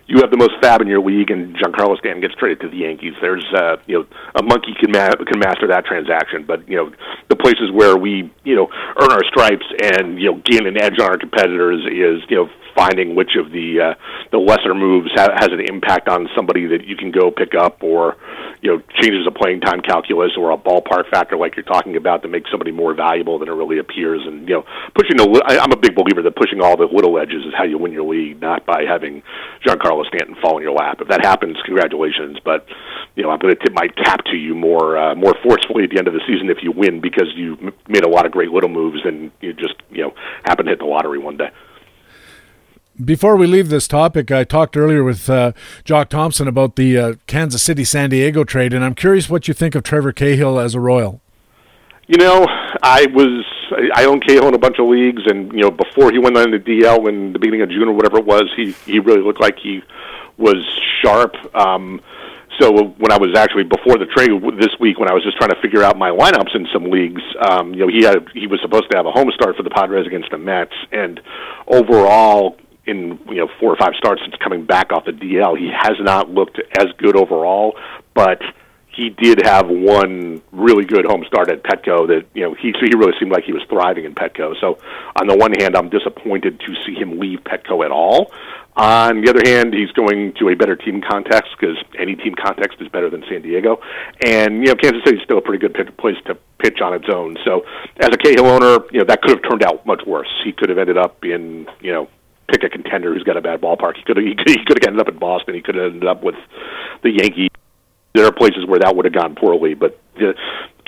you 0.07 0.21
have 0.21 0.31
the 0.31 0.37
most 0.37 0.53
FAAB 0.63 0.83
in 0.83 0.89
your 0.89 1.01
league, 1.01 1.31
and 1.31 1.55
Giancarlo 1.57 1.97
Stanton 1.99 2.21
gets 2.21 2.35
traded 2.35 2.61
to 2.61 2.69
the 2.69 2.77
Yankees. 2.77 3.15
There's, 3.21 3.47
uh, 3.55 3.77
you 3.87 4.01
know, 4.01 4.07
a 4.35 4.43
monkey 4.43 4.75
can 4.79 4.91
ma- 4.91 5.15
can 5.15 5.39
master 5.39 5.67
that 5.69 5.85
transaction, 5.87 6.45
but 6.47 6.69
you 6.69 6.77
know, 6.77 6.93
the 7.29 7.37
places 7.37 7.71
where 7.73 7.97
we, 7.97 8.31
you 8.45 8.57
know, 8.57 8.69
earn 9.01 9.13
our 9.13 9.25
stripes 9.25 9.67
and 9.83 10.21
you 10.21 10.33
know 10.33 10.43
gain 10.45 10.67
an 10.67 10.81
edge 10.81 10.99
on 10.99 11.09
our 11.09 11.19
competitors 11.19 11.81
is, 11.87 12.23
you 12.29 12.37
know, 12.37 12.51
finding 12.75 13.15
which 13.15 13.37
of 13.37 13.53
the 13.53 13.81
uh, 13.81 13.95
the 14.31 14.39
lesser 14.39 14.75
moves 14.75 15.11
ha- 15.15 15.35
has 15.35 15.49
an 15.53 15.61
impact 15.61 16.09
on 16.09 16.29
somebody 16.35 16.67
that 16.67 16.85
you 16.87 16.97
can 16.97 17.11
go 17.11 17.31
pick 17.31 17.55
up, 17.55 17.83
or 17.83 18.17
you 18.61 18.71
know 18.71 18.83
changes 19.01 19.27
a 19.27 19.31
playing 19.31 19.61
time 19.61 19.81
calculus 19.81 20.33
or 20.37 20.51
a 20.51 20.57
ballpark 20.57 21.11
factor 21.11 21.37
like 21.37 21.57
you're 21.57 21.65
talking 21.65 21.97
about 21.97 22.23
to 22.23 22.29
make 22.29 22.45
somebody 22.51 22.71
more 22.71 22.95
valuable 22.95 23.39
than 23.39 23.49
it 23.49 23.53
really 23.53 23.79
appears. 23.79 24.23
And 24.27 24.49
you 24.49 24.55
know, 24.57 24.65
pushing 24.95 25.17
the 25.17 25.43
I, 25.47 25.59
I'm 25.59 25.73
a 25.73 25.77
big 25.77 25.95
believer 25.95 26.23
that 26.23 26.37
pushing 26.37 26.61
all 26.61 26.77
the 26.77 26.87
little 26.87 27.19
edges 27.19 27.45
is 27.45 27.55
how 27.57 27.65
you 27.65 27.79
win 27.79 27.93
your 27.93 28.09
league, 28.09 28.41
not 28.41 28.67
by 28.67 28.85
having 28.85 29.23
Giancarlo 29.67 30.07
Stanton 30.07 30.37
fall 30.41 30.57
in 30.59 30.63
your 30.63 30.73
lap. 30.73 31.01
If 31.01 31.09
that 31.09 31.25
happens, 31.25 31.57
congratulations. 31.65 32.39
But 32.45 32.67
you 33.17 33.23
know, 33.23 33.31
I'm 33.31 33.39
going 33.39 33.55
to 33.55 33.61
tip 33.63 33.75
my 33.75 33.89
cap 33.89 34.25
to 34.27 34.37
you 34.37 34.55
more 34.55 34.97
uh, 34.97 35.15
more 35.15 35.35
forcefully 35.43 35.85
at 35.85 35.91
the 35.91 35.99
end 35.99 36.09
of 36.09 36.15
the 36.15 36.23
season 36.27 36.51
if 36.51 36.63
you 36.63 36.73
win 36.73 37.01
because 37.01 37.29
you 37.35 37.73
made 37.89 38.05
a 38.05 38.09
lot 38.09 38.27
of 38.27 38.33
great 38.33 38.51
little 38.51 38.71
moves 38.71 39.01
and 39.05 39.31
you 39.41 39.53
just 39.53 39.75
you 39.91 40.03
know 40.03 40.15
happen 40.45 40.67
to 40.67 40.73
hit 40.73 40.79
the 40.79 40.87
lottery 40.87 41.19
one 41.19 41.37
day. 41.37 41.51
Before 43.03 43.37
we 43.37 43.47
leave 43.47 43.71
this 43.71 43.89
topic, 43.89 44.31
I 44.31 44.45
talked 44.45 44.77
earlier 44.77 45.03
with 45.03 45.29
uh, 45.31 45.53
Jock 45.85 46.11
Thompson 46.11 46.47
about 46.47 46.77
the 46.77 46.99
uh, 46.99 47.15
Kansas 47.27 47.63
City 47.63 47.85
San 47.85 48.11
Diego 48.11 48.45
trade, 48.45 48.75
and 48.75 48.85
I'm 48.85 48.95
curious 48.95 49.31
what 49.31 49.49
you 49.49 49.55
think 49.55 49.75
of 49.75 49.83
Trevor 49.83 50.13
Cahill 50.13 50.61
as 50.61 50.75
a 50.75 50.81
Royal. 50.81 51.21
You 52.07 52.19
know, 52.19 52.47
I 52.83 53.07
was 53.15 53.45
I 53.95 54.05
own 54.05 54.21
Cahill 54.21 54.47
in 54.49 54.55
a 54.55 54.59
bunch 54.59 54.79
of 54.79 54.89
leagues, 54.89 55.23
and 55.27 55.51
you 55.53 55.63
know, 55.63 55.71
before 55.71 56.13
he 56.13 56.19
went 56.19 56.37
on 56.37 56.51
the 56.51 56.59
DL 56.59 57.09
in 57.09 57.33
the 57.33 57.39
beginning 57.39 57.63
of 57.63 57.71
June 57.71 57.89
or 57.89 57.93
whatever 57.93 58.19
it 58.19 58.27
was, 58.27 58.51
he 58.55 58.73
he 58.85 58.99
really 58.99 59.23
looked 59.23 59.41
like 59.41 59.59
he 59.59 59.83
was 60.37 60.63
sharp. 61.01 61.35
Um, 61.55 62.03
so 62.61 62.71
when 62.71 63.11
I 63.11 63.17
was 63.17 63.35
actually 63.35 63.65
before 63.65 63.97
the 63.97 64.07
trade 64.07 64.31
this 64.61 64.79
week, 64.79 64.99
when 64.99 65.09
I 65.09 65.15
was 65.15 65.25
just 65.25 65.39
trying 65.39 65.51
to 65.51 65.61
figure 65.63 65.83
out 65.83 65.97
my 65.97 66.11
lineups 66.11 66.55
in 66.55 66.69
some 66.73 66.91
leagues, 66.91 67.23
um, 67.41 67.73
you 67.73 67.81
know, 67.81 67.89
he 67.89 68.03
had 68.03 68.29
he 68.35 68.47
was 68.47 68.61
supposed 68.61 68.91
to 68.91 68.97
have 68.97 69.07
a 69.07 69.11
home 69.11 69.31
start 69.35 69.57
for 69.57 69.63
the 69.63 69.71
Padres 69.71 70.07
against 70.07 70.31
the 70.31 70.39
Mets, 70.39 70.75
and 70.93 71.21
overall, 71.67 72.59
in 72.87 73.19
you 73.29 73.37
know 73.37 73.49
four 73.61 73.73
or 73.73 73.77
five 73.77 73.95
starts 73.97 74.23
since 74.23 74.35
coming 74.43 74.65
back 74.65 74.93
off 74.93 75.05
the 75.05 75.13
DL. 75.13 75.59
He 75.59 75.71
has 75.75 75.97
not 76.01 76.31
looked 76.31 76.61
as 76.79 76.87
good 76.99 77.17
overall, 77.17 77.77
but 78.15 78.41
he 78.95 79.09
did 79.09 79.41
have 79.45 79.69
one 79.69 80.43
really 80.53 80.85
good 80.85 81.07
home 81.07 81.25
start 81.27 81.51
at 81.51 81.63
Petco 81.63 82.07
that 82.09 82.27
you 82.35 82.43
know 82.43 82.55
he 82.55 82.73
so 82.73 82.81
he 82.81 82.95
really 82.97 83.15
seemed 83.19 83.33
like 83.33 83.45
he 83.45 83.53
was 83.53 83.63
thriving 83.69 84.05
in 84.05 84.15
Petco. 84.15 84.55
So 84.61 84.79
on 85.17 85.27
the 85.27 85.37
one 85.37 85.53
hand, 85.59 85.77
I'm 85.77 85.89
disappointed 85.89 86.61
to 86.61 86.75
see 86.85 86.95
him 86.95 87.19
leave 87.19 87.41
Petco 87.41 87.85
at 87.85 87.91
all. 87.91 88.33
On 88.75 89.21
the 89.21 89.29
other 89.29 89.43
hand, 89.45 89.75
he's 89.75 89.93
going 89.93 90.33
to 90.39 90.49
a 90.49 90.55
better 90.55 90.77
team 90.77 91.03
context 91.03 91.51
because 91.59 91.77
any 91.99 92.17
team 92.17 92.35
context 92.35 92.81
is 92.81 92.89
better 92.89 93.11
than 93.11 93.23
San 93.29 93.43
Diego. 93.43 93.81
And 94.25 94.57
you 94.59 94.69
know, 94.69 94.75
Kansas 94.75 95.03
City 95.05 95.19
is 95.19 95.25
still 95.25 95.39
a 95.39 95.43
pretty 95.43 95.67
good 95.67 95.97
place 95.99 96.17
to 96.27 96.37
pitch 96.59 96.81
on 96.81 96.95
its 96.95 97.07
own. 97.13 97.37
So 97.45 97.65
as 98.01 98.09
a 98.09 98.17
Cahill 98.17 98.47
owner, 98.47 98.79
you 98.91 99.01
know 99.01 99.05
that 99.05 99.21
could 99.23 99.31
have 99.31 99.43
turned 99.49 99.63
out 99.63 99.87
much 99.87 100.03
worse. 100.07 100.33
He 100.45 100.53
could 100.53 100.69
have 100.69 100.79
ended 100.79 100.97
up 100.97 101.25
in 101.25 101.67
you 101.81 101.93
know 101.93 102.09
pick 102.53 102.63
a 102.63 102.69
contender 102.69 103.13
who's 103.13 103.25
got 103.25 103.37
a 103.37 103.41
bad 103.41 103.61
ballpark. 103.61 103.97
He 103.97 104.03
could 104.03 104.19
he 104.19 104.35
could, 104.35 104.49
he 104.49 104.65
could 104.65 104.79
have 104.79 104.87
ended 104.87 105.01
up 105.01 105.09
in 105.09 105.19
Boston. 105.19 105.55
He 105.55 105.63
could 105.63 105.75
have 105.75 105.93
ended 105.93 106.07
up 106.07 106.23
with 106.23 106.37
the 107.03 107.11
Yankees. 107.11 107.49
There 108.15 108.27
are 108.27 108.33
places 108.33 108.67
where 108.67 108.79
that 108.81 108.95
would 108.95 109.07
have 109.07 109.15
gone 109.15 109.35
poorly, 109.35 109.73
but 109.73 109.99
uh, 110.21 110.35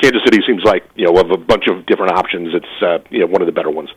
Kansas 0.00 0.20
City 0.24 0.40
seems 0.46 0.62
like 0.62 0.84
you 0.94 1.06
know 1.06 1.18
of 1.18 1.30
a 1.30 1.38
bunch 1.38 1.66
of 1.68 1.86
different 1.86 2.12
options. 2.12 2.54
It's 2.54 2.82
uh, 2.82 2.98
you 3.10 3.20
know 3.20 3.26
one 3.26 3.40
of 3.40 3.46
the 3.46 3.52
better 3.52 3.70
ones. 3.70 3.88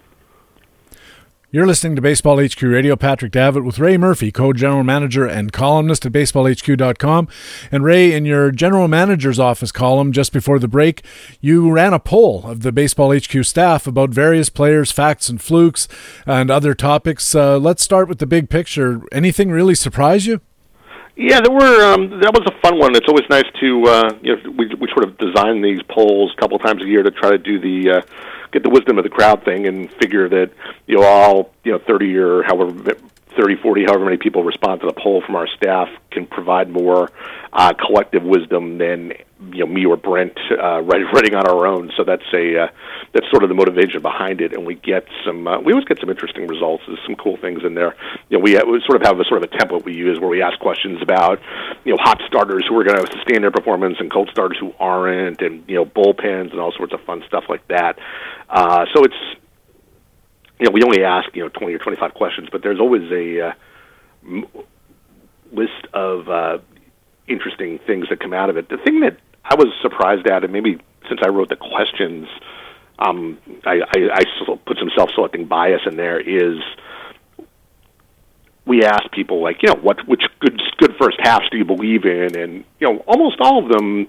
You're 1.49 1.65
listening 1.65 1.95
to 1.95 2.01
Baseball 2.01 2.45
HQ 2.45 2.61
Radio. 2.61 2.97
Patrick 2.97 3.31
Davitt 3.31 3.63
with 3.63 3.79
Ray 3.79 3.97
Murphy, 3.97 4.33
co-general 4.33 4.83
manager 4.83 5.25
and 5.25 5.53
columnist 5.53 6.05
at 6.05 6.11
baseballhq.com. 6.11 7.29
And 7.71 7.85
Ray, 7.85 8.11
in 8.11 8.25
your 8.25 8.51
general 8.51 8.89
manager's 8.89 9.39
office 9.39 9.71
column 9.71 10.11
just 10.11 10.33
before 10.33 10.59
the 10.59 10.67
break, 10.67 11.05
you 11.39 11.71
ran 11.71 11.93
a 11.93 11.99
poll 11.99 12.45
of 12.45 12.63
the 12.63 12.73
Baseball 12.73 13.15
HQ 13.15 13.45
staff 13.45 13.87
about 13.87 14.09
various 14.09 14.49
players, 14.49 14.91
facts 14.91 15.29
and 15.29 15.41
flukes, 15.41 15.87
and 16.25 16.51
other 16.51 16.73
topics. 16.73 17.33
Uh, 17.33 17.57
let's 17.57 17.81
start 17.81 18.09
with 18.09 18.19
the 18.19 18.27
big 18.27 18.49
picture. 18.49 19.01
Anything 19.13 19.49
really 19.49 19.75
surprise 19.75 20.27
you? 20.27 20.41
Yeah, 21.15 21.39
there 21.39 21.53
were. 21.53 21.93
Um, 21.93 22.19
that 22.19 22.33
was 22.33 22.45
a 22.45 22.61
fun 22.61 22.77
one. 22.77 22.93
It's 22.93 23.07
always 23.07 23.25
nice 23.29 23.49
to 23.61 23.83
uh, 23.85 24.13
you 24.21 24.35
know 24.35 24.51
we 24.51 24.67
we 24.75 24.87
sort 24.89 25.05
of 25.05 25.17
design 25.17 25.61
these 25.61 25.81
polls 25.89 26.33
a 26.37 26.41
couple 26.41 26.59
times 26.59 26.83
a 26.83 26.87
year 26.87 27.03
to 27.03 27.09
try 27.09 27.29
to 27.31 27.37
do 27.37 27.57
the 27.57 27.89
uh, 27.89 28.01
get 28.51 28.63
the 28.63 28.69
wisdom 28.69 28.97
of 28.97 29.03
the 29.03 29.09
crowd 29.09 29.43
thing 29.43 29.67
and 29.67 29.91
figure 29.93 30.29
that 30.29 30.51
you 30.87 30.95
know 30.95 31.03
all 31.03 31.51
you 31.63 31.71
know 31.71 31.79
thirty 31.79 32.17
or 32.17 32.43
however 32.43 32.95
30, 33.37 33.55
40, 33.61 33.85
however 33.85 34.05
many 34.05 34.17
people 34.17 34.43
respond 34.43 34.81
to 34.81 34.87
the 34.87 34.93
poll 34.93 35.21
from 35.25 35.35
our 35.35 35.47
staff 35.47 35.87
can 36.11 36.25
provide 36.25 36.69
more 36.69 37.11
uh, 37.53 37.73
collective 37.73 38.23
wisdom 38.23 38.77
than 38.77 39.13
you 39.53 39.59
know 39.59 39.67
me 39.67 39.85
or 39.85 39.97
Brent 39.97 40.37
uh, 40.51 40.81
writing 40.83 41.35
on 41.35 41.47
our 41.47 41.67
own. 41.67 41.91
So 41.95 42.03
that's 42.03 42.25
a 42.33 42.63
uh, 42.63 42.67
that's 43.13 43.29
sort 43.29 43.43
of 43.43 43.49
the 43.49 43.55
motivation 43.55 44.01
behind 44.01 44.41
it, 44.41 44.53
and 44.53 44.65
we 44.65 44.75
get 44.75 45.05
some. 45.25 45.47
Uh, 45.47 45.59
we 45.59 45.73
always 45.73 45.85
get 45.85 45.99
some 45.99 46.09
interesting 46.09 46.47
results. 46.47 46.83
There's 46.87 46.99
some 47.05 47.15
cool 47.15 47.37
things 47.37 47.63
in 47.63 47.75
there. 47.75 47.95
You 48.29 48.37
know, 48.37 48.43
we, 48.43 48.57
uh, 48.57 48.65
we 48.65 48.81
sort 48.85 49.01
of 49.01 49.07
have 49.07 49.19
a 49.19 49.25
sort 49.25 49.43
of 49.43 49.51
a 49.51 49.57
template 49.57 49.85
we 49.85 49.93
use 49.93 50.19
where 50.19 50.29
we 50.29 50.41
ask 50.41 50.59
questions 50.59 51.01
about 51.01 51.39
you 51.85 51.93
know 51.93 51.97
hot 52.01 52.21
starters 52.27 52.65
who 52.67 52.77
are 52.79 52.83
going 52.83 53.03
to 53.03 53.11
sustain 53.11 53.41
their 53.41 53.51
performance 53.51 53.97
and 53.99 54.11
cold 54.11 54.29
starters 54.31 54.57
who 54.59 54.73
aren't, 54.79 55.41
and 55.41 55.63
you 55.67 55.75
know 55.75 55.85
bullpens 55.85 56.51
and 56.51 56.59
all 56.59 56.71
sorts 56.71 56.93
of 56.93 57.01
fun 57.01 57.23
stuff 57.27 57.45
like 57.49 57.67
that. 57.67 57.99
Uh, 58.49 58.85
so 58.93 59.03
it's 59.03 59.37
you 60.59 60.65
know 60.65 60.71
we 60.71 60.83
only 60.83 61.03
ask 61.03 61.35
you 61.35 61.43
know 61.43 61.49
20 61.49 61.73
or 61.73 61.79
25 61.79 62.13
questions, 62.13 62.49
but 62.51 62.63
there's 62.63 62.79
always 62.79 63.11
a 63.11 63.47
uh, 63.47 63.53
m- 64.25 64.47
list 65.51 65.87
of 65.93 66.29
uh, 66.29 66.57
interesting 67.27 67.79
things 67.79 68.09
that 68.09 68.19
come 68.19 68.33
out 68.33 68.49
of 68.49 68.57
it. 68.57 68.69
The 68.69 68.77
thing 68.77 69.01
that 69.01 69.17
I 69.43 69.55
was 69.55 69.67
surprised 69.81 70.27
at, 70.27 70.43
and 70.43 70.51
maybe 70.51 70.79
since 71.07 71.21
I 71.23 71.29
wrote 71.29 71.49
the 71.49 71.55
questions, 71.55 72.27
um, 72.99 73.37
I, 73.65 73.81
I, 73.95 74.09
I 74.13 74.55
put 74.65 74.77
some 74.77 74.89
self-selecting 74.95 75.45
bias 75.45 75.81
in 75.85 75.95
there. 75.97 76.19
Is 76.19 76.59
we 78.65 78.83
asked 78.83 79.11
people 79.11 79.41
like, 79.41 79.63
you 79.63 79.69
know, 79.69 79.79
what 79.79 80.07
which 80.07 80.23
good 80.39 80.61
good 80.77 80.95
first 80.99 81.17
halves 81.21 81.49
do 81.49 81.57
you 81.57 81.65
believe 81.65 82.05
in, 82.05 82.37
and 82.37 82.65
you 82.79 82.87
know, 82.91 82.97
almost 83.07 83.37
all 83.39 83.63
of 83.63 83.71
them, 83.71 84.07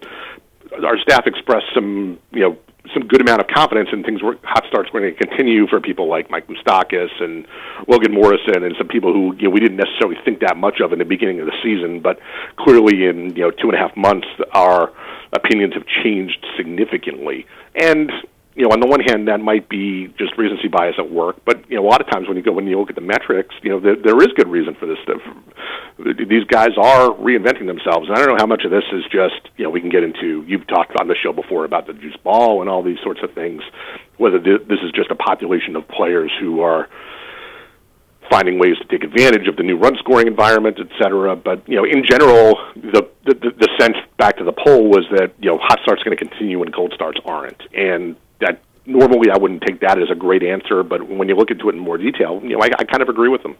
our 0.84 0.98
staff 0.98 1.26
expressed 1.26 1.66
some, 1.74 2.18
you 2.32 2.40
know, 2.40 2.58
some 2.94 3.06
good 3.06 3.20
amount 3.20 3.40
of 3.40 3.48
confidence 3.48 3.88
in 3.92 4.02
things. 4.02 4.22
Were, 4.22 4.38
hot 4.42 4.64
starts 4.68 4.90
going 4.90 5.04
to 5.04 5.12
continue 5.12 5.66
for 5.66 5.80
people 5.80 6.08
like 6.08 6.30
Mike 6.30 6.46
Moustakas 6.46 7.10
and 7.20 7.46
Logan 7.86 8.12
Morrison, 8.12 8.64
and 8.64 8.74
some 8.78 8.88
people 8.88 9.12
who 9.12 9.34
you 9.36 9.44
know 9.44 9.50
we 9.50 9.60
didn't 9.60 9.76
necessarily 9.76 10.16
think 10.24 10.40
that 10.40 10.56
much 10.56 10.80
of 10.80 10.92
in 10.92 10.98
the 10.98 11.04
beginning 11.04 11.40
of 11.40 11.46
the 11.46 11.56
season, 11.62 12.00
but 12.00 12.18
clearly 12.56 13.06
in 13.06 13.34
you 13.36 13.42
know 13.42 13.50
two 13.50 13.68
and 13.68 13.74
a 13.74 13.78
half 13.78 13.96
months, 13.96 14.26
our 14.52 14.92
opinions 15.32 15.74
have 15.74 15.84
changed 16.02 16.44
significantly. 16.56 17.46
And 17.74 18.10
you 18.58 18.64
know, 18.66 18.74
on 18.74 18.80
the 18.80 18.88
one 18.88 18.98
hand, 18.98 19.28
that 19.28 19.38
might 19.38 19.68
be 19.68 20.08
just 20.18 20.36
recency 20.36 20.66
bias 20.66 20.96
at 20.98 21.08
work, 21.08 21.36
but 21.44 21.62
you 21.70 21.76
know, 21.76 21.86
a 21.86 21.88
lot 21.88 22.00
of 22.00 22.10
times 22.10 22.26
when 22.26 22.36
you 22.36 22.42
go 22.42 22.50
when 22.50 22.66
you 22.66 22.76
look 22.76 22.90
at 22.90 22.96
the 22.96 23.00
metrics, 23.00 23.54
you 23.62 23.70
know, 23.70 23.78
there, 23.78 23.94
there 23.94 24.18
is 24.18 24.34
good 24.34 24.48
reason 24.48 24.74
for 24.74 24.86
this 24.86 24.98
stuff. 25.04 25.22
These 25.98 26.42
guys 26.50 26.74
are 26.76 27.10
reinventing 27.14 27.66
themselves, 27.66 28.08
and 28.08 28.18
I 28.18 28.20
don't 28.20 28.34
know 28.34 28.36
how 28.42 28.50
much 28.50 28.64
of 28.64 28.72
this 28.72 28.82
is 28.92 29.04
just 29.12 29.48
you 29.56 29.62
know 29.62 29.70
we 29.70 29.80
can 29.80 29.90
get 29.90 30.02
into. 30.02 30.42
You've 30.48 30.66
talked 30.66 30.98
on 31.00 31.06
the 31.06 31.14
show 31.14 31.32
before 31.32 31.64
about 31.64 31.86
the 31.86 31.92
juice 31.92 32.16
ball 32.24 32.60
and 32.60 32.68
all 32.68 32.82
these 32.82 32.98
sorts 33.00 33.20
of 33.22 33.32
things. 33.32 33.62
Whether 34.16 34.40
this 34.40 34.82
is 34.82 34.90
just 34.90 35.12
a 35.12 35.14
population 35.14 35.76
of 35.76 35.86
players 35.86 36.32
who 36.40 36.60
are 36.60 36.88
finding 38.28 38.58
ways 38.58 38.76
to 38.78 38.84
take 38.86 39.04
advantage 39.04 39.46
of 39.46 39.54
the 39.54 39.62
new 39.62 39.76
run 39.76 39.96
scoring 39.98 40.26
environment, 40.26 40.78
et 40.80 40.88
cetera. 41.00 41.36
But 41.36 41.62
you 41.68 41.76
know, 41.76 41.84
in 41.84 42.02
general, 42.04 42.58
the 42.74 43.08
the, 43.24 43.34
the 43.34 43.68
sense 43.78 43.96
back 44.16 44.36
to 44.38 44.44
the 44.44 44.52
poll 44.52 44.90
was 44.90 45.06
that 45.12 45.32
you 45.38 45.48
know 45.48 45.58
hot 45.58 45.78
starts 45.82 46.02
going 46.02 46.16
to 46.16 46.24
continue 46.24 46.60
and 46.62 46.74
cold 46.74 46.92
starts 46.92 47.20
aren't, 47.24 47.62
and 47.72 48.16
normally 48.88 49.30
I 49.30 49.36
wouldn't 49.36 49.62
take 49.62 49.80
that 49.80 50.00
as 50.00 50.10
a 50.10 50.14
great 50.14 50.42
answer. 50.42 50.82
But 50.82 51.08
when 51.08 51.28
you 51.28 51.36
look 51.36 51.50
into 51.50 51.68
it 51.68 51.74
in 51.74 51.78
more 51.78 51.98
detail, 51.98 52.40
you 52.42 52.56
know, 52.56 52.60
I, 52.60 52.70
I 52.78 52.84
kind 52.84 53.02
of 53.02 53.08
agree 53.08 53.28
with 53.28 53.42
them. 53.42 53.56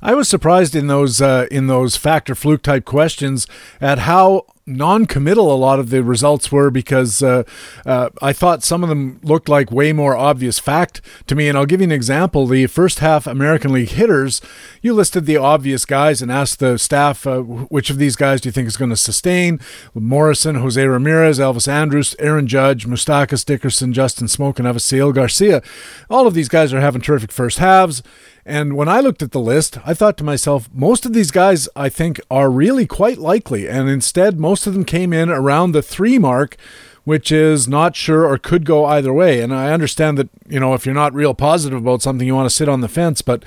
I 0.00 0.14
was 0.14 0.28
surprised 0.28 0.74
in 0.74 0.86
those 0.86 1.20
uh, 1.20 1.46
in 1.50 1.66
those 1.66 1.96
factor 1.96 2.34
fluke 2.34 2.62
type 2.62 2.84
questions 2.84 3.46
at 3.80 4.00
how 4.00 4.46
non-committal 4.66 5.52
a 5.52 5.56
lot 5.56 5.78
of 5.78 5.90
the 5.90 6.02
results 6.02 6.50
were 6.50 6.70
because 6.70 7.22
uh, 7.22 7.42
uh, 7.84 8.08
I 8.22 8.32
thought 8.32 8.62
some 8.62 8.82
of 8.82 8.88
them 8.88 9.20
looked 9.22 9.48
like 9.48 9.70
way 9.70 9.92
more 9.92 10.16
obvious 10.16 10.58
fact 10.58 11.02
to 11.26 11.34
me. 11.34 11.48
And 11.48 11.58
I'll 11.58 11.66
give 11.66 11.80
you 11.80 11.84
an 11.84 11.92
example: 11.92 12.46
the 12.46 12.66
first 12.66 13.00
half 13.00 13.26
American 13.26 13.72
League 13.72 13.90
hitters. 13.90 14.40
You 14.80 14.94
listed 14.94 15.26
the 15.26 15.36
obvious 15.36 15.84
guys 15.84 16.22
and 16.22 16.30
asked 16.30 16.58
the 16.58 16.78
staff 16.78 17.26
uh, 17.26 17.40
which 17.40 17.90
of 17.90 17.98
these 17.98 18.16
guys 18.16 18.40
do 18.40 18.48
you 18.48 18.52
think 18.52 18.68
is 18.68 18.76
going 18.76 18.90
to 18.90 18.96
sustain? 18.96 19.60
Morrison, 19.94 20.56
Jose 20.56 20.82
Ramirez, 20.84 21.38
Elvis 21.38 21.68
Andrus, 21.68 22.14
Aaron 22.18 22.46
Judge, 22.46 22.86
Moustakas 22.86 23.44
Dickerson, 23.44 23.92
Justin 23.92 24.26
Smoak, 24.26 24.58
and 24.58 24.68
Avisail 24.68 25.14
Garcia. 25.14 25.62
All 26.08 26.26
of 26.26 26.34
these 26.34 26.48
guys 26.48 26.72
are 26.72 26.80
having 26.80 27.02
terrific 27.02 27.32
first 27.32 27.58
halves. 27.58 28.02
And 28.46 28.76
when 28.76 28.88
I 28.88 29.00
looked 29.00 29.22
at 29.22 29.32
the 29.32 29.40
list, 29.40 29.78
I 29.86 29.94
thought 29.94 30.16
to 30.18 30.24
myself, 30.24 30.68
most 30.72 31.06
of 31.06 31.12
these 31.14 31.30
guys 31.30 31.68
I 31.74 31.88
think 31.88 32.20
are 32.30 32.50
really 32.50 32.86
quite 32.86 33.18
likely. 33.18 33.68
And 33.68 33.88
instead, 33.88 34.38
most 34.38 34.66
of 34.66 34.74
them 34.74 34.84
came 34.84 35.12
in 35.12 35.30
around 35.30 35.72
the 35.72 35.82
three 35.82 36.18
mark, 36.18 36.56
which 37.04 37.32
is 37.32 37.66
not 37.66 37.96
sure 37.96 38.26
or 38.26 38.36
could 38.36 38.66
go 38.66 38.84
either 38.84 39.12
way. 39.12 39.40
And 39.40 39.54
I 39.54 39.72
understand 39.72 40.18
that, 40.18 40.28
you 40.46 40.60
know, 40.60 40.74
if 40.74 40.84
you're 40.84 40.94
not 40.94 41.14
real 41.14 41.34
positive 41.34 41.78
about 41.78 42.02
something, 42.02 42.26
you 42.26 42.34
want 42.34 42.48
to 42.48 42.54
sit 42.54 42.68
on 42.68 42.82
the 42.82 42.88
fence. 42.88 43.22
But 43.22 43.44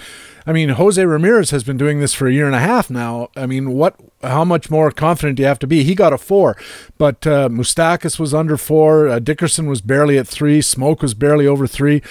I 0.47 0.53
mean, 0.53 0.69
Jose 0.69 1.03
Ramirez 1.03 1.51
has 1.51 1.63
been 1.63 1.77
doing 1.77 1.99
this 1.99 2.13
for 2.13 2.27
a 2.27 2.33
year 2.33 2.47
and 2.47 2.55
a 2.55 2.59
half 2.59 2.89
now. 2.89 3.29
I 3.35 3.45
mean, 3.45 3.73
what? 3.73 3.95
How 4.23 4.43
much 4.43 4.71
more 4.71 4.89
confident 4.89 5.37
do 5.37 5.43
you 5.43 5.47
have 5.47 5.59
to 5.59 5.67
be? 5.67 5.83
He 5.83 5.93
got 5.93 6.11
a 6.11 6.17
four, 6.17 6.57
but 6.97 7.27
uh, 7.27 7.49
Moustakas 7.49 8.17
was 8.17 8.33
under 8.33 8.57
four. 8.57 9.07
Uh, 9.07 9.19
Dickerson 9.19 9.67
was 9.67 9.79
barely 9.79 10.17
at 10.17 10.27
three. 10.27 10.59
Smoak 10.59 11.03
was 11.03 11.13
barely 11.13 11.45
over 11.45 11.67
three. 11.67 12.01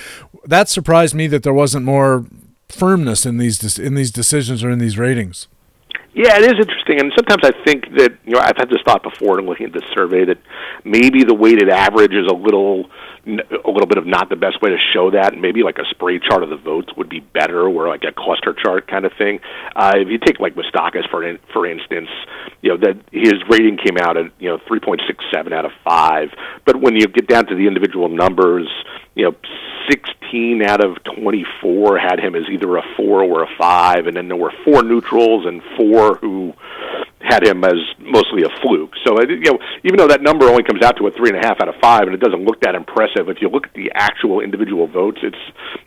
That 0.44 0.68
surprised 0.68 1.16
me 1.16 1.26
that 1.26 1.42
there 1.42 1.52
wasn't 1.52 1.84
more 1.84 2.24
firmness 2.68 3.26
in 3.26 3.38
these 3.38 3.78
in 3.78 3.94
these 3.94 4.10
decisions 4.10 4.62
or 4.62 4.70
in 4.70 4.78
these 4.78 4.98
ratings. 4.98 5.48
Yeah, 6.16 6.38
it 6.38 6.44
is 6.44 6.54
interesting, 6.58 6.98
and 6.98 7.12
sometimes 7.14 7.42
I 7.44 7.52
think 7.64 7.94
that 7.98 8.16
you 8.24 8.32
know 8.32 8.40
I've 8.40 8.56
had 8.56 8.70
this 8.70 8.80
thought 8.86 9.02
before 9.02 9.38
in 9.38 9.44
looking 9.44 9.66
at 9.66 9.74
this 9.74 9.84
survey 9.92 10.24
that 10.24 10.38
maybe 10.82 11.24
the 11.24 11.34
weighted 11.34 11.68
average 11.68 12.14
is 12.14 12.26
a 12.26 12.34
little 12.34 12.88
a 13.26 13.70
little 13.70 13.86
bit 13.86 13.98
of 13.98 14.06
not 14.06 14.30
the 14.30 14.36
best 14.36 14.62
way 14.62 14.70
to 14.70 14.78
show 14.94 15.10
that, 15.10 15.34
and 15.34 15.42
maybe 15.42 15.62
like 15.62 15.76
a 15.76 15.84
spray 15.90 16.18
chart 16.18 16.42
of 16.42 16.48
the 16.48 16.56
votes 16.56 16.88
would 16.96 17.10
be 17.10 17.20
better, 17.20 17.68
or 17.68 17.88
like 17.88 18.04
a 18.04 18.12
cluster 18.12 18.54
chart 18.54 18.88
kind 18.88 19.04
of 19.04 19.12
thing. 19.18 19.40
Uh, 19.74 19.92
if 19.96 20.08
you 20.08 20.16
take 20.16 20.40
like 20.40 20.54
Moustakas 20.54 21.06
for 21.10 21.22
in, 21.22 21.38
for 21.52 21.66
instance, 21.66 22.08
you 22.62 22.70
know 22.70 22.78
that 22.78 22.96
his 23.12 23.34
rating 23.50 23.76
came 23.76 23.98
out 23.98 24.16
at 24.16 24.32
you 24.38 24.48
know 24.48 24.58
three 24.66 24.80
point 24.80 25.02
six 25.06 25.22
seven 25.30 25.52
out 25.52 25.66
of 25.66 25.72
five, 25.84 26.30
but 26.64 26.80
when 26.80 26.96
you 26.96 27.06
get 27.08 27.28
down 27.28 27.44
to 27.44 27.54
the 27.54 27.66
individual 27.66 28.08
numbers, 28.08 28.68
you 29.14 29.24
know 29.24 29.36
16 30.26 30.62
out 30.62 30.84
of 30.84 31.02
24 31.04 31.98
had 31.98 32.20
him 32.20 32.34
as 32.34 32.48
either 32.50 32.76
a 32.76 32.82
four 32.96 33.22
or 33.22 33.42
a 33.42 33.48
five, 33.58 34.06
and 34.06 34.16
then 34.16 34.28
there 34.28 34.36
were 34.36 34.52
four 34.64 34.82
neutrals 34.82 35.46
and 35.46 35.62
four 35.76 36.16
who 36.16 36.52
had 37.20 37.46
him 37.46 37.64
as 37.64 37.78
mostly 37.98 38.42
a 38.42 38.50
fluke. 38.60 38.92
So 39.04 39.20
you 39.22 39.40
know, 39.40 39.58
even 39.84 39.96
though 39.96 40.08
that 40.08 40.22
number 40.22 40.46
only 40.46 40.62
comes 40.62 40.82
out 40.82 40.96
to 40.98 41.06
a 41.06 41.10
three 41.10 41.30
and 41.30 41.38
a 41.38 41.46
half 41.46 41.60
out 41.60 41.68
of 41.68 41.74
five, 41.80 42.02
and 42.02 42.14
it 42.14 42.20
doesn't 42.20 42.44
look 42.44 42.60
that 42.60 42.74
impressive, 42.74 43.28
if 43.28 43.40
you 43.40 43.48
look 43.48 43.66
at 43.66 43.74
the 43.74 43.90
actual 43.94 44.40
individual 44.40 44.86
votes, 44.86 45.18
it's 45.22 45.38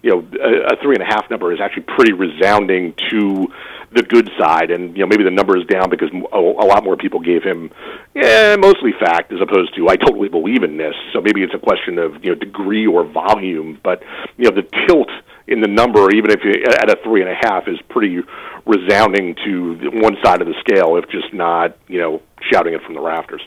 you 0.02 0.10
know 0.10 0.28
a, 0.42 0.74
a 0.74 0.82
three 0.82 0.96
and 0.96 1.04
a 1.04 1.06
half 1.06 1.30
number 1.30 1.54
is 1.54 1.60
actually 1.62 1.84
pretty 1.84 2.14
resounding 2.14 2.94
to 3.10 3.48
the 3.92 4.04
good 4.04 4.30
side, 4.40 4.72
and 4.72 4.96
you 4.98 5.04
know 5.04 5.08
maybe 5.08 5.24
the 5.24 5.32
number 5.32 5.58
is 5.58 5.66
down 5.68 5.90
because 5.90 6.10
a, 6.12 6.38
a 6.38 6.66
lot 6.66 6.84
more 6.84 6.98
people 6.98 7.20
gave 7.20 7.44
him, 7.44 7.72
yeah, 8.16 8.56
mostly 8.56 8.92
fact 9.00 9.32
as 9.32 9.40
opposed 9.42 9.76
to 9.76 9.88
I 9.88 9.96
totally 9.98 10.30
believe 10.30 10.64
in 10.64 10.78
this. 10.78 10.96
So 11.14 11.22
maybe 11.22 11.44
it's 11.44 11.54
a 11.54 11.60
question 11.60 12.00
of 12.00 12.24
you 12.24 12.32
know 12.32 12.36
degree 12.36 12.88
or 12.88 13.04
volume, 13.04 13.80
but 13.84 14.04
you 14.38 14.50
know 14.50 14.56
the 14.56 14.68
tilt 14.88 15.10
in 15.50 15.62
the 15.62 15.68
number, 15.68 16.12
even 16.12 16.32
if 16.32 16.44
you 16.44 16.64
at 16.64 16.90
a 16.90 16.98
three 17.04 17.22
and 17.22 17.30
a 17.30 17.36
half, 17.36 17.68
is 17.68 17.80
pretty 17.90 18.22
resounding 18.66 19.36
to 19.46 19.90
one 19.94 20.16
side 20.24 20.42
of 20.42 20.48
the 20.48 20.54
scale, 20.60 20.96
if 20.96 21.10
just 21.10 21.34
not 21.34 21.78
you 21.88 22.00
know 22.00 22.22
shouting 22.52 22.74
it 22.74 22.82
from 22.84 22.94
the 22.94 23.02
rafters. 23.02 23.42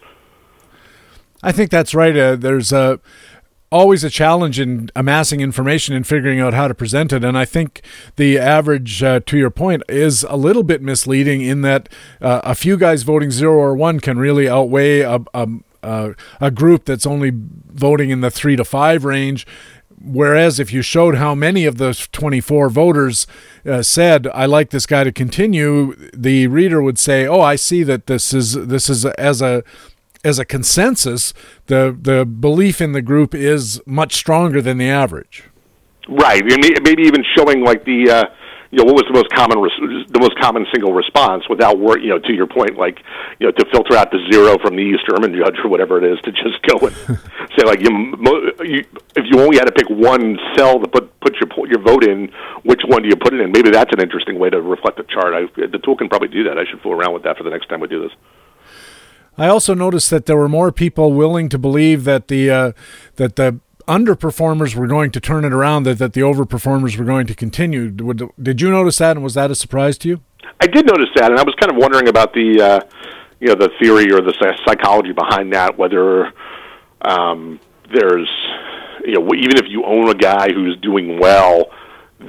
I 1.42 1.52
think 1.52 1.70
that's 1.70 1.94
right. 1.94 2.16
Uh, 2.16 2.36
there's 2.36 2.72
a 2.72 3.00
always 3.72 4.04
a 4.04 4.10
challenge 4.10 4.60
in 4.60 4.90
amassing 4.94 5.40
information 5.40 5.94
and 5.94 6.06
figuring 6.06 6.38
out 6.38 6.52
how 6.52 6.68
to 6.68 6.74
present 6.74 7.12
it. 7.12 7.24
And 7.24 7.38
I 7.38 7.46
think 7.46 7.80
the 8.16 8.38
average, 8.38 9.02
uh, 9.02 9.20
to 9.20 9.38
your 9.38 9.48
point, 9.48 9.82
is 9.88 10.24
a 10.28 10.36
little 10.36 10.62
bit 10.62 10.82
misleading 10.82 11.40
in 11.40 11.62
that 11.62 11.88
uh, 12.20 12.42
a 12.44 12.54
few 12.54 12.76
guys 12.76 13.02
voting 13.02 13.30
zero 13.30 13.54
or 13.54 13.74
one 13.74 13.98
can 13.98 14.18
really 14.18 14.46
outweigh 14.46 15.00
a, 15.00 15.20
a, 15.82 16.14
a 16.40 16.50
group 16.50 16.84
that's 16.84 17.06
only 17.06 17.32
voting 17.34 18.10
in 18.10 18.20
the 18.20 18.30
three 18.30 18.56
to 18.56 18.64
five 18.64 19.04
range. 19.04 19.46
Whereas 20.04 20.58
if 20.58 20.72
you 20.72 20.82
showed 20.82 21.16
how 21.16 21.34
many 21.34 21.64
of 21.64 21.78
those 21.78 22.08
24 22.08 22.68
voters 22.70 23.26
uh, 23.64 23.82
said, 23.82 24.26
"I 24.34 24.46
like 24.46 24.70
this 24.70 24.86
guy 24.86 25.04
to 25.04 25.12
continue," 25.12 25.94
the 26.12 26.46
reader 26.48 26.82
would 26.82 26.98
say, 26.98 27.26
"Oh, 27.26 27.40
I 27.40 27.56
see 27.56 27.82
that 27.84 28.06
this 28.06 28.34
is 28.34 28.54
this 28.54 28.88
is 28.88 29.04
as 29.04 29.40
a 29.40 29.62
as 30.24 30.38
a 30.38 30.44
consensus, 30.44 31.34
the 31.66 31.96
the 32.00 32.24
belief 32.24 32.80
in 32.80 32.92
the 32.92 33.02
group 33.02 33.34
is 33.34 33.80
much 33.86 34.14
stronger 34.14 34.62
than 34.62 34.78
the 34.78 34.88
average. 34.88 35.44
Right. 36.08 36.42
Maybe 36.44 37.02
even 37.02 37.24
showing 37.36 37.64
like 37.64 37.84
the 37.84 38.10
uh, 38.10 38.24
you 38.72 38.78
know 38.78 38.84
what 38.84 38.94
was 38.94 39.04
the 39.06 39.12
most 39.12 39.28
common 39.30 39.60
res- 39.60 40.08
the 40.08 40.18
most 40.18 40.34
common 40.40 40.66
single 40.72 40.92
response 40.94 41.44
without 41.48 41.78
wor- 41.78 41.98
you 41.98 42.08
know 42.08 42.18
to 42.18 42.32
your 42.32 42.46
point 42.46 42.76
like 42.78 42.98
you 43.38 43.46
know 43.46 43.52
to 43.52 43.64
filter 43.70 43.94
out 43.94 44.10
the 44.10 44.18
zero 44.32 44.58
from 44.58 44.74
the 44.74 44.82
East 44.82 45.04
German 45.06 45.36
judge 45.36 45.60
or 45.62 45.68
whatever 45.68 46.02
it 46.02 46.04
is 46.10 46.18
to 46.24 46.32
just 46.32 46.56
go 46.64 46.88
and 46.88 46.96
say 47.56 47.64
like 47.64 47.80
you, 47.80 47.92
you 48.64 48.84
if 49.14 49.24
you 49.28 49.38
only 49.38 49.58
had 49.58 49.66
to 49.66 49.72
pick 49.72 49.88
one 49.90 50.38
cell 50.56 50.80
to 50.80 50.88
put 50.88 51.12
put 51.20 51.36
your 51.36 51.68
your 51.68 51.80
vote 51.80 52.02
in 52.02 52.32
which 52.64 52.80
one 52.86 53.02
do 53.02 53.08
you 53.08 53.16
put 53.16 53.34
it 53.34 53.40
in? 53.40 53.52
Maybe 53.52 53.70
that's 53.70 53.92
an 53.92 54.00
interesting 54.00 54.38
way 54.38 54.50
to 54.50 54.60
reflect 54.60 54.96
the 54.96 55.04
chart. 55.04 55.34
I, 55.34 55.66
the 55.66 55.78
tool 55.78 55.96
can 55.96 56.08
probably 56.08 56.28
do 56.28 56.44
that. 56.44 56.58
I 56.58 56.64
should 56.64 56.80
fool 56.80 56.92
around 56.92 57.12
with 57.12 57.22
that 57.24 57.36
for 57.36 57.44
the 57.44 57.50
next 57.50 57.68
time 57.68 57.80
we 57.80 57.88
do 57.88 58.00
this. 58.00 58.12
I 59.36 59.48
also 59.48 59.74
noticed 59.74 60.10
that 60.10 60.26
there 60.26 60.36
were 60.36 60.48
more 60.48 60.72
people 60.72 61.12
willing 61.12 61.48
to 61.50 61.58
believe 61.58 62.04
that 62.04 62.28
the 62.28 62.50
uh, 62.50 62.72
that 63.16 63.36
the 63.36 63.60
underperformers 63.86 64.74
were 64.74 64.86
going 64.86 65.10
to 65.12 65.20
turn 65.20 65.44
it 65.44 65.52
around, 65.52 65.84
that, 65.84 65.98
that 65.98 66.12
the 66.12 66.20
overperformers 66.20 66.96
were 66.96 67.04
going 67.04 67.26
to 67.26 67.34
continue. 67.34 67.90
Did 67.90 68.60
you 68.60 68.70
notice 68.70 68.98
that, 68.98 69.16
and 69.16 69.24
was 69.24 69.34
that 69.34 69.50
a 69.50 69.54
surprise 69.54 69.98
to 69.98 70.08
you? 70.08 70.20
I 70.60 70.66
did 70.66 70.86
notice 70.86 71.08
that, 71.16 71.30
and 71.30 71.40
I 71.40 71.42
was 71.42 71.54
kind 71.56 71.70
of 71.70 71.76
wondering 71.76 72.08
about 72.08 72.32
the 72.34 72.60
uh, 72.60 72.80
you 73.40 73.48
know 73.48 73.54
the 73.54 73.70
theory 73.80 74.12
or 74.12 74.20
the 74.20 74.34
psychology 74.66 75.12
behind 75.12 75.52
that. 75.52 75.76
Whether 75.76 76.32
um, 77.02 77.58
there's 77.92 78.30
you 79.04 79.14
know 79.14 79.34
even 79.34 79.56
if 79.56 79.66
you 79.68 79.84
own 79.84 80.08
a 80.08 80.14
guy 80.14 80.52
who's 80.52 80.76
doing 80.78 81.18
well, 81.18 81.70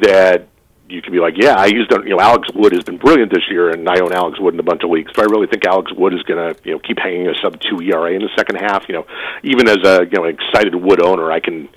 that 0.02 0.48
you 0.90 1.02
could 1.02 1.14
be 1.14 1.20
like, 1.20 1.36
yeah, 1.38 1.66
he's 1.66 1.88
done. 1.88 2.04
You 2.04 2.16
know, 2.16 2.20
Alex 2.20 2.50
Wood 2.54 2.74
has 2.74 2.84
been 2.84 2.98
brilliant 2.98 3.32
this 3.32 3.50
year, 3.50 3.70
and 3.70 3.88
I 3.88 4.00
own 4.00 4.14
Alex 4.14 4.40
Wood 4.40 4.54
in 4.54 4.60
a 4.60 4.64
bunch 4.64 4.84
of 4.84 4.90
leagues. 4.90 5.12
So 5.16 5.22
I 5.22 5.26
really 5.26 5.48
think 5.48 5.66
Alex 5.66 5.92
Wood 5.94 6.14
is 6.14 6.22
going 6.24 6.54
to, 6.54 6.60
you 6.64 6.74
know, 6.74 6.80
keep 6.80 7.00
hanging 7.00 7.28
a 7.28 7.36
sub 7.42 7.60
two 7.60 7.82
ERA 7.82 8.12
in 8.12 8.22
the 8.22 8.30
second 8.36 8.58
half. 8.58 8.88
You 8.88 8.96
know, 8.96 9.06
even 9.44 9.68
as 9.70 9.78
a 9.86 10.04
you 10.04 10.18
know 10.18 10.26
excited 10.26 10.76
Wood 10.76 11.02
owner, 11.02 11.32
I 11.32 11.40
can, 11.40 11.70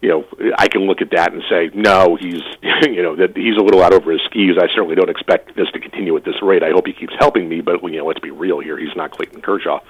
you 0.00 0.08
know, 0.08 0.24
I 0.56 0.68
can 0.68 0.82
look 0.82 1.02
at 1.02 1.10
that 1.10 1.32
and 1.32 1.42
say, 1.50 1.70
no, 1.74 2.16
he's, 2.16 2.42
you 2.82 3.02
know, 3.02 3.16
that 3.16 3.36
he's 3.36 3.56
a 3.56 3.62
little 3.62 3.82
out 3.82 3.92
over 3.92 4.12
his 4.12 4.22
skis. 4.22 4.56
I 4.56 4.68
certainly 4.68 4.94
don't 4.94 5.10
expect 5.10 5.56
this 5.56 5.70
to 5.72 5.80
continue 5.80 6.16
at 6.16 6.24
this 6.24 6.40
rate. 6.40 6.62
I 6.62 6.70
hope 6.70 6.86
he 6.86 6.92
keeps 6.92 7.14
helping 7.18 7.48
me, 7.48 7.60
but 7.60 7.82
you 7.82 7.98
know, 7.98 8.06
let's 8.06 8.20
be 8.20 8.30
real 8.30 8.60
here. 8.60 8.78
He's 8.78 8.94
not 8.94 9.10
Clayton 9.10 9.42
Kershaw. 9.42 9.80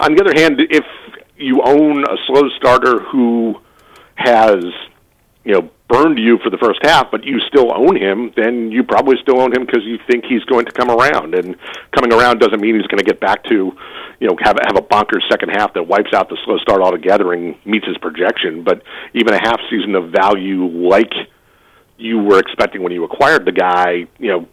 On 0.00 0.14
the 0.14 0.20
other 0.20 0.34
hand, 0.34 0.60
if 0.70 0.84
you 1.36 1.62
own 1.62 2.04
a 2.04 2.16
slow 2.26 2.48
starter 2.56 3.00
who 3.00 3.60
has, 4.16 4.64
you 5.48 5.54
know 5.54 5.70
burned 5.88 6.18
you 6.18 6.38
for 6.44 6.50
the 6.50 6.58
first 6.58 6.78
half, 6.82 7.10
but 7.10 7.24
you 7.24 7.40
still 7.40 7.72
own 7.74 7.96
him, 7.96 8.30
then 8.36 8.70
you 8.70 8.84
probably 8.84 9.16
still 9.22 9.40
own 9.40 9.56
him 9.56 9.64
because 9.64 9.82
you 9.84 9.98
think 10.06 10.26
he's 10.26 10.44
going 10.44 10.66
to 10.66 10.72
come 10.72 10.90
around. 10.90 11.34
And 11.34 11.56
coming 11.96 12.12
around 12.12 12.40
doesn't 12.40 12.60
mean 12.60 12.74
he's 12.74 12.86
going 12.88 12.98
to 12.98 13.04
get 13.04 13.18
back 13.18 13.42
to, 13.44 13.72
you 14.20 14.28
know, 14.28 14.36
have 14.42 14.58
have 14.66 14.76
a 14.76 14.82
bonkers 14.82 15.26
second 15.30 15.48
half 15.48 15.72
that 15.72 15.84
wipes 15.84 16.12
out 16.12 16.28
the 16.28 16.36
slow 16.44 16.58
start 16.58 16.82
altogether 16.82 17.32
and 17.32 17.56
meets 17.64 17.86
his 17.86 17.96
projection. 17.96 18.62
But 18.62 18.82
even 19.14 19.32
a 19.32 19.40
half 19.40 19.58
season 19.70 19.94
of 19.94 20.12
value 20.12 20.66
like 20.66 21.14
you 21.96 22.18
were 22.18 22.38
expecting 22.38 22.82
when 22.82 22.92
you 22.92 23.04
acquired 23.04 23.46
the 23.46 23.52
guy, 23.52 24.06
you 24.18 24.28
know, 24.28 24.46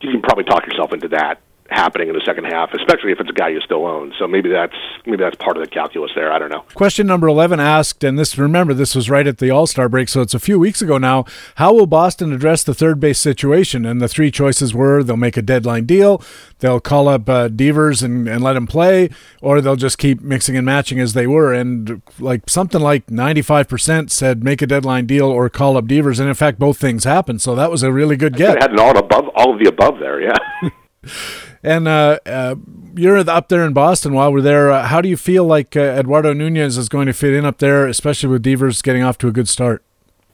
you 0.00 0.12
can 0.12 0.22
probably 0.22 0.44
talk 0.44 0.64
yourself 0.66 0.92
into 0.92 1.08
that 1.08 1.40
happening 1.70 2.08
in 2.08 2.14
the 2.14 2.22
second 2.24 2.44
half, 2.44 2.72
especially 2.74 3.12
if 3.12 3.20
it's 3.20 3.30
a 3.30 3.32
guy 3.32 3.48
you 3.48 3.60
still 3.60 3.86
own. 3.86 4.12
So 4.18 4.26
maybe 4.26 4.48
that's 4.48 4.76
maybe 5.06 5.22
that's 5.22 5.36
part 5.36 5.56
of 5.56 5.62
the 5.62 5.68
calculus 5.68 6.10
there. 6.14 6.32
I 6.32 6.38
don't 6.38 6.50
know. 6.50 6.64
Question 6.74 7.06
number 7.06 7.26
eleven 7.26 7.60
asked, 7.60 8.04
and 8.04 8.18
this 8.18 8.36
remember 8.38 8.74
this 8.74 8.94
was 8.94 9.08
right 9.08 9.26
at 9.26 9.38
the 9.38 9.50
All 9.50 9.66
Star 9.66 9.88
break, 9.88 10.08
so 10.08 10.20
it's 10.20 10.34
a 10.34 10.38
few 10.38 10.58
weeks 10.58 10.82
ago 10.82 10.98
now. 10.98 11.24
How 11.56 11.72
will 11.72 11.86
Boston 11.86 12.32
address 12.32 12.62
the 12.62 12.74
third 12.74 13.00
base 13.00 13.18
situation? 13.18 13.84
And 13.84 14.00
the 14.00 14.08
three 14.08 14.30
choices 14.30 14.74
were: 14.74 15.02
they'll 15.02 15.16
make 15.16 15.36
a 15.36 15.42
deadline 15.42 15.86
deal, 15.86 16.22
they'll 16.58 16.80
call 16.80 17.08
up 17.08 17.28
uh, 17.28 17.48
Devers 17.48 18.02
and, 18.02 18.28
and 18.28 18.42
let 18.42 18.56
him 18.56 18.66
play, 18.66 19.10
or 19.40 19.60
they'll 19.60 19.76
just 19.76 19.98
keep 19.98 20.20
mixing 20.20 20.56
and 20.56 20.66
matching 20.66 20.98
as 20.98 21.12
they 21.12 21.26
were. 21.26 21.52
And 21.52 22.02
like 22.18 22.48
something 22.48 22.80
like 22.80 23.10
ninety 23.10 23.42
five 23.42 23.68
percent 23.68 24.10
said 24.10 24.44
make 24.44 24.62
a 24.62 24.66
deadline 24.66 25.06
deal 25.06 25.26
or 25.26 25.48
call 25.48 25.76
up 25.76 25.86
Devers, 25.86 26.20
and 26.20 26.28
in 26.28 26.34
fact 26.34 26.58
both 26.58 26.78
things 26.78 27.04
happened. 27.04 27.40
So 27.40 27.54
that 27.54 27.70
was 27.70 27.82
a 27.82 27.92
really 27.92 28.16
good 28.16 28.36
get. 28.36 28.60
Had 28.60 28.72
an 28.72 28.78
all 28.78 28.96
above 28.96 29.28
all 29.34 29.52
of 29.52 29.58
the 29.58 29.68
above 29.68 29.98
there, 29.98 30.20
yeah. 30.20 30.36
And 31.62 31.86
uh, 31.86 32.18
uh, 32.26 32.56
you're 32.96 33.18
up 33.18 33.48
there 33.48 33.64
in 33.64 33.72
Boston 33.72 34.14
while 34.14 34.32
we're 34.32 34.40
there. 34.40 34.70
Uh, 34.70 34.86
how 34.86 35.00
do 35.00 35.08
you 35.08 35.16
feel 35.16 35.44
like 35.44 35.76
uh, 35.76 35.80
Eduardo 35.80 36.32
Nunez 36.32 36.76
is 36.76 36.88
going 36.88 37.06
to 37.06 37.12
fit 37.12 37.34
in 37.34 37.44
up 37.44 37.58
there, 37.58 37.86
especially 37.86 38.28
with 38.30 38.42
Devers 38.42 38.82
getting 38.82 39.02
off 39.02 39.16
to 39.18 39.28
a 39.28 39.32
good 39.32 39.48
start? 39.48 39.84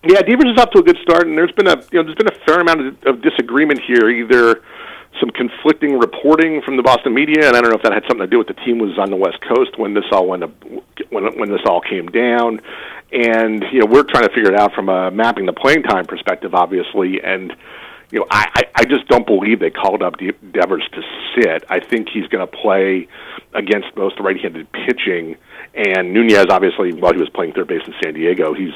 Yeah, 0.04 0.22
Devers 0.22 0.52
is 0.52 0.58
off 0.58 0.70
to 0.70 0.78
a 0.78 0.82
good 0.82 0.98
start, 1.02 1.26
and 1.26 1.36
there's 1.36 1.52
been 1.52 1.66
a 1.66 1.76
you 1.92 1.98
know 1.98 2.04
there's 2.04 2.14
been 2.14 2.28
a 2.28 2.44
fair 2.46 2.60
amount 2.60 2.80
of, 2.80 2.96
of 3.06 3.22
disagreement 3.22 3.80
here. 3.80 4.08
Either 4.08 4.62
some 5.20 5.30
conflicting 5.30 5.98
reporting 5.98 6.62
from 6.62 6.76
the 6.76 6.82
Boston 6.82 7.12
media, 7.12 7.48
and 7.48 7.56
I 7.56 7.60
don't 7.60 7.70
know 7.70 7.76
if 7.76 7.82
that 7.82 7.92
had 7.92 8.04
something 8.08 8.24
to 8.24 8.30
do 8.30 8.38
with 8.38 8.46
the 8.46 8.54
team 8.54 8.78
was 8.78 8.96
on 8.98 9.10
the 9.10 9.16
West 9.16 9.38
Coast 9.40 9.78
when 9.78 9.94
this 9.94 10.04
all 10.12 10.26
went 10.26 10.44
up, 10.44 10.52
when 11.10 11.24
when 11.38 11.50
this 11.50 11.60
all 11.66 11.80
came 11.80 12.06
down, 12.06 12.60
and 13.12 13.64
you 13.72 13.80
know 13.80 13.86
we're 13.86 14.04
trying 14.04 14.26
to 14.26 14.32
figure 14.32 14.52
it 14.52 14.58
out 14.58 14.72
from 14.72 14.88
a 14.88 15.10
mapping 15.10 15.46
the 15.46 15.52
playing 15.52 15.82
time 15.82 16.06
perspective, 16.06 16.54
obviously, 16.54 17.20
and 17.22 17.54
you 18.10 18.20
know, 18.20 18.26
I, 18.30 18.64
I 18.74 18.84
just 18.84 19.06
don't 19.08 19.26
believe 19.26 19.60
they 19.60 19.70
called 19.70 20.02
up 20.02 20.16
Devers 20.52 20.88
to 20.92 21.02
sit. 21.34 21.64
I 21.68 21.80
think 21.80 22.08
he's 22.08 22.26
going 22.28 22.46
to 22.46 22.50
play 22.50 23.06
against 23.54 23.94
most 23.96 24.18
right-handed 24.18 24.70
pitching. 24.72 25.36
And 25.74 26.12
Nunez, 26.12 26.46
obviously, 26.50 26.92
while 26.92 27.12
he 27.12 27.18
was 27.18 27.28
playing 27.28 27.52
third 27.52 27.68
base 27.68 27.82
in 27.86 27.94
San 28.02 28.14
Diego, 28.14 28.54
he's 28.54 28.72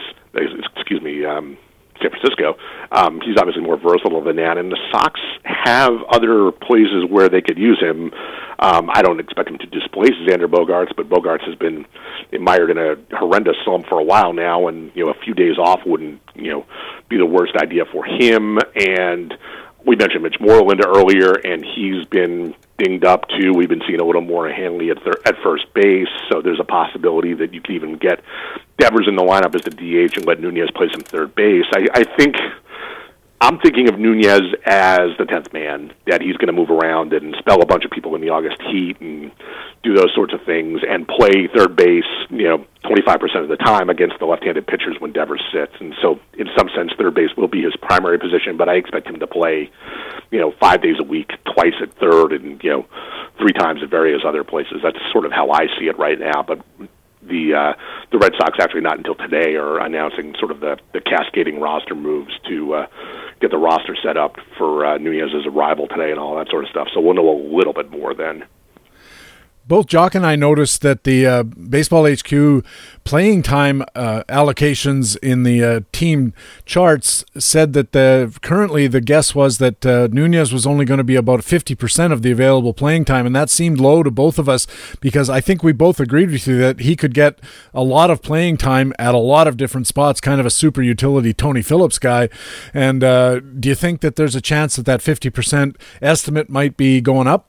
excuse 0.77 1.01
me, 1.03 1.25
um, 1.25 1.57
San 2.03 2.11
Francisco. 2.11 2.57
Um, 2.91 3.21
he's 3.25 3.37
obviously 3.39 3.63
more 3.63 3.77
versatile 3.77 4.23
than 4.23 4.37
that, 4.37 4.59
and 4.59 4.71
the 4.71 4.79
Sox 4.91 5.21
have 5.45 5.93
other 6.11 6.51
places 6.51 7.05
where 7.09 7.29
they 7.29 7.41
could 7.41 7.59
use 7.59 7.81
him. 7.81 8.13
Um, 8.59 8.91
I 8.93 9.03
don't 9.03 9.21
expect 9.21 9.49
him 9.49 9.59
to 9.59 9.67
displace 9.67 10.13
Xander 10.29 10.47
Bogaerts, 10.47 10.95
but 10.97 11.09
Bogaerts 11.09 11.47
has 11.47 11.55
been 11.57 11.87
mired 12.41 12.71
in 12.71 12.79
a 12.79 12.97
horrendous 13.17 13.57
slump 13.65 13.87
for 13.87 13.99
a 13.99 14.05
while 14.05 14.33
now, 14.33 14.69
and 14.69 14.93
you 14.95 15.05
know 15.05 15.11
a 15.11 15.25
few 15.25 15.35
days 15.35 15.59
off 15.59 15.81
wouldn't 15.87 16.21
you 16.35 16.51
know 16.51 16.67
be 17.09 17.17
the 17.17 17.27
worst 17.27 17.55
idea 17.57 17.85
for 17.91 18.05
him. 18.05 18.59
And 18.77 19.35
we 19.85 19.97
mentioned 19.97 20.23
Mitch 20.23 20.41
Moreland 20.41 20.83
earlier, 20.85 21.33
and 21.33 21.65
he's 21.65 22.05
been 22.07 22.55
dinged 22.83 23.05
up 23.05 23.29
too. 23.29 23.53
We've 23.55 23.69
been 23.69 23.83
seeing 23.87 24.01
a 24.01 24.05
little 24.05 24.23
more 24.23 24.49
Hanley 24.49 24.91
at 24.91 25.03
thir- 25.03 25.21
at 25.25 25.37
first 25.43 25.73
base, 25.75 26.09
so 26.31 26.43
there's 26.43 26.61
a 26.61 26.65
possibility 26.65 27.35
that 27.35 27.55
you 27.55 27.61
could 27.61 27.75
even 27.75 27.97
get 27.97 28.21
Devers 28.79 29.07
in 29.07 29.17
the 29.17 29.23
lineup 29.23 29.55
as 29.55 29.63
the 29.63 29.71
DH 29.71 30.17
and 30.17 30.27
let 30.27 30.41
Nunez 30.41 30.71
play 30.75 30.89
some 30.93 31.03
third 31.03 31.35
base. 31.35 31.67
I, 31.73 31.87
I 31.95 32.05
think 32.05 32.37
I'm 33.43 33.59
thinking 33.59 33.89
of 33.89 33.99
Nunez 33.99 34.55
as 34.65 35.19
the 35.19 35.25
tenth 35.29 35.53
man, 35.53 35.93
that 36.07 36.21
he's 36.23 36.37
going 36.37 36.47
to 36.47 36.53
move 36.53 36.71
around 36.71 37.13
and 37.13 37.35
spell 37.41 37.61
a 37.61 37.67
bunch 37.67 37.85
of 37.85 37.91
people 37.91 38.15
in 38.15 38.21
the 38.21 38.29
August 38.29 38.63
heat 38.71 39.01
and 39.01 39.33
do 39.83 39.97
those 39.97 40.15
sorts 40.15 40.33
of 40.33 40.45
things 40.45 40.83
and 40.89 41.09
play 41.09 41.49
third 41.53 41.75
base, 41.75 42.07
you 42.31 42.45
know, 42.45 42.65
25% 42.85 43.43
of 43.43 43.49
the 43.49 43.57
time 43.57 43.91
against 43.91 44.21
the 44.21 44.27
left-handed 44.27 44.65
pitchers 44.69 44.95
when 45.01 45.11
Devers 45.11 45.43
sits. 45.53 45.73
And 45.81 45.93
so, 46.01 46.21
in 46.35 46.47
some 46.57 46.69
sense, 46.69 46.93
third 46.97 47.15
base 47.15 47.31
will 47.37 47.49
be 47.49 47.63
his 47.63 47.75
primary 47.83 48.17
position, 48.17 48.57
but 48.57 48.69
I 48.69 48.75
expect 48.75 49.09
him 49.09 49.19
to 49.19 49.27
play, 49.27 49.73
you 50.31 50.39
know, 50.39 50.53
five 50.61 50.81
days 50.81 51.01
a 51.01 51.05
week, 51.05 51.33
twice 51.53 51.75
at 51.83 51.93
third, 51.95 52.33
and 52.33 52.63
you 52.63 52.71
know, 52.71 52.87
three 53.39 53.53
times 53.53 53.83
at 53.83 53.91
various 53.91 54.23
other 54.25 54.45
places. 54.45 54.83
That's 54.85 54.99
sort 55.11 55.27
of 55.27 55.33
how 55.33 55.51
I 55.51 55.67
see 55.81 55.89
it 55.89 55.99
right 55.99 56.19
now. 56.19 56.45
But 56.45 56.65
the 57.23 57.55
uh, 57.55 57.73
the 58.11 58.19
Red 58.19 58.35
Sox 58.37 58.59
actually 58.61 58.83
not 58.83 58.99
until 58.99 59.15
today 59.15 59.55
are 59.55 59.79
announcing 59.79 60.35
sort 60.39 60.51
of 60.51 60.61
the, 60.61 60.79
the 60.93 61.01
cascading 61.01 61.61
roster 61.61 61.95
moves 61.95 62.33
to 62.49 62.75
uh, 62.75 62.87
get 63.43 63.51
the 63.51 63.59
roster 63.59 63.97
set 64.03 64.17
up 64.17 64.37
for 64.57 64.87
uh, 64.87 64.99
Nunez's 64.99 65.47
arrival 65.47 65.89
today 65.89 66.11
and 66.11 66.19
all 66.19 66.37
that 66.37 66.49
sort 66.49 66.65
of 66.65 66.71
stuff. 66.71 66.89
So 66.95 67.01
we'll 67.01 67.15
know 67.15 67.29
a 67.29 67.41
little 67.55 67.75
bit 67.75 67.91
more 67.91 68.15
then 68.15 68.45
both 69.67 69.87
Jock 69.87 70.15
and 70.15 70.27
I 70.27 70.37
noticed 70.37 70.83
that 70.83 71.05
the 71.05 71.27
uh, 71.27 71.43
Baseball 71.43 72.07
HQ 72.07 72.65
playing 73.05 73.43
time 73.43 73.83
uh, 73.95 74.23
allocations 74.29 75.17
in 75.19 75.43
the 75.43 75.65
uh, 75.65 75.81
team 75.93 76.33
charts 76.65 77.25
said 77.39 77.73
that 77.73 77.93
the 77.93 78.37
currently 78.43 78.87
the 78.87 79.01
guess 79.01 79.35
was 79.35 79.59
that 79.59 79.85
uh, 79.85 80.09
Nunez 80.11 80.53
was 80.53 80.67
only 80.67 80.85
going 80.85 80.99
to 80.99 81.05
be 81.05 81.17
about 81.17 81.41
50% 81.41 82.13
of 82.13 82.23
the 82.23 82.31
available 82.31 82.75
playing 82.75 83.05
time, 83.05 83.27
and 83.27 83.35
that 83.35 83.51
seemed 83.51 83.81
low 83.81 84.03
to 84.03 84.11
both 84.11 84.39
of 84.39 84.49
us 84.49 84.67
because 85.01 85.31
I 85.31 85.41
think 85.41 85.63
we 85.63 85.73
both 85.73 86.01
agreed 86.01 86.31
with 86.31 86.47
you 86.47 86.59
that 86.59 86.81
he 86.81 86.97
could 86.97 87.15
get 87.15 87.39
a 87.75 87.83
lot 87.83 88.11
of 88.11 88.23
playing 88.23 88.57
time 88.57 88.93
at 88.99 89.15
a 89.15 89.19
lot 89.19 89.47
of 89.47 89.57
different 89.57 89.87
spots, 89.87 90.21
kind 90.21 90.41
of 90.41 90.47
a 90.47 90.51
super 90.51 90.83
utility 90.83 91.33
Tony 91.33 91.63
Phillips 91.63 91.99
guy. 91.99 92.29
And 92.75 93.03
uh, 93.03 93.41
do 93.41 93.69
you 93.69 93.75
think 93.75 94.01
that 94.01 94.17
there's 94.17 94.35
a 94.35 94.41
chance 94.41 94.77
that 94.77 94.87
that 94.87 95.01
50% 95.01 95.77
estimate 96.01 96.49
might 96.49 96.77
be 96.77 97.01
going 97.01 97.27
up? 97.27 97.49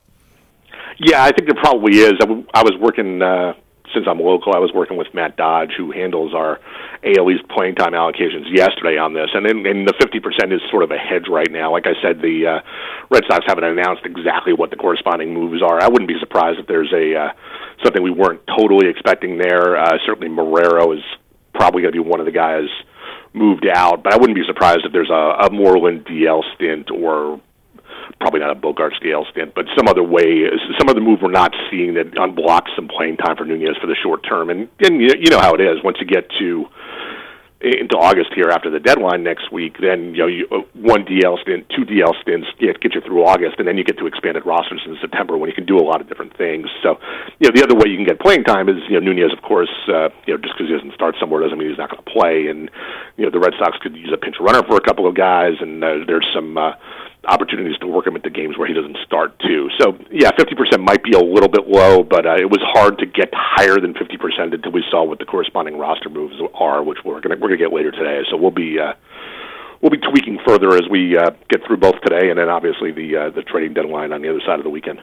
Yeah, 0.99 1.23
I 1.23 1.31
think 1.31 1.47
there 1.47 1.61
probably 1.61 1.97
is. 1.97 2.13
I, 2.21 2.25
w- 2.25 2.45
I 2.53 2.63
was 2.63 2.73
working 2.79 3.21
uh, 3.21 3.53
since 3.93 4.05
I'm 4.09 4.19
local, 4.19 4.53
I 4.53 4.59
was 4.59 4.71
working 4.73 4.97
with 4.97 5.07
Matt 5.13 5.37
Dodge, 5.37 5.71
who 5.77 5.91
handles 5.91 6.33
our 6.33 6.59
AL 7.03 7.29
East 7.31 7.47
playing 7.49 7.75
time 7.75 7.93
allocations 7.93 8.49
yesterday 8.51 8.97
on 8.97 9.13
this, 9.13 9.29
and 9.33 9.45
then 9.45 9.65
and 9.65 9.87
the 9.87 9.93
50% 9.93 10.53
is 10.53 10.61
sort 10.71 10.83
of 10.83 10.91
a 10.91 10.97
hedge 10.97 11.27
right 11.29 11.49
now. 11.51 11.71
Like 11.71 11.85
I 11.85 11.93
said, 12.01 12.21
the 12.21 12.59
uh, 12.59 12.59
Red 13.09 13.23
Sox 13.29 13.45
haven't 13.47 13.63
announced 13.63 14.03
exactly 14.05 14.53
what 14.53 14.69
the 14.69 14.75
corresponding 14.75 15.33
moves 15.33 15.61
are. 15.61 15.81
I 15.81 15.87
wouldn't 15.87 16.07
be 16.07 16.19
surprised 16.19 16.59
if 16.59 16.67
there's 16.67 16.91
a 16.93 17.15
uh, 17.15 17.29
something 17.83 18.01
we 18.01 18.11
weren't 18.11 18.41
totally 18.47 18.89
expecting 18.89 19.37
there. 19.37 19.77
Uh, 19.77 19.97
certainly, 20.05 20.29
Marrero 20.29 20.95
is 20.95 21.03
probably 21.53 21.81
going 21.81 21.93
to 21.93 22.03
be 22.03 22.07
one 22.07 22.19
of 22.19 22.25
the 22.25 22.31
guys 22.31 22.67
moved 23.33 23.67
out, 23.67 24.03
but 24.03 24.13
I 24.13 24.17
wouldn't 24.17 24.35
be 24.35 24.45
surprised 24.45 24.85
if 24.85 24.91
there's 24.91 25.09
a, 25.09 25.47
a 25.47 25.49
Moreland 25.51 26.05
DL 26.05 26.41
stint 26.55 26.89
or 26.91 27.41
probably 28.19 28.39
not 28.39 28.51
a 28.51 28.55
Bogaerts 28.55 29.01
DL 29.03 29.29
stint, 29.31 29.53
but 29.55 29.65
some 29.77 29.87
other 29.87 30.03
way, 30.03 30.43
some 30.77 30.89
other 30.89 31.01
move 31.01 31.19
we're 31.21 31.31
not 31.31 31.53
seeing 31.69 31.93
that 31.95 32.11
unblocks 32.11 32.75
some 32.75 32.87
playing 32.87 33.17
time 33.17 33.35
for 33.35 33.45
Nunez 33.45 33.77
for 33.81 33.87
the 33.87 33.95
short 34.01 34.25
term. 34.27 34.49
And, 34.49 34.69
and 34.79 35.01
you 35.01 35.29
know 35.29 35.39
how 35.39 35.53
it 35.53 35.61
is 35.61 35.83
once 35.83 35.97
you 35.99 36.05
get 36.05 36.29
to 36.39 36.67
into 37.63 37.95
August 37.95 38.35
here 38.35 38.51
after 38.51 38.69
the 38.69 38.79
deadline 38.79 39.23
next 39.23 39.49
week, 39.51 39.77
then 39.79 40.11
you 40.11 40.19
know 40.19 40.27
you, 40.27 40.47
uh, 40.51 40.67
one 40.75 41.05
DL 41.05 41.39
stint, 41.41 41.65
two 41.71 41.87
DL 41.87 42.11
stints 42.21 42.47
get 42.59 42.79
get 42.81 42.93
you 42.93 42.99
through 42.99 43.23
August, 43.23 43.55
and 43.57 43.67
then 43.67 43.77
you 43.77 43.85
get 43.85 43.97
to 43.97 44.05
expanded 44.05 44.45
rosters 44.45 44.81
in 44.85 44.97
September 44.99 45.37
when 45.37 45.49
you 45.49 45.55
can 45.55 45.65
do 45.65 45.79
a 45.79 45.85
lot 45.85 46.01
of 46.01 46.09
different 46.09 46.35
things. 46.35 46.67
So, 46.83 46.99
you 47.39 47.47
know, 47.47 47.55
the 47.55 47.63
other 47.63 47.75
way 47.75 47.87
you 47.87 47.95
can 47.95 48.05
get 48.05 48.19
playing 48.19 48.43
time 48.43 48.67
is 48.67 48.83
you 48.89 48.99
know 48.99 49.05
Nunez, 49.07 49.31
of 49.31 49.41
course, 49.41 49.71
uh, 49.87 50.09
you 50.27 50.35
know 50.35 50.43
just 50.43 50.59
because 50.59 50.67
he 50.67 50.75
doesn't 50.75 50.93
start 50.93 51.15
somewhere 51.19 51.41
doesn't 51.41 51.57
mean 51.57 51.69
he's 51.69 51.77
not 51.77 51.89
going 51.89 52.03
to 52.03 52.11
play, 52.11 52.47
and 52.47 52.69
you 53.15 53.23
know 53.23 53.31
the 53.31 53.39
Red 53.39 53.53
Sox 53.57 53.77
could 53.79 53.95
use 53.95 54.11
a 54.13 54.17
pinch 54.17 54.35
runner 54.41 54.61
for 54.67 54.75
a 54.75 54.83
couple 54.83 55.07
of 55.07 55.15
guys, 55.15 55.55
and 55.61 55.83
uh, 55.83 56.03
there's 56.05 56.27
some. 56.35 56.57
Uh, 56.57 56.73
opportunities 57.25 57.77
to 57.79 57.87
work 57.87 58.07
him 58.07 58.17
the 58.23 58.29
games 58.29 58.57
where 58.57 58.67
he 58.67 58.73
doesn't 58.73 58.97
start 59.05 59.37
too. 59.39 59.69
So 59.79 59.97
yeah, 60.11 60.31
50% 60.31 60.79
might 60.79 61.03
be 61.03 61.13
a 61.13 61.19
little 61.19 61.49
bit 61.49 61.67
low, 61.67 62.03
but 62.03 62.25
uh, 62.25 62.35
it 62.35 62.49
was 62.49 62.61
hard 62.61 62.97
to 62.99 63.05
get 63.05 63.29
higher 63.33 63.79
than 63.79 63.93
50% 63.93 64.53
until 64.53 64.71
we 64.71 64.83
saw 64.89 65.03
what 65.03 65.19
the 65.19 65.25
corresponding 65.25 65.77
roster 65.77 66.09
moves 66.09 66.35
are, 66.53 66.83
which 66.83 66.99
we're 67.05 67.21
gonna 67.21 67.35
we're 67.35 67.49
gonna 67.49 67.57
get 67.57 67.73
later 67.73 67.91
today. 67.91 68.21
So 68.29 68.37
we'll 68.37 68.51
be 68.51 68.79
uh, 68.79 68.93
we'll 69.81 69.91
be 69.91 69.99
tweaking 69.99 70.39
further 70.45 70.73
as 70.75 70.83
we 70.89 71.17
uh, 71.17 71.31
get 71.49 71.65
through 71.65 71.77
both 71.77 71.99
today 72.01 72.29
and 72.29 72.39
then 72.39 72.49
obviously 72.49 72.91
the 72.91 73.17
uh, 73.17 73.29
the 73.29 73.43
trading 73.43 73.73
deadline 73.73 74.11
on 74.13 74.21
the 74.21 74.29
other 74.29 74.41
side 74.45 74.59
of 74.59 74.63
the 74.63 74.71
weekend. 74.71 75.01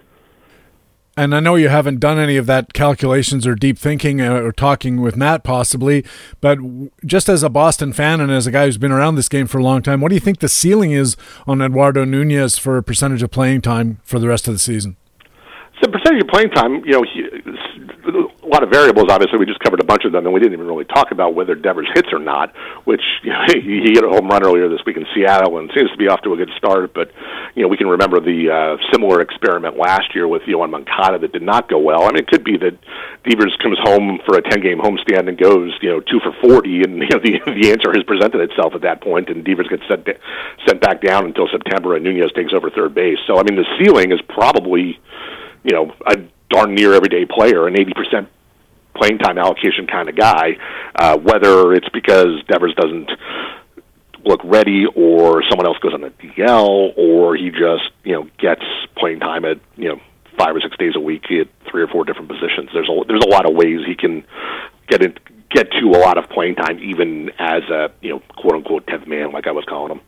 And 1.20 1.34
I 1.34 1.40
know 1.40 1.56
you 1.56 1.68
haven't 1.68 2.00
done 2.00 2.18
any 2.18 2.38
of 2.38 2.46
that 2.46 2.72
calculations 2.72 3.46
or 3.46 3.54
deep 3.54 3.78
thinking 3.78 4.22
uh, 4.22 4.36
or 4.36 4.52
talking 4.52 5.02
with 5.02 5.18
Matt 5.18 5.44
possibly, 5.44 6.02
but 6.40 6.58
just 7.04 7.28
as 7.28 7.42
a 7.42 7.50
Boston 7.50 7.92
fan 7.92 8.22
and 8.22 8.32
as 8.32 8.46
a 8.46 8.50
guy 8.50 8.64
who's 8.64 8.78
been 8.78 8.90
around 8.90 9.16
this 9.16 9.28
game 9.28 9.46
for 9.46 9.58
a 9.58 9.62
long 9.62 9.82
time, 9.82 10.00
what 10.00 10.08
do 10.08 10.14
you 10.14 10.20
think 10.20 10.38
the 10.38 10.48
ceiling 10.48 10.92
is 10.92 11.18
on 11.46 11.60
Eduardo 11.60 12.06
Nunez 12.06 12.56
for 12.56 12.78
a 12.78 12.82
percentage 12.82 13.22
of 13.22 13.30
playing 13.30 13.60
time 13.60 13.98
for 14.02 14.18
the 14.18 14.28
rest 14.28 14.48
of 14.48 14.54
the 14.54 14.58
season? 14.58 14.96
So 15.80 15.90
percentage 15.90 16.22
of 16.22 16.28
playing 16.28 16.50
time, 16.50 16.84
you 16.84 16.92
know, 16.92 17.02
he, 17.02 17.24
a 17.24 18.46
lot 18.46 18.62
of 18.62 18.70
variables. 18.70 19.06
Obviously, 19.08 19.38
we 19.38 19.46
just 19.46 19.60
covered 19.60 19.80
a 19.80 19.84
bunch 19.84 20.04
of 20.04 20.12
them, 20.12 20.26
and 20.26 20.34
we 20.34 20.40
didn't 20.40 20.52
even 20.52 20.66
really 20.66 20.84
talk 20.84 21.10
about 21.10 21.34
whether 21.34 21.54
Devers 21.54 21.88
hits 21.94 22.08
or 22.12 22.18
not. 22.18 22.54
Which 22.84 23.00
you 23.22 23.32
know, 23.32 23.44
he, 23.48 23.60
he 23.60 23.90
hit 23.94 24.04
a 24.04 24.08
home 24.08 24.28
run 24.28 24.44
earlier 24.44 24.68
this 24.68 24.80
week 24.84 24.96
in 24.96 25.06
Seattle, 25.14 25.58
and 25.58 25.70
seems 25.74 25.90
to 25.90 25.96
be 25.96 26.08
off 26.08 26.20
to 26.22 26.32
a 26.32 26.36
good 26.36 26.50
start. 26.56 26.92
But 26.92 27.12
you 27.54 27.62
know, 27.62 27.68
we 27.68 27.76
can 27.76 27.88
remember 27.88 28.20
the 28.20 28.50
uh, 28.50 28.92
similar 28.92 29.20
experiment 29.20 29.78
last 29.78 30.14
year 30.14 30.28
with 30.28 30.42
Yoan 30.42 30.70
Moncada 30.70 31.18
that 31.18 31.32
did 31.32 31.42
not 31.42 31.68
go 31.68 31.78
well. 31.78 32.02
I 32.02 32.12
mean, 32.12 32.18
it 32.18 32.28
could 32.28 32.44
be 32.44 32.56
that 32.58 32.76
Devers 33.24 33.56
comes 33.62 33.78
home 33.82 34.20
for 34.26 34.36
a 34.36 34.42
ten-game 34.42 34.78
homestand 34.78 35.28
and 35.28 35.38
goes, 35.38 35.72
you 35.80 35.90
know, 35.90 36.00
two 36.00 36.20
for 36.20 36.32
forty, 36.40 36.82
and 36.82 36.98
you 36.98 37.08
know, 37.08 37.18
the 37.24 37.40
the 37.46 37.72
answer 37.72 37.92
has 37.92 38.04
presented 38.04 38.40
itself 38.40 38.74
at 38.74 38.82
that 38.82 39.00
point, 39.00 39.28
and 39.28 39.44
Devers 39.44 39.68
gets 39.68 39.82
sent 39.88 40.06
sent 40.66 40.80
back 40.80 41.00
down 41.00 41.26
until 41.26 41.48
September, 41.48 41.94
and 41.94 42.04
Nunez 42.04 42.32
takes 42.32 42.52
over 42.52 42.70
third 42.70 42.94
base. 42.94 43.18
So, 43.26 43.38
I 43.38 43.42
mean, 43.42 43.56
the 43.56 43.66
ceiling 43.78 44.12
is 44.12 44.20
probably, 44.28 44.98
you 45.62 45.72
know, 45.72 45.92
a 46.06 46.16
darn 46.48 46.74
near 46.74 46.94
everyday 46.94 47.24
player, 47.26 47.66
an 47.66 47.78
eighty 47.78 47.92
percent 47.92 48.28
playing 48.94 49.18
time 49.18 49.38
allocation 49.38 49.86
kind 49.86 50.08
of 50.08 50.16
guy. 50.16 50.56
Uh, 50.94 51.16
whether 51.18 51.72
it's 51.72 51.88
because 51.90 52.42
Devers 52.48 52.74
doesn't 52.74 53.10
look 54.24 54.40
ready, 54.44 54.86
or 54.94 55.42
someone 55.48 55.66
else 55.66 55.78
goes 55.78 55.94
on 55.94 56.02
the 56.02 56.10
DL, 56.10 56.96
or 56.96 57.36
he 57.36 57.50
just 57.50 57.90
you 58.04 58.12
know 58.12 58.28
gets 58.38 58.64
playing 58.96 59.20
time 59.20 59.44
at 59.44 59.58
you 59.76 59.88
know 59.88 60.00
five 60.38 60.54
or 60.56 60.60
six 60.60 60.76
days 60.76 60.92
a 60.96 61.00
week 61.00 61.24
at 61.30 61.48
three 61.70 61.82
or 61.82 61.88
four 61.88 62.04
different 62.04 62.28
positions. 62.28 62.70
There's 62.72 62.88
a 62.88 63.04
there's 63.06 63.22
a 63.24 63.28
lot 63.28 63.48
of 63.48 63.54
ways 63.54 63.80
he 63.86 63.94
can 63.94 64.24
get 64.88 65.02
in, 65.02 65.14
get 65.50 65.70
to 65.72 65.86
a 65.90 66.00
lot 66.00 66.18
of 66.18 66.28
playing 66.30 66.56
time, 66.56 66.78
even 66.80 67.30
as 67.38 67.62
a 67.64 67.90
you 68.00 68.10
know 68.10 68.22
quote 68.36 68.54
unquote 68.54 68.86
tenth 68.86 69.06
man, 69.06 69.32
like 69.32 69.46
I 69.46 69.52
was 69.52 69.64
calling 69.64 69.92
him. 69.92 70.00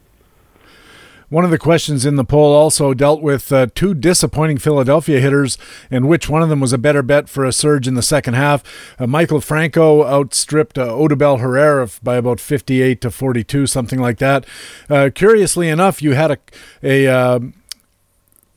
One 1.32 1.46
of 1.46 1.50
the 1.50 1.56
questions 1.56 2.04
in 2.04 2.16
the 2.16 2.26
poll 2.26 2.52
also 2.52 2.92
dealt 2.92 3.22
with 3.22 3.50
uh, 3.50 3.68
two 3.74 3.94
disappointing 3.94 4.58
Philadelphia 4.58 5.18
hitters 5.18 5.56
and 5.90 6.06
which 6.06 6.28
one 6.28 6.42
of 6.42 6.50
them 6.50 6.60
was 6.60 6.74
a 6.74 6.78
better 6.78 7.02
bet 7.02 7.26
for 7.26 7.46
a 7.46 7.52
surge 7.52 7.88
in 7.88 7.94
the 7.94 8.02
second 8.02 8.34
half. 8.34 8.62
Uh, 8.98 9.06
Maikel 9.06 9.42
Franco 9.42 10.04
outstripped 10.04 10.76
uh, 10.76 10.88
Odubel 10.88 11.40
Herrera 11.40 11.88
by 12.02 12.16
about 12.16 12.38
58 12.38 13.00
to 13.00 13.10
42, 13.10 13.66
something 13.66 13.98
like 13.98 14.18
that. 14.18 14.44
Uh, 14.90 15.08
curiously 15.14 15.70
enough, 15.70 16.02
you 16.02 16.12
had 16.12 16.32
a, 16.32 16.38
a 16.82 17.06
uh, 17.06 17.40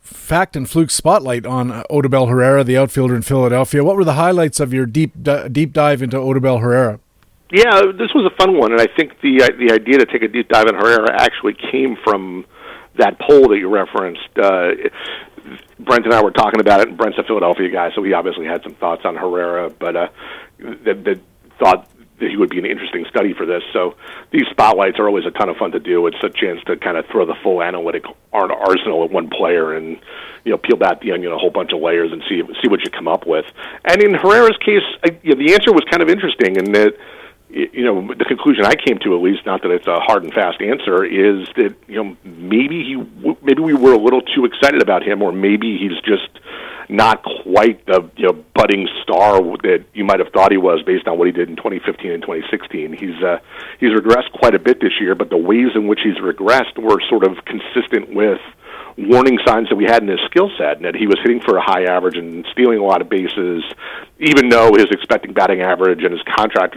fact 0.02 0.54
and 0.54 0.68
fluke 0.68 0.90
spotlight 0.90 1.46
on 1.46 1.72
uh, 1.72 1.82
Odubel 1.90 2.28
Herrera, 2.28 2.62
the 2.62 2.76
outfielder 2.76 3.16
in 3.16 3.22
Philadelphia. 3.22 3.82
What 3.82 3.96
were 3.96 4.04
the 4.04 4.12
highlights 4.12 4.60
of 4.60 4.74
your 4.74 4.84
deep 4.84 5.14
deep 5.50 5.72
dive 5.72 6.02
into 6.02 6.18
Odubel 6.18 6.60
Herrera? 6.60 7.00
Yeah, 7.50 7.80
this 7.96 8.12
was 8.14 8.30
a 8.30 8.36
fun 8.36 8.58
one, 8.58 8.72
and 8.72 8.82
I 8.82 8.86
think 8.94 9.18
the 9.22 9.38
the 9.58 9.72
idea 9.72 9.96
to 9.96 10.04
take 10.04 10.20
a 10.20 10.28
deep 10.28 10.50
dive 10.50 10.66
in 10.66 10.74
Herrera 10.74 11.10
actually 11.18 11.54
came 11.54 11.96
from 12.04 12.44
that 12.98 13.18
poll 13.18 13.48
that 13.48 13.58
you 13.58 13.68
referenced, 13.68 14.28
uh, 14.36 14.70
Brent 15.78 16.04
and 16.04 16.14
I 16.14 16.22
were 16.22 16.30
talking 16.30 16.60
about 16.60 16.80
it, 16.80 16.88
and 16.88 16.96
Brent's 16.96 17.18
a 17.18 17.24
Philadelphia 17.24 17.70
guy, 17.70 17.92
so 17.94 18.02
he 18.02 18.12
obviously 18.12 18.46
had 18.46 18.62
some 18.62 18.74
thoughts 18.74 19.02
on 19.04 19.16
Herrera, 19.16 19.70
but 19.70 19.96
uh, 19.96 20.08
that, 20.58 21.04
that 21.04 21.20
thought 21.58 21.88
that 22.18 22.30
he 22.30 22.36
would 22.36 22.48
be 22.48 22.58
an 22.58 22.66
interesting 22.66 23.04
study 23.10 23.34
for 23.34 23.44
this. 23.44 23.62
So 23.72 23.94
these 24.30 24.46
spotlights 24.50 24.98
are 24.98 25.06
always 25.06 25.26
a 25.26 25.30
ton 25.30 25.48
of 25.48 25.56
fun 25.56 25.72
to 25.72 25.80
do. 25.80 26.06
It's 26.06 26.16
a 26.22 26.30
chance 26.30 26.60
to 26.64 26.76
kind 26.76 26.96
of 26.96 27.04
throw 27.06 27.26
the 27.26 27.34
full 27.42 27.62
analytic 27.62 28.04
arsenal 28.32 29.04
at 29.04 29.10
one 29.10 29.28
player 29.28 29.74
and 29.74 29.98
you 30.44 30.52
know 30.52 30.58
peel 30.58 30.76
back 30.76 31.00
the 31.00 31.12
onion 31.12 31.32
a 31.32 31.38
whole 31.38 31.50
bunch 31.50 31.72
of 31.72 31.80
layers 31.80 32.12
and 32.12 32.22
see 32.28 32.42
see 32.62 32.68
what 32.68 32.80
you 32.84 32.90
come 32.90 33.08
up 33.08 33.26
with. 33.26 33.44
And 33.84 34.02
in 34.02 34.14
Herrera's 34.14 34.56
case, 34.64 34.82
I, 35.04 35.18
you 35.22 35.34
know, 35.34 35.44
the 35.44 35.52
answer 35.52 35.72
was 35.72 35.84
kind 35.90 36.02
of 36.02 36.08
interesting 36.08 36.56
in 36.56 36.72
that 36.72 36.96
you 37.56 37.84
know, 37.84 38.06
the 38.06 38.26
conclusion 38.26 38.66
I 38.66 38.74
came 38.74 38.98
to, 38.98 39.16
at 39.16 39.22
least, 39.22 39.46
not 39.46 39.62
that 39.62 39.70
it's 39.70 39.86
a 39.86 39.98
hard 39.98 40.24
and 40.24 40.32
fast 40.32 40.60
answer, 40.60 41.04
is 41.04 41.48
that 41.56 41.74
you 41.88 41.96
know 41.96 42.16
maybe 42.22 42.84
he, 42.84 42.96
maybe 43.42 43.62
we 43.62 43.72
were 43.72 43.92
a 43.92 43.98
little 43.98 44.20
too 44.20 44.44
excited 44.44 44.82
about 44.82 45.02
him, 45.02 45.22
or 45.22 45.32
maybe 45.32 45.78
he's 45.78 45.98
just 46.04 46.28
not 46.90 47.24
quite 47.42 47.84
the 47.86 48.08
you 48.16 48.26
know 48.26 48.44
budding 48.54 48.86
star 49.02 49.40
that 49.62 49.84
you 49.94 50.04
might 50.04 50.20
have 50.20 50.28
thought 50.34 50.52
he 50.52 50.58
was 50.58 50.82
based 50.82 51.08
on 51.08 51.18
what 51.18 51.26
he 51.26 51.32
did 51.32 51.48
in 51.48 51.56
2015 51.56 52.10
and 52.10 52.22
2016. 52.22 52.92
He's 52.92 53.22
uh, 53.24 53.38
he's 53.80 53.90
regressed 53.90 54.32
quite 54.32 54.54
a 54.54 54.60
bit 54.60 54.80
this 54.80 55.00
year, 55.00 55.14
but 55.14 55.30
the 55.30 55.38
ways 55.38 55.72
in 55.74 55.88
which 55.88 56.00
he's 56.04 56.16
regressed 56.16 56.76
were 56.76 57.00
sort 57.08 57.24
of 57.24 57.42
consistent 57.46 58.14
with 58.14 58.40
warning 58.98 59.38
signs 59.46 59.68
that 59.70 59.76
we 59.76 59.84
had 59.84 60.02
in 60.02 60.08
his 60.08 60.20
skill 60.28 60.50
set, 60.58 60.76
and 60.76 60.84
that 60.84 60.94
he 60.94 61.06
was 61.06 61.16
hitting 61.22 61.40
for 61.40 61.56
a 61.56 61.62
high 61.62 61.84
average 61.84 62.16
and 62.16 62.46
stealing 62.52 62.78
a 62.78 62.84
lot 62.84 63.00
of 63.00 63.08
bases, 63.08 63.64
even 64.18 64.50
though 64.50 64.72
his 64.74 64.88
expecting 64.90 65.32
batting 65.32 65.62
average 65.62 66.02
and 66.02 66.12
his 66.12 66.22
contract 66.36 66.76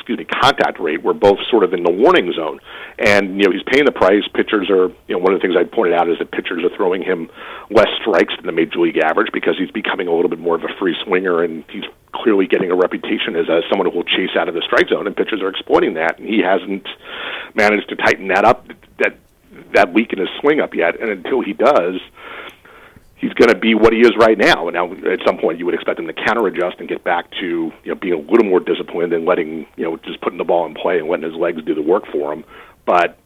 excuse 0.00 0.18
me, 0.18 0.24
contact 0.24 0.80
rate 0.80 1.02
were 1.02 1.12
both 1.12 1.38
sort 1.50 1.62
of 1.62 1.74
in 1.74 1.82
the 1.82 1.90
warning 1.90 2.32
zone. 2.32 2.58
And, 2.98 3.36
you 3.36 3.44
know, 3.44 3.52
he's 3.52 3.62
paying 3.62 3.84
the 3.84 3.92
price. 3.92 4.24
Pitchers 4.34 4.70
are, 4.70 4.88
you 5.08 5.14
know, 5.14 5.18
one 5.18 5.34
of 5.34 5.40
the 5.40 5.46
things 5.46 5.56
I 5.56 5.64
pointed 5.64 5.94
out 5.94 6.08
is 6.08 6.18
that 6.18 6.32
pitchers 6.32 6.64
are 6.64 6.74
throwing 6.74 7.02
him 7.02 7.30
less 7.70 7.88
strikes 8.00 8.34
than 8.36 8.46
the 8.46 8.52
major 8.52 8.80
league 8.80 8.96
average 8.96 9.28
because 9.32 9.58
he's 9.58 9.70
becoming 9.70 10.08
a 10.08 10.12
little 10.12 10.30
bit 10.30 10.38
more 10.38 10.56
of 10.56 10.64
a 10.64 10.72
free 10.78 10.96
swinger 11.04 11.42
and 11.42 11.64
he's 11.70 11.84
clearly 12.12 12.46
getting 12.46 12.70
a 12.70 12.74
reputation 12.74 13.36
as 13.36 13.48
a, 13.48 13.60
someone 13.68 13.90
who 13.90 13.96
will 13.96 14.04
chase 14.04 14.34
out 14.36 14.48
of 14.48 14.54
the 14.54 14.62
strike 14.62 14.88
zone 14.88 15.06
and 15.06 15.16
pitchers 15.16 15.42
are 15.42 15.48
exploiting 15.48 15.94
that 15.94 16.18
and 16.18 16.28
he 16.28 16.40
hasn't 16.40 16.86
managed 17.54 17.88
to 17.88 17.96
tighten 17.96 18.28
that 18.28 18.44
up 18.44 18.66
that 18.98 19.16
that 19.72 19.92
weak 19.92 20.12
in 20.12 20.18
his 20.18 20.28
swing 20.40 20.60
up 20.60 20.74
yet 20.74 21.00
and 21.00 21.10
until 21.10 21.40
he 21.40 21.52
does 21.52 22.00
he's 23.20 23.32
going 23.34 23.50
to 23.50 23.58
be 23.58 23.74
what 23.74 23.92
he 23.92 24.00
is 24.00 24.12
right 24.18 24.38
now. 24.38 24.66
And 24.68 24.74
now, 24.74 24.92
at 24.92 25.20
some 25.26 25.38
point, 25.38 25.58
you 25.58 25.66
would 25.66 25.74
expect 25.74 26.00
him 26.00 26.06
to 26.06 26.12
counter 26.12 26.46
adjust 26.46 26.80
and 26.80 26.88
get 26.88 27.04
back 27.04 27.30
to 27.40 27.46
you 27.46 27.72
know 27.86 27.94
being 27.94 28.14
a 28.14 28.30
little 28.30 28.48
more 28.48 28.60
disciplined 28.60 29.12
and 29.12 29.24
letting 29.24 29.66
you 29.76 29.84
know 29.84 29.96
just 29.98 30.20
putting 30.20 30.38
the 30.38 30.44
ball 30.44 30.66
in 30.66 30.74
play 30.74 30.98
and 30.98 31.08
letting 31.08 31.30
his 31.30 31.38
legs 31.38 31.62
do 31.64 31.74
the 31.74 31.82
work 31.82 32.04
for 32.10 32.32
him. 32.32 32.44
But 32.86 33.18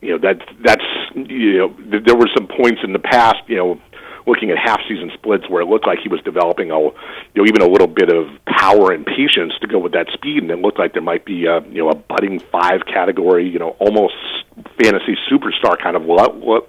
you 0.00 0.10
know 0.10 0.18
that 0.18 0.42
that's 0.62 0.84
you 1.14 1.58
know 1.58 1.68
th- 1.90 2.04
there 2.04 2.16
were 2.16 2.28
some 2.36 2.48
points 2.48 2.80
in 2.82 2.92
the 2.92 2.98
past 2.98 3.38
you 3.46 3.56
know 3.56 3.80
looking 4.26 4.50
at 4.50 4.58
half 4.58 4.80
season 4.88 5.10
splits 5.14 5.48
where 5.48 5.62
it 5.62 5.66
looked 5.66 5.86
like 5.86 5.98
he 5.98 6.08
was 6.08 6.20
developing 6.22 6.70
a 6.70 6.78
you 6.78 6.92
know 7.36 7.44
even 7.46 7.62
a 7.62 7.66
little 7.66 7.86
bit 7.86 8.08
of 8.08 8.26
power 8.46 8.92
and 8.92 9.06
patience 9.06 9.52
to 9.60 9.66
go 9.66 9.78
with 9.78 9.92
that 9.92 10.08
speed 10.12 10.42
and 10.42 10.50
it 10.50 10.58
looked 10.58 10.78
like 10.78 10.92
there 10.92 11.02
might 11.02 11.24
be 11.24 11.46
a 11.46 11.60
you 11.68 11.82
know 11.82 11.90
a 11.90 11.94
budding 11.94 12.40
five 12.50 12.84
category 12.86 13.48
you 13.48 13.58
know 13.58 13.70
almost 13.78 14.14
fantasy 14.80 15.16
superstar 15.30 15.80
kind 15.80 15.96
of 15.96 16.02
le- 16.02 16.32
le- 16.32 16.66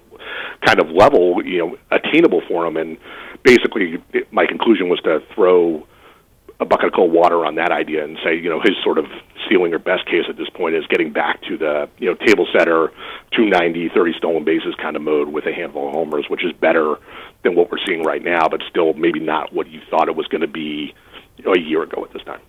kind 0.64 0.80
of 0.80 0.90
level, 0.90 1.44
you 1.44 1.58
know, 1.58 1.76
attainable 1.90 2.42
for 2.48 2.66
him. 2.66 2.76
And 2.76 2.96
basically, 3.42 4.02
it, 4.12 4.32
my 4.32 4.46
conclusion 4.46 4.88
was 4.88 5.00
to 5.00 5.20
throw 5.34 5.86
a 6.60 6.64
bucket 6.64 6.86
of 6.86 6.92
cold 6.92 7.12
water 7.12 7.44
on 7.44 7.56
that 7.56 7.72
idea 7.72 8.04
and 8.04 8.16
say, 8.24 8.36
you 8.36 8.48
know, 8.48 8.60
his 8.60 8.74
sort 8.82 8.98
of 8.98 9.06
ceiling 9.48 9.74
or 9.74 9.78
best 9.78 10.06
case 10.06 10.24
at 10.28 10.36
this 10.36 10.48
point 10.50 10.74
is 10.74 10.86
getting 10.86 11.12
back 11.12 11.42
to 11.42 11.58
the, 11.58 11.88
you 11.98 12.08
know, 12.08 12.14
table 12.26 12.46
setter, 12.56 12.92
290, 13.32 13.90
30 13.90 14.12
stolen 14.16 14.44
bases 14.44 14.74
kind 14.80 14.96
of 14.96 15.02
mode 15.02 15.28
with 15.28 15.46
a 15.46 15.52
handful 15.52 15.88
of 15.88 15.94
homers, 15.94 16.26
which 16.28 16.44
is 16.44 16.52
better 16.52 16.96
than 17.42 17.54
what 17.54 17.70
we're 17.70 17.84
seeing 17.84 18.02
right 18.02 18.22
now, 18.22 18.48
but 18.48 18.62
still 18.70 18.94
maybe 18.94 19.18
not 19.18 19.52
what 19.52 19.68
you 19.68 19.80
thought 19.90 20.08
it 20.08 20.16
was 20.16 20.26
going 20.28 20.40
to 20.40 20.46
be 20.46 20.94
a 21.44 21.58
year 21.58 21.82
ago 21.82 22.04
at 22.04 22.12
this 22.12 22.22
time. 22.22 22.40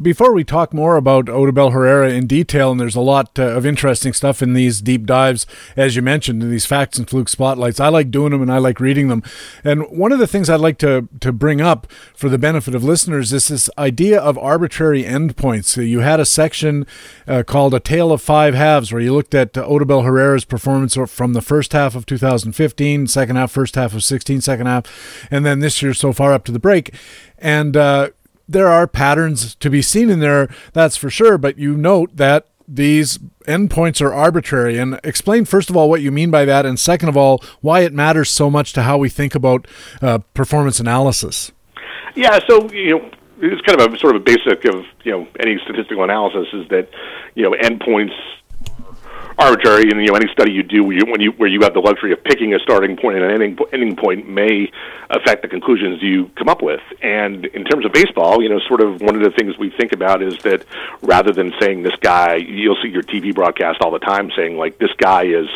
Before 0.00 0.32
we 0.32 0.44
talk 0.44 0.72
more 0.72 0.96
about 0.96 1.26
Odubel 1.26 1.72
Herrera 1.72 2.10
in 2.10 2.26
detail, 2.26 2.70
and 2.70 2.80
there's 2.80 2.96
a 2.96 3.02
lot 3.02 3.38
uh, 3.38 3.42
of 3.42 3.66
interesting 3.66 4.14
stuff 4.14 4.40
in 4.40 4.54
these 4.54 4.80
deep 4.80 5.04
dives, 5.04 5.46
as 5.76 5.94
you 5.94 6.00
mentioned, 6.00 6.42
in 6.42 6.50
these 6.50 6.64
facts 6.64 6.98
and 6.98 7.08
fluke 7.08 7.28
spotlights. 7.28 7.80
I 7.80 7.88
like 7.88 8.10
doing 8.10 8.30
them 8.30 8.40
and 8.40 8.50
I 8.50 8.56
like 8.56 8.80
reading 8.80 9.08
them. 9.08 9.22
And 9.62 9.82
one 9.90 10.10
of 10.10 10.18
the 10.18 10.26
things 10.26 10.48
I'd 10.48 10.60
like 10.60 10.78
to, 10.78 11.06
to 11.20 11.32
bring 11.32 11.60
up 11.60 11.86
for 12.14 12.30
the 12.30 12.38
benefit 12.38 12.74
of 12.74 12.82
listeners 12.82 13.30
is 13.34 13.48
this 13.48 13.68
idea 13.76 14.18
of 14.18 14.38
arbitrary 14.38 15.04
endpoints. 15.04 15.66
So 15.66 15.82
you 15.82 16.00
had 16.00 16.18
a 16.18 16.24
section 16.24 16.86
uh, 17.28 17.42
called 17.42 17.74
A 17.74 17.80
Tale 17.80 18.10
of 18.10 18.22
Five 18.22 18.54
Halves, 18.54 18.92
where 18.92 19.02
you 19.02 19.12
looked 19.12 19.34
at 19.34 19.58
uh, 19.58 19.68
Odubel 19.68 20.04
Herrera's 20.04 20.46
performance 20.46 20.96
from 21.08 21.34
the 21.34 21.42
first 21.42 21.74
half 21.74 21.94
of 21.94 22.06
2015, 22.06 23.06
second 23.06 23.36
half, 23.36 23.50
first 23.50 23.74
half 23.74 23.92
of 23.92 24.02
16, 24.02 24.40
second 24.40 24.66
half, 24.66 25.28
and 25.30 25.44
then 25.44 25.58
this 25.58 25.82
year 25.82 25.92
so 25.92 26.14
far 26.14 26.32
up 26.32 26.44
to 26.44 26.52
the 26.52 26.58
break. 26.58 26.94
And 27.36 27.76
uh, 27.76 28.10
there 28.50 28.68
are 28.68 28.86
patterns 28.86 29.54
to 29.56 29.70
be 29.70 29.82
seen 29.82 30.10
in 30.10 30.20
there, 30.20 30.48
that's 30.72 30.96
for 30.96 31.10
sure. 31.10 31.38
But 31.38 31.58
you 31.58 31.76
note 31.76 32.16
that 32.16 32.46
these 32.66 33.18
endpoints 33.46 34.00
are 34.00 34.12
arbitrary. 34.12 34.78
And 34.78 35.00
explain, 35.02 35.44
first 35.44 35.70
of 35.70 35.76
all, 35.76 35.88
what 35.88 36.02
you 36.02 36.12
mean 36.12 36.30
by 36.30 36.44
that. 36.44 36.64
And 36.64 36.78
second 36.78 37.08
of 37.08 37.16
all, 37.16 37.42
why 37.60 37.80
it 37.80 37.92
matters 37.92 38.30
so 38.30 38.48
much 38.48 38.72
to 38.74 38.82
how 38.82 38.96
we 38.98 39.08
think 39.08 39.34
about 39.34 39.66
uh, 40.00 40.18
performance 40.34 40.78
analysis. 40.78 41.50
Yeah, 42.14 42.38
so, 42.48 42.70
you 42.70 42.98
know, 42.98 43.10
it's 43.40 43.62
kind 43.62 43.80
of 43.80 43.94
a 43.94 43.98
sort 43.98 44.14
of 44.14 44.22
a 44.22 44.24
basic 44.24 44.64
of, 44.66 44.84
you 45.02 45.12
know, 45.12 45.26
any 45.40 45.58
statistical 45.64 46.04
analysis 46.04 46.46
is 46.52 46.68
that, 46.68 46.88
you 47.34 47.42
know, 47.42 47.56
endpoints 47.56 48.14
arbitrary, 49.40 49.90
and 49.90 50.00
you 50.00 50.08
know 50.08 50.14
any 50.14 50.30
study 50.32 50.52
you 50.52 50.62
do 50.62 50.84
where 50.84 50.96
you, 50.96 51.06
when 51.06 51.20
you 51.20 51.32
where 51.32 51.48
you 51.48 51.60
have 51.62 51.74
the 51.74 51.80
luxury 51.80 52.12
of 52.12 52.22
picking 52.22 52.54
a 52.54 52.58
starting 52.60 52.96
point 52.96 53.16
and 53.16 53.24
an 53.24 53.30
ending 53.32 53.58
ending 53.72 53.96
point 53.96 54.28
may 54.28 54.70
affect 55.10 55.42
the 55.42 55.48
conclusions 55.48 56.02
you 56.02 56.30
come 56.36 56.48
up 56.48 56.62
with. 56.62 56.80
And 57.02 57.46
in 57.46 57.64
terms 57.64 57.84
of 57.84 57.92
baseball, 57.92 58.42
you 58.42 58.48
know, 58.48 58.60
sort 58.68 58.80
of 58.80 59.00
one 59.00 59.16
of 59.16 59.22
the 59.22 59.30
things 59.30 59.58
we 59.58 59.70
think 59.70 59.92
about 59.92 60.22
is 60.22 60.38
that 60.38 60.64
rather 61.02 61.32
than 61.32 61.52
saying 61.60 61.82
this 61.82 61.96
guy, 62.00 62.36
you'll 62.36 62.78
see 62.82 62.88
your 62.88 63.02
TV 63.02 63.34
broadcast 63.34 63.80
all 63.80 63.90
the 63.90 63.98
time 63.98 64.30
saying 64.36 64.56
like 64.56 64.78
this 64.78 64.92
guy 64.98 65.24
is 65.24 65.48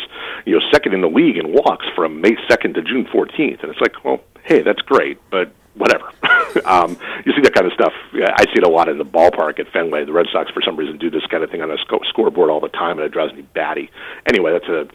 you 0.45 0.57
know 0.57 0.65
second 0.71 0.93
in 0.93 1.01
the 1.01 1.09
league 1.09 1.37
in 1.37 1.53
walks 1.53 1.85
from 1.95 2.21
May 2.21 2.35
second 2.47 2.73
to 2.75 2.81
June 2.81 3.05
fourteenth, 3.11 3.61
and 3.61 3.71
it's 3.71 3.81
like, 3.81 4.03
well, 4.03 4.21
hey, 4.43 4.61
that's 4.61 4.81
great, 4.81 5.19
but 5.29 5.51
whatever. 5.75 6.11
um, 6.65 6.97
you 7.25 7.33
see 7.33 7.41
that 7.41 7.53
kind 7.53 7.67
of 7.67 7.73
stuff. 7.73 7.93
I 8.13 8.45
see 8.45 8.57
it 8.57 8.63
a 8.63 8.69
lot 8.69 8.89
in 8.89 8.97
the 8.97 9.05
ballpark 9.05 9.59
at 9.59 9.71
Fenway. 9.71 10.05
The 10.05 10.13
Red 10.13 10.27
Sox, 10.31 10.51
for 10.51 10.61
some 10.61 10.75
reason, 10.75 10.97
do 10.97 11.09
this 11.09 11.25
kind 11.27 11.43
of 11.43 11.49
thing 11.49 11.61
on 11.61 11.71
a 11.71 11.77
sc- 11.77 12.05
scoreboard 12.09 12.49
all 12.49 12.59
the 12.59 12.69
time, 12.69 12.97
and 12.97 13.05
it 13.05 13.11
drives 13.11 13.33
me 13.33 13.41
batty. 13.53 13.89
Anyway, 14.25 14.51
that's 14.51 14.67
a 14.67 14.87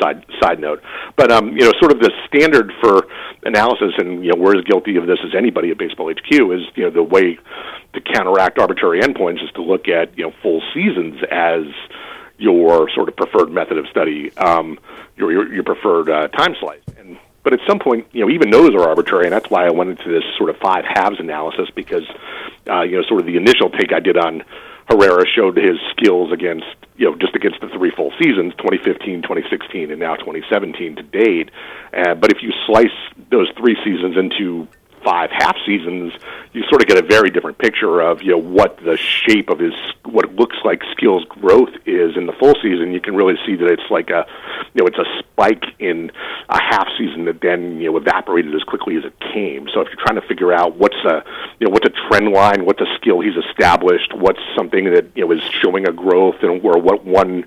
side 0.00 0.24
side 0.40 0.60
note. 0.60 0.82
But 1.16 1.32
um, 1.32 1.52
you 1.56 1.64
know, 1.64 1.72
sort 1.80 1.92
of 1.92 2.00
the 2.00 2.12
standard 2.26 2.72
for 2.80 3.06
analysis, 3.44 3.92
and 3.98 4.24
you 4.24 4.32
know, 4.32 4.40
we're 4.40 4.56
as 4.56 4.64
guilty 4.64 4.96
of 4.96 5.06
this 5.06 5.18
as 5.24 5.34
anybody 5.34 5.70
at 5.70 5.78
Baseball 5.78 6.10
HQ. 6.10 6.30
Is 6.30 6.62
you 6.74 6.84
know 6.84 6.90
the 6.90 7.02
way 7.02 7.38
to 7.94 8.00
counteract 8.00 8.58
arbitrary 8.58 9.00
endpoints 9.00 9.42
is 9.42 9.50
to 9.52 9.62
look 9.62 9.88
at 9.88 10.16
you 10.16 10.24
know 10.24 10.32
full 10.42 10.62
seasons 10.74 11.20
as 11.30 11.64
your 12.38 12.88
sort 12.90 13.08
of 13.08 13.16
preferred 13.16 13.50
method 13.50 13.78
of 13.78 13.86
study, 13.88 14.36
um, 14.38 14.78
your, 15.16 15.32
your 15.32 15.52
your 15.52 15.64
preferred 15.64 16.08
uh, 16.08 16.28
time 16.28 16.54
slice, 16.60 16.80
and 16.98 17.18
but 17.48 17.58
at 17.58 17.66
some 17.66 17.78
point, 17.78 18.06
you 18.12 18.20
know, 18.20 18.30
even 18.30 18.50
those 18.50 18.74
are 18.74 18.86
arbitrary, 18.86 19.24
and 19.24 19.32
that's 19.32 19.48
why 19.48 19.66
I 19.66 19.70
went 19.70 19.88
into 19.88 20.10
this 20.10 20.22
sort 20.36 20.50
of 20.50 20.58
five 20.58 20.84
halves 20.84 21.18
analysis 21.18 21.70
because, 21.74 22.04
uh, 22.68 22.82
you 22.82 22.96
know, 22.96 23.02
sort 23.08 23.20
of 23.20 23.26
the 23.26 23.38
initial 23.38 23.70
take 23.70 23.90
I 23.90 24.00
did 24.00 24.18
on 24.18 24.44
Herrera 24.86 25.24
showed 25.26 25.56
his 25.56 25.78
skills 25.96 26.30
against, 26.30 26.66
you 26.98 27.08
know, 27.08 27.16
just 27.16 27.34
against 27.34 27.62
the 27.62 27.68
three 27.68 27.90
full 27.90 28.12
seasons, 28.22 28.52
2015, 28.58 29.22
2016, 29.22 29.90
and 29.90 29.98
now 29.98 30.14
2017 30.16 30.96
to 30.96 31.02
date. 31.04 31.50
Uh, 31.96 32.14
but 32.16 32.30
if 32.30 32.42
you 32.42 32.52
slice 32.66 32.92
those 33.30 33.48
three 33.56 33.78
seasons 33.82 34.18
into 34.18 34.68
five 35.08 35.30
half 35.30 35.56
seasons, 35.64 36.12
you 36.52 36.62
sort 36.68 36.82
of 36.82 36.88
get 36.88 37.02
a 37.02 37.06
very 37.06 37.30
different 37.30 37.56
picture 37.58 38.00
of 38.00 38.22
you 38.22 38.32
know 38.32 38.38
what 38.38 38.76
the 38.84 38.96
shape 38.96 39.48
of 39.48 39.58
his 39.58 39.72
what 40.04 40.26
it 40.26 40.34
looks 40.34 40.56
like 40.64 40.82
skills 40.92 41.24
growth 41.28 41.70
is 41.86 42.16
in 42.16 42.26
the 42.26 42.32
full 42.32 42.54
season. 42.62 42.92
You 42.92 43.00
can 43.00 43.16
really 43.16 43.36
see 43.46 43.56
that 43.56 43.68
it's 43.70 43.90
like 43.90 44.10
a 44.10 44.26
you 44.74 44.82
know 44.82 44.86
it's 44.86 44.98
a 44.98 45.08
spike 45.20 45.64
in 45.78 46.10
a 46.50 46.60
half 46.60 46.88
season 46.98 47.24
that 47.24 47.40
then 47.40 47.80
you 47.80 47.90
know 47.90 47.96
evaporated 47.96 48.54
as 48.54 48.62
quickly 48.64 48.96
as 48.96 49.04
it 49.04 49.14
came. 49.32 49.68
So 49.72 49.80
if 49.80 49.88
you're 49.88 50.04
trying 50.04 50.20
to 50.20 50.26
figure 50.28 50.52
out 50.52 50.76
what's 50.76 51.02
a 51.04 51.24
you 51.58 51.66
know 51.66 51.72
what's 51.72 51.86
a 51.86 51.94
trend 52.08 52.32
line, 52.32 52.66
what's 52.66 52.80
a 52.80 52.94
skill 52.96 53.20
he's 53.20 53.36
established, 53.48 54.12
what's 54.14 54.40
something 54.54 54.92
that 54.92 55.06
you 55.14 55.24
know 55.24 55.32
is 55.32 55.42
showing 55.62 55.88
a 55.88 55.92
growth, 55.92 56.36
and 56.42 56.62
or 56.64 56.78
what 56.78 57.04
one 57.04 57.44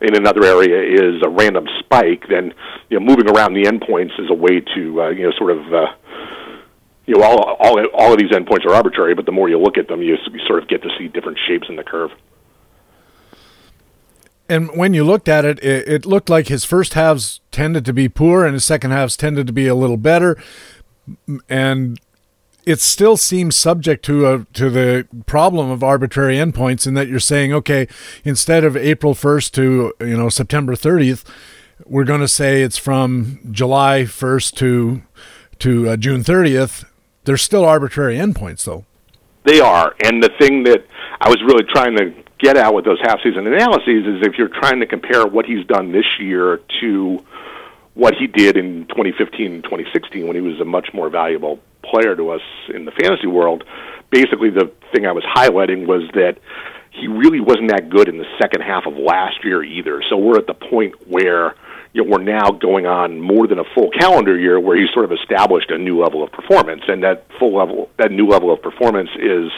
in 0.00 0.14
another 0.14 0.44
area 0.44 0.80
is 0.82 1.22
a 1.22 1.28
random 1.28 1.66
spike, 1.78 2.28
then 2.28 2.52
you 2.90 2.98
know 2.98 3.04
moving 3.04 3.28
around 3.28 3.54
the 3.54 3.64
endpoints 3.64 4.18
is 4.20 4.30
a 4.30 4.34
way 4.34 4.60
to 4.60 5.02
uh, 5.02 5.08
you 5.08 5.24
know 5.24 5.32
sort 5.32 5.50
of 5.50 5.72
uh, 5.72 5.86
you 7.08 7.16
know, 7.16 7.22
all, 7.22 7.56
all, 7.58 7.86
all 7.94 8.12
of 8.12 8.18
these 8.18 8.30
endpoints 8.30 8.66
are 8.66 8.74
arbitrary, 8.74 9.14
but 9.14 9.24
the 9.24 9.32
more 9.32 9.48
you 9.48 9.58
look 9.58 9.78
at 9.78 9.88
them, 9.88 10.02
you, 10.02 10.18
you 10.30 10.40
sort 10.46 10.62
of 10.62 10.68
get 10.68 10.82
to 10.82 10.90
see 10.98 11.08
different 11.08 11.38
shapes 11.48 11.66
in 11.70 11.76
the 11.76 11.82
curve. 11.82 12.10
And 14.46 14.76
when 14.76 14.92
you 14.92 15.04
looked 15.04 15.26
at 15.26 15.46
it, 15.46 15.58
it, 15.64 15.88
it 15.88 16.06
looked 16.06 16.28
like 16.28 16.48
his 16.48 16.66
first 16.66 16.92
halves 16.92 17.40
tended 17.50 17.86
to 17.86 17.94
be 17.94 18.10
poor 18.10 18.44
and 18.44 18.52
his 18.52 18.66
second 18.66 18.90
halves 18.90 19.16
tended 19.16 19.46
to 19.46 19.54
be 19.54 19.66
a 19.66 19.74
little 19.74 19.96
better. 19.96 20.36
And 21.48 21.98
it 22.66 22.80
still 22.80 23.16
seems 23.16 23.56
subject 23.56 24.04
to 24.04 24.26
a 24.26 24.44
to 24.52 24.68
the 24.68 25.08
problem 25.24 25.70
of 25.70 25.82
arbitrary 25.82 26.36
endpoints 26.36 26.86
in 26.86 26.92
that 26.92 27.08
you're 27.08 27.20
saying, 27.20 27.54
okay, 27.54 27.88
instead 28.24 28.64
of 28.64 28.76
April 28.76 29.14
1st 29.14 29.52
to 29.52 29.92
you 30.00 30.16
know 30.16 30.28
September 30.28 30.74
30th, 30.74 31.24
we're 31.86 32.04
going 32.04 32.20
to 32.20 32.28
say 32.28 32.62
it's 32.62 32.76
from 32.76 33.40
July 33.50 34.02
1st 34.02 34.54
to 34.56 35.02
to 35.60 35.88
uh, 35.88 35.96
June 35.96 36.22
30th, 36.22 36.84
they're 37.28 37.36
still 37.36 37.66
arbitrary 37.66 38.16
endpoints, 38.16 38.64
though. 38.64 38.86
They 39.44 39.60
are, 39.60 39.94
and 40.02 40.22
the 40.22 40.30
thing 40.38 40.62
that 40.64 40.86
I 41.20 41.28
was 41.28 41.42
really 41.42 41.64
trying 41.64 41.94
to 41.98 42.14
get 42.38 42.56
at 42.56 42.72
with 42.72 42.86
those 42.86 42.98
half-season 43.02 43.46
analyses 43.46 44.06
is 44.06 44.26
if 44.26 44.38
you're 44.38 44.48
trying 44.48 44.80
to 44.80 44.86
compare 44.86 45.26
what 45.26 45.44
he's 45.44 45.66
done 45.66 45.92
this 45.92 46.06
year 46.18 46.60
to 46.80 47.22
what 47.92 48.14
he 48.14 48.28
did 48.28 48.56
in 48.56 48.86
2015 48.86 49.52
and 49.52 49.62
2016 49.62 50.26
when 50.26 50.36
he 50.36 50.40
was 50.40 50.58
a 50.58 50.64
much 50.64 50.88
more 50.94 51.10
valuable 51.10 51.60
player 51.82 52.16
to 52.16 52.30
us 52.30 52.40
in 52.72 52.86
the 52.86 52.92
fantasy 52.92 53.26
world. 53.26 53.62
Basically, 54.08 54.48
the 54.48 54.72
thing 54.94 55.04
I 55.04 55.12
was 55.12 55.24
highlighting 55.24 55.86
was 55.86 56.08
that 56.14 56.38
he 56.92 57.08
really 57.08 57.40
wasn't 57.40 57.68
that 57.68 57.90
good 57.90 58.08
in 58.08 58.16
the 58.16 58.26
second 58.40 58.62
half 58.62 58.86
of 58.86 58.96
last 58.96 59.44
year 59.44 59.62
either. 59.62 60.02
So 60.08 60.16
we're 60.16 60.38
at 60.38 60.46
the 60.46 60.54
point 60.54 60.94
where 61.06 61.54
you 61.98 62.04
know, 62.04 62.10
we're 62.10 62.22
now 62.22 62.52
going 62.52 62.86
on 62.86 63.20
more 63.20 63.48
than 63.48 63.58
a 63.58 63.64
full 63.74 63.90
calendar 63.90 64.38
year 64.38 64.60
where 64.60 64.78
he's 64.78 64.90
sort 64.92 65.04
of 65.04 65.12
established 65.12 65.70
a 65.70 65.78
new 65.78 66.00
level 66.00 66.22
of 66.22 66.30
performance, 66.30 66.82
and 66.86 67.02
that 67.02 67.26
full 67.38 67.56
level, 67.56 67.90
that 67.98 68.12
new 68.12 68.28
level 68.28 68.52
of 68.52 68.62
performance 68.62 69.10
is 69.18 69.50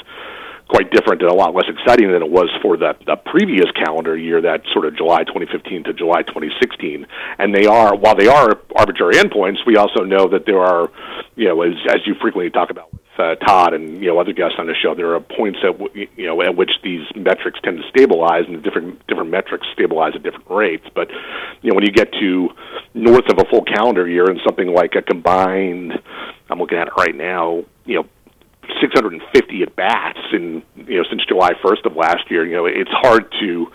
quite 0.69 0.91
different 0.91 1.21
and 1.21 1.31
a 1.31 1.35
lot 1.35 1.55
less 1.55 1.67
exciting 1.69 2.11
than 2.12 2.23
it 2.23 2.31
was 2.31 2.49
for 2.62 2.77
the, 2.77 2.97
the 3.05 3.17
previous 3.17 3.67
calendar 3.73 4.17
year, 4.17 4.41
that 4.41 4.62
sort 4.73 4.87
of 4.87 4.97
July 4.97 5.25
2015 5.25 5.85
to 5.85 5.93
July 5.93 6.23
2016. 6.23 7.07
And 7.39 7.55
they 7.55 7.67
are, 7.67 7.95
while 7.95 8.15
they 8.15 8.29
are 8.29 8.59
arbitrary 8.77 9.15
endpoints, 9.15 9.67
we 9.67 9.77
also 9.77 10.05
know 10.05 10.29
that 10.29 10.47
there 10.47 10.61
are, 10.61 10.89
you 11.35 11.49
know, 11.49 11.62
as, 11.62 11.75
as 11.89 12.07
you 12.07 12.15
frequently 12.15 12.51
talk 12.51 12.71
about 12.71 12.89
uh, 13.21 13.35
Todd 13.37 13.75
and 13.75 14.03
you 14.03 14.09
know 14.09 14.19
other 14.19 14.33
guests 14.33 14.57
on 14.59 14.67
the 14.67 14.75
show, 14.75 14.95
there 14.95 15.15
are 15.15 15.21
points 15.21 15.59
at 15.63 15.79
w- 15.79 16.09
you 16.17 16.27
know 16.27 16.43
at 16.43 16.57
which 16.57 16.73
these 16.83 17.07
metrics 17.15 17.61
tend 17.63 17.79
to 17.79 17.89
stabilize, 17.89 18.45
and 18.47 18.57
the 18.57 18.61
different 18.61 19.07
different 19.07 19.31
metrics 19.31 19.67
stabilize 19.73 20.13
at 20.15 20.23
different 20.23 20.49
rates. 20.49 20.87
But 20.95 21.11
you 21.63 21.71
know 21.71 21.75
when 21.75 21.85
you 21.85 21.93
get 21.93 22.13
to 22.15 22.49
north 22.95 23.29
of 23.31 23.39
a 23.39 23.45
full 23.51 23.63
calendar 23.63 24.09
year 24.09 24.29
and 24.29 24.41
something 24.45 24.69
like 24.73 24.95
a 24.97 25.03
combined, 25.03 25.93
I'm 26.49 26.59
looking 26.59 26.79
at 26.79 26.89
it 26.89 26.95
right 26.97 27.15
now, 27.15 27.65
you 27.85 27.97
know 27.97 28.07
650 28.81 29.63
at 29.63 29.77
bats 29.77 30.19
in 30.33 30.63
you 30.77 30.99
know 30.99 31.05
since 31.11 31.25
July 31.27 31.53
1st 31.55 31.87
of 31.87 31.97
last 31.97 32.31
year. 32.31 32.47
You 32.47 32.57
know, 32.57 32.67
it's 32.67 32.91
hard 32.91 33.33
to 33.41 33.73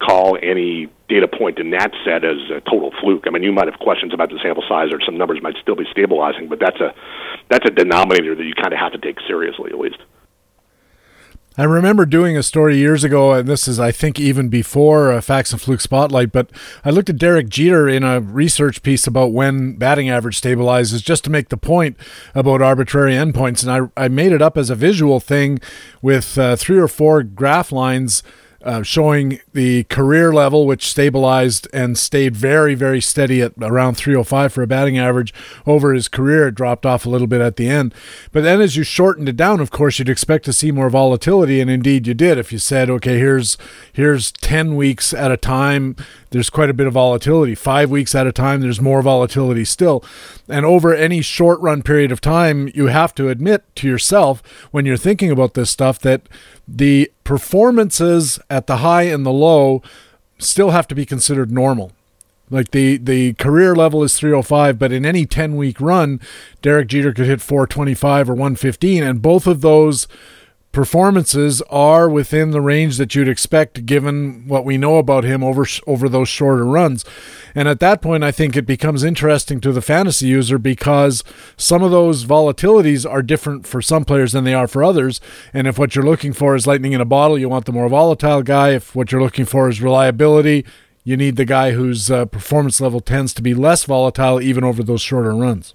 call 0.00 0.38
any 0.42 0.88
data 1.08 1.26
point 1.26 1.58
in 1.58 1.70
that 1.70 1.90
set 2.04 2.24
as 2.24 2.36
a 2.54 2.60
total 2.60 2.92
fluke. 3.00 3.24
I 3.26 3.30
mean, 3.30 3.42
you 3.42 3.52
might 3.52 3.66
have 3.66 3.80
questions 3.80 4.14
about 4.14 4.30
the 4.30 4.38
sample 4.42 4.64
size, 4.68 4.92
or 4.92 5.00
some 5.04 5.16
numbers 5.16 5.40
might 5.42 5.56
still 5.60 5.76
be 5.76 5.86
stabilizing, 5.90 6.48
but 6.48 6.60
that's 6.60 6.80
a 6.80 6.94
that's 7.50 7.66
a 7.66 7.70
denominator 7.70 8.34
that 8.34 8.44
you 8.44 8.54
kind 8.54 8.72
of 8.72 8.78
have 8.78 8.92
to 8.92 8.98
take 8.98 9.18
seriously 9.26 9.70
at 9.70 9.78
least. 9.78 9.98
I 11.60 11.64
remember 11.64 12.06
doing 12.06 12.36
a 12.36 12.42
story 12.44 12.76
years 12.76 13.02
ago, 13.02 13.32
and 13.32 13.48
this 13.48 13.66
is, 13.66 13.80
I 13.80 13.90
think, 13.90 14.20
even 14.20 14.48
before 14.48 15.12
uh, 15.12 15.20
Facts 15.20 15.50
and 15.50 15.60
Fluke 15.60 15.80
Spotlight, 15.80 16.30
but 16.30 16.52
I 16.84 16.90
looked 16.90 17.10
at 17.10 17.18
Derek 17.18 17.48
Jeter 17.48 17.88
in 17.88 18.04
a 18.04 18.20
research 18.20 18.80
piece 18.84 19.08
about 19.08 19.32
when 19.32 19.74
batting 19.74 20.08
average 20.08 20.40
stabilizes 20.40 21.02
just 21.02 21.24
to 21.24 21.30
make 21.30 21.48
the 21.48 21.56
point 21.56 21.96
about 22.32 22.62
arbitrary 22.62 23.14
endpoints. 23.14 23.66
And 23.66 23.90
I, 23.96 24.04
I 24.04 24.06
made 24.06 24.30
it 24.30 24.40
up 24.40 24.56
as 24.56 24.70
a 24.70 24.76
visual 24.76 25.18
thing 25.18 25.58
with 26.00 26.38
uh, 26.38 26.54
three 26.54 26.78
or 26.78 26.86
four 26.86 27.24
graph 27.24 27.72
lines 27.72 28.22
uh, 28.62 28.82
showing 28.82 29.40
the 29.52 29.84
career 29.84 30.32
level, 30.32 30.66
which 30.66 30.90
stabilized 30.90 31.68
and 31.72 31.96
stayed 31.96 32.34
very, 32.34 32.74
very 32.74 33.00
steady 33.00 33.40
at 33.40 33.52
around 33.60 33.94
305 33.94 34.52
for 34.52 34.62
a 34.62 34.66
batting 34.66 34.98
average 34.98 35.32
over 35.64 35.94
his 35.94 36.08
career. 36.08 36.48
It 36.48 36.56
dropped 36.56 36.84
off 36.84 37.06
a 37.06 37.10
little 37.10 37.28
bit 37.28 37.40
at 37.40 37.56
the 37.56 37.68
end. 37.68 37.94
But 38.32 38.42
then 38.42 38.60
as 38.60 38.76
you 38.76 38.82
shortened 38.82 39.28
it 39.28 39.36
down, 39.36 39.60
of 39.60 39.70
course, 39.70 39.98
you'd 39.98 40.08
expect 40.08 40.44
to 40.46 40.52
see 40.52 40.72
more 40.72 40.90
volatility, 40.90 41.60
and 41.60 41.70
indeed 41.70 42.06
you 42.08 42.14
did. 42.14 42.36
If 42.36 42.52
you 42.52 42.58
said, 42.58 42.90
okay, 42.90 43.18
here's 43.18 43.56
here's 43.92 44.32
10 44.32 44.74
weeks 44.74 45.14
at 45.14 45.30
a 45.30 45.36
time, 45.36 45.94
there's 46.30 46.50
quite 46.50 46.68
a 46.68 46.74
bit 46.74 46.86
of 46.86 46.94
volatility. 46.94 47.54
Five 47.54 47.90
weeks 47.90 48.14
at 48.14 48.26
a 48.26 48.32
time, 48.32 48.60
there's 48.60 48.80
more 48.80 49.02
volatility 49.02 49.64
still. 49.64 50.04
And 50.48 50.66
over 50.66 50.94
any 50.94 51.22
short 51.22 51.60
run 51.60 51.82
period 51.82 52.10
of 52.10 52.20
time, 52.20 52.70
you 52.74 52.86
have 52.86 53.14
to 53.16 53.28
admit 53.28 53.64
to 53.76 53.88
yourself 53.88 54.42
when 54.72 54.84
you're 54.84 54.96
thinking 54.96 55.30
about 55.30 55.54
this 55.54 55.70
stuff 55.70 55.98
that 56.00 56.22
the 56.68 57.10
performances 57.24 58.38
at 58.50 58.66
the 58.66 58.78
high 58.78 59.04
and 59.04 59.24
the 59.24 59.32
low 59.32 59.82
still 60.38 60.70
have 60.70 60.86
to 60.88 60.94
be 60.94 61.06
considered 61.06 61.50
normal. 61.50 61.92
Like 62.50 62.70
the 62.70 62.96
the 62.96 63.34
career 63.34 63.74
level 63.74 64.02
is 64.02 64.16
305, 64.16 64.78
but 64.78 64.92
in 64.92 65.04
any 65.04 65.26
10 65.26 65.56
week 65.56 65.80
run, 65.80 66.20
Derek 66.62 66.88
Jeter 66.88 67.12
could 67.12 67.26
hit 67.26 67.42
425 67.42 68.30
or 68.30 68.34
115, 68.34 69.02
and 69.02 69.20
both 69.20 69.46
of 69.46 69.60
those 69.60 70.08
performances 70.72 71.62
are 71.70 72.08
within 72.08 72.50
the 72.50 72.60
range 72.60 72.98
that 72.98 73.14
you'd 73.14 73.28
expect 73.28 73.86
given 73.86 74.46
what 74.46 74.64
we 74.64 74.76
know 74.76 74.98
about 74.98 75.24
him 75.24 75.42
over 75.42 75.66
over 75.86 76.08
those 76.08 76.28
shorter 76.28 76.64
runs. 76.64 77.04
And 77.54 77.68
at 77.68 77.80
that 77.80 78.02
point 78.02 78.22
I 78.22 78.30
think 78.30 78.56
it 78.56 78.66
becomes 78.66 79.02
interesting 79.02 79.60
to 79.62 79.72
the 79.72 79.82
fantasy 79.82 80.26
user 80.26 80.58
because 80.58 81.24
some 81.56 81.82
of 81.82 81.90
those 81.90 82.24
volatilities 82.24 83.10
are 83.10 83.22
different 83.22 83.66
for 83.66 83.80
some 83.80 84.04
players 84.04 84.32
than 84.32 84.44
they 84.44 84.54
are 84.54 84.68
for 84.68 84.84
others. 84.84 85.20
And 85.52 85.66
if 85.66 85.78
what 85.78 85.94
you're 85.94 86.04
looking 86.04 86.32
for 86.32 86.54
is 86.54 86.66
lightning 86.66 86.92
in 86.92 87.00
a 87.00 87.06
bottle, 87.06 87.38
you 87.38 87.48
want 87.48 87.64
the 87.64 87.72
more 87.72 87.88
volatile 87.88 88.42
guy. 88.42 88.70
If 88.70 88.94
what 88.94 89.10
you're 89.10 89.22
looking 89.22 89.46
for 89.46 89.68
is 89.68 89.80
reliability, 89.80 90.64
you 91.02 91.16
need 91.16 91.36
the 91.36 91.46
guy 91.46 91.72
whose 91.72 92.10
uh, 92.10 92.26
performance 92.26 92.80
level 92.80 93.00
tends 93.00 93.32
to 93.34 93.42
be 93.42 93.54
less 93.54 93.84
volatile 93.84 94.40
even 94.42 94.62
over 94.62 94.82
those 94.82 95.00
shorter 95.00 95.34
runs. 95.34 95.74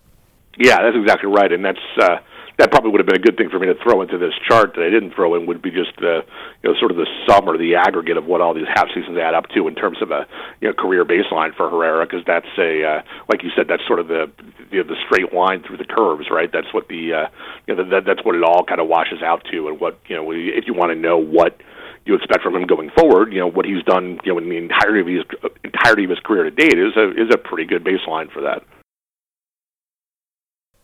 Yeah, 0.60 0.84
that's 0.84 0.96
exactly 0.96 1.32
right, 1.32 1.52
and 1.52 1.66
that's 1.66 1.80
uh, 2.00 2.18
that 2.58 2.70
probably 2.70 2.92
would 2.92 3.00
have 3.00 3.08
been 3.08 3.20
a 3.20 3.24
good 3.24 3.38
thing 3.38 3.50
for 3.50 3.58
me 3.58 3.68
to 3.68 3.76
throw 3.82 4.02
into 4.02 4.18
this 4.18 4.34
chart 4.48 4.74
that 4.76 4.84
I 4.86 4.90
didn't 4.90 5.16
throw 5.16 5.36
in 5.36 5.48
would 5.48 5.62
be 5.62 5.72
just 5.72 5.96
the 5.98 6.22
you 6.62 6.70
know 6.70 6.76
sort 6.80 6.92
of 6.92 6.98
the 6.98 7.08
sum 7.28 7.50
or 7.50 7.58
the 7.58 7.76
aggregate 7.76 8.18
of 8.18 8.26
what 8.26 8.42
all 8.42 8.54
these 8.54 8.70
half 8.74 8.88
seasons 8.94 9.18
add 9.18 9.34
up 9.34 9.50
to 9.50 9.68
in 9.68 9.76
terms 9.76 10.02
of 10.02 10.12
a 10.12 10.28
you 10.62 10.68
know 10.68 10.74
career 10.74 11.04
baseline 11.06 11.56
for 11.56 11.70
Herrera 11.70 12.06
because 12.06 12.24
that's 12.26 12.50
a 12.58 12.84
uh, 12.84 13.02
like 13.30 13.44
you 13.44 13.50
said 13.56 13.68
that's 13.68 13.86
sort 13.88 14.00
of 14.00 14.08
the 14.08 14.30
you 14.72 14.84
know, 14.84 14.88
the 14.88 14.98
straight 15.06 15.34
line 15.34 15.64
through 15.64 15.78
the 15.78 15.86
curves 15.86 16.30
right 16.30 16.52
that's 16.52 16.74
what 16.74 16.88
the 16.88 17.14
uh, 17.14 17.28
you 17.68 17.76
know 17.76 17.90
that, 17.90 18.06
that's 18.06 18.24
what 18.24 18.36
it 18.36 18.44
all 18.44 18.64
kind 18.64 18.80
of 18.80 18.88
washes 18.88 19.22
out 19.24 19.44
to 19.52 19.68
and 19.68 19.80
what 19.80 20.00
you 20.08 20.16
know 20.16 20.32
if 20.32 20.66
you 20.68 20.74
want 20.74 20.92
to 20.92 20.96
know 20.96 21.18
what 21.18 21.58
you 22.06 22.16
expect 22.16 22.44
from 22.44 22.56
him 22.56 22.68
going 22.68 22.92
forward. 22.98 23.32
You 23.32 23.40
know 23.40 23.50
what 23.50 23.66
he's 23.66 23.84
done. 23.84 24.20
You 24.24 24.34
know 24.34 24.38
in 24.38 24.50
the 24.50 24.58
entirety 24.58 25.00
of 25.00 25.08
his 25.08 25.52
entirety 25.64 26.04
of 26.04 26.12
his 26.12 26.20
career 26.20 26.44
to 26.44 26.52
date 26.52 26.78
is 26.78 26.96
a 26.98 27.12
is 27.12 27.34
a 27.34 27.38
pretty 27.38 27.66
good 27.66 27.84
baseline 27.84 28.32
for 28.32 28.42
that 28.42 28.64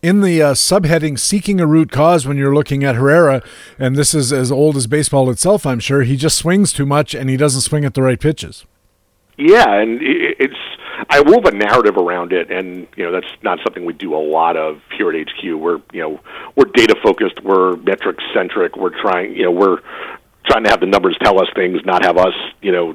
in 0.02 0.20
the 0.22 0.42
uh, 0.42 0.54
subheading 0.54 1.18
seeking 1.18 1.60
a 1.60 1.66
root 1.66 1.90
cause 1.90 2.26
when 2.26 2.36
you're 2.36 2.54
looking 2.54 2.84
at 2.84 2.94
Herrera, 2.94 3.42
and 3.78 3.96
this 3.96 4.14
is 4.14 4.32
as 4.32 4.50
old 4.50 4.76
as 4.76 4.86
baseball 4.86 5.30
itself, 5.30 5.66
I'm 5.66 5.80
sure, 5.80 6.02
he 6.02 6.16
just 6.16 6.38
swings 6.38 6.72
too 6.72 6.86
much 6.86 7.14
and 7.14 7.28
he 7.28 7.36
doesn't 7.36 7.62
swing 7.62 7.84
at 7.84 7.94
the 7.94 8.02
right 8.02 8.20
pitches. 8.20 8.64
Yeah, 9.36 9.80
and 9.80 10.00
it's 10.02 10.54
I 11.08 11.20
wove 11.22 11.46
a 11.46 11.50
narrative 11.50 11.96
around 11.96 12.32
it, 12.32 12.50
and 12.50 12.86
you 12.96 13.04
know 13.04 13.10
that's 13.10 13.32
not 13.42 13.58
something 13.64 13.86
we 13.86 13.94
do 13.94 14.14
a 14.14 14.20
lot 14.20 14.56
of 14.56 14.80
here 14.96 15.10
at 15.10 15.16
HQ. 15.16 15.42
We're 15.54 15.80
you 15.92 16.02
know 16.02 16.20
we're 16.56 16.66
data 16.66 16.94
focused, 17.02 17.42
we're 17.42 17.76
metric 17.76 18.18
centric, 18.34 18.76
we're 18.76 19.00
trying 19.00 19.34
you 19.34 19.44
know 19.44 19.50
we're 19.50 19.78
trying 20.46 20.64
to 20.64 20.70
have 20.70 20.80
the 20.80 20.86
numbers 20.86 21.16
tell 21.22 21.40
us 21.40 21.48
things, 21.54 21.80
not 21.84 22.04
have 22.04 22.16
us, 22.16 22.34
you 22.62 22.72
know, 22.72 22.94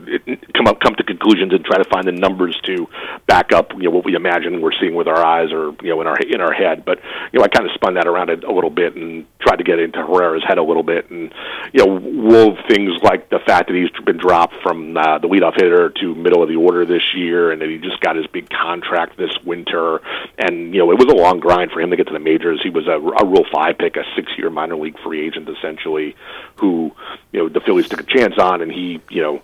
come 0.53 0.67
up 0.67 0.79
come 0.79 0.95
to 0.95 1.03
conclusions 1.03 1.53
and 1.53 1.63
try 1.63 1.77
to 1.77 1.89
find 1.89 2.07
the 2.07 2.11
numbers 2.11 2.59
to 2.65 2.87
back 3.27 3.53
up, 3.53 3.73
you 3.73 3.83
know, 3.83 3.91
what 3.91 4.05
we 4.05 4.15
imagine 4.15 4.61
we're 4.61 4.77
seeing 4.79 4.95
with 4.95 5.07
our 5.07 5.23
eyes 5.23 5.51
or 5.51 5.75
you 5.81 5.89
know 5.89 6.01
in 6.01 6.07
our 6.07 6.17
in 6.17 6.41
our 6.41 6.53
head. 6.53 6.85
But 6.85 6.99
you 7.31 7.39
know, 7.39 7.45
I 7.45 7.47
kind 7.47 7.65
of 7.65 7.73
spun 7.73 7.95
that 7.95 8.07
around 8.07 8.29
a 8.29 8.51
little 8.51 8.69
bit 8.69 8.95
and 8.95 9.25
tried 9.39 9.57
to 9.57 9.63
get 9.63 9.79
into 9.79 9.99
Herrera's 9.99 10.43
head 10.47 10.57
a 10.57 10.63
little 10.63 10.83
bit, 10.83 11.09
and 11.09 11.33
you 11.73 11.85
know, 11.85 11.99
wove 12.01 12.57
things 12.67 12.91
like 13.03 13.29
the 13.29 13.39
fact 13.39 13.67
that 13.67 13.75
he's 13.75 13.89
been 14.05 14.17
dropped 14.17 14.55
from 14.61 14.97
uh, 14.97 15.19
the 15.19 15.27
leadoff 15.27 15.55
hitter 15.55 15.89
to 16.01 16.15
middle 16.15 16.41
of 16.41 16.49
the 16.49 16.55
order 16.55 16.85
this 16.85 17.13
year, 17.15 17.51
and 17.51 17.61
that 17.61 17.69
he 17.69 17.77
just 17.77 17.99
got 18.01 18.15
his 18.15 18.27
big 18.27 18.49
contract 18.49 19.17
this 19.17 19.35
winter, 19.45 20.01
and 20.37 20.73
you 20.73 20.79
know, 20.79 20.91
it 20.91 20.97
was 20.97 21.07
a 21.07 21.15
long 21.15 21.39
grind 21.39 21.71
for 21.71 21.81
him 21.81 21.89
to 21.91 21.95
get 21.95 22.07
to 22.07 22.13
the 22.13 22.19
majors. 22.19 22.61
He 22.63 22.69
was 22.69 22.87
a, 22.87 22.97
a 22.97 23.25
Rule 23.25 23.45
Five 23.51 23.77
pick, 23.77 23.95
a 23.97 24.03
six-year 24.15 24.49
minor 24.49 24.75
league 24.75 24.97
free 24.99 25.25
agent, 25.25 25.49
essentially, 25.49 26.15
who 26.55 26.91
you 27.31 27.39
know 27.39 27.44
the 27.49 27.61
Phillies 27.61 27.87
took 27.87 28.01
a 28.01 28.03
chance 28.03 28.37
on, 28.37 28.61
and 28.61 28.71
he 28.71 29.01
you 29.09 29.21
know 29.21 29.41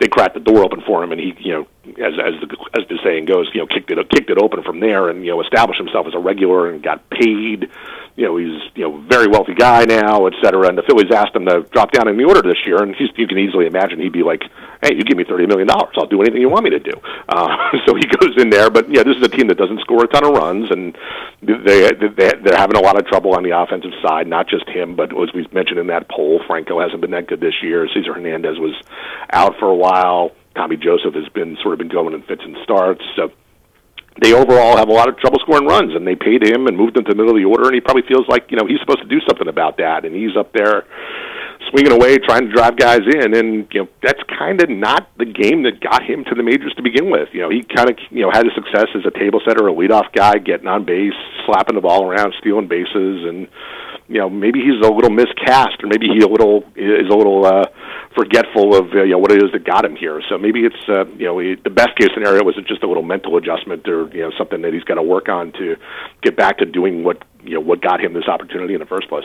they 0.00 0.08
cracked 0.08 0.34
the 0.34 0.40
door 0.40 0.64
open 0.64 0.80
for 0.80 1.04
him, 1.04 1.12
and 1.12 1.20
he, 1.20 1.34
you 1.38 1.52
know, 1.52 1.66
as 2.04 2.14
as 2.18 2.40
the 2.40 2.56
as 2.74 2.88
the 2.88 2.98
saying 3.04 3.26
goes, 3.26 3.50
you 3.52 3.60
know, 3.60 3.66
kicked 3.66 3.90
it 3.90 4.08
kicked 4.08 4.30
it 4.30 4.38
open 4.38 4.62
from 4.62 4.80
there, 4.80 5.08
and 5.08 5.24
you 5.24 5.30
know, 5.30 5.40
established 5.42 5.78
himself 5.78 6.06
as 6.06 6.14
a 6.14 6.18
regular 6.18 6.70
and 6.70 6.82
got 6.82 7.08
paid 7.10 7.70
you 8.20 8.26
know 8.26 8.36
he's 8.36 8.60
you 8.74 8.84
know 8.84 9.00
very 9.08 9.26
wealthy 9.26 9.54
guy 9.54 9.86
now, 9.86 10.26
et 10.26 10.34
cetera. 10.44 10.68
And 10.68 10.76
the 10.76 10.82
Phillies 10.82 11.10
asked 11.10 11.34
him 11.34 11.46
to 11.46 11.62
drop 11.72 11.90
down 11.90 12.06
in 12.06 12.18
the 12.18 12.24
order 12.24 12.42
this 12.42 12.60
year, 12.66 12.82
and 12.82 12.94
he's, 12.94 13.08
you 13.16 13.26
can 13.26 13.38
easily 13.38 13.64
imagine 13.64 13.98
he'd 13.98 14.12
be 14.12 14.22
like, 14.22 14.42
"Hey, 14.82 14.94
you 14.94 15.04
give 15.04 15.16
me 15.16 15.24
thirty 15.24 15.46
million 15.46 15.66
dollars, 15.66 15.96
I'll 15.96 16.06
do 16.06 16.20
anything 16.20 16.42
you 16.42 16.50
want 16.50 16.64
me 16.64 16.70
to 16.70 16.78
do." 16.78 16.92
Uh, 17.28 17.48
so 17.86 17.94
he 17.96 18.04
goes 18.20 18.36
in 18.36 18.50
there, 18.50 18.68
but 18.68 18.92
yeah, 18.92 19.02
this 19.02 19.16
is 19.16 19.22
a 19.22 19.28
team 19.28 19.48
that 19.48 19.56
doesn't 19.56 19.80
score 19.80 20.04
a 20.04 20.06
ton 20.06 20.24
of 20.24 20.36
runs, 20.36 20.70
and 20.70 20.96
they, 21.40 21.88
they 21.96 22.36
they're 22.44 22.60
having 22.60 22.76
a 22.76 22.84
lot 22.84 22.98
of 22.98 23.06
trouble 23.06 23.34
on 23.34 23.42
the 23.42 23.56
offensive 23.56 23.92
side. 24.04 24.26
Not 24.26 24.48
just 24.48 24.68
him, 24.68 24.96
but 24.96 25.16
as 25.16 25.32
we 25.32 25.48
mentioned 25.50 25.78
in 25.80 25.86
that 25.86 26.10
poll, 26.10 26.42
Franco 26.46 26.78
hasn't 26.78 27.00
been 27.00 27.12
that 27.12 27.26
good 27.26 27.40
this 27.40 27.62
year. 27.62 27.88
Cesar 27.88 28.12
Hernandez 28.12 28.58
was 28.58 28.76
out 29.32 29.58
for 29.58 29.66
a 29.66 29.74
while. 29.74 30.32
Tommy 30.54 30.76
Joseph 30.76 31.14
has 31.14 31.28
been 31.32 31.56
sort 31.62 31.72
of 31.72 31.78
been 31.78 31.88
going 31.88 32.12
in 32.12 32.20
fits 32.22 32.42
and 32.44 32.56
starts. 32.64 33.02
So 33.16 33.32
they 34.20 34.34
overall 34.34 34.76
have 34.76 34.88
a 34.88 34.92
lot 34.92 35.08
of 35.08 35.16
trouble 35.18 35.38
scoring 35.38 35.66
runs, 35.66 35.94
and 35.94 36.06
they 36.06 36.16
paid 36.16 36.42
him 36.42 36.66
and 36.66 36.76
moved 36.76 36.96
him 36.96 37.04
to 37.04 37.10
the 37.10 37.16
middle 37.16 37.30
of 37.30 37.38
the 37.38 37.46
order, 37.46 37.66
and 37.66 37.74
he 37.74 37.80
probably 37.80 38.02
feels 38.08 38.26
like 38.28 38.50
you 38.50 38.56
know 38.56 38.66
he's 38.66 38.80
supposed 38.80 39.00
to 39.00 39.08
do 39.08 39.20
something 39.28 39.48
about 39.48 39.78
that, 39.78 40.04
and 40.04 40.14
he's 40.14 40.36
up 40.36 40.52
there 40.52 40.84
swinging 41.70 41.92
away 41.92 42.18
trying 42.18 42.46
to 42.46 42.52
drive 42.52 42.76
guys 42.76 43.00
in, 43.06 43.34
and 43.34 43.68
you 43.72 43.82
know 43.82 43.88
that's 44.02 44.20
kind 44.26 44.60
of 44.60 44.68
not 44.68 45.08
the 45.18 45.24
game 45.24 45.62
that 45.62 45.80
got 45.80 46.02
him 46.02 46.24
to 46.24 46.34
the 46.34 46.42
majors 46.42 46.74
to 46.74 46.82
begin 46.82 47.10
with. 47.10 47.28
You 47.32 47.42
know 47.42 47.50
he 47.50 47.62
kind 47.62 47.88
of 47.88 47.96
you 48.10 48.22
know 48.22 48.30
had 48.30 48.44
his 48.44 48.54
success 48.54 48.88
as 48.94 49.06
a 49.06 49.16
table 49.16 49.40
setter, 49.46 49.68
a 49.68 49.72
leadoff 49.72 50.12
guy, 50.12 50.38
getting 50.38 50.66
on 50.66 50.84
base, 50.84 51.16
slapping 51.46 51.76
the 51.76 51.80
ball 51.80 52.04
around, 52.04 52.34
stealing 52.40 52.68
bases, 52.68 53.24
and 53.24 53.46
you 54.10 54.18
know 54.18 54.28
maybe 54.28 54.60
he's 54.60 54.84
a 54.84 54.90
little 54.90 55.10
miscast, 55.10 55.82
or 55.82 55.86
maybe 55.86 56.08
he 56.08 56.20
a 56.20 56.28
little 56.28 56.64
is 56.76 57.08
a 57.08 57.16
little. 57.16 57.46
uh 57.46 57.64
forgetful 58.14 58.74
of 58.74 58.92
uh, 58.92 59.02
you 59.02 59.12
know 59.12 59.18
what 59.18 59.30
it 59.30 59.42
is 59.42 59.52
that 59.52 59.64
got 59.64 59.84
him 59.84 59.94
here. 59.96 60.20
So 60.28 60.36
maybe 60.36 60.60
it's 60.60 60.88
uh, 60.88 61.06
you 61.16 61.26
know 61.26 61.38
he, 61.38 61.54
the 61.54 61.70
best 61.70 61.96
case 61.96 62.08
scenario 62.12 62.42
was 62.44 62.56
just 62.66 62.82
a 62.82 62.86
little 62.86 63.02
mental 63.02 63.36
adjustment 63.36 63.86
or 63.88 64.08
you 64.08 64.22
know 64.22 64.30
something 64.36 64.62
that 64.62 64.72
he's 64.72 64.84
got 64.84 64.94
to 64.94 65.02
work 65.02 65.28
on 65.28 65.52
to 65.52 65.76
get 66.22 66.36
back 66.36 66.58
to 66.58 66.66
doing 66.66 67.04
what 67.04 67.22
you 67.44 67.54
know 67.54 67.60
what 67.60 67.80
got 67.80 68.00
him 68.00 68.12
this 68.12 68.26
opportunity 68.26 68.74
in 68.74 68.80
the 68.80 68.86
first 68.86 69.08
place. 69.08 69.24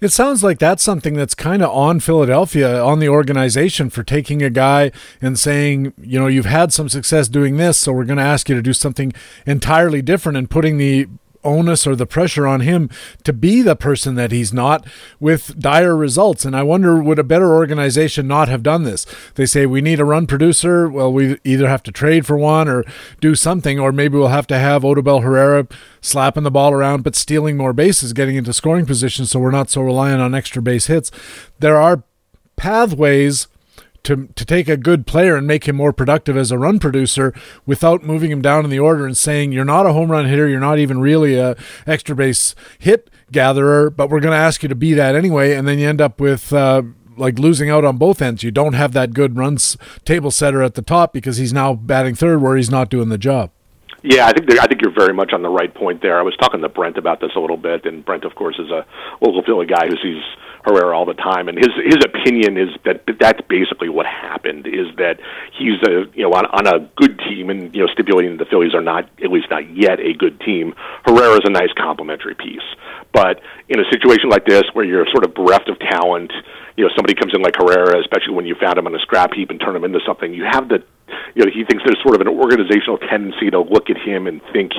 It 0.00 0.08
sounds 0.08 0.42
like 0.42 0.58
that's 0.58 0.82
something 0.82 1.12
that's 1.12 1.34
kind 1.34 1.62
of 1.62 1.68
on 1.68 2.00
Philadelphia, 2.00 2.82
on 2.82 3.00
the 3.00 3.08
organization 3.10 3.90
for 3.90 4.02
taking 4.02 4.42
a 4.42 4.48
guy 4.48 4.92
and 5.20 5.38
saying, 5.38 5.92
you 6.00 6.18
know, 6.18 6.26
you've 6.26 6.46
had 6.46 6.72
some 6.72 6.88
success 6.88 7.28
doing 7.28 7.58
this, 7.58 7.76
so 7.76 7.92
we're 7.92 8.06
going 8.06 8.16
to 8.16 8.24
ask 8.24 8.48
you 8.48 8.54
to 8.54 8.62
do 8.62 8.72
something 8.72 9.12
entirely 9.44 10.00
different 10.00 10.38
and 10.38 10.48
putting 10.48 10.78
the 10.78 11.06
onus 11.44 11.86
or 11.86 11.96
the 11.96 12.06
pressure 12.06 12.46
on 12.46 12.60
him 12.60 12.90
to 13.24 13.32
be 13.32 13.62
the 13.62 13.76
person 13.76 14.14
that 14.14 14.32
he's 14.32 14.52
not 14.52 14.86
with 15.18 15.58
dire 15.58 15.96
results. 15.96 16.44
And 16.44 16.54
I 16.54 16.62
wonder, 16.62 17.02
would 17.02 17.18
a 17.18 17.24
better 17.24 17.54
organization 17.54 18.26
not 18.26 18.48
have 18.48 18.62
done 18.62 18.84
this? 18.84 19.06
They 19.34 19.46
say 19.46 19.66
we 19.66 19.80
need 19.80 20.00
a 20.00 20.04
run 20.04 20.26
producer. 20.26 20.88
Well, 20.88 21.12
we 21.12 21.38
either 21.44 21.68
have 21.68 21.82
to 21.84 21.92
trade 21.92 22.26
for 22.26 22.36
one 22.36 22.68
or 22.68 22.84
do 23.20 23.34
something, 23.34 23.78
or 23.78 23.92
maybe 23.92 24.16
we'll 24.16 24.28
have 24.28 24.46
to 24.48 24.58
have 24.58 24.82
Odubel 24.82 25.22
Herrera 25.22 25.66
slapping 26.00 26.42
the 26.42 26.50
ball 26.50 26.72
around 26.72 27.02
but 27.02 27.16
stealing 27.16 27.56
more 27.56 27.72
bases, 27.72 28.12
getting 28.12 28.36
into 28.36 28.52
scoring 28.52 28.86
position 28.86 29.26
so 29.26 29.40
we're 29.40 29.50
not 29.50 29.70
so 29.70 29.82
reliant 29.82 30.20
on 30.20 30.34
extra 30.34 30.62
base 30.62 30.86
hits. 30.86 31.10
There 31.58 31.76
are 31.76 32.04
pathways 32.56 33.48
to 34.04 34.28
to 34.34 34.44
take 34.44 34.68
a 34.68 34.76
good 34.76 35.06
player 35.06 35.36
and 35.36 35.46
make 35.46 35.66
him 35.66 35.76
more 35.76 35.92
productive 35.92 36.36
as 36.36 36.50
a 36.50 36.58
run 36.58 36.78
producer 36.78 37.34
without 37.66 38.02
moving 38.02 38.30
him 38.30 38.42
down 38.42 38.64
in 38.64 38.70
the 38.70 38.78
order 38.78 39.06
and 39.06 39.16
saying 39.16 39.52
you're 39.52 39.64
not 39.64 39.86
a 39.86 39.92
home 39.92 40.10
run 40.10 40.26
hitter, 40.26 40.48
you're 40.48 40.60
not 40.60 40.78
even 40.78 41.00
really 41.00 41.36
a 41.36 41.56
extra 41.86 42.14
base 42.14 42.54
hit 42.78 43.10
gatherer, 43.32 43.90
but 43.90 44.10
we're 44.10 44.20
going 44.20 44.32
to 44.32 44.38
ask 44.38 44.62
you 44.62 44.68
to 44.68 44.74
be 44.74 44.94
that 44.94 45.14
anyway, 45.14 45.54
and 45.54 45.66
then 45.66 45.78
you 45.78 45.88
end 45.88 46.00
up 46.00 46.20
with. 46.20 46.52
Uh, 46.52 46.82
like 47.16 47.38
losing 47.38 47.68
out 47.68 47.84
on 47.84 47.98
both 47.98 48.22
ends. 48.22 48.42
You 48.42 48.50
don't 48.50 48.72
have 48.72 48.92
that 48.92 49.12
good 49.12 49.36
runs 49.36 49.76
table 50.06 50.30
setter 50.30 50.62
at 50.62 50.74
the 50.74 50.80
top 50.80 51.12
because 51.12 51.36
he's 51.36 51.52
now 51.52 51.74
batting 51.74 52.14
third 52.14 52.40
where 52.40 52.56
he's 52.56 52.70
not 52.70 52.88
doing 52.88 53.10
the 53.10 53.18
job. 53.18 53.50
Yeah, 54.02 54.26
I 54.26 54.32
think 54.32 54.50
I 54.58 54.66
think 54.66 54.80
you're 54.80 54.94
very 54.94 55.12
much 55.12 55.32
on 55.32 55.42
the 55.42 55.50
right 55.50 55.72
point 55.72 56.00
there. 56.00 56.18
I 56.18 56.22
was 56.22 56.34
talking 56.36 56.62
to 56.62 56.68
Brent 56.68 56.96
about 56.96 57.20
this 57.20 57.32
a 57.36 57.40
little 57.40 57.58
bit, 57.58 57.84
and 57.84 58.04
Brent, 58.04 58.24
of 58.24 58.34
course, 58.34 58.58
is 58.58 58.70
a 58.70 58.86
local 59.20 59.42
Philly 59.42 59.66
guy 59.66 59.88
who 59.88 59.96
sees 60.02 60.22
Herrera 60.64 60.96
all 60.96 61.04
the 61.04 61.14
time, 61.14 61.48
and 61.48 61.58
his 61.58 61.68
his 61.84 62.00
opinion 62.04 62.56
is 62.56 62.68
that 62.84 63.04
that's 63.18 63.40
basically 63.48 63.90
what 63.90 64.06
happened. 64.06 64.66
Is 64.66 64.88
that 64.96 65.20
he's 65.52 65.76
a 65.86 66.08
you 66.14 66.24
know 66.24 66.32
on, 66.32 66.46
on 66.46 66.66
a 66.66 66.88
good 66.96 67.18
team, 67.28 67.50
and 67.50 67.74
you 67.74 67.84
know 67.84 67.92
stipulating 67.92 68.36
that 68.38 68.44
the 68.44 68.50
Phillies 68.50 68.74
are 68.74 68.80
not 68.80 69.08
at 69.22 69.30
least 69.30 69.50
not 69.50 69.68
yet 69.76 70.00
a 70.00 70.14
good 70.14 70.40
team. 70.40 70.74
Herrera 71.04 71.34
is 71.34 71.44
a 71.44 71.50
nice 71.50 71.72
complementary 71.76 72.34
piece. 72.34 72.64
But 73.12 73.40
in 73.68 73.80
a 73.80 73.84
situation 73.90 74.30
like 74.30 74.46
this, 74.46 74.64
where 74.72 74.84
you're 74.84 75.06
sort 75.10 75.24
of 75.24 75.34
bereft 75.34 75.68
of 75.68 75.78
talent, 75.80 76.32
you 76.76 76.84
know, 76.84 76.90
somebody 76.94 77.14
comes 77.14 77.34
in 77.34 77.42
like 77.42 77.56
Herrera, 77.56 77.98
especially 78.00 78.34
when 78.34 78.46
you 78.46 78.54
found 78.54 78.78
him 78.78 78.86
on 78.86 78.94
a 78.94 79.00
scrap 79.00 79.32
heap 79.34 79.50
and 79.50 79.60
turn 79.60 79.74
him 79.74 79.84
into 79.84 80.00
something, 80.06 80.32
you 80.32 80.44
have 80.44 80.68
the, 80.68 80.82
you 81.34 81.44
know, 81.44 81.50
he 81.52 81.64
thinks 81.64 81.82
there's 81.84 82.02
sort 82.02 82.14
of 82.14 82.20
an 82.20 82.28
organizational 82.28 82.98
tendency 82.98 83.50
to 83.50 83.60
look 83.60 83.90
at 83.90 83.96
him 83.96 84.26
and 84.26 84.40
think 84.52 84.72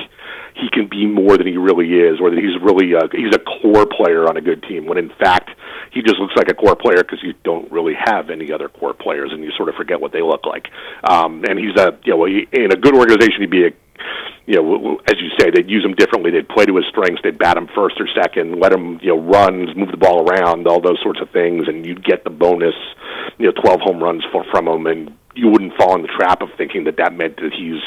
he 0.54 0.70
can 0.70 0.88
be 0.88 1.06
more 1.06 1.38
than 1.38 1.48
he 1.48 1.58
really 1.58 1.94
is, 2.00 2.20
or 2.20 2.30
that 2.30 2.40
he's 2.40 2.60
really 2.62 2.94
a, 2.94 3.08
he's 3.12 3.34
a 3.34 3.40
core 3.40 3.86
player 3.86 4.28
on 4.28 4.38
a 4.38 4.42
good 4.42 4.64
team. 4.64 4.86
When 4.86 4.98
in 4.98 5.10
fact, 5.20 5.50
he 5.92 6.02
just 6.02 6.20
looks 6.20 6.36
like 6.36 6.50
a 6.50 6.54
core 6.54 6.76
player 6.76 7.04
because 7.04 7.24
you 7.24 7.34
don't 7.44 7.72
really 7.72 7.96
have 7.96 8.30
any 8.30 8.52
other 8.52 8.70
core 8.70 8.94
players, 8.94 9.32
and 9.32 9.44
you 9.44 9.52
sort 9.56 9.70
of 9.70 9.76
forget 9.76 10.00
what 10.00 10.12
they 10.12 10.22
look 10.22 10.46
like. 10.46 10.68
Um, 11.04 11.44
and 11.48 11.58
he's 11.58 11.76
a, 11.78 11.98
you 12.04 12.16
know, 12.16 12.26
in 12.26 12.72
a 12.72 12.76
good 12.76 12.96
organization, 12.96 13.42
he'd 13.42 13.50
be 13.50 13.68
a 13.68 13.72
you 14.48 14.56
know, 14.56 15.00
as 15.08 15.16
you 15.22 15.30
say, 15.40 15.52
they'd 15.52 15.70
use 15.70 15.86
him 15.86 15.94
differently. 15.94 16.32
They'd 16.32 16.50
play 16.50 16.66
to 16.66 16.76
his 16.76 16.86
strengths. 16.90 17.22
They'd 17.24 17.38
bat 17.38 17.58
him 17.58 17.70
first 17.76 17.96
or 18.00 18.08
second, 18.14 18.60
let 18.60 18.74
him, 18.74 19.00
you 19.02 19.16
know, 19.16 19.22
run, 19.22 19.68
move 19.78 19.92
the 19.92 19.98
ball 19.98 20.28
around, 20.28 20.68
all 20.68 20.82
those 20.82 21.00
sorts 21.02 21.22
of 21.22 21.30
things, 21.30 21.68
and 21.68 21.86
you'd 21.86 22.04
get 22.04 22.24
the 22.24 22.32
bonus, 22.32 22.74
you 23.38 23.46
know, 23.46 23.54
12 23.62 23.82
home 23.82 24.04
runs 24.04 24.24
for, 24.32 24.44
from 24.52 24.68
him, 24.68 24.88
and 24.88 25.16
you 25.36 25.48
wouldn't 25.48 25.76
fall 25.78 25.96
in 25.96 26.02
the 26.02 26.08
trap 26.08 26.42
of 26.42 26.50
thinking 26.58 26.84
that 26.86 26.98
that 26.98 27.14
meant 27.14 27.38
that 27.38 27.54
he's, 27.54 27.82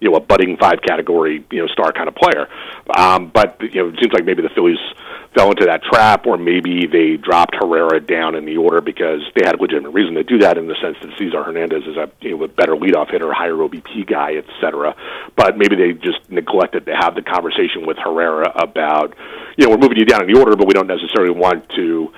you 0.00 0.10
know, 0.10 0.16
a 0.16 0.20
budding 0.20 0.56
five 0.56 0.80
category, 0.82 1.44
you 1.50 1.60
know, 1.60 1.66
star 1.68 1.92
kind 1.92 2.08
of 2.08 2.14
player. 2.14 2.48
Um, 2.96 3.30
but 3.32 3.60
you 3.60 3.82
know, 3.82 3.88
it 3.88 3.98
seems 4.00 4.12
like 4.12 4.24
maybe 4.24 4.42
the 4.42 4.50
Phillies 4.54 4.78
fell 5.34 5.50
into 5.50 5.64
that 5.66 5.82
trap, 5.82 6.26
or 6.26 6.36
maybe 6.36 6.86
they 6.86 7.16
dropped 7.16 7.56
Herrera 7.56 8.00
down 8.00 8.34
in 8.34 8.44
the 8.44 8.56
order 8.56 8.80
because 8.80 9.20
they 9.34 9.44
had 9.44 9.56
a 9.56 9.60
legitimate 9.60 9.90
reason 9.90 10.14
to 10.14 10.22
do 10.22 10.38
that 10.38 10.56
in 10.56 10.68
the 10.68 10.76
sense 10.80 10.96
that 11.02 11.10
Cesar 11.18 11.42
Hernandez 11.42 11.82
is 11.84 11.96
a 11.96 12.10
you 12.20 12.36
know 12.36 12.44
a 12.44 12.48
better 12.48 12.76
leadoff 12.76 13.10
hitter, 13.10 13.32
higher 13.32 13.54
OBP 13.54 14.06
guy, 14.06 14.36
etc. 14.36 14.94
But 15.36 15.58
maybe 15.58 15.76
they 15.76 15.92
just 15.92 16.30
neglected 16.30 16.86
to 16.86 16.94
have 16.94 17.14
the 17.14 17.22
conversation 17.22 17.86
with 17.86 17.98
Herrera 17.98 18.52
about, 18.54 19.14
you 19.56 19.66
know, 19.66 19.70
we're 19.70 19.82
moving 19.82 19.98
you 19.98 20.04
down 20.04 20.22
in 20.22 20.32
the 20.32 20.38
order, 20.38 20.56
but 20.56 20.66
we 20.66 20.74
don't 20.74 20.86
necessarily 20.86 21.32
want 21.32 21.68
to 21.70 22.12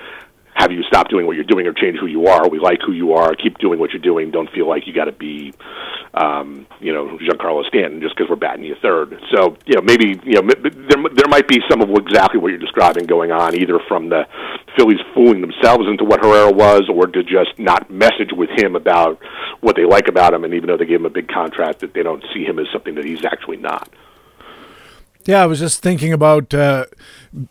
have 0.57 0.71
you 0.71 0.81
stop 0.83 1.07
doing 1.07 1.27
what 1.27 1.35
you're 1.35 1.45
doing 1.45 1.67
or 1.67 1.73
change 1.73 1.99
who 1.99 2.07
you 2.07 2.25
are. 2.25 2.49
We 2.49 2.57
like 2.57 2.79
who 2.83 2.91
you 2.91 3.13
are. 3.13 3.35
Keep 3.35 3.59
doing 3.59 3.79
what 3.79 3.91
you're 3.91 4.01
doing. 4.01 4.31
Don't 4.31 4.49
feel 4.49 4.67
like 4.67 4.87
you 4.87 4.93
got 4.93 5.05
to 5.05 5.11
be, 5.11 5.53
um, 6.15 6.65
you 6.79 6.91
know, 6.91 7.15
Giancarlo 7.21 7.63
Stanton 7.67 8.01
just 8.01 8.15
because 8.15 8.27
we're 8.27 8.37
batting 8.37 8.63
you 8.63 8.75
third. 8.81 9.21
So 9.31 9.55
you 9.67 9.75
know, 9.75 9.81
maybe 9.83 10.19
you 10.23 10.41
know 10.41 10.49
there 10.63 10.97
there 11.13 11.29
might 11.29 11.47
be 11.47 11.59
some 11.69 11.81
of 11.81 11.89
exactly 11.95 12.39
what 12.39 12.49
you're 12.49 12.57
describing 12.57 13.05
going 13.05 13.31
on, 13.31 13.55
either 13.55 13.79
from 13.87 14.09
the 14.09 14.25
Phillies 14.75 14.99
fooling 15.13 15.41
themselves 15.41 15.85
into 15.87 16.03
what 16.03 16.25
Herrera 16.25 16.51
was, 16.51 16.89
or 16.91 17.05
to 17.05 17.23
just 17.23 17.57
not 17.59 17.91
message 17.91 18.31
with 18.33 18.49
him 18.57 18.75
about 18.75 19.19
what 19.61 19.75
they 19.75 19.85
like 19.85 20.07
about 20.07 20.33
him, 20.33 20.43
and 20.43 20.55
even 20.55 20.67
though 20.67 20.77
they 20.77 20.85
gave 20.85 20.99
him 20.99 21.05
a 21.05 21.11
big 21.11 21.27
contract, 21.27 21.81
that 21.81 21.93
they 21.93 22.01
don't 22.01 22.23
see 22.33 22.43
him 22.43 22.57
as 22.57 22.65
something 22.73 22.95
that 22.95 23.05
he's 23.05 23.23
actually 23.25 23.57
not. 23.57 23.89
Yeah, 25.27 25.43
I 25.43 25.45
was 25.45 25.59
just 25.59 25.81
thinking 25.81 26.13
about 26.13 26.53
uh, 26.53 26.85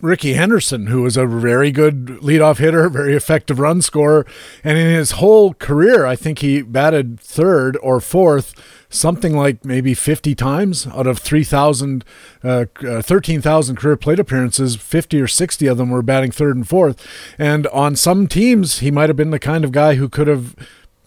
Rickey 0.01 0.33
Henderson, 0.33 0.87
who 0.87 1.03
was 1.03 1.19
a 1.19 1.27
very 1.27 1.71
good 1.71 2.07
leadoff 2.23 2.57
hitter, 2.57 2.89
very 2.89 3.15
effective 3.15 3.61
run 3.61 3.83
scorer, 3.83 4.25
and 4.65 4.79
in 4.79 4.87
his 4.87 5.13
whole 5.13 5.53
career, 5.53 6.07
I 6.07 6.17
think 6.17 6.39
he 6.39 6.63
batted 6.63 7.21
third 7.21 7.77
or 7.83 8.01
fourth, 8.01 8.55
something 8.89 9.37
like 9.37 9.63
maybe 9.63 9.93
50 9.93 10.35
times 10.35 10.87
out 10.87 11.07
of 11.07 11.19
3,000, 11.19 12.03
uh, 12.43 12.65
uh, 12.83 13.03
13,000 13.03 13.77
career 13.77 13.99
plate 13.99 14.19
appearances. 14.21 14.77
50 14.77 15.21
or 15.21 15.29
60 15.29 15.67
of 15.67 15.77
them 15.77 15.91
were 15.91 16.01
batting 16.01 16.31
third 16.31 16.57
and 16.57 16.67
fourth, 16.67 17.07
and 17.39 17.67
on 17.67 17.95
some 17.95 18.27
teams, 18.27 18.79
he 18.79 18.91
might 18.91 19.11
have 19.11 19.17
been 19.17 19.33
the 19.33 19.39
kind 19.39 19.67
of 19.67 19.73
guy 19.73 19.97
who 19.97 20.09
could 20.09 20.29
have 20.29 20.57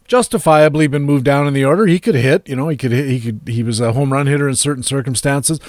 justifiably 0.06 0.86
been 0.86 1.04
moved 1.04 1.26
down 1.26 1.48
in 1.48 1.54
the 1.56 1.66
order. 1.66 1.88
He 1.88 2.00
could 2.00 2.16
hit, 2.16 2.48
you 2.48 2.56
know, 2.56 2.68
he 2.68 2.78
could 2.78 2.92
hit, 2.92 3.08
he 3.08 3.20
could 3.20 3.42
he 3.48 3.64
was 3.64 3.80
a 3.80 3.94
home 3.94 4.14
run 4.14 4.28
hitter 4.28 4.48
in 4.48 4.56
certain 4.56 4.84
circumstances 4.84 5.60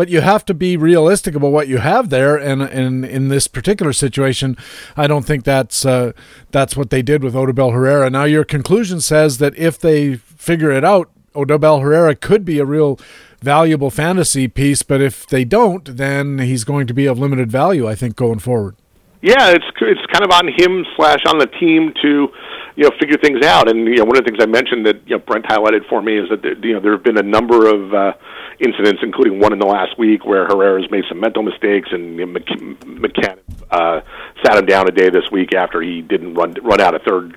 but 0.00 0.08
you 0.08 0.22
have 0.22 0.46
to 0.46 0.54
be 0.54 0.78
realistic 0.78 1.34
about 1.34 1.52
what 1.52 1.68
you 1.68 1.76
have 1.76 2.08
there. 2.08 2.34
And, 2.34 2.62
and 2.62 3.04
in 3.04 3.28
this 3.28 3.46
particular 3.46 3.92
situation, 3.92 4.56
I 4.96 5.06
don't 5.06 5.26
think 5.26 5.44
that's 5.44 5.84
uh, 5.84 6.12
that's 6.52 6.74
what 6.74 6.88
they 6.88 7.02
did 7.02 7.22
with 7.22 7.34
Odubel 7.34 7.74
Herrera. 7.74 8.08
Now, 8.08 8.24
your 8.24 8.44
conclusion 8.44 9.02
says 9.02 9.36
that 9.40 9.54
if 9.58 9.78
they 9.78 10.16
figure 10.16 10.70
it 10.70 10.86
out, 10.86 11.10
Odubel 11.34 11.82
Herrera 11.82 12.14
could 12.14 12.46
be 12.46 12.58
a 12.58 12.64
real 12.64 12.98
valuable 13.42 13.90
fantasy 13.90 14.48
piece, 14.48 14.82
but 14.82 15.02
if 15.02 15.26
they 15.26 15.44
don't, 15.44 15.98
then 15.98 16.38
he's 16.38 16.64
going 16.64 16.86
to 16.86 16.94
be 16.94 17.04
of 17.04 17.18
limited 17.18 17.52
value, 17.52 17.86
I 17.86 17.94
think, 17.94 18.16
going 18.16 18.38
forward. 18.38 18.76
Yeah, 19.20 19.50
it's 19.50 19.66
it's 19.82 20.06
kind 20.10 20.24
of 20.24 20.30
on 20.30 20.48
him 20.48 20.86
slash 20.96 21.20
on 21.26 21.36
the 21.36 21.46
team 21.46 21.92
to 22.00 22.28
you 22.76 22.84
know 22.84 22.90
figure 22.98 23.18
things 23.18 23.44
out. 23.44 23.68
And 23.68 23.86
you 23.86 23.96
know 23.96 24.04
one 24.04 24.16
of 24.16 24.24
the 24.24 24.30
things 24.30 24.42
I 24.42 24.46
mentioned 24.46 24.86
that 24.86 24.96
you 25.06 25.16
know 25.16 25.18
Brent 25.18 25.44
highlighted 25.46 25.88
for 25.88 26.02
me 26.02 26.18
is 26.18 26.28
that 26.28 26.44
you 26.62 26.74
know 26.74 26.80
there 26.80 26.92
have 26.92 27.02
been 27.02 27.18
a 27.18 27.22
number 27.22 27.68
of 27.68 27.94
uh, 27.94 28.12
incidents, 28.58 29.00
including 29.02 29.40
one 29.40 29.52
in 29.52 29.58
the 29.58 29.66
last 29.66 29.98
week 29.98 30.24
where 30.24 30.46
Herrera's 30.46 30.90
made 30.90 31.04
some 31.08 31.20
mental 31.20 31.42
mistakes, 31.42 31.88
and 31.92 32.16
you 32.16 32.26
know, 32.26 32.40
Mackanin 32.40 33.38
uh, 33.70 34.00
sat 34.44 34.58
him 34.58 34.66
down 34.66 34.88
a 34.88 34.92
day 34.92 35.10
this 35.10 35.30
week 35.30 35.54
after 35.54 35.80
he 35.80 36.02
didn't 36.02 36.34
run 36.34 36.54
run 36.62 36.80
out 36.80 36.94
a 36.94 36.98
third 37.00 37.36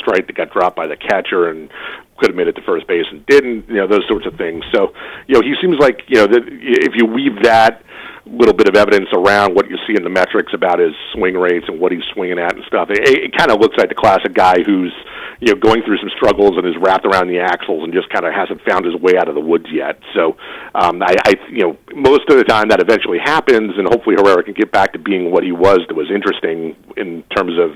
strike 0.00 0.26
that 0.26 0.36
got 0.36 0.52
dropped 0.52 0.76
by 0.76 0.86
the 0.86 0.96
catcher 0.96 1.50
and 1.50 1.70
could 2.18 2.28
have 2.28 2.36
made 2.36 2.46
it 2.46 2.52
to 2.52 2.62
first 2.62 2.86
base 2.86 3.06
and 3.10 3.24
didn't. 3.26 3.68
You 3.68 3.76
know 3.76 3.86
those 3.86 4.06
sorts 4.08 4.26
of 4.26 4.36
things. 4.36 4.64
So 4.72 4.92
you 5.26 5.34
know 5.34 5.42
he 5.42 5.54
seems 5.60 5.78
like 5.78 6.02
you 6.08 6.16
know 6.16 6.26
that 6.26 6.42
if 6.46 6.94
you 6.94 7.06
weave 7.06 7.42
that 7.42 7.82
little 8.26 8.54
bit 8.54 8.68
of 8.68 8.76
evidence 8.76 9.08
around 9.12 9.54
what 9.54 9.70
you 9.70 9.76
see 9.86 9.94
in 9.96 10.04
the 10.04 10.10
metrics 10.10 10.52
about 10.52 10.78
his 10.78 10.92
swing 11.12 11.34
rates 11.34 11.66
and 11.68 11.80
what 11.80 11.92
he's 11.92 12.04
swinging 12.12 12.38
at 12.38 12.54
and 12.54 12.64
stuff. 12.66 12.90
It, 12.90 13.00
it 13.08 13.36
kind 13.36 13.50
of 13.50 13.60
looks 13.60 13.76
like 13.78 13.88
the 13.88 13.94
classic 13.94 14.34
guy 14.34 14.62
who's 14.62 14.92
you 15.40 15.52
know 15.52 15.58
going 15.58 15.82
through 15.82 15.98
some 15.98 16.10
struggles 16.14 16.56
and 16.56 16.66
is 16.66 16.76
wrapped 16.80 17.06
around 17.06 17.28
the 17.28 17.40
axles 17.40 17.82
and 17.82 17.92
just 17.92 18.08
kind 18.10 18.26
of 18.26 18.32
hasn't 18.32 18.60
found 18.62 18.84
his 18.84 18.94
way 18.96 19.16
out 19.16 19.28
of 19.28 19.34
the 19.34 19.40
woods 19.40 19.66
yet. 19.72 19.98
So 20.14 20.36
um, 20.74 21.02
I, 21.02 21.16
I 21.24 21.32
you 21.48 21.64
know 21.64 21.78
most 21.94 22.28
of 22.28 22.36
the 22.36 22.44
time 22.44 22.68
that 22.68 22.80
eventually 22.80 23.18
happens, 23.18 23.72
and 23.76 23.88
hopefully 23.88 24.16
Herrera 24.18 24.42
can 24.42 24.54
get 24.54 24.70
back 24.70 24.92
to 24.92 24.98
being 24.98 25.30
what 25.30 25.42
he 25.42 25.52
was 25.52 25.80
that 25.88 25.94
was 25.94 26.10
interesting 26.10 26.76
in 26.96 27.22
terms 27.34 27.58
of 27.58 27.72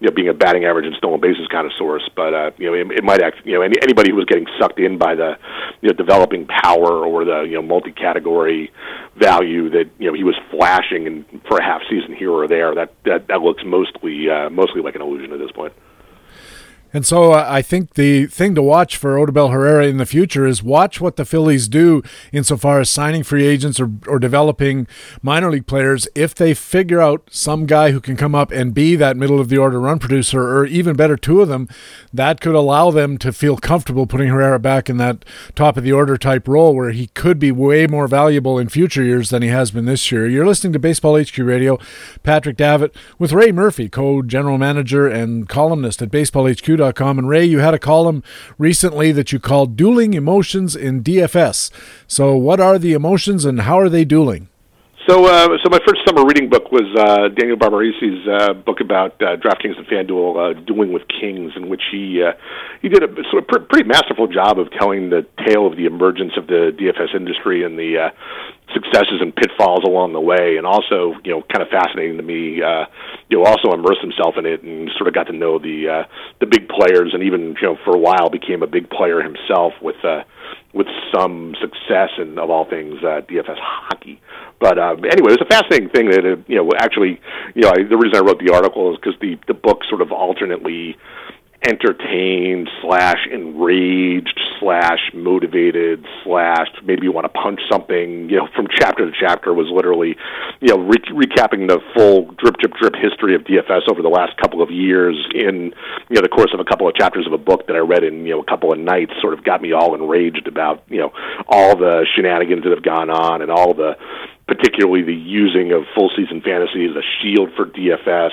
you 0.00 0.08
know 0.08 0.14
being 0.14 0.28
a 0.28 0.34
batting 0.34 0.64
average 0.64 0.86
and 0.86 0.94
stolen 0.96 1.20
bases 1.20 1.46
kind 1.48 1.66
of 1.66 1.72
source. 1.78 2.08
But 2.14 2.34
uh, 2.34 2.50
you 2.58 2.66
know 2.66 2.74
it, 2.74 2.98
it 2.98 3.04
might 3.04 3.22
act 3.22 3.38
you 3.44 3.54
know 3.54 3.62
any, 3.62 3.76
anybody 3.82 4.10
who 4.10 4.16
was 4.16 4.26
getting 4.26 4.46
sucked 4.58 4.80
in 4.80 4.98
by 4.98 5.14
the 5.14 5.38
you 5.80 5.88
know 5.88 5.94
developing 5.94 6.46
power 6.46 7.06
or 7.06 7.24
the 7.24 7.42
you 7.42 7.54
know 7.54 7.62
multi-category 7.62 8.72
value 9.16 9.70
that 9.76 9.90
you 9.98 10.08
know 10.08 10.14
he 10.14 10.24
was 10.24 10.36
flashing 10.50 11.06
and 11.06 11.24
for 11.46 11.58
a 11.58 11.62
half 11.62 11.82
season 11.88 12.14
here 12.14 12.30
or 12.30 12.48
there 12.48 12.74
that 12.74 12.94
that, 13.04 13.28
that 13.28 13.40
looks 13.42 13.62
mostly 13.64 14.28
uh, 14.30 14.48
mostly 14.50 14.80
like 14.80 14.94
an 14.94 15.02
illusion 15.02 15.32
at 15.32 15.38
this 15.38 15.52
point. 15.52 15.72
And 16.96 17.04
so 17.04 17.32
uh, 17.34 17.44
I 17.46 17.60
think 17.60 17.92
the 17.92 18.24
thing 18.24 18.54
to 18.54 18.62
watch 18.62 18.96
for 18.96 19.16
Odubel 19.16 19.52
Herrera 19.52 19.86
in 19.86 19.98
the 19.98 20.06
future 20.06 20.46
is 20.46 20.62
watch 20.62 20.98
what 20.98 21.16
the 21.16 21.26
Phillies 21.26 21.68
do 21.68 22.02
insofar 22.32 22.80
as 22.80 22.88
signing 22.88 23.22
free 23.22 23.46
agents 23.46 23.78
or, 23.78 23.90
or 24.06 24.18
developing 24.18 24.86
minor 25.20 25.50
league 25.50 25.66
players. 25.66 26.08
If 26.14 26.34
they 26.34 26.54
figure 26.54 27.02
out 27.02 27.28
some 27.30 27.66
guy 27.66 27.90
who 27.90 28.00
can 28.00 28.16
come 28.16 28.34
up 28.34 28.50
and 28.50 28.72
be 28.72 28.96
that 28.96 29.18
middle 29.18 29.38
of 29.38 29.50
the 29.50 29.58
order 29.58 29.78
run 29.78 29.98
producer, 29.98 30.40
or 30.40 30.64
even 30.64 30.96
better, 30.96 31.18
two 31.18 31.42
of 31.42 31.48
them, 31.48 31.68
that 32.14 32.40
could 32.40 32.54
allow 32.54 32.90
them 32.90 33.18
to 33.18 33.30
feel 33.30 33.58
comfortable 33.58 34.06
putting 34.06 34.28
Herrera 34.28 34.58
back 34.58 34.88
in 34.88 34.96
that 34.96 35.22
top 35.54 35.76
of 35.76 35.84
the 35.84 35.92
order 35.92 36.16
type 36.16 36.48
role 36.48 36.74
where 36.74 36.92
he 36.92 37.08
could 37.08 37.38
be 37.38 37.52
way 37.52 37.86
more 37.86 38.08
valuable 38.08 38.58
in 38.58 38.70
future 38.70 39.04
years 39.04 39.28
than 39.28 39.42
he 39.42 39.48
has 39.48 39.70
been 39.70 39.84
this 39.84 40.10
year. 40.10 40.26
You're 40.26 40.46
listening 40.46 40.72
to 40.72 40.78
Baseball 40.78 41.22
HQ 41.22 41.36
Radio. 41.36 41.78
Patrick 42.22 42.56
Davitt 42.56 42.96
with 43.18 43.34
Ray 43.34 43.52
Murphy, 43.52 43.90
co 43.90 44.22
general 44.22 44.56
manager 44.56 45.06
and 45.06 45.46
columnist 45.46 46.00
at 46.00 46.10
BaseballHQ.com 46.86 47.18
and 47.18 47.28
Ray, 47.28 47.44
you 47.44 47.58
had 47.58 47.74
a 47.74 47.78
column 47.78 48.22
recently 48.58 49.12
that 49.12 49.32
you 49.32 49.40
called 49.40 49.76
Dueling 49.76 50.14
Emotions 50.14 50.76
in 50.76 51.02
DFS. 51.02 51.70
So, 52.06 52.36
what 52.36 52.60
are 52.60 52.78
the 52.78 52.92
emotions 52.92 53.44
and 53.44 53.62
how 53.62 53.78
are 53.78 53.88
they 53.88 54.04
dueling? 54.04 54.48
So, 55.08 55.24
uh, 55.24 55.56
so 55.62 55.70
my 55.70 55.78
first 55.86 56.00
summer 56.04 56.26
reading 56.26 56.50
book 56.50 56.72
was 56.72 56.82
uh, 56.98 57.28
Daniel 57.28 57.56
Barbarisi's 57.56 58.26
uh, 58.26 58.54
book 58.54 58.80
about 58.80 59.14
uh, 59.22 59.36
DraftKings 59.36 59.78
and 59.78 59.86
FanDuel 59.86 60.34
uh, 60.34 60.60
dueling 60.66 60.92
with 60.92 61.06
kings, 61.06 61.52
in 61.54 61.68
which 61.68 61.82
he 61.92 62.24
uh, 62.26 62.32
he 62.82 62.88
did 62.88 63.04
a 63.04 63.08
sort 63.30 63.44
of 63.44 63.46
pr- 63.46 63.62
pretty 63.70 63.86
masterful 63.86 64.26
job 64.26 64.58
of 64.58 64.66
telling 64.72 65.10
the 65.10 65.24
tale 65.46 65.64
of 65.64 65.76
the 65.76 65.86
emergence 65.86 66.32
of 66.36 66.48
the 66.48 66.74
DFS 66.74 67.14
industry 67.14 67.62
and 67.62 67.78
the 67.78 68.10
uh, 68.10 68.10
successes 68.74 69.22
and 69.22 69.30
pitfalls 69.36 69.84
along 69.84 70.12
the 70.12 70.20
way, 70.20 70.56
and 70.56 70.66
also 70.66 71.14
you 71.22 71.30
know 71.30 71.42
kind 71.54 71.62
of 71.62 71.68
fascinating 71.68 72.16
to 72.16 72.24
me. 72.24 72.60
Uh, 72.60 72.86
you 73.30 73.38
know, 73.38 73.44
also 73.44 73.70
immersed 73.70 74.02
himself 74.02 74.34
in 74.36 74.44
it 74.44 74.64
and 74.64 74.90
sort 74.98 75.06
of 75.06 75.14
got 75.14 75.28
to 75.28 75.32
know 75.32 75.60
the 75.60 75.86
uh, 75.86 76.04
the 76.40 76.46
big 76.46 76.68
players, 76.68 77.14
and 77.14 77.22
even 77.22 77.54
you 77.62 77.62
know 77.62 77.78
for 77.84 77.94
a 77.94 77.98
while 77.98 78.28
became 78.28 78.64
a 78.64 78.66
big 78.66 78.90
player 78.90 79.22
himself 79.22 79.72
with. 79.80 80.02
Uh, 80.02 80.24
with 80.72 80.86
some 81.14 81.54
success 81.60 82.10
in 82.18 82.38
of 82.38 82.50
all 82.50 82.64
things 82.68 82.98
uh, 83.02 83.22
DFS 83.28 83.58
hockey. 83.58 84.20
But 84.60 84.78
uh, 84.78 84.96
anyway, 84.96 85.32
it 85.32 85.40
was 85.40 85.42
a 85.42 85.46
fascinating 85.46 85.90
thing 85.90 86.10
that 86.10 86.24
uh, 86.24 86.36
you 86.46 86.56
know 86.56 86.70
actually 86.78 87.20
you 87.54 87.62
know 87.62 87.70
I, 87.70 87.82
the 87.82 87.96
reason 87.96 88.16
I 88.16 88.20
wrote 88.20 88.40
the 88.44 88.52
article 88.52 88.92
is 88.92 88.98
because 88.98 89.18
the 89.20 89.38
the 89.46 89.54
book 89.54 89.84
sort 89.88 90.00
of 90.00 90.12
alternately 90.12 90.96
entertained 91.66 92.70
slash 92.80 93.26
enraged 93.30 94.38
slash 94.60 95.10
motivated 95.12 96.06
slash 96.22 96.68
maybe 96.84 97.02
you 97.02 97.12
want 97.12 97.24
to 97.24 97.40
punch 97.40 97.60
something 97.70 98.30
you 98.30 98.36
know 98.36 98.48
from 98.54 98.66
chapter 98.78 99.10
to 99.10 99.12
chapter 99.18 99.52
was 99.52 99.66
literally 99.74 100.16
you 100.60 100.68
know 100.68 100.78
re- 100.78 101.26
recapping 101.26 101.66
the 101.68 101.80
full 101.94 102.30
drip 102.38 102.56
drip 102.58 102.72
drip 102.74 102.94
history 102.94 103.34
of 103.34 103.42
DFS 103.42 103.88
over 103.90 104.00
the 104.00 104.08
last 104.08 104.36
couple 104.38 104.62
of 104.62 104.70
years 104.70 105.16
in 105.34 105.74
you 106.08 106.14
know 106.14 106.22
the 106.22 106.28
course 106.28 106.54
of 106.54 106.60
a 106.60 106.64
couple 106.64 106.88
of 106.88 106.94
chapters 106.94 107.26
of 107.26 107.32
a 107.32 107.38
book 107.38 107.66
that 107.66 107.74
I 107.74 107.80
read 107.80 108.04
in 108.04 108.24
you 108.24 108.34
know 108.34 108.40
a 108.40 108.46
couple 108.46 108.72
of 108.72 108.78
nights 108.78 109.12
sort 109.20 109.34
of 109.34 109.42
got 109.44 109.60
me 109.60 109.72
all 109.72 109.94
enraged 109.94 110.46
about 110.46 110.84
you 110.88 110.98
know 110.98 111.12
all 111.48 111.76
the 111.76 112.06
shenanigans 112.14 112.62
that 112.62 112.70
have 112.70 112.84
gone 112.84 113.10
on 113.10 113.42
and 113.42 113.50
all 113.50 113.74
the 113.74 113.96
particularly 114.46 115.02
the 115.02 115.14
using 115.14 115.72
of 115.72 115.82
full 115.94 116.10
season 116.16 116.40
fantasy 116.40 116.86
as 116.86 116.94
a 116.94 117.02
shield 117.20 117.50
for 117.56 117.66
DFS. 117.66 118.30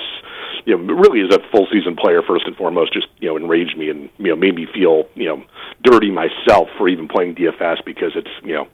You 0.64 0.78
know, 0.78 0.94
really 0.94 1.20
as 1.20 1.34
a 1.34 1.40
full 1.50 1.66
season 1.72 1.96
player 1.96 2.22
first 2.22 2.46
and 2.46 2.56
foremost, 2.56 2.92
just 2.92 3.08
you 3.18 3.28
know 3.28 3.36
enraged 3.36 3.76
me 3.76 3.90
and 3.90 4.10
you 4.18 4.28
know 4.28 4.36
made 4.36 4.54
me 4.54 4.66
feel 4.72 5.04
you 5.14 5.26
know 5.26 5.44
dirty 5.82 6.10
myself 6.10 6.68
for 6.78 6.88
even 6.88 7.08
playing 7.08 7.34
DFS 7.34 7.84
because 7.84 8.12
it's 8.14 8.30
you 8.42 8.54
know 8.54 8.68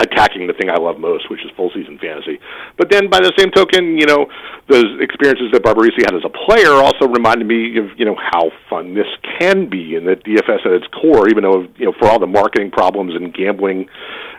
attacking 0.00 0.46
the 0.46 0.52
thing 0.52 0.70
I 0.70 0.78
love 0.78 0.98
most, 0.98 1.30
which 1.30 1.44
is 1.44 1.50
full 1.56 1.70
season 1.74 1.98
fantasy. 1.98 2.40
But 2.76 2.90
then, 2.90 3.08
by 3.08 3.20
the 3.20 3.32
same 3.38 3.50
token, 3.50 3.98
you 3.98 4.06
know, 4.06 4.26
those 4.68 5.00
experiences 5.00 5.50
that 5.52 5.62
Barbarisi 5.62 6.04
had 6.04 6.14
as 6.14 6.24
a 6.24 6.32
player 6.32 6.72
also 6.72 7.06
reminded 7.08 7.46
me 7.46 7.78
of 7.78 7.86
you 7.96 8.04
know 8.04 8.16
how 8.16 8.50
fun 8.68 8.94
this 8.94 9.08
can 9.38 9.68
be, 9.68 9.96
and 9.96 10.06
that 10.08 10.24
DFS 10.24 10.66
at 10.66 10.72
its 10.72 10.86
core, 10.88 11.28
even 11.28 11.42
though 11.42 11.68
you 11.76 11.86
know 11.86 11.92
for 11.98 12.08
all 12.08 12.18
the 12.18 12.26
marketing 12.26 12.70
problems 12.70 13.14
and 13.14 13.34
gambling. 13.34 13.88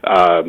Uh, 0.03 0.43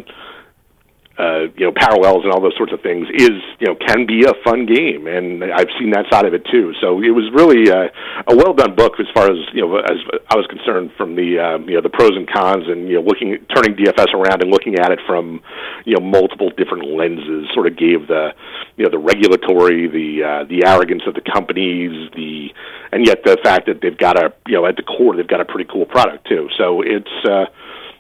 uh, 1.19 1.47
you 1.55 1.67
know 1.67 1.73
parallels 1.73 2.25
and 2.25 2.33
all 2.33 2.41
those 2.41 2.57
sorts 2.57 2.73
of 2.73 2.81
things 2.83 3.07
is 3.15 3.39
you 3.61 3.67
know 3.67 3.77
can 3.87 4.07
be 4.07 4.25
a 4.25 4.35
fun 4.43 4.67
game, 4.67 5.07
and 5.07 5.45
I've 5.45 5.71
seen 5.79 5.91
that 5.91 6.07
side 6.11 6.27
of 6.27 6.35
it 6.35 6.45
too. 6.51 6.75
So 6.81 6.99
it 6.99 7.15
was 7.15 7.31
really 7.31 7.71
uh, 7.71 7.87
a 8.27 8.35
well 8.35 8.53
done 8.53 8.75
book 8.75 8.99
as 8.99 9.07
far 9.15 9.31
as 9.31 9.39
you 9.53 9.63
know 9.63 9.79
as 9.79 9.99
I 10.29 10.35
was 10.35 10.47
concerned 10.51 10.91
from 10.97 11.15
the 11.15 11.39
um, 11.39 11.69
you 11.69 11.77
know 11.77 11.83
the 11.83 11.91
pros 11.91 12.17
and 12.19 12.27
cons 12.27 12.67
and 12.67 12.89
you 12.89 12.99
know 12.99 13.03
looking 13.03 13.39
turning 13.55 13.79
DFS 13.79 14.13
around 14.13 14.43
and 14.43 14.51
looking 14.51 14.75
at 14.75 14.91
it 14.91 14.99
from 15.07 15.41
you 15.85 15.95
know 15.95 16.03
multiple 16.03 16.51
different 16.51 16.91
lenses. 16.91 17.47
Sort 17.55 17.69
of 17.69 17.79
gave 17.79 18.09
the 18.09 18.35
you 18.77 18.85
know 18.85 18.91
the 18.91 18.99
regulatory, 18.99 19.87
the 19.87 20.25
uh, 20.25 20.45
the 20.51 20.67
arrogance 20.67 21.03
of 21.07 21.15
the 21.15 21.23
companies, 21.23 22.11
the 22.17 22.51
and 22.91 23.07
yet 23.07 23.23
the 23.23 23.39
fact 23.45 23.67
that 23.67 23.79
they've 23.81 23.97
got 23.97 24.19
a 24.19 24.35
you 24.49 24.55
know 24.55 24.67
at 24.67 24.75
the 24.75 24.83
core 24.83 25.15
they've 25.15 25.31
got 25.31 25.41
a 25.41 25.45
pretty 25.45 25.71
cool 25.71 25.87
product 25.87 26.27
too. 26.27 26.49
So 26.59 26.83
it's 26.83 27.15
uh, 27.23 27.47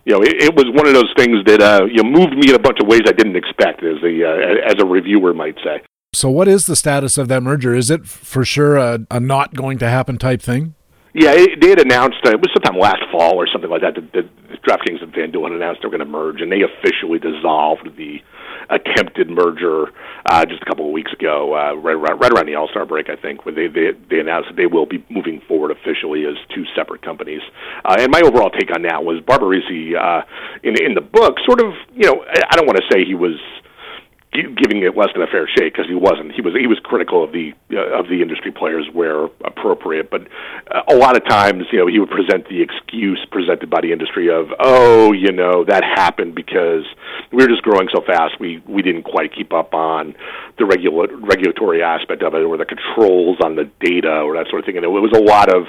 you 0.04 0.12
know, 0.12 0.22
it, 0.22 0.34
it 0.42 0.54
was 0.54 0.66
one 0.74 0.86
of 0.86 0.94
those 0.94 1.12
things 1.16 1.44
that 1.46 1.60
uh, 1.60 1.86
you 1.86 2.02
know, 2.02 2.08
moved 2.08 2.36
me 2.36 2.50
in 2.50 2.54
a 2.54 2.58
bunch 2.58 2.78
of 2.80 2.86
ways 2.86 3.02
I 3.06 3.12
didn't 3.12 3.36
expect, 3.36 3.82
as 3.82 4.02
a 4.02 4.24
uh, 4.24 4.70
as 4.70 4.76
a 4.80 4.84
reviewer 4.84 5.34
might 5.34 5.56
say. 5.64 5.82
So, 6.12 6.30
what 6.30 6.46
is 6.46 6.66
the 6.66 6.76
status 6.76 7.18
of 7.18 7.28
that 7.28 7.42
merger? 7.42 7.74
Is 7.74 7.90
it 7.90 8.06
for 8.06 8.44
sure 8.44 8.76
a, 8.76 9.00
a 9.10 9.18
not 9.18 9.54
going 9.54 9.78
to 9.78 9.88
happen 9.88 10.18
type 10.18 10.42
thing? 10.42 10.74
Yeah, 11.14 11.30
it, 11.32 11.60
they 11.60 11.68
had 11.70 11.80
announced 11.80 12.18
uh, 12.26 12.30
it 12.30 12.40
was 12.40 12.50
sometime 12.52 12.78
last 12.78 13.02
fall 13.10 13.34
or 13.36 13.46
something 13.46 13.70
like 13.70 13.82
that. 13.82 13.94
That, 13.94 14.12
that 14.12 14.62
DraftKings 14.62 15.02
and 15.02 15.12
FanDuel 15.12 15.44
had 15.44 15.52
announced 15.52 15.82
they 15.82 15.86
were 15.86 15.96
going 15.96 16.06
to 16.06 16.10
merge, 16.10 16.40
and 16.40 16.50
they 16.50 16.62
officially 16.62 17.18
dissolved 17.18 17.88
the 17.96 18.18
attempted 18.70 19.30
merger 19.30 19.86
uh, 20.26 20.44
just 20.46 20.62
a 20.62 20.64
couple 20.64 20.86
of 20.86 20.92
weeks 20.92 21.12
ago, 21.12 21.54
uh, 21.54 21.74
right, 21.74 21.94
right, 21.94 22.18
right 22.18 22.32
around 22.32 22.46
the 22.46 22.54
All 22.54 22.68
Star 22.68 22.86
break, 22.86 23.08
I 23.10 23.16
think, 23.16 23.44
when 23.44 23.54
they, 23.54 23.68
they 23.68 23.92
they 24.10 24.20
announced 24.20 24.48
that 24.48 24.56
they 24.56 24.66
will 24.66 24.86
be 24.86 25.04
moving 25.10 25.40
forward 25.46 25.70
officially 25.70 26.24
as 26.24 26.34
two 26.54 26.64
separate 26.74 27.02
companies. 27.02 27.42
Uh, 27.84 27.96
and 27.98 28.10
my 28.10 28.20
overall 28.20 28.50
take 28.50 28.74
on 28.74 28.82
that 28.82 29.04
was 29.04 29.20
Barbarisi 29.20 29.94
uh, 29.94 30.22
in 30.62 30.80
in 30.82 30.94
the 30.94 31.00
book, 31.00 31.36
sort 31.44 31.60
of, 31.60 31.74
you 31.92 32.06
know, 32.06 32.24
I 32.24 32.56
don't 32.56 32.66
want 32.66 32.78
to 32.78 32.84
say 32.90 33.04
he 33.04 33.14
was 33.14 33.36
giving 34.34 34.82
it 34.82 34.96
less 34.96 35.08
than 35.14 35.22
a 35.22 35.26
fair 35.26 35.48
shake 35.48 35.72
because 35.72 35.86
he 35.88 35.94
wasn't. 35.94 36.32
He 36.32 36.42
was 36.42 36.54
he 36.58 36.66
was 36.66 36.78
critical 36.82 37.22
of 37.22 37.32
the 37.32 37.54
uh, 37.72 37.98
of 37.98 38.08
the 38.08 38.20
industry 38.20 38.50
players 38.50 38.86
where 38.92 39.24
appropriate, 39.44 40.10
but 40.10 40.22
uh, 40.70 40.82
a 40.88 40.96
lot 40.96 41.16
of 41.16 41.24
times, 41.24 41.64
you 41.72 41.78
know, 41.78 41.86
he 41.86 41.98
would 41.98 42.10
present 42.10 42.48
the 42.48 42.60
excuse 42.60 43.24
presented 43.30 43.70
by 43.70 43.80
the 43.80 43.92
industry 43.92 44.28
of, 44.28 44.48
oh, 44.58 45.12
you 45.12 45.30
know, 45.30 45.64
that 45.64 45.84
happened 45.84 46.34
because 46.34 46.84
we 47.32 47.42
were 47.42 47.48
just 47.48 47.62
growing 47.62 47.88
so 47.94 48.02
fast, 48.02 48.38
we 48.40 48.62
we 48.66 48.82
didn't 48.82 49.04
quite 49.04 49.34
keep 49.34 49.52
up 49.52 49.72
on 49.72 50.14
the 50.58 50.64
regula- 50.64 51.14
regulatory 51.16 51.82
aspect 51.82 52.22
of 52.22 52.34
it, 52.34 52.42
or 52.42 52.56
the 52.56 52.64
controls 52.64 53.38
on 53.42 53.56
the 53.56 53.70
data, 53.80 54.20
or 54.20 54.34
that 54.34 54.48
sort 54.50 54.60
of 54.60 54.66
thing. 54.66 54.76
And 54.76 54.84
it 54.84 54.88
was 54.88 55.12
a 55.14 55.22
lot 55.22 55.54
of, 55.54 55.66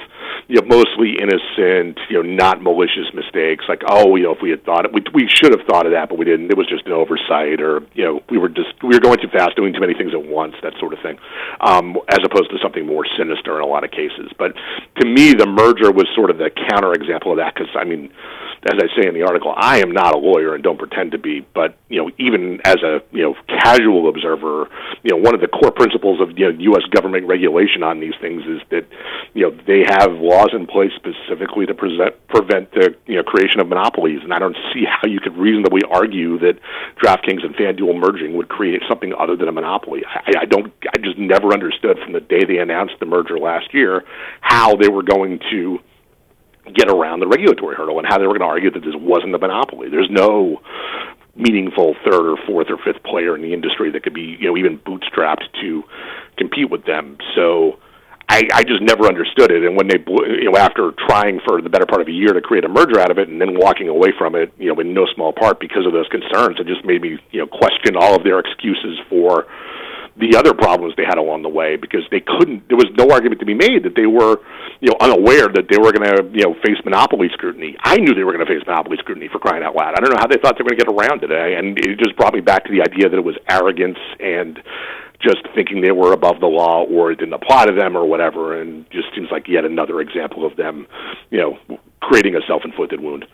you 0.48 0.60
know, 0.60 0.66
mostly 0.68 1.16
innocent, 1.18 1.98
you 2.08 2.22
know, 2.22 2.22
not 2.22 2.62
malicious 2.62 3.10
mistakes, 3.14 3.64
like, 3.68 3.82
oh, 3.88 4.14
you 4.14 4.24
know, 4.24 4.34
if 4.34 4.40
we 4.40 4.50
had 4.50 4.64
thought 4.64 4.84
it, 4.84 4.92
we 4.92 5.02
we 5.12 5.28
should 5.28 5.50
have 5.50 5.66
thought 5.66 5.86
of 5.86 5.92
that, 5.92 6.08
but 6.08 6.18
we 6.18 6.24
didn't. 6.24 6.50
It 6.50 6.56
was 6.56 6.68
just 6.68 6.86
an 6.86 6.92
oversight, 6.92 7.60
or 7.60 7.82
you 7.94 8.04
know, 8.04 8.22
we 8.30 8.38
were 8.38 8.48
just 8.48 8.70
we 8.82 8.94
were 8.94 9.00
going 9.00 9.18
too 9.18 9.28
fast, 9.28 9.56
doing 9.56 9.72
too 9.72 9.80
many 9.80 9.94
things 9.94 10.12
at 10.14 10.24
once, 10.24 10.54
that 10.62 10.74
sort 10.78 10.92
of 10.92 11.00
thing, 11.00 11.18
um, 11.60 11.98
as 12.08 12.20
opposed 12.22 12.50
to 12.50 12.58
something 12.62 12.86
more 12.86 13.04
sinister 13.18 13.56
in 13.56 13.62
a 13.62 13.66
lot 13.66 13.82
of 13.82 13.90
cases. 13.90 14.30
But 14.38 14.54
to 15.00 15.06
me, 15.06 15.34
the 15.34 15.46
merger 15.46 15.90
was 15.90 16.06
sort 16.14 16.30
of 16.30 16.38
the 16.38 16.50
counter 16.70 16.92
example 16.92 17.32
of 17.32 17.38
that 17.38 17.54
because 17.54 17.70
I 17.74 17.82
mean, 17.82 18.12
as 18.64 18.78
I 18.78 19.00
say 19.00 19.06
in 19.06 19.14
the 19.14 19.22
article, 19.22 19.52
I 19.56 19.78
am 19.78 19.92
not 19.92 20.14
a 20.14 20.18
lawyer 20.18 20.54
and 20.54 20.62
don't 20.62 20.78
pretend 20.78 21.12
to 21.12 21.18
be, 21.18 21.46
but 21.54 21.76
you 21.88 22.02
know, 22.02 22.10
even 22.18 22.60
as 22.64 22.76
a 22.82 23.02
you 23.12 23.22
know 23.22 23.34
casual 23.48 24.08
observer, 24.08 24.68
you 25.02 25.10
know, 25.10 25.16
one 25.16 25.34
of 25.34 25.40
the 25.40 25.48
core 25.48 25.70
principles 25.70 26.20
of 26.20 26.38
you 26.38 26.50
know 26.50 26.58
U.S. 26.58 26.82
government 26.90 27.26
regulation 27.26 27.82
on 27.82 28.00
these 28.00 28.14
things 28.20 28.42
is 28.46 28.60
that 28.70 28.86
you 29.34 29.42
know 29.42 29.56
they 29.66 29.84
have 29.84 30.12
laws 30.12 30.50
in 30.52 30.66
place 30.66 30.90
specifically 30.96 31.66
to 31.66 31.74
present, 31.74 32.14
prevent 32.28 32.72
the 32.72 32.94
you 33.06 33.16
know 33.16 33.22
creation 33.22 33.60
of 33.60 33.68
monopolies, 33.68 34.20
and 34.22 34.32
I 34.32 34.38
don't 34.38 34.56
see 34.72 34.84
how 34.84 35.06
you 35.06 35.20
could 35.20 35.36
reasonably 35.36 35.82
argue 35.90 36.38
that 36.40 36.58
DraftKings 37.02 37.44
and 37.44 37.54
FanDuel 37.54 37.98
merging 37.98 38.36
would 38.36 38.48
create 38.48 38.82
something 38.88 39.12
other 39.18 39.36
than 39.36 39.48
a 39.48 39.52
monopoly. 39.52 40.04
I, 40.06 40.40
I 40.40 40.44
don't. 40.44 40.72
I 40.94 40.98
just 40.98 41.18
never 41.18 41.52
understood 41.52 41.98
from 42.02 42.12
the 42.12 42.20
day 42.20 42.44
they 42.44 42.58
announced 42.58 42.94
the 43.00 43.06
merger 43.06 43.38
last 43.38 43.72
year 43.72 44.04
how 44.40 44.74
they 44.76 44.88
were 44.88 45.02
going 45.02 45.40
to 45.50 45.78
get 46.74 46.88
around 46.88 47.20
the 47.20 47.28
regulatory 47.28 47.76
hurdle 47.76 47.98
and 47.98 48.06
how 48.06 48.18
they 48.18 48.26
were 48.26 48.38
going 48.38 48.48
to 48.48 48.52
argue 48.52 48.70
that 48.70 48.84
this 48.84 48.94
wasn't 48.96 49.34
a 49.34 49.38
monopoly. 49.38 49.88
There's 49.88 50.10
no 50.10 50.60
meaningful 51.36 51.94
third 52.04 52.32
or 52.32 52.36
fourth 52.46 52.68
or 52.70 52.78
fifth 52.78 53.02
player 53.04 53.36
in 53.36 53.42
the 53.42 53.52
industry 53.52 53.90
that 53.90 54.02
could 54.02 54.14
be, 54.14 54.36
you 54.40 54.48
know, 54.48 54.56
even 54.56 54.78
bootstrapped 54.78 55.44
to 55.60 55.84
compete 56.38 56.70
with 56.70 56.84
them. 56.86 57.18
So 57.34 57.78
I, 58.28 58.42
I 58.52 58.64
just 58.64 58.82
never 58.82 59.06
understood 59.06 59.52
it. 59.52 59.62
And 59.62 59.76
when 59.76 59.86
they, 59.86 60.02
you 60.06 60.50
know, 60.50 60.56
after 60.56 60.92
trying 61.06 61.40
for 61.46 61.62
the 61.62 61.68
better 61.68 61.86
part 61.86 62.00
of 62.00 62.08
a 62.08 62.12
year 62.12 62.32
to 62.32 62.40
create 62.40 62.64
a 62.64 62.68
merger 62.68 62.98
out 62.98 63.10
of 63.10 63.18
it, 63.18 63.28
and 63.28 63.40
then 63.40 63.58
walking 63.58 63.88
away 63.88 64.12
from 64.18 64.34
it, 64.34 64.52
you 64.58 64.72
know, 64.72 64.80
in 64.80 64.94
no 64.94 65.06
small 65.14 65.32
part 65.32 65.60
because 65.60 65.86
of 65.86 65.92
those 65.92 66.08
concerns, 66.08 66.58
it 66.58 66.66
just 66.66 66.84
made 66.84 67.02
me, 67.02 67.18
you 67.30 67.40
know, 67.40 67.46
question 67.46 67.96
all 67.96 68.16
of 68.16 68.24
their 68.24 68.40
excuses 68.40 68.98
for 69.08 69.46
the 70.18 70.36
other 70.36 70.54
problems 70.54 70.94
they 70.96 71.04
had 71.04 71.18
along 71.18 71.42
the 71.42 71.48
way 71.48 71.76
because 71.76 72.02
they 72.10 72.20
couldn't 72.20 72.66
there 72.68 72.76
was 72.76 72.88
no 72.96 73.10
argument 73.10 73.40
to 73.40 73.46
be 73.46 73.54
made 73.54 73.84
that 73.84 73.94
they 73.94 74.06
were 74.06 74.40
you 74.80 74.88
know 74.88 74.96
unaware 75.00 75.48
that 75.48 75.68
they 75.68 75.76
were 75.76 75.92
going 75.92 76.08
to 76.08 76.24
you 76.32 76.44
know 76.44 76.54
face 76.64 76.80
monopoly 76.84 77.28
scrutiny. 77.32 77.76
I 77.80 77.96
knew 77.96 78.14
they 78.14 78.24
were 78.24 78.32
going 78.32 78.44
to 78.44 78.52
face 78.52 78.64
monopoly 78.66 78.96
scrutiny 78.98 79.28
for 79.28 79.38
crying 79.38 79.62
out 79.62 79.76
loud. 79.76 79.94
I 79.96 80.00
don't 80.00 80.10
know 80.10 80.20
how 80.20 80.26
they 80.26 80.38
thought 80.38 80.56
they 80.56 80.64
were 80.64 80.72
going 80.72 80.80
to 80.80 80.84
get 80.84 80.92
around 80.92 81.22
it 81.22 81.30
eh? 81.30 81.58
and 81.58 81.78
it 81.78 81.98
just 81.98 82.16
brought 82.16 82.34
me 82.34 82.40
back 82.40 82.64
to 82.64 82.72
the 82.72 82.80
idea 82.80 83.08
that 83.08 83.16
it 83.16 83.24
was 83.24 83.36
arrogance 83.48 83.98
and 84.20 84.62
just 85.20 85.48
thinking 85.54 85.80
they 85.80 85.92
were 85.92 86.12
above 86.12 86.40
the 86.40 86.46
law 86.46 86.84
or 86.84 87.12
it 87.12 87.18
didn't 87.18 87.34
apply 87.34 87.66
to 87.66 87.72
them 87.72 87.96
or 87.96 88.04
whatever 88.06 88.60
and 88.60 88.88
just 88.90 89.08
seems 89.14 89.28
like 89.30 89.48
yet 89.48 89.64
another 89.64 90.00
example 90.00 90.44
of 90.44 90.56
them 90.56 90.86
you 91.30 91.38
know 91.38 91.58
creating 92.00 92.36
a 92.36 92.40
self-inflicted 92.46 93.00
wound 93.00 93.26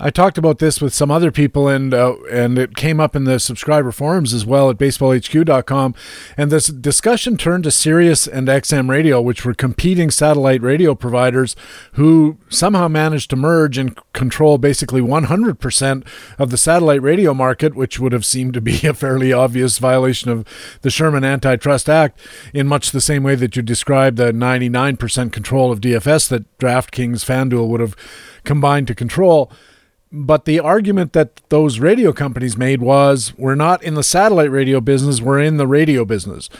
I 0.00 0.10
talked 0.10 0.36
about 0.36 0.58
this 0.58 0.80
with 0.80 0.92
some 0.92 1.12
other 1.12 1.30
people, 1.30 1.68
and 1.68 1.94
uh, 1.94 2.16
and 2.30 2.58
it 2.58 2.74
came 2.74 2.98
up 2.98 3.14
in 3.14 3.22
the 3.22 3.38
subscriber 3.38 3.92
forums 3.92 4.34
as 4.34 4.44
well 4.44 4.68
at 4.68 4.76
baseballhq.com. 4.76 5.94
And 6.36 6.50
this 6.50 6.66
discussion 6.66 7.36
turned 7.36 7.64
to 7.64 7.70
Sirius 7.70 8.26
and 8.26 8.48
XM 8.48 8.88
Radio, 8.88 9.20
which 9.20 9.44
were 9.44 9.54
competing 9.54 10.10
satellite 10.10 10.60
radio 10.60 10.96
providers 10.96 11.54
who 11.92 12.38
somehow 12.48 12.88
managed 12.88 13.30
to 13.30 13.36
merge 13.36 13.78
and 13.78 13.96
control 14.12 14.58
basically 14.58 15.00
100% 15.00 16.06
of 16.38 16.50
the 16.50 16.56
satellite 16.56 17.02
radio 17.02 17.32
market, 17.32 17.76
which 17.76 18.00
would 18.00 18.12
have 18.12 18.24
seemed 18.24 18.54
to 18.54 18.60
be 18.60 18.86
a 18.86 18.94
fairly 18.94 19.32
obvious 19.32 19.78
violation 19.78 20.30
of 20.30 20.44
the 20.80 20.90
Sherman 20.90 21.22
Antitrust 21.22 21.88
Act, 21.88 22.18
in 22.52 22.66
much 22.66 22.90
the 22.90 23.00
same 23.00 23.22
way 23.22 23.36
that 23.36 23.54
you 23.54 23.62
described 23.62 24.16
the 24.16 24.32
99% 24.32 25.32
control 25.32 25.70
of 25.70 25.80
DFS 25.80 26.28
that 26.28 26.58
DraftKings 26.58 27.24
FanDuel 27.24 27.68
would 27.68 27.80
have 27.80 27.94
combined 28.44 28.86
to 28.88 28.94
control. 28.94 29.50
But 30.14 30.44
the 30.44 30.60
argument 30.60 31.14
that 31.14 31.40
those 31.48 31.78
radio 31.78 32.12
companies 32.12 32.56
made 32.56 32.82
was 32.82 33.32
we're 33.38 33.54
not 33.54 33.82
in 33.82 33.94
the 33.94 34.02
satellite 34.02 34.50
radio 34.50 34.78
business, 34.80 35.22
we're 35.22 35.40
in 35.40 35.56
the 35.56 35.66
radio 35.66 36.04
business. 36.04 36.50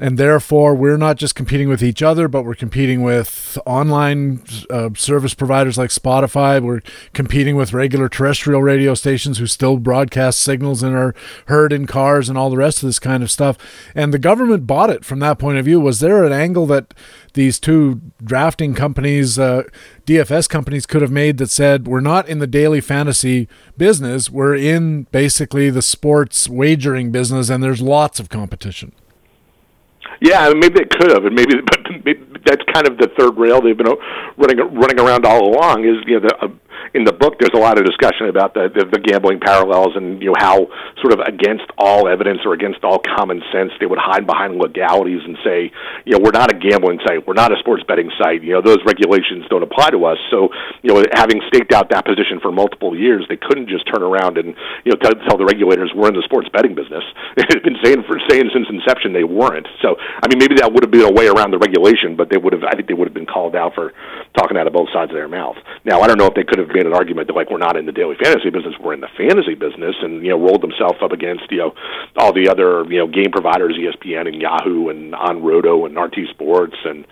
And 0.00 0.18
therefore, 0.18 0.74
we're 0.74 0.96
not 0.96 1.18
just 1.18 1.36
competing 1.36 1.68
with 1.68 1.80
each 1.80 2.02
other, 2.02 2.26
but 2.26 2.44
we're 2.44 2.56
competing 2.56 3.02
with 3.04 3.56
online 3.64 4.42
uh, 4.68 4.90
service 4.96 5.34
providers 5.34 5.78
like 5.78 5.90
Spotify. 5.90 6.60
We're 6.60 6.80
competing 7.12 7.54
with 7.54 7.72
regular 7.72 8.08
terrestrial 8.08 8.60
radio 8.60 8.94
stations 8.94 9.38
who 9.38 9.46
still 9.46 9.76
broadcast 9.76 10.40
signals 10.40 10.82
and 10.82 10.96
are 10.96 11.14
heard 11.46 11.72
in 11.72 11.86
cars 11.86 12.28
and 12.28 12.36
all 12.36 12.50
the 12.50 12.56
rest 12.56 12.82
of 12.82 12.88
this 12.88 12.98
kind 12.98 13.22
of 13.22 13.30
stuff. 13.30 13.56
And 13.94 14.12
the 14.12 14.18
government 14.18 14.66
bought 14.66 14.90
it 14.90 15.04
from 15.04 15.20
that 15.20 15.38
point 15.38 15.58
of 15.58 15.64
view. 15.64 15.78
Was 15.78 16.00
there 16.00 16.24
an 16.24 16.32
angle 16.32 16.66
that 16.66 16.92
these 17.34 17.60
two 17.60 18.00
drafting 18.20 18.74
companies, 18.74 19.38
uh, 19.38 19.62
DFS 20.06 20.48
companies, 20.48 20.86
could 20.86 21.02
have 21.02 21.12
made 21.12 21.38
that 21.38 21.50
said, 21.50 21.86
we're 21.86 22.00
not 22.00 22.28
in 22.28 22.40
the 22.40 22.48
daily 22.48 22.80
fantasy 22.80 23.48
business, 23.78 24.28
we're 24.28 24.56
in 24.56 25.04
basically 25.12 25.70
the 25.70 25.82
sports 25.82 26.48
wagering 26.48 27.12
business, 27.12 27.48
and 27.48 27.62
there's 27.62 27.80
lots 27.80 28.18
of 28.18 28.28
competition? 28.28 28.92
Yeah, 30.20 30.52
maybe 30.54 30.80
it 30.80 30.90
could 30.90 31.10
have, 31.10 31.24
and 31.24 31.34
maybe, 31.34 31.54
but 31.66 31.80
maybe, 32.04 32.20
that's 32.44 32.62
kind 32.72 32.86
of 32.86 32.98
the 32.98 33.08
third 33.18 33.36
rail 33.36 33.60
they've 33.60 33.76
been 33.76 33.88
running 34.36 34.58
running 34.74 35.00
around 35.00 35.24
all 35.26 35.48
along. 35.48 35.84
Is 35.84 35.96
you 36.06 36.20
know 36.20 36.28
the 36.28 36.36
uh, 36.36 36.48
in 36.92 37.04
the 37.04 37.12
book, 37.12 37.40
there's 37.40 37.54
a 37.54 37.60
lot 37.60 37.78
of 37.78 37.84
discussion 37.84 38.28
about 38.28 38.52
the, 38.52 38.68
the, 38.68 38.84
the 38.84 39.00
gambling 39.00 39.40
parallels 39.40 39.96
and 39.96 40.20
you 40.20 40.28
know 40.28 40.38
how 40.38 40.66
sort 41.00 41.16
of 41.16 41.20
against 41.24 41.64
all 41.78 42.08
evidence 42.08 42.40
or 42.44 42.52
against 42.52 42.84
all 42.84 43.00
common 43.16 43.40
sense 43.52 43.72
they 43.80 43.86
would 43.86 43.98
hide 43.98 44.26
behind 44.26 44.60
legalities 44.60 45.22
and 45.24 45.38
say, 45.44 45.72
you 46.04 46.12
know, 46.12 46.20
we're 46.22 46.36
not 46.36 46.52
a 46.52 46.56
gambling 46.56 47.00
site, 47.06 47.26
we're 47.26 47.38
not 47.38 47.52
a 47.52 47.58
sports 47.58 47.82
betting 47.88 48.10
site. 48.20 48.42
You 48.42 48.58
know, 48.58 48.62
those 48.62 48.78
regulations 48.84 49.48
don't 49.48 49.62
apply 49.62 49.90
to 49.90 50.04
us. 50.04 50.18
So, 50.30 50.50
you 50.82 50.92
know, 50.92 51.02
having 51.16 51.40
staked 51.48 51.72
out 51.72 51.88
that 51.90 52.04
position 52.04 52.40
for 52.40 52.52
multiple 52.52 52.92
years, 52.92 53.24
they 53.28 53.40
couldn't 53.40 53.68
just 53.68 53.88
turn 53.88 54.02
around 54.02 54.36
and 54.36 54.54
you 54.84 54.92
know 54.92 54.98
tell, 55.00 55.14
tell 55.24 55.38
the 55.38 55.46
regulators 55.46 55.92
we're 55.94 56.08
in 56.08 56.16
the 56.18 56.26
sports 56.26 56.48
betting 56.52 56.74
business. 56.74 57.04
They've 57.36 57.62
been 57.62 57.78
saying 57.82 58.04
for 58.04 58.18
saying 58.28 58.50
since 58.52 58.68
inception 58.68 59.12
they 59.12 59.24
weren't. 59.24 59.66
So, 59.80 59.96
I 59.98 60.28
mean, 60.28 60.38
maybe 60.38 60.56
that 60.60 60.72
would 60.72 60.82
have 60.82 60.90
been 60.90 61.06
a 61.06 61.12
way 61.12 61.26
around 61.26 61.50
the 61.50 61.58
regulation, 61.58 62.16
but 62.16 62.28
they 62.28 62.36
would 62.36 62.52
have. 62.52 62.64
I 62.64 62.74
think 62.74 62.88
they 62.88 62.94
would 62.94 63.08
have 63.08 63.14
been 63.14 63.26
called 63.26 63.54
out 63.54 63.74
for 63.74 63.92
talking 64.36 64.56
out 64.56 64.66
of 64.66 64.72
both 64.72 64.88
sides 64.92 65.10
of 65.10 65.16
their 65.16 65.28
mouth. 65.28 65.56
Now, 65.84 66.00
I 66.00 66.06
don't 66.06 66.18
know 66.18 66.26
if 66.26 66.34
they 66.34 66.44
could 66.44 66.58
have 66.58 66.73
made 66.74 66.86
an 66.86 66.92
argument 66.92 67.28
that 67.28 67.34
like 67.34 67.50
we're 67.50 67.62
not 67.62 67.76
in 67.76 67.86
the 67.86 67.92
daily 67.92 68.16
fantasy 68.20 68.50
business, 68.50 68.74
we're 68.82 68.92
in 68.92 69.00
the 69.00 69.12
fantasy 69.16 69.54
business, 69.54 69.94
and 70.02 70.22
you 70.22 70.30
know 70.30 70.38
rolled 70.38 70.60
themselves 70.60 70.98
up 71.00 71.12
against 71.12 71.46
you 71.50 71.58
know 71.58 71.74
all 72.16 72.32
the 72.32 72.48
other 72.50 72.84
you 72.90 72.98
know 72.98 73.06
game 73.06 73.30
providers, 73.30 73.78
ESPN 73.78 74.26
and 74.26 74.42
Yahoo 74.42 74.88
and 74.88 75.14
On 75.14 75.42
Roto 75.42 75.86
and 75.86 75.96
RT 75.96 76.28
Sports 76.30 76.76
and 76.84 77.06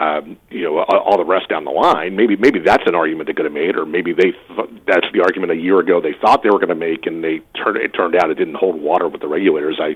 um, 0.00 0.36
you 0.50 0.64
know 0.64 0.80
all 0.80 1.18
the 1.18 1.24
rest 1.24 1.48
down 1.48 1.64
the 1.64 1.70
line. 1.70 2.16
Maybe 2.16 2.36
maybe 2.36 2.58
that's 2.58 2.84
an 2.86 2.94
argument 2.94 3.28
they 3.28 3.34
could 3.34 3.44
have 3.44 3.54
made, 3.54 3.76
or 3.76 3.84
maybe 3.84 4.12
they 4.12 4.32
th- 4.32 4.70
that's 4.86 5.06
the 5.12 5.20
argument 5.20 5.52
a 5.52 5.56
year 5.56 5.78
ago 5.78 6.00
they 6.00 6.14
thought 6.20 6.42
they 6.42 6.50
were 6.50 6.58
going 6.58 6.72
to 6.72 6.74
make, 6.74 7.06
and 7.06 7.22
they 7.22 7.40
turned 7.54 7.76
it 7.76 7.92
turned 7.92 8.16
out 8.16 8.30
it 8.30 8.38
didn't 8.40 8.56
hold 8.56 8.80
water 8.80 9.08
with 9.08 9.20
the 9.20 9.28
regulators. 9.28 9.78
I 9.80 9.94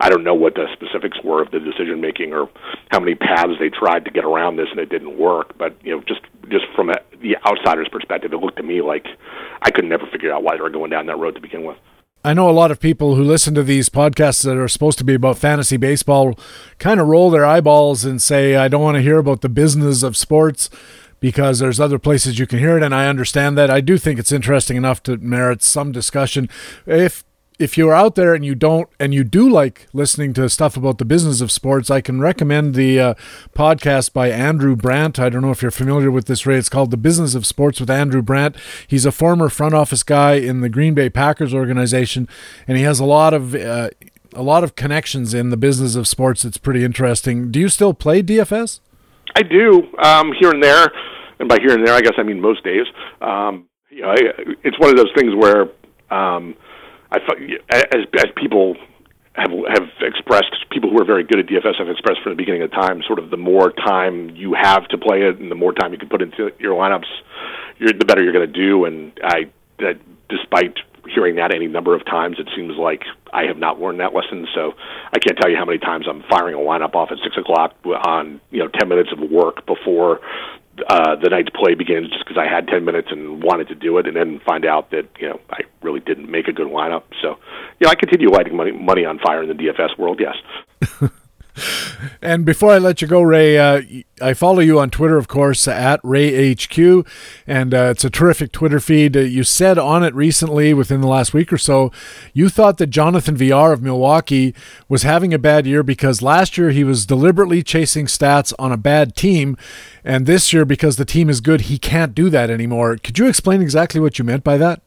I 0.00 0.08
don't 0.08 0.24
know 0.24 0.34
what 0.34 0.54
the 0.54 0.66
specifics 0.72 1.18
were 1.22 1.42
of 1.42 1.50
the 1.50 1.60
decision 1.60 2.00
making 2.00 2.32
or 2.32 2.48
how 2.90 3.00
many 3.00 3.14
paths 3.14 3.52
they 3.60 3.68
tried 3.68 4.04
to 4.06 4.10
get 4.10 4.24
around 4.24 4.56
this 4.56 4.68
and 4.70 4.80
it 4.80 4.88
didn't 4.88 5.18
work. 5.18 5.56
But 5.58 5.76
you 5.84 5.94
know, 5.94 6.02
just 6.08 6.22
just 6.48 6.64
from 6.74 6.90
a, 6.90 6.96
the 7.20 7.36
outsider's 7.46 7.88
perspective, 7.88 8.32
it 8.32 8.36
looked 8.36 8.56
to 8.56 8.62
me 8.62 8.80
like 8.80 9.06
I 9.62 9.70
could 9.70 9.84
never 9.84 10.06
figure 10.06 10.32
out 10.32 10.42
why 10.42 10.56
they 10.56 10.62
were 10.62 10.70
going 10.70 10.90
down 10.90 11.06
that 11.06 11.18
road 11.18 11.34
to 11.34 11.40
begin 11.40 11.64
with. 11.64 11.76
I 12.22 12.34
know 12.34 12.50
a 12.50 12.52
lot 12.52 12.70
of 12.70 12.80
people 12.80 13.14
who 13.14 13.24
listen 13.24 13.54
to 13.54 13.62
these 13.62 13.88
podcasts 13.88 14.44
that 14.44 14.58
are 14.58 14.68
supposed 14.68 14.98
to 14.98 15.04
be 15.04 15.14
about 15.14 15.38
fantasy 15.38 15.78
baseball 15.78 16.38
kind 16.78 17.00
of 17.00 17.06
roll 17.06 17.30
their 17.30 17.46
eyeballs 17.46 18.04
and 18.04 18.20
say, 18.20 18.56
I 18.56 18.68
don't 18.68 18.82
want 18.82 18.96
to 18.96 19.02
hear 19.02 19.16
about 19.16 19.40
the 19.40 19.48
business 19.48 20.02
of 20.02 20.18
sports 20.18 20.68
because 21.18 21.60
there's 21.60 21.80
other 21.80 21.98
places 21.98 22.38
you 22.38 22.46
can 22.46 22.58
hear 22.58 22.76
it. 22.76 22.82
And 22.82 22.94
I 22.94 23.06
understand 23.06 23.56
that. 23.56 23.70
I 23.70 23.80
do 23.80 23.96
think 23.96 24.18
it's 24.18 24.32
interesting 24.32 24.76
enough 24.76 25.02
to 25.04 25.16
merit 25.16 25.62
some 25.62 25.92
discussion. 25.92 26.50
If 26.86 27.24
if 27.60 27.76
you're 27.76 27.92
out 27.92 28.14
there 28.14 28.32
and 28.34 28.42
you 28.42 28.54
don't 28.54 28.88
and 28.98 29.12
you 29.12 29.22
do 29.22 29.48
like 29.48 29.86
listening 29.92 30.32
to 30.32 30.48
stuff 30.48 30.78
about 30.78 30.96
the 30.96 31.04
business 31.04 31.42
of 31.42 31.52
sports, 31.52 31.90
I 31.90 32.00
can 32.00 32.18
recommend 32.18 32.74
the 32.74 32.98
uh, 32.98 33.14
podcast 33.54 34.14
by 34.14 34.30
Andrew 34.30 34.74
Brandt. 34.74 35.20
I 35.20 35.28
don't 35.28 35.42
know 35.42 35.50
if 35.50 35.60
you're 35.60 35.70
familiar 35.70 36.10
with 36.10 36.24
this, 36.24 36.46
Ray. 36.46 36.56
It's 36.56 36.70
called 36.70 36.90
The 36.90 36.96
Business 36.96 37.34
of 37.34 37.44
Sports 37.44 37.78
with 37.78 37.90
Andrew 37.90 38.22
Brandt. 38.22 38.56
He's 38.88 39.04
a 39.04 39.12
former 39.12 39.50
front 39.50 39.74
office 39.74 40.02
guy 40.02 40.34
in 40.34 40.62
the 40.62 40.70
Green 40.70 40.94
Bay 40.94 41.10
Packers 41.10 41.52
organization, 41.52 42.26
and 42.66 42.78
he 42.78 42.82
has 42.84 42.98
a 42.98 43.04
lot 43.04 43.34
of 43.34 43.54
uh, 43.54 43.90
a 44.34 44.42
lot 44.42 44.64
of 44.64 44.74
connections 44.74 45.34
in 45.34 45.50
the 45.50 45.58
business 45.58 45.96
of 45.96 46.08
sports. 46.08 46.46
It's 46.46 46.58
pretty 46.58 46.82
interesting. 46.82 47.50
Do 47.50 47.60
you 47.60 47.68
still 47.68 47.92
play 47.92 48.22
DFS? 48.22 48.80
I 49.36 49.42
do 49.42 49.82
um, 50.02 50.32
here 50.40 50.50
and 50.50 50.62
there, 50.62 50.88
and 51.38 51.46
by 51.46 51.58
here 51.60 51.74
and 51.74 51.86
there, 51.86 51.94
I 51.94 52.00
guess 52.00 52.14
I 52.16 52.22
mean 52.22 52.40
most 52.40 52.64
days. 52.64 52.86
Um, 53.20 53.68
you 53.90 54.00
know, 54.00 54.12
I, 54.12 54.16
it's 54.64 54.78
one 54.78 54.88
of 54.88 54.96
those 54.96 55.12
things 55.14 55.34
where. 55.36 55.68
Um, 56.10 56.56
I 57.12 57.18
as 57.70 58.06
as 58.18 58.26
people 58.36 58.76
have 59.34 59.50
have 59.50 59.88
expressed 60.00 60.54
people 60.70 60.90
who 60.90 61.00
are 61.00 61.04
very 61.04 61.24
good 61.24 61.38
at 61.38 61.46
DFS 61.46 61.78
have 61.78 61.88
expressed 61.88 62.20
from 62.22 62.32
the 62.32 62.36
beginning 62.36 62.62
of 62.62 62.70
time 62.70 63.02
sort 63.06 63.18
of 63.18 63.30
the 63.30 63.36
more 63.36 63.72
time 63.72 64.30
you 64.36 64.54
have 64.54 64.86
to 64.88 64.98
play 64.98 65.22
it 65.22 65.38
and 65.38 65.50
the 65.50 65.56
more 65.56 65.72
time 65.72 65.92
you 65.92 65.98
can 65.98 66.08
put 66.08 66.22
into 66.22 66.50
your 66.58 66.74
lineups, 66.74 67.06
you're, 67.78 67.92
the 67.92 68.04
better 68.04 68.22
you're 68.22 68.32
going 68.32 68.52
to 68.52 68.52
do. 68.52 68.84
And 68.84 69.12
I, 69.22 69.50
that 69.78 69.98
despite 70.28 70.76
hearing 71.12 71.36
that 71.36 71.54
any 71.54 71.66
number 71.66 71.94
of 71.94 72.04
times, 72.04 72.38
it 72.38 72.48
seems 72.54 72.76
like 72.76 73.02
I 73.32 73.44
have 73.44 73.56
not 73.56 73.80
learned 73.80 74.00
that 74.00 74.14
lesson. 74.14 74.46
So 74.54 74.74
I 75.12 75.18
can't 75.18 75.38
tell 75.38 75.50
you 75.50 75.56
how 75.56 75.64
many 75.64 75.78
times 75.78 76.06
I'm 76.08 76.22
firing 76.28 76.54
a 76.54 76.58
lineup 76.58 76.94
off 76.94 77.10
at 77.10 77.18
six 77.22 77.36
o'clock 77.36 77.74
on 77.84 78.40
you 78.50 78.58
know 78.58 78.68
ten 78.68 78.88
minutes 78.88 79.10
of 79.12 79.30
work 79.30 79.66
before 79.66 80.20
uh, 80.88 81.16
the 81.16 81.28
night's 81.28 81.50
play 81.50 81.74
begins 81.74 82.08
just 82.08 82.24
because 82.24 82.38
I 82.38 82.46
had 82.52 82.68
10 82.68 82.84
minutes 82.84 83.08
and 83.10 83.42
wanted 83.42 83.68
to 83.68 83.74
do 83.74 83.98
it, 83.98 84.06
and 84.06 84.16
then 84.16 84.40
find 84.40 84.64
out 84.64 84.90
that 84.90 85.08
you 85.18 85.28
know 85.28 85.40
I 85.50 85.60
really 85.82 86.00
didn't 86.00 86.30
make 86.30 86.48
a 86.48 86.52
good 86.52 86.68
lineup. 86.68 87.02
So, 87.22 87.38
you 87.78 87.86
know, 87.86 87.90
I 87.90 87.94
continue 87.94 88.30
lighting 88.30 88.56
money 88.56 88.72
money 88.72 89.04
on 89.04 89.18
fire 89.18 89.42
in 89.42 89.48
the 89.48 89.54
DFS 89.54 89.98
world. 89.98 90.20
Yes. 90.20 91.10
and 92.22 92.44
before 92.44 92.72
I 92.72 92.78
let 92.78 93.02
you 93.02 93.08
go, 93.08 93.22
Ray, 93.22 93.58
uh, 93.58 93.82
I 94.20 94.34
follow 94.34 94.60
you 94.60 94.78
on 94.78 94.90
Twitter, 94.90 95.16
of 95.16 95.28
course, 95.28 95.66
at 95.66 96.02
RayHQ, 96.02 97.06
and 97.46 97.74
uh, 97.74 97.88
it's 97.90 98.04
a 98.04 98.10
terrific 98.10 98.52
Twitter 98.52 98.80
feed. 98.80 99.16
Uh, 99.16 99.20
you 99.20 99.44
said 99.44 99.78
on 99.78 100.04
it 100.04 100.14
recently, 100.14 100.74
within 100.74 101.00
the 101.00 101.08
last 101.08 101.34
week 101.34 101.52
or 101.52 101.58
so, 101.58 101.90
you 102.32 102.48
thought 102.48 102.78
that 102.78 102.88
Jonathan 102.88 103.36
Villar 103.36 103.72
of 103.72 103.82
Milwaukee 103.82 104.54
was 104.88 105.02
having 105.02 105.32
a 105.34 105.38
bad 105.38 105.66
year 105.66 105.82
because 105.82 106.22
last 106.22 106.58
year 106.58 106.70
he 106.70 106.84
was 106.84 107.06
deliberately 107.06 107.62
chasing 107.62 108.06
stats 108.06 108.52
on 108.58 108.72
a 108.72 108.76
bad 108.76 109.16
team, 109.16 109.56
and 110.04 110.26
this 110.26 110.52
year, 110.52 110.64
because 110.64 110.96
the 110.96 111.04
team 111.04 111.28
is 111.28 111.40
good, 111.40 111.62
he 111.62 111.78
can't 111.78 112.14
do 112.14 112.30
that 112.30 112.50
anymore. 112.50 112.96
Could 112.96 113.18
you 113.18 113.26
explain 113.26 113.62
exactly 113.62 114.00
what 114.00 114.18
you 114.18 114.24
meant 114.24 114.44
by 114.44 114.56
that? 114.58 114.82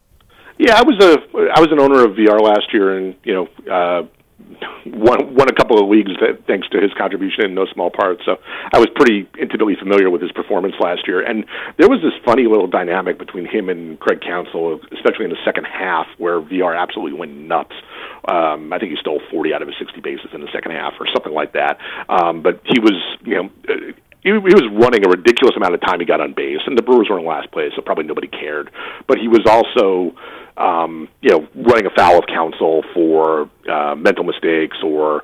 Yeah, 0.59 0.75
I 0.75 0.83
was 0.83 1.03
a 1.03 1.17
I 1.55 1.59
was 1.59 1.69
an 1.71 1.79
owner 1.79 2.05
of 2.05 2.15
Villar 2.15 2.39
last 2.39 2.73
year, 2.73 2.97
and 2.97 3.15
you 3.23 3.33
know. 3.33 4.09
Won 4.85 5.35
won 5.35 5.49
a 5.49 5.53
couple 5.53 5.81
of 5.81 5.89
leagues 5.89 6.11
that, 6.19 6.45
thanks 6.47 6.67
to 6.69 6.81
his 6.81 6.91
contribution 6.97 7.45
in 7.45 7.53
no 7.53 7.65
small 7.73 7.89
part. 7.89 8.19
So 8.25 8.37
I 8.73 8.79
was 8.79 8.87
pretty 8.95 9.27
intimately 9.39 9.75
familiar 9.75 10.09
with 10.09 10.21
his 10.21 10.31
performance 10.31 10.75
last 10.79 11.07
year, 11.07 11.21
and 11.21 11.45
there 11.77 11.89
was 11.89 12.01
this 12.01 12.13
funny 12.25 12.47
little 12.47 12.67
dynamic 12.67 13.17
between 13.17 13.45
him 13.45 13.69
and 13.69 13.99
Craig 13.99 14.21
Counsell, 14.21 14.79
especially 14.91 15.25
in 15.25 15.31
the 15.31 15.43
second 15.45 15.65
half, 15.65 16.07
where 16.17 16.39
Villar 16.41 16.75
absolutely 16.75 17.17
went 17.17 17.35
nuts. 17.35 17.73
Um, 18.27 18.71
I 18.71 18.79
think 18.79 18.91
he 18.91 18.97
stole 18.97 19.21
40 19.31 19.53
out 19.53 19.61
of 19.61 19.67
his 19.67 19.77
60 19.79 19.99
bases 20.01 20.29
in 20.33 20.41
the 20.41 20.51
second 20.53 20.71
half, 20.71 20.93
or 20.99 21.07
something 21.13 21.33
like 21.33 21.53
that. 21.53 21.77
Um, 22.09 22.41
but 22.41 22.61
he 22.65 22.79
was, 22.79 22.99
you 23.23 23.35
know. 23.35 23.93
He, 24.23 24.29
he 24.29 24.55
was 24.55 24.67
running 24.71 25.05
a 25.05 25.09
ridiculous 25.09 25.55
amount 25.55 25.73
of 25.73 25.81
time 25.81 25.99
he 25.99 26.05
got 26.05 26.21
on 26.21 26.33
base, 26.33 26.61
and 26.65 26.77
the 26.77 26.81
Brewers 26.81 27.07
were 27.09 27.19
in 27.19 27.25
last 27.25 27.51
place, 27.51 27.71
so 27.75 27.81
probably 27.81 28.05
nobody 28.05 28.27
cared. 28.27 28.71
But 29.07 29.17
he 29.17 29.27
was 29.27 29.45
also 29.45 30.15
um, 30.57 31.09
you 31.21 31.29
know, 31.29 31.47
running 31.55 31.85
afoul 31.85 32.19
of 32.19 32.25
Counsell 32.27 32.83
for 32.93 33.49
uh, 33.69 33.95
mental 33.95 34.23
mistakes 34.23 34.77
or 34.83 35.23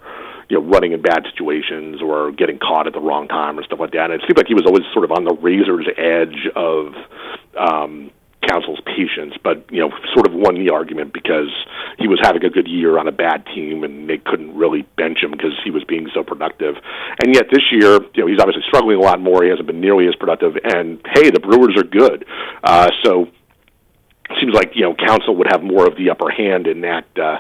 you 0.50 0.60
know, 0.60 0.66
running 0.66 0.94
in 0.94 1.02
bad 1.02 1.24
situations 1.32 2.02
or 2.02 2.32
getting 2.32 2.58
caught 2.58 2.88
at 2.88 2.94
the 2.94 3.00
wrong 3.00 3.28
time 3.28 3.60
or 3.60 3.64
stuff 3.64 3.80
like 3.80 3.92
that. 3.92 4.10
And 4.10 4.14
it 4.14 4.22
seemed 4.22 4.38
like 4.38 4.48
he 4.48 4.56
was 4.56 4.66
always 4.66 4.84
sort 4.94 5.06
of 5.06 5.12
on 5.12 5.24
the 5.24 5.34
razor's 5.34 5.88
edge 5.96 6.50
of 6.56 6.94
um, 7.58 8.12
Counsell's 8.48 8.80
patience, 8.86 9.36
but 9.44 9.66
you 9.70 9.80
know, 9.80 9.92
sort 10.14 10.26
of 10.26 10.34
won 10.34 10.56
the 10.56 10.70
argument 10.72 11.14
because 11.14 11.50
he 11.98 12.08
was 12.08 12.20
having 12.22 12.44
a 12.44 12.50
good 12.50 12.68
year 12.68 12.98
on 12.98 13.08
a 13.08 13.12
bad 13.12 13.46
team, 13.48 13.84
and 13.84 14.10
they 14.10 14.18
couldn't 14.18 14.56
really 14.56 14.84
bench 14.98 15.20
him 15.22 15.32
because 15.32 15.54
he 15.64 15.72
was 15.72 15.84
being 15.84 16.10
so 16.14 16.24
productive. 16.24 16.76
And 17.22 17.36
yet 17.36 17.48
this 17.52 17.72
year, 17.72 18.00
you 18.14 18.24
know, 18.24 18.28
he's 18.28 18.40
obviously 18.40 18.64
struggling 18.68 18.98
a 18.98 19.02
lot 19.02 19.20
more. 19.20 19.44
He 19.44 19.50
hasn't 19.50 19.68
been 19.68 19.82
nearly 19.82 20.08
as 20.08 20.16
productive. 20.16 20.58
And 20.64 21.02
hey, 21.14 21.30
the 21.30 21.40
Brewers 21.40 21.76
are 21.78 21.84
good, 21.84 22.26
uh, 22.64 22.90
so 23.04 23.28
seems 24.40 24.54
like 24.54 24.72
you 24.76 24.84
know 24.84 24.94
Counsell 24.94 25.36
would 25.36 25.48
have 25.52 25.64
more 25.64 25.88
of 25.88 25.96
the 25.98 26.10
upper 26.10 26.30
hand 26.30 26.68
in 26.68 26.82
that 26.82 27.06
uh, 27.18 27.40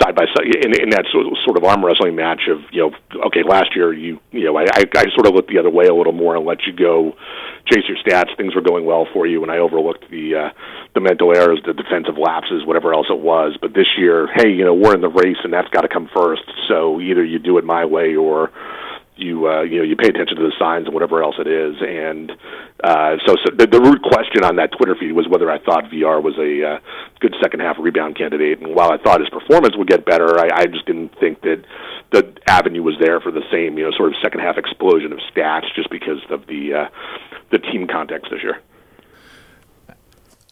side 0.00 0.14
by 0.14 0.24
side 0.34 0.46
in, 0.46 0.72
in 0.80 0.90
that 0.90 1.04
sort 1.12 1.56
of 1.56 1.64
arm 1.64 1.84
wrestling 1.84 2.16
match 2.16 2.48
of 2.48 2.60
you 2.72 2.80
know 2.82 3.20
okay 3.26 3.42
last 3.42 3.76
year 3.76 3.92
you 3.92 4.18
you 4.30 4.44
know 4.44 4.56
I, 4.56 4.64
I 4.72 4.84
I 4.96 5.04
sort 5.14 5.26
of 5.26 5.34
looked 5.34 5.50
the 5.50 5.58
other 5.58 5.70
way 5.70 5.86
a 5.86 5.94
little 5.94 6.12
more 6.12 6.36
and 6.36 6.46
let 6.46 6.66
you 6.66 6.72
go 6.72 7.16
chase 7.66 7.84
your 7.86 7.98
stats. 7.98 8.36
Things 8.36 8.54
were 8.54 8.62
going 8.62 8.84
well 8.84 9.06
for 9.12 9.26
you 9.26 9.42
and 9.42 9.52
I 9.52 9.58
overlooked 9.58 10.10
the 10.10 10.34
uh, 10.34 10.50
the 10.94 11.00
mental 11.00 11.36
errors 11.36 11.60
the 11.66 11.74
defensive 11.74 12.16
lapses 12.16 12.64
whatever 12.64 12.94
else 12.94 13.06
it 13.10 13.20
was. 13.20 13.56
But 13.60 13.74
this 13.74 13.88
year 13.98 14.28
hey 14.34 14.50
you 14.50 14.64
know 14.64 14.74
we're 14.74 14.94
in 14.94 15.02
the 15.02 15.08
race 15.08 15.38
and 15.44 15.52
that's 15.52 15.68
got 15.68 15.82
to 15.82 15.88
come 15.88 16.08
first. 16.14 16.44
So 16.68 17.00
either 17.00 17.24
you 17.24 17.38
do 17.38 17.58
it 17.58 17.64
my 17.64 17.84
way 17.84 18.16
or 18.16 18.50
you 19.16 19.46
uh, 19.48 19.62
you 19.62 19.78
know 19.78 19.84
you 19.84 19.96
pay 19.96 20.08
attention 20.08 20.36
to 20.36 20.42
the 20.42 20.52
signs 20.58 20.86
and 20.86 20.94
whatever 20.94 21.22
else 21.22 21.36
it 21.38 21.46
is. 21.46 21.76
And 21.80 22.32
uh, 22.82 23.16
so, 23.26 23.36
so 23.44 23.54
the, 23.56 23.66
the 23.66 23.80
root 23.80 24.02
question 24.02 24.44
on 24.44 24.56
that 24.56 24.72
Twitter 24.72 24.96
feed 24.98 25.12
was 25.12 25.28
whether 25.28 25.50
I 25.50 25.58
thought 25.58 25.90
Villar 25.90 26.20
was 26.20 26.36
a 26.38 26.76
uh, 26.76 26.78
good 27.20 27.34
second 27.42 27.60
half 27.60 27.76
rebound 27.78 28.16
candidate. 28.16 28.60
And 28.60 28.74
while 28.74 28.90
I 28.90 28.98
thought 28.98 29.20
his 29.20 29.28
performance 29.28 29.76
would 29.76 29.88
get 29.88 30.04
better, 30.04 30.38
I, 30.38 30.62
I 30.62 30.66
just 30.66 30.86
didn't 30.86 31.18
think 31.20 31.42
that 31.42 31.64
the 32.10 32.36
avenue 32.46 32.82
was 32.82 32.94
there 33.00 33.20
for 33.20 33.30
the 33.30 33.42
same 33.50 33.78
you 33.78 33.84
know 33.84 33.90
sort 33.96 34.08
of 34.08 34.14
second 34.22 34.40
half 34.40 34.56
explosion 34.56 35.12
of 35.12 35.18
stats 35.34 35.72
just 35.74 35.90
because 35.90 36.18
of 36.30 36.46
the 36.46 36.74
uh, 36.74 36.88
the 37.50 37.58
team 37.58 37.86
context 37.86 38.30
this 38.30 38.42
year. 38.42 38.60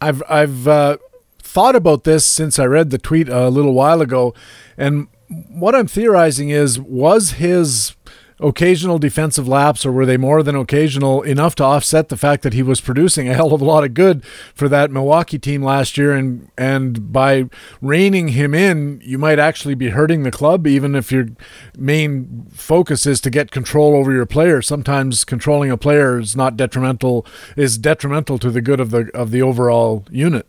I've 0.00 0.22
I've 0.28 0.68
uh, 0.68 0.98
thought 1.38 1.76
about 1.76 2.04
this 2.04 2.24
since 2.24 2.58
I 2.58 2.64
read 2.64 2.90
the 2.90 2.98
tweet 2.98 3.28
a 3.28 3.48
little 3.48 3.74
while 3.74 4.00
ago, 4.00 4.34
and 4.76 5.08
what 5.28 5.74
I'm 5.74 5.86
theorizing 5.86 6.50
is 6.50 6.80
was 6.80 7.32
his 7.32 7.94
occasional 8.42 8.98
defensive 8.98 9.46
laps, 9.46 9.84
or 9.84 9.92
were 9.92 10.06
they 10.06 10.16
more 10.16 10.42
than 10.42 10.56
occasional 10.56 11.22
enough 11.22 11.54
to 11.56 11.64
offset 11.64 12.08
the 12.08 12.16
fact 12.16 12.42
that 12.42 12.52
he 12.52 12.62
was 12.62 12.80
producing 12.80 13.28
a 13.28 13.34
hell 13.40 13.52
of 13.52 13.60
a 13.60 13.64
lot 13.64 13.84
of 13.84 13.94
good 13.94 14.24
for 14.54 14.68
that 14.68 14.90
Milwaukee 14.90 15.38
team 15.38 15.62
last 15.62 15.96
year? 15.96 16.12
And 16.12 16.50
and 16.56 17.12
by 17.12 17.48
reining 17.80 18.28
him 18.28 18.54
in, 18.54 19.00
you 19.04 19.18
might 19.18 19.38
actually 19.38 19.74
be 19.74 19.90
hurting 19.90 20.22
the 20.22 20.30
club, 20.30 20.66
even 20.66 20.94
if 20.94 21.12
your 21.12 21.26
main 21.76 22.46
focus 22.52 23.06
is 23.06 23.20
to 23.22 23.30
get 23.30 23.50
control 23.50 23.94
over 23.94 24.12
your 24.12 24.26
player. 24.26 24.62
Sometimes 24.62 25.24
controlling 25.24 25.70
a 25.70 25.76
player 25.76 26.18
is 26.18 26.36
not 26.36 26.56
detrimental 26.56 27.26
is 27.56 27.78
detrimental 27.78 28.38
to 28.38 28.50
the 28.50 28.60
good 28.60 28.80
of 28.80 28.90
the 28.90 29.10
of 29.14 29.30
the 29.30 29.42
overall 29.42 30.04
unit. 30.10 30.46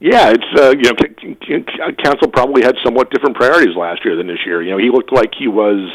Yeah, 0.00 0.34
it's 0.34 0.60
uh, 0.60 0.74
you 0.76 0.90
know, 0.90 1.92
Counsell 2.02 2.28
probably 2.28 2.62
had 2.62 2.74
somewhat 2.84 3.10
different 3.10 3.36
priorities 3.36 3.74
last 3.76 4.04
year 4.04 4.16
than 4.16 4.26
this 4.26 4.40
year. 4.44 4.60
You 4.60 4.72
know, 4.72 4.78
he 4.78 4.90
looked 4.90 5.12
like 5.12 5.30
he 5.38 5.48
was 5.48 5.90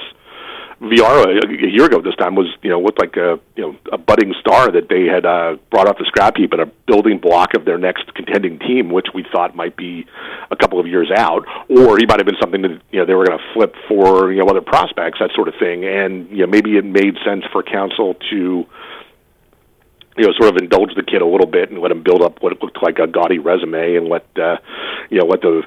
Villar 0.81 1.39
a, 1.39 1.45
a 1.45 1.69
year 1.69 1.85
ago 1.85 2.01
this 2.01 2.15
time 2.15 2.35
was 2.35 2.47
you 2.61 2.69
know 2.69 2.79
looked 2.79 2.99
like 2.99 3.17
a 3.17 3.37
you 3.57 3.63
know 3.63 3.75
a 3.91 3.97
budding 3.97 4.33
star 4.39 4.71
that 4.71 4.87
they 4.87 5.05
had 5.05 5.25
uh, 5.25 5.57
brought 5.69 5.87
off 5.87 5.97
the 5.97 6.05
scrap 6.05 6.37
heap 6.37 6.53
and 6.53 6.61
a 6.61 6.67
building 6.87 7.19
block 7.19 7.53
of 7.53 7.65
their 7.65 7.77
next 7.77 8.13
contending 8.13 8.59
team, 8.59 8.89
which 8.89 9.07
we 9.13 9.25
thought 9.29 9.55
might 9.55 9.75
be 9.75 10.05
a 10.51 10.55
couple 10.55 10.79
of 10.79 10.87
years 10.87 11.11
out, 11.11 11.45
or 11.69 11.97
he 11.97 12.05
might 12.05 12.19
have 12.19 12.25
been 12.25 12.39
something 12.39 12.61
that 12.61 12.79
you 12.91 12.99
know 12.99 13.05
they 13.05 13.13
were 13.13 13.25
going 13.25 13.37
to 13.37 13.53
flip 13.53 13.75
for 13.89 14.31
you 14.31 14.39
know 14.39 14.47
other 14.47 14.61
prospects, 14.61 15.19
that 15.19 15.31
sort 15.35 15.49
of 15.49 15.53
thing, 15.59 15.83
and 15.83 16.29
you 16.29 16.45
know 16.45 16.47
maybe 16.47 16.77
it 16.77 16.85
made 16.85 17.15
sense 17.25 17.43
for 17.51 17.61
Counsell 17.61 18.15
to 18.29 18.65
you 20.17 20.25
know, 20.25 20.33
sort 20.33 20.49
of 20.49 20.61
indulge 20.61 20.93
the 20.95 21.03
kid 21.03 21.21
a 21.21 21.25
little 21.25 21.47
bit 21.47 21.71
and 21.71 21.79
let 21.79 21.91
him 21.91 22.03
build 22.03 22.21
up 22.21 22.41
what 22.41 22.51
looked 22.61 22.81
like 22.83 22.99
a 22.99 23.07
gaudy 23.07 23.39
resume, 23.39 23.95
and 23.95 24.07
let 24.07 24.25
uh, 24.37 24.57
you 25.09 25.19
know 25.19 25.25
let 25.25 25.41
the 25.41 25.63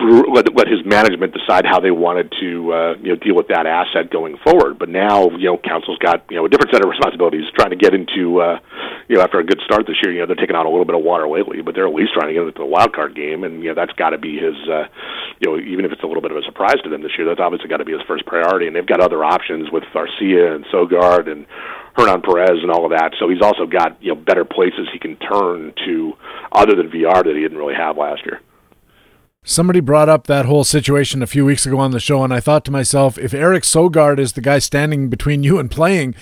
let, 0.00 0.54
let 0.54 0.68
his 0.68 0.84
management 0.86 1.34
decide 1.34 1.66
how 1.66 1.80
they 1.80 1.90
wanted 1.90 2.32
to 2.40 2.72
uh, 2.72 2.94
you 3.02 3.10
know 3.10 3.16
deal 3.16 3.34
with 3.34 3.48
that 3.48 3.66
asset 3.66 4.10
going 4.10 4.38
forward. 4.44 4.78
But 4.78 4.88
now 4.88 5.30
you 5.30 5.50
know 5.50 5.58
Counsell's 5.58 5.98
got 5.98 6.24
you 6.30 6.36
know 6.36 6.46
a 6.46 6.48
different 6.48 6.72
set 6.72 6.82
of 6.82 6.90
responsibilities, 6.90 7.50
trying 7.54 7.70
to 7.70 7.76
get 7.76 7.94
into 7.94 8.40
uh, 8.40 8.60
you 9.08 9.16
know 9.16 9.22
after 9.22 9.40
a 9.40 9.44
good 9.44 9.60
start 9.64 9.86
this 9.86 9.96
year. 10.02 10.12
You 10.14 10.20
know 10.20 10.26
they're 10.26 10.38
taking 10.38 10.54
on 10.54 10.66
a 10.66 10.70
little 10.70 10.84
bit 10.84 10.94
of 10.94 11.02
water 11.02 11.26
lately, 11.26 11.62
but 11.62 11.74
they're 11.74 11.88
at 11.88 11.94
least 11.94 12.14
trying 12.14 12.28
to 12.28 12.34
get 12.34 12.46
into 12.46 12.58
the 12.58 12.66
wild 12.66 12.94
card 12.94 13.16
game, 13.16 13.42
and 13.42 13.62
you 13.62 13.70
know 13.70 13.74
that's 13.74 13.92
got 13.98 14.10
to 14.10 14.18
be 14.18 14.38
his 14.38 14.54
uh, 14.70 14.86
you 15.42 15.50
know 15.50 15.58
even 15.58 15.84
if 15.84 15.90
it's 15.90 16.02
a 16.02 16.06
little 16.06 16.22
bit 16.22 16.30
of 16.30 16.36
a 16.36 16.42
surprise 16.46 16.78
to 16.84 16.90
them 16.90 17.02
this 17.02 17.12
year, 17.18 17.26
that's 17.26 17.40
obviously 17.42 17.68
got 17.68 17.78
to 17.78 17.88
be 17.88 17.92
his 17.92 18.02
first 18.06 18.24
priority. 18.24 18.68
And 18.68 18.76
they've 18.76 18.86
got 18.86 19.00
other 19.00 19.24
options 19.24 19.70
with 19.72 19.82
Garcia 19.92 20.54
and 20.54 20.64
Sogard 20.66 21.26
and 21.26 21.46
Hernan 21.98 22.22
Perez 22.22 22.62
and 22.62 22.70
all 22.70 22.86
of 22.86 22.92
that. 22.94 23.18
So 23.18 23.28
he's 23.28 23.42
also 23.42 23.66
got 23.66 23.98
you 24.00 24.14
know 24.14 24.20
better 24.20 24.44
places 24.44 24.86
he 24.92 25.00
can 25.00 25.16
turn 25.16 25.74
to 25.86 26.14
other 26.52 26.76
than 26.76 26.86
Villar 26.86 27.26
that 27.26 27.34
he 27.34 27.42
didn't 27.42 27.58
really 27.58 27.74
have 27.74 27.98
last 27.98 28.22
year. 28.24 28.40
Somebody 29.44 29.80
brought 29.80 30.10
up 30.10 30.26
that 30.26 30.44
whole 30.44 30.62
situation 30.62 31.22
a 31.22 31.26
few 31.26 31.42
weeks 31.42 31.64
ago 31.64 31.78
on 31.78 31.92
the 31.92 32.00
show, 32.00 32.22
and 32.22 32.34
I 32.34 32.38
thought 32.38 32.66
to 32.66 32.70
myself, 32.70 33.16
if 33.16 33.32
Eric 33.32 33.62
Sogard 33.62 34.18
is 34.18 34.34
the 34.34 34.42
guy 34.42 34.58
standing 34.58 35.08
between 35.08 35.42
you 35.42 35.58
and 35.58 35.70
playing, 35.70 36.14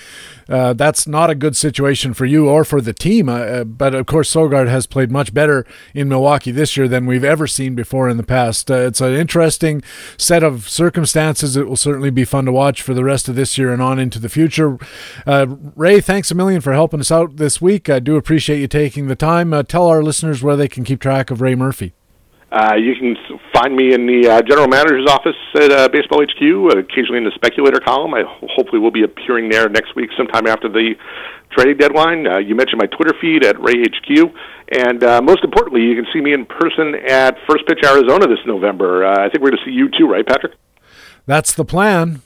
uh, 0.47 0.71
that's 0.71 1.05
not 1.05 1.29
a 1.29 1.35
good 1.35 1.57
situation 1.57 2.13
for 2.13 2.25
you 2.25 2.47
or 2.47 2.63
for 2.63 2.79
the 2.79 2.93
team. 2.93 3.27
Uh, 3.27 3.37
uh, 3.37 3.63
but 3.65 3.93
of 3.93 4.05
course, 4.05 4.33
Sogard 4.33 4.69
has 4.69 4.87
played 4.87 5.11
much 5.11 5.33
better 5.33 5.65
in 5.93 6.07
Milwaukee 6.07 6.51
this 6.51 6.77
year 6.77 6.87
than 6.87 7.05
we've 7.05 7.25
ever 7.25 7.47
seen 7.47 7.75
before 7.75 8.07
in 8.07 8.15
the 8.15 8.23
past. 8.23 8.71
Uh, 8.71 8.75
it's 8.75 9.01
an 9.01 9.13
interesting 9.13 9.83
set 10.17 10.41
of 10.41 10.69
circumstances. 10.69 11.57
It 11.57 11.67
will 11.67 11.75
certainly 11.75 12.11
be 12.11 12.23
fun 12.23 12.45
to 12.45 12.53
watch 12.53 12.81
for 12.81 12.93
the 12.93 13.03
rest 13.03 13.27
of 13.27 13.35
this 13.35 13.57
year 13.57 13.73
and 13.73 13.81
on 13.81 13.99
into 13.99 14.19
the 14.19 14.29
future. 14.29 14.77
Uh, 15.25 15.47
Ray, 15.75 15.99
thanks 15.99 16.31
a 16.31 16.35
million 16.35 16.61
for 16.61 16.71
helping 16.71 17.01
us 17.01 17.11
out 17.11 17.35
this 17.35 17.61
week. 17.61 17.89
I 17.89 17.99
do 17.99 18.15
appreciate 18.15 18.61
you 18.61 18.69
taking 18.69 19.07
the 19.07 19.17
time. 19.17 19.51
Uh, 19.51 19.63
tell 19.63 19.87
our 19.87 20.01
listeners 20.01 20.41
where 20.41 20.55
they 20.55 20.69
can 20.69 20.85
keep 20.85 21.01
track 21.01 21.29
of 21.29 21.41
Ray 21.41 21.55
Murphy. 21.55 21.93
Uh, 22.57 22.73
you 22.73 22.95
can 22.95 23.15
find 23.53 23.75
me 23.75 23.93
in 23.93 24.07
the 24.07 24.27
uh, 24.27 24.41
general 24.41 24.67
manager's 24.67 25.05
office 25.07 25.37
at 25.53 25.69
uh, 25.71 25.87
Baseball 25.89 26.23
HQ, 26.23 26.41
occasionally 26.73 27.19
in 27.19 27.23
the 27.23 27.35
speculator 27.35 27.79
column. 27.79 28.15
I 28.15 28.23
hopefully 28.25 28.79
will 28.79 28.89
be 28.89 29.03
appearing 29.03 29.49
there 29.49 29.69
next 29.69 29.95
week, 29.95 30.09
sometime 30.17 30.47
after 30.47 30.67
the 30.67 30.95
trading 31.51 31.77
deadline. 31.77 32.25
Uh, 32.25 32.37
you 32.39 32.55
mentioned 32.55 32.81
my 32.81 32.87
Twitter 32.87 33.13
feed 33.21 33.45
at 33.45 33.57
RayHQ, 33.57 34.33
and 34.71 35.03
uh, 35.03 35.21
most 35.21 35.43
importantly, 35.43 35.83
you 35.83 35.95
can 35.95 36.07
see 36.11 36.19
me 36.19 36.33
in 36.33 36.47
person 36.47 36.95
at 37.07 37.37
First 37.47 37.67
Pitch 37.67 37.81
Arizona 37.85 38.25
this 38.25 38.41
November. 38.47 39.05
Uh, 39.05 39.25
I 39.25 39.29
think 39.29 39.43
we're 39.43 39.51
going 39.51 39.61
to 39.63 39.65
see 39.69 39.75
you 39.77 39.89
too, 39.95 40.09
right, 40.09 40.25
Patrick? 40.25 40.53
That's 41.27 41.53
the 41.53 41.65
plan. 41.65 42.23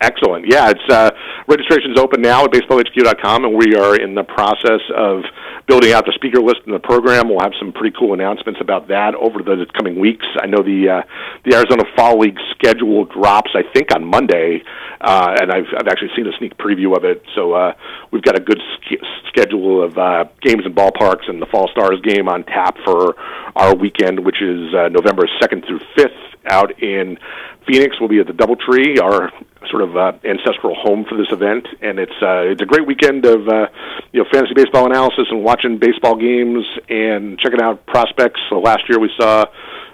Excellent. 0.00 0.46
Yeah, 0.48 0.70
it's 0.70 0.88
uh, 0.94 1.10
registration's 1.48 1.98
open 1.98 2.22
now 2.22 2.44
at 2.44 2.52
baseballhq.com, 2.52 3.44
and 3.44 3.54
we 3.56 3.74
are 3.74 3.96
in 3.96 4.14
the 4.14 4.22
process 4.22 4.80
of 4.94 5.24
building 5.66 5.92
out 5.92 6.06
the 6.06 6.12
speaker 6.12 6.40
list 6.40 6.60
in 6.66 6.72
the 6.72 6.78
program. 6.78 7.28
We'll 7.28 7.40
have 7.40 7.52
some 7.58 7.72
pretty 7.72 7.96
cool 7.98 8.14
announcements 8.14 8.60
about 8.60 8.86
that 8.88 9.16
over 9.16 9.42
the 9.42 9.66
coming 9.76 9.98
weeks. 9.98 10.24
I 10.40 10.46
know 10.46 10.62
the 10.62 10.88
uh, 10.88 11.02
the 11.44 11.56
Arizona 11.56 11.82
Fall 11.96 12.20
League 12.20 12.38
schedule 12.54 13.06
drops, 13.06 13.50
I 13.56 13.64
think, 13.74 13.92
on 13.92 14.04
Monday, 14.04 14.62
uh, 15.00 15.34
and 15.40 15.50
I've 15.50 15.66
I've 15.76 15.88
actually 15.88 16.10
seen 16.14 16.28
a 16.28 16.36
sneak 16.38 16.56
preview 16.58 16.96
of 16.96 17.04
it. 17.04 17.20
So 17.34 17.54
uh, 17.54 17.72
we've 18.12 18.22
got 18.22 18.36
a 18.38 18.40
good 18.40 18.60
sk- 18.76 19.02
schedule 19.26 19.82
of 19.82 19.98
uh, 19.98 20.26
games 20.42 20.62
and 20.64 20.76
ballparks, 20.76 21.28
and 21.28 21.42
the 21.42 21.46
Fall 21.46 21.68
Stars 21.72 22.00
game 22.02 22.28
on 22.28 22.44
tap 22.44 22.76
for 22.84 23.16
our 23.56 23.74
weekend, 23.74 24.20
which 24.20 24.40
is 24.40 24.72
uh, 24.74 24.90
November 24.90 25.26
second 25.40 25.64
through 25.66 25.80
fifth 25.96 26.27
out 26.46 26.82
in 26.82 27.18
Phoenix. 27.66 27.96
We'll 28.00 28.08
be 28.08 28.20
at 28.20 28.26
the 28.26 28.32
DoubleTree, 28.32 29.00
our 29.00 29.30
sort 29.70 29.82
of 29.82 29.96
uh, 29.96 30.12
ancestral 30.24 30.74
home 30.74 31.04
for 31.08 31.16
this 31.16 31.30
event, 31.30 31.66
and 31.82 31.98
it's 31.98 32.16
uh, 32.22 32.48
it's 32.48 32.62
a 32.62 32.66
great 32.66 32.86
weekend 32.86 33.26
of 33.26 33.48
uh, 33.48 33.66
you 34.12 34.22
know 34.22 34.28
fantasy 34.32 34.54
baseball 34.54 34.86
analysis 34.86 35.26
and 35.30 35.44
watching 35.44 35.78
baseball 35.78 36.16
games 36.16 36.64
and 36.88 37.38
checking 37.38 37.60
out 37.60 37.84
prospects. 37.86 38.40
So 38.50 38.60
last 38.60 38.88
year 38.88 38.98
we 38.98 39.10
saw. 39.18 39.44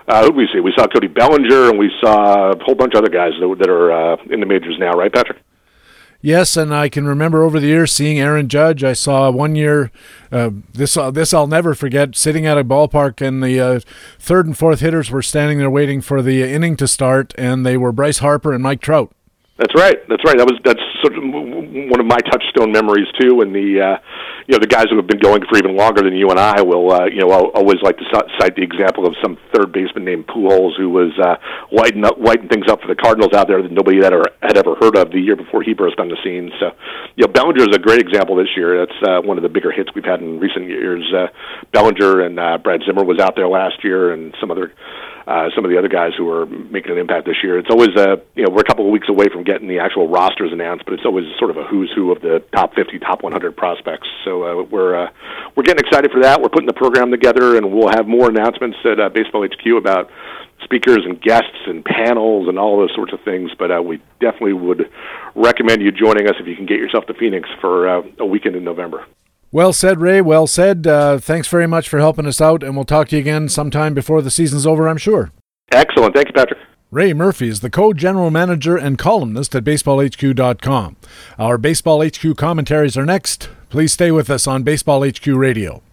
Uh, 0.07 0.21
who 0.21 0.27
did 0.33 0.37
we 0.37 0.49
see? 0.53 0.61
We 0.61 0.71
saw 0.77 0.87
Cody 0.87 1.07
Bellinger, 1.07 1.71
and 1.71 1.79
we 1.79 1.91
saw 1.99 2.53
a 2.53 2.63
whole 2.63 2.75
bunch 2.75 2.93
of 2.93 2.99
other 2.99 3.09
guys 3.09 3.33
that, 3.41 3.57
that 3.59 3.71
are 3.71 3.91
uh, 3.91 4.17
in 4.29 4.41
the 4.41 4.45
majors 4.45 4.77
now, 4.79 4.93
right, 4.93 5.11
Patrick? 5.11 5.39
Yes, 6.25 6.57
and 6.57 6.75
I 6.75 6.89
can 6.89 7.07
remember 7.07 7.43
over 7.43 7.61
the 7.61 7.67
years 7.67 7.93
seeing 7.93 8.19
Aaron 8.19 8.49
Judge. 8.49 8.83
I 8.83 8.95
saw 8.95 9.31
one 9.31 9.55
year, 9.57 9.93
uh, 10.33 10.53
this 10.73 10.97
uh, 10.97 11.11
this 11.11 11.35
I'll 11.35 11.47
never 11.47 11.75
forget, 11.75 12.17
sitting 12.17 12.47
at 12.47 12.57
a 12.57 12.65
ballpark, 12.65 13.21
and 13.21 13.43
the 13.43 13.61
uh, 13.61 13.81
third 14.19 14.47
and 14.47 14.57
fourth 14.57 14.81
hitters 14.81 15.11
were 15.11 15.21
standing 15.21 15.59
there 15.59 15.69
waiting 15.69 16.01
for 16.01 16.23
the 16.23 16.43
inning 16.43 16.79
to 16.79 16.89
start, 16.89 17.35
and 17.37 17.67
they 17.67 17.77
were 17.77 17.93
Bryce 17.93 18.21
Harper 18.21 18.55
and 18.55 18.63
Mike 18.63 18.81
Trout. 18.81 19.13
That's 19.55 19.71
right. 19.79 20.03
That's 20.11 20.25
right. 20.27 20.35
That 20.35 20.51
was 20.51 20.59
that's 20.67 20.83
sort 20.99 21.15
of 21.15 21.23
one 21.23 22.01
of 22.03 22.07
my 22.11 22.19
touchstone 22.27 22.75
memories 22.75 23.07
too. 23.23 23.39
And 23.39 23.55
the 23.55 23.79
uh, 23.79 23.97
you 24.51 24.53
know 24.53 24.59
the 24.59 24.67
guys 24.67 24.91
who 24.91 24.99
have 24.99 25.07
been 25.07 25.23
going 25.23 25.47
for 25.47 25.55
even 25.55 25.79
longer 25.79 26.03
than 26.03 26.19
you 26.19 26.27
and 26.35 26.43
I 26.43 26.59
will 26.63 26.91
uh, 26.91 27.07
you 27.07 27.23
know 27.23 27.31
I'll 27.31 27.55
always 27.55 27.79
like 27.79 27.95
to 28.03 28.07
cite 28.11 28.59
the 28.59 28.67
example 28.67 29.07
of 29.07 29.15
some 29.23 29.39
third 29.55 29.71
baseman 29.71 30.05
named 30.05 30.27
Pujols 30.27 30.75
who 30.75 30.91
was 30.91 31.15
uh, 31.23 31.39
lighting 31.71 32.03
up 32.03 32.19
things 32.51 32.67
up 32.67 32.83
for 32.83 32.91
the 32.91 32.99
Cardinals 32.99 33.31
out 33.31 33.47
there 33.47 33.63
that 33.63 33.71
nobody 33.71 34.03
had 34.03 34.11
ever 34.11 34.27
had 34.43 34.59
ever 34.59 34.75
heard 34.75 34.99
of 34.99 35.15
the 35.15 35.23
year 35.23 35.37
before 35.39 35.63
he 35.63 35.71
burst 35.71 36.03
on 36.03 36.11
the 36.11 36.19
scene. 36.27 36.51
So 36.59 36.75
you 37.15 37.23
know 37.23 37.31
Bellinger 37.31 37.71
is 37.71 37.79
a 37.79 37.79
great 37.79 38.03
example 38.03 38.35
this 38.35 38.51
year. 38.59 38.83
That's 38.83 38.99
uh, 39.07 39.23
one 39.23 39.39
of 39.39 39.47
the 39.47 39.55
bigger 39.55 39.71
hits 39.71 39.95
we've 39.95 40.03
had 40.03 40.19
in 40.19 40.43
recent 40.43 40.67
years. 40.67 41.07
Uh, 41.15 41.31
Bellinger 41.71 42.27
and 42.27 42.41
uh, 42.43 42.59
Brad 42.59 42.83
Zimmer 42.83 43.07
was 43.07 43.23
out 43.23 43.39
there 43.39 43.47
last 43.47 43.87
year, 43.87 44.11
and 44.11 44.35
some 44.41 44.51
other 44.51 44.75
uh, 45.27 45.49
some 45.55 45.65
of 45.65 45.71
the 45.71 45.79
other 45.79 45.89
guys 45.89 46.13
who 46.17 46.31
are 46.31 46.47
making 46.47 46.93
an 46.93 46.99
impact 46.99 47.27
this 47.27 47.43
year. 47.43 47.59
It's 47.59 47.71
always 47.71 47.97
a 47.97 48.21
you 48.35 48.45
know 48.45 48.51
we're 48.51 48.61
a 48.61 48.65
couple 48.65 48.87
of 48.87 48.93
weeks 48.93 49.09
away 49.09 49.29
from 49.33 49.43
getting 49.43 49.69
the 49.69 49.79
actual 49.79 50.09
rosters 50.09 50.53
announced, 50.53 50.85
but 50.85 50.95
it's 50.95 51.05
always 51.05 51.25
sort 51.39 51.51
of 51.51 51.57
a 51.57 51.65
who's 51.65 51.91
who 51.95 52.13
of 52.13 52.21
the 52.21 52.43
top 52.55 52.75
50, 52.75 52.99
top 52.99 53.23
100 53.23 53.57
prospects. 53.57 54.09
So 54.25 54.45
uh, 54.45 54.63
we're 54.65 54.95
uh, 54.95 55.11
we're 55.57 55.65
getting 55.65 55.85
excited 55.85 56.11
for 56.11 56.23
that. 56.23 56.41
We're 56.41 56.51
putting 56.51 56.67
the 56.67 56.75
program 56.75 57.11
together, 57.11 57.57
and 57.57 57.73
we'll 57.73 57.89
have 57.89 58.07
more 58.07 58.29
announcements 58.29 58.77
at 58.85 59.01
uh, 59.01 59.09
Baseball 59.09 59.47
HQ 59.47 59.67
about 59.79 60.11
speakers 60.63 61.05
and 61.05 61.21
guests 61.21 61.67
and 61.67 61.85
panels 61.85 62.49
and 62.49 62.59
all 62.59 62.79
those 62.79 62.95
sorts 62.95 63.13
of 63.13 63.21
things. 63.23 63.51
But 63.59 63.71
uh, 63.71 63.83
we 63.83 64.03
definitely 64.21 64.55
would 64.55 64.91
recommend 65.35 65.83
you 65.83 65.93
joining 65.93 66.29
us 66.29 66.35
if 66.39 66.47
you 66.47 66.57
can 66.57 66.67
get 66.67 66.79
yourself 66.79 67.07
to 67.07 67.15
Phoenix 67.15 67.49
for 67.61 67.89
uh, 67.89 68.03
a 68.19 68.27
weekend 68.27 68.57
in 68.57 68.65
November. 68.65 69.07
Well 69.55 69.73
said, 69.73 70.01
Ray. 70.01 70.21
Well 70.21 70.49
said. 70.49 70.85
Uh, 70.85 71.19
thanks 71.19 71.47
very 71.47 71.69
much 71.69 71.89
for 71.89 72.01
helping 72.01 72.27
us 72.27 72.41
out, 72.41 72.65
and 72.65 72.75
we'll 72.75 72.85
talk 72.85 73.07
to 73.11 73.17
you 73.17 73.21
again 73.21 73.49
sometime 73.49 73.95
before 73.95 74.21
the 74.21 74.29
season's 74.29 74.67
over, 74.67 74.89
I'm 74.89 74.97
sure. 74.97 75.31
Excellent. 75.71 76.13
Thanks, 76.13 76.33
Patrick. 76.35 76.59
Ray 76.91 77.13
Murphy 77.13 77.47
is 77.47 77.61
the 77.61 77.71
co-general 77.71 78.33
manager 78.33 78.77
and 78.77 78.99
columnist 78.99 79.55
at 79.55 79.63
BaseballHQ.com. 79.63 80.97
Our 81.39 81.57
Baseball 81.57 82.05
HQ 82.05 82.37
commentaries 82.37 82.97
are 82.97 83.07
next. 83.07 83.49
Please 83.69 83.93
stay 83.93 84.11
with 84.11 84.29
us 84.29 84.49
on 84.49 84.65
Baseball 84.65 85.09
HQ 85.09 85.25
Radio. 85.29 85.85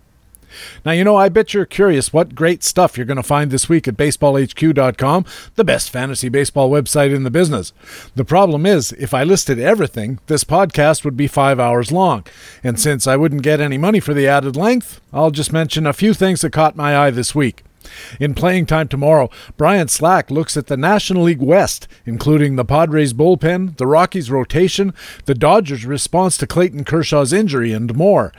Now, 0.86 0.92
you 0.92 1.04
know, 1.04 1.16
I 1.16 1.30
bet 1.30 1.54
you're 1.54 1.66
curious 1.66 2.14
what 2.14 2.36
great 2.36 2.64
stuff 2.64 2.98
you're 2.98 3.06
going 3.06 3.18
to 3.18 3.24
find 3.24 3.52
this 3.52 3.70
week 3.70 3.88
at 3.88 3.98
baseballhq.com, 3.98 5.26
the 5.56 5.64
best 5.64 5.90
fantasy 5.90 6.30
baseball 6.30 6.70
website 6.70 7.14
in 7.14 7.24
the 7.24 7.32
business. 7.32 7.74
The 8.16 8.26
problem 8.26 8.66
is, 8.66 8.92
if 8.94 9.14
I 9.14 9.24
listed 9.24 9.60
everything, 9.60 10.20
this 10.28 10.44
podcast 10.44 11.04
would 11.06 11.18
be 11.18 11.28
five 11.28 11.60
hours 11.60 11.92
long. 11.92 12.26
And 12.64 12.80
since 12.80 13.08
I 13.08 13.16
wouldn't 13.16 13.44
get 13.44 13.62
any 13.62 13.78
money 13.78 14.00
for 14.00 14.14
the 14.14 14.28
added 14.28 14.56
length, 14.56 15.02
I'll 15.14 15.32
just 15.32 15.54
mention 15.54 15.86
a 15.86 15.94
few 15.94 16.14
things 16.14 16.42
that 16.42 16.52
caught 16.52 16.76
my 16.76 16.98
eye 16.98 17.12
this 17.12 17.36
week. 17.36 17.64
In 18.20 18.34
playing 18.34 18.68
time 18.68 18.88
tomorrow, 18.88 19.30
Brian 19.58 19.88
Slack 19.88 20.30
looks 20.30 20.56
at 20.56 20.68
the 20.68 20.78
National 20.78 21.24
League 21.24 21.42
West, 21.42 21.88
including 22.06 22.56
the 22.56 22.66
Padres 22.66 23.14
bullpen, 23.14 23.78
the 23.78 23.88
Rockies 23.88 24.30
rotation, 24.30 24.94
the 25.26 25.36
Dodgers' 25.36 25.86
response 25.86 26.38
to 26.38 26.48
Clayton 26.48 26.84
Kershaw's 26.84 27.34
injury, 27.34 27.74
and 27.74 27.96
more. 27.96 28.32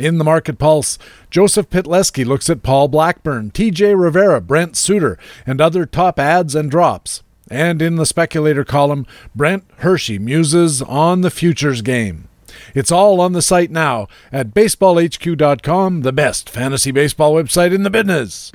In 0.00 0.16
the 0.16 0.24
Market 0.24 0.58
Pulse, 0.58 0.98
Joseph 1.28 1.68
Pytleski 1.68 2.24
looks 2.24 2.48
at 2.48 2.62
Paul 2.62 2.88
Blackburn, 2.88 3.50
TJ 3.50 4.00
Rivera, 4.00 4.40
Brent 4.40 4.74
Suter, 4.74 5.18
and 5.46 5.60
other 5.60 5.84
top 5.84 6.18
adds 6.18 6.54
and 6.54 6.70
drops. 6.70 7.22
And 7.50 7.82
in 7.82 7.96
the 7.96 8.06
speculator 8.06 8.64
column, 8.64 9.06
Brent 9.34 9.64
Hershey 9.80 10.18
muses 10.18 10.80
on 10.80 11.20
the 11.20 11.30
futures 11.30 11.82
game. 11.82 12.28
It's 12.74 12.90
all 12.90 13.20
on 13.20 13.34
the 13.34 13.42
site 13.42 13.70
now 13.70 14.08
at 14.32 14.54
baseballhq.com, 14.54 16.00
the 16.00 16.12
best 16.12 16.48
fantasy 16.48 16.92
baseball 16.92 17.34
website 17.34 17.74
in 17.74 17.82
the 17.82 17.90
business. 17.90 18.52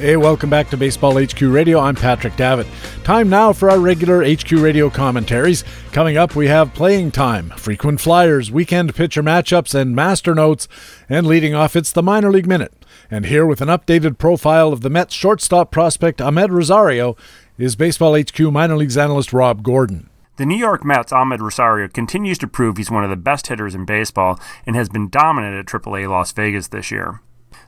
Hey, 0.00 0.16
welcome 0.16 0.48
back 0.48 0.70
to 0.70 0.78
Baseball 0.78 1.22
HQ 1.22 1.42
Radio. 1.42 1.78
I'm 1.78 1.94
Patrick 1.94 2.34
Davitt. 2.34 2.66
Time 3.04 3.28
now 3.28 3.52
for 3.52 3.68
our 3.68 3.78
regular 3.78 4.24
HQ 4.24 4.50
Radio 4.52 4.88
commentaries. 4.88 5.62
Coming 5.92 6.16
up, 6.16 6.34
we 6.34 6.46
have 6.46 6.72
playing 6.72 7.10
time, 7.10 7.50
frequent 7.50 8.00
flyers, 8.00 8.50
weekend 8.50 8.94
pitcher 8.94 9.22
matchups, 9.22 9.78
and 9.78 9.94
master 9.94 10.34
notes. 10.34 10.68
And 11.10 11.26
leading 11.26 11.54
off, 11.54 11.76
it's 11.76 11.92
the 11.92 12.02
minor 12.02 12.32
league 12.32 12.46
minute. 12.46 12.72
And 13.10 13.26
here, 13.26 13.44
with 13.44 13.60
an 13.60 13.68
updated 13.68 14.16
profile 14.16 14.72
of 14.72 14.80
the 14.80 14.88
Mets 14.88 15.12
shortstop 15.12 15.70
prospect 15.70 16.20
Amed 16.20 16.48
Rosario, 16.48 17.14
is 17.58 17.76
Baseball 17.76 18.18
HQ 18.18 18.40
minor 18.40 18.78
leagues 18.78 18.96
analyst 18.96 19.34
Rob 19.34 19.62
Gordon. 19.62 20.08
The 20.36 20.46
New 20.46 20.56
York 20.56 20.82
Mets' 20.82 21.12
Amed 21.12 21.40
Rosario 21.40 21.88
continues 21.88 22.38
to 22.38 22.48
prove 22.48 22.78
he's 22.78 22.90
one 22.90 23.04
of 23.04 23.10
the 23.10 23.16
best 23.16 23.48
hitters 23.48 23.74
in 23.74 23.84
baseball 23.84 24.40
and 24.64 24.76
has 24.76 24.88
been 24.88 25.10
dominant 25.10 25.56
at 25.56 25.66
AAA 25.66 26.08
Las 26.08 26.32
Vegas 26.32 26.68
this 26.68 26.90
year. 26.90 27.20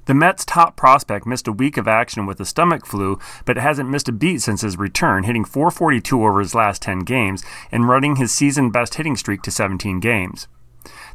The 0.06 0.14
Mets' 0.14 0.44
top 0.44 0.76
prospect 0.76 1.26
missed 1.26 1.46
a 1.46 1.52
week 1.52 1.76
of 1.76 1.86
action 1.86 2.26
with 2.26 2.40
a 2.40 2.44
stomach 2.44 2.84
flu, 2.84 3.20
but 3.44 3.56
hasn't 3.56 3.88
missed 3.88 4.08
a 4.08 4.12
beat 4.12 4.42
since 4.42 4.62
his 4.62 4.76
return, 4.76 5.22
hitting 5.22 5.44
442 5.44 6.24
over 6.24 6.40
his 6.40 6.56
last 6.56 6.82
10 6.82 7.00
games 7.00 7.44
and 7.70 7.88
running 7.88 8.16
his 8.16 8.32
season 8.32 8.70
best 8.70 8.96
hitting 8.96 9.14
streak 9.14 9.42
to 9.42 9.52
17 9.52 10.00
games. 10.00 10.48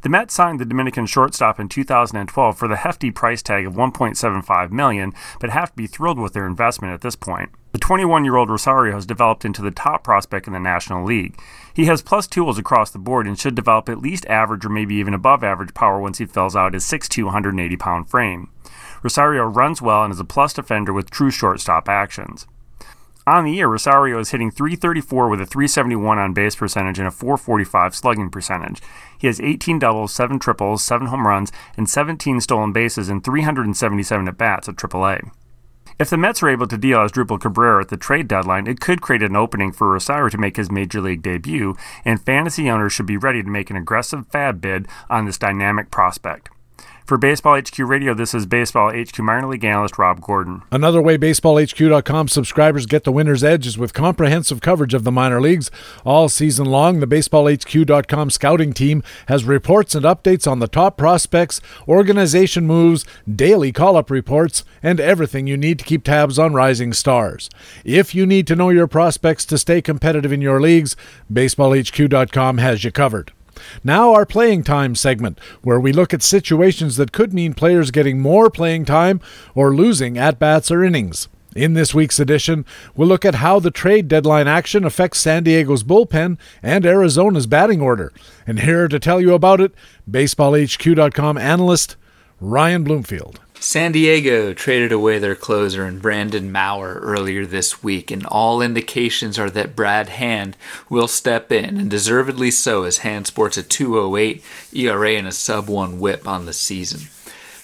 The 0.03 0.09
Mets 0.09 0.34
signed 0.34 0.61
the 0.61 0.65
Dominican 0.65 1.05
shortstop 1.05 1.59
in 1.59 1.68
2012 1.68 2.57
for 2.57 2.68
the 2.69 2.77
hefty 2.77 3.11
price 3.11 3.41
tag 3.41 3.65
of 3.65 3.73
1.75 3.73 4.72
million, 4.72 5.14
but 5.41 5.49
have 5.49 5.72
to 5.72 5.76
be 5.76 5.88
thrilled 5.88 6.19
with 6.19 6.31
their 6.31 6.47
investment 6.47 6.93
at 6.93 7.01
this 7.01 7.18
point. 7.18 7.49
The 7.73 7.80
21-year-old 7.80 8.49
Rosario 8.49 8.93
has 8.93 9.05
developed 9.05 9.43
into 9.43 9.61
the 9.61 9.72
top 9.72 10.03
prospect 10.03 10.47
in 10.47 10.53
the 10.53 10.59
National 10.59 11.03
League. 11.03 11.38
He 11.73 11.85
has 11.85 12.01
plus 12.01 12.26
tools 12.26 12.57
across 12.57 12.91
the 12.91 12.99
board 12.99 13.27
and 13.27 13.38
should 13.38 13.55
develop 13.55 13.89
at 13.89 13.99
least 13.99 14.26
average 14.27 14.65
or 14.65 14.69
maybe 14.69 14.95
even 14.95 15.14
above 15.14 15.43
average 15.43 15.73
power 15.73 15.99
once 15.99 16.19
he 16.19 16.26
fills 16.26 16.55
out 16.55 16.73
his 16.73 16.85
6'2", 16.85 17.26
180 17.26 17.76
pound 17.76 18.09
frame. 18.09 18.49
Rosario 19.03 19.43
runs 19.43 19.81
well 19.81 20.03
and 20.03 20.13
is 20.13 20.19
a 20.19 20.25
plus 20.25 20.53
defender 20.53 20.93
with 20.93 21.09
true 21.09 21.31
shortstop 21.31 21.87
actions. 21.89 22.47
On 23.27 23.43
the 23.43 23.51
year, 23.51 23.67
Rosario 23.67 24.19
is 24.19 24.31
hitting 24.31 24.51
334 24.51 25.27
with 25.27 25.41
a 25.41 25.45
371 25.45 26.17
on 26.17 26.33
base 26.33 26.55
percentage 26.55 26.97
and 26.97 27.09
a 27.09 27.11
445 27.11 27.93
slugging 27.93 28.29
percentage. 28.29 28.81
He 29.17 29.27
has 29.27 29.41
18 29.41 29.79
doubles, 29.79 30.13
7 30.13 30.39
triples, 30.39 30.81
7 30.81 31.07
home 31.07 31.27
runs, 31.27 31.51
and 31.75 31.89
17 31.89 32.39
stolen 32.39 32.71
bases 32.71 33.09
in 33.09 33.19
377 33.19 34.29
at 34.29 34.37
bats 34.37 34.69
at 34.69 34.77
AAA. 34.77 35.29
If 35.99 36.09
the 36.09 36.15
Mets 36.15 36.41
are 36.41 36.47
able 36.47 36.67
to 36.67 36.77
deal 36.77 36.99
Asdrubal 36.99 37.41
Cabrera 37.41 37.81
at 37.81 37.89
the 37.89 37.97
trade 37.97 38.29
deadline, 38.29 38.65
it 38.65 38.79
could 38.79 39.01
create 39.01 39.23
an 39.23 39.35
opening 39.35 39.73
for 39.73 39.89
Rosario 39.89 40.29
to 40.29 40.37
make 40.37 40.55
his 40.55 40.71
major 40.71 41.01
league 41.01 41.21
debut, 41.21 41.75
and 42.05 42.21
fantasy 42.21 42.69
owners 42.69 42.93
should 42.93 43.07
be 43.07 43.17
ready 43.17 43.43
to 43.43 43.49
make 43.49 43.69
an 43.69 43.75
aggressive 43.75 44.29
FAAB 44.29 44.61
bid 44.61 44.87
on 45.09 45.25
this 45.25 45.37
dynamic 45.37 45.91
prospect. 45.91 46.49
For 47.07 47.17
Baseball 47.17 47.57
HQ 47.57 47.79
Radio, 47.79 48.13
this 48.13 48.34
is 48.34 48.45
Baseball 48.45 48.91
HQ 48.91 49.17
minor 49.19 49.47
league 49.47 49.63
analyst 49.63 49.97
Rob 49.97 50.19
Gordon. 50.19 50.63
Another 50.73 51.01
way 51.01 51.17
BaseballHQ.com 51.17 52.27
subscribers 52.27 52.85
get 52.85 53.05
the 53.05 53.13
winner's 53.13 53.45
edge 53.45 53.65
is 53.65 53.77
with 53.77 53.93
comprehensive 53.93 54.59
coverage 54.59 54.93
of 54.93 55.05
the 55.05 55.11
minor 55.11 55.39
leagues. 55.39 55.71
All 56.03 56.27
season 56.27 56.65
long, 56.65 56.99
the 56.99 57.07
BaseballHQ.com 57.07 58.29
scouting 58.29 58.73
team 58.73 59.03
has 59.29 59.45
reports 59.45 59.95
and 59.95 60.03
updates 60.03 60.51
on 60.51 60.59
the 60.59 60.67
top 60.67 60.97
prospects, 60.97 61.61
organization 61.88 62.67
moves, 62.67 63.05
daily 63.34 63.71
call 63.71 63.95
up 63.95 64.11
reports, 64.11 64.65
and 64.84 64.99
everything 64.99 65.47
you 65.47 65.55
need 65.55 65.79
to 65.79 65.85
keep 65.85 66.03
tabs 66.03 66.38
on 66.38 66.53
rising 66.53 66.91
stars. 66.91 67.49
If 67.85 68.13
you 68.13 68.25
need 68.25 68.47
to 68.47 68.55
know 68.57 68.67
your 68.67 68.88
prospects 68.88 69.45
to 69.45 69.57
stay 69.57 69.81
competitive 69.81 70.34
in 70.34 70.41
your 70.41 70.59
leagues, 70.59 70.97
BaseballHQ.com 71.31 72.57
has 72.57 72.84
you 72.84 72.91
covered. 72.91 73.31
Now, 73.84 74.13
our 74.13 74.25
playing 74.25 74.63
time 74.63 74.95
segment, 74.95 75.39
where 75.61 75.79
we 75.79 75.91
look 75.91 76.13
at 76.13 76.23
situations 76.23 76.97
that 76.97 77.11
could 77.11 77.34
mean 77.34 77.53
players 77.53 77.91
getting 77.91 78.19
more 78.19 78.49
playing 78.49 78.85
time 78.85 79.21
or 79.55 79.75
losing 79.75 80.17
at 80.17 80.39
bats 80.39 80.71
or 80.71 80.84
innings. 80.84 81.27
In 81.55 81.73
this 81.73 81.93
week's 81.93 82.19
edition, 82.19 82.65
we'll 82.95 83.07
look 83.07 83.25
at 83.25 83.35
how 83.35 83.59
the 83.59 83.71
trade 83.71 84.07
deadline 84.07 84.47
action 84.47 84.84
affects 84.84 85.19
San 85.19 85.43
Diego's 85.43 85.84
bullpen 85.84 86.38
and 86.61 86.85
Arizona's 86.85 87.47
batting 87.47 87.81
order. 87.81 88.13
And 88.45 88.59
here 88.59 88.88
to 88.88 88.99
tell 88.99 89.19
you 89.19 89.34
about 89.34 89.59
it, 89.59 89.73
BaseballHQ.com 90.09 91.38
analyst 91.38 91.95
Ryan 92.39 92.84
Bloomfield. 92.84 93.39
San 93.59 93.91
Diego 93.91 94.53
traded 94.53 94.91
away 94.91 95.17
their 95.17 95.35
closer 95.35 95.85
in 95.85 95.97
Brandon 95.99 96.51
Maurer 96.51 96.99
earlier 97.01 97.45
this 97.45 97.81
week, 97.84 98.11
and 98.11 98.25
all 98.27 98.61
indications 98.61 99.39
are 99.39 99.49
that 99.49 99.75
Brad 99.75 100.09
Hand 100.09 100.55
will 100.89 101.07
step 101.07 101.51
in, 101.51 101.77
and 101.77 101.89
deservedly 101.89 102.51
so, 102.51 102.84
as 102.84 102.99
Hand 102.99 103.25
sports 103.25 103.57
a 103.57 103.63
208 103.63 104.43
ERA 104.73 105.13
and 105.13 105.27
a 105.27 105.31
sub 105.31 105.67
1 105.67 105.99
whip 105.99 106.27
on 106.27 106.45
the 106.45 106.53
season. 106.53 107.09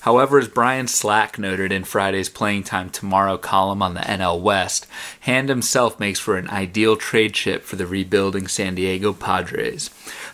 However, 0.02 0.38
as 0.38 0.50
Brian 0.50 0.90
Slack 0.90 1.40
noted 1.40 1.72
in 1.72 1.86
Friday's 1.86 2.28
Playing 2.28 2.64
Time 2.64 2.90
Tomorrow 2.90 3.38
column 3.38 3.82
on 3.82 3.94
the 3.94 4.02
NL 4.02 4.42
West, 4.42 4.86
Hand 5.22 5.48
himself 5.48 5.98
makes 5.98 6.20
for 6.20 6.36
an 6.36 6.50
ideal 6.50 6.98
trade 6.98 7.34
chip 7.34 7.64
for 7.64 7.78
the 7.78 7.88
rebuilding 7.88 8.50
San 8.50 8.76
Diego 8.76 9.14
Padres. 9.14 9.90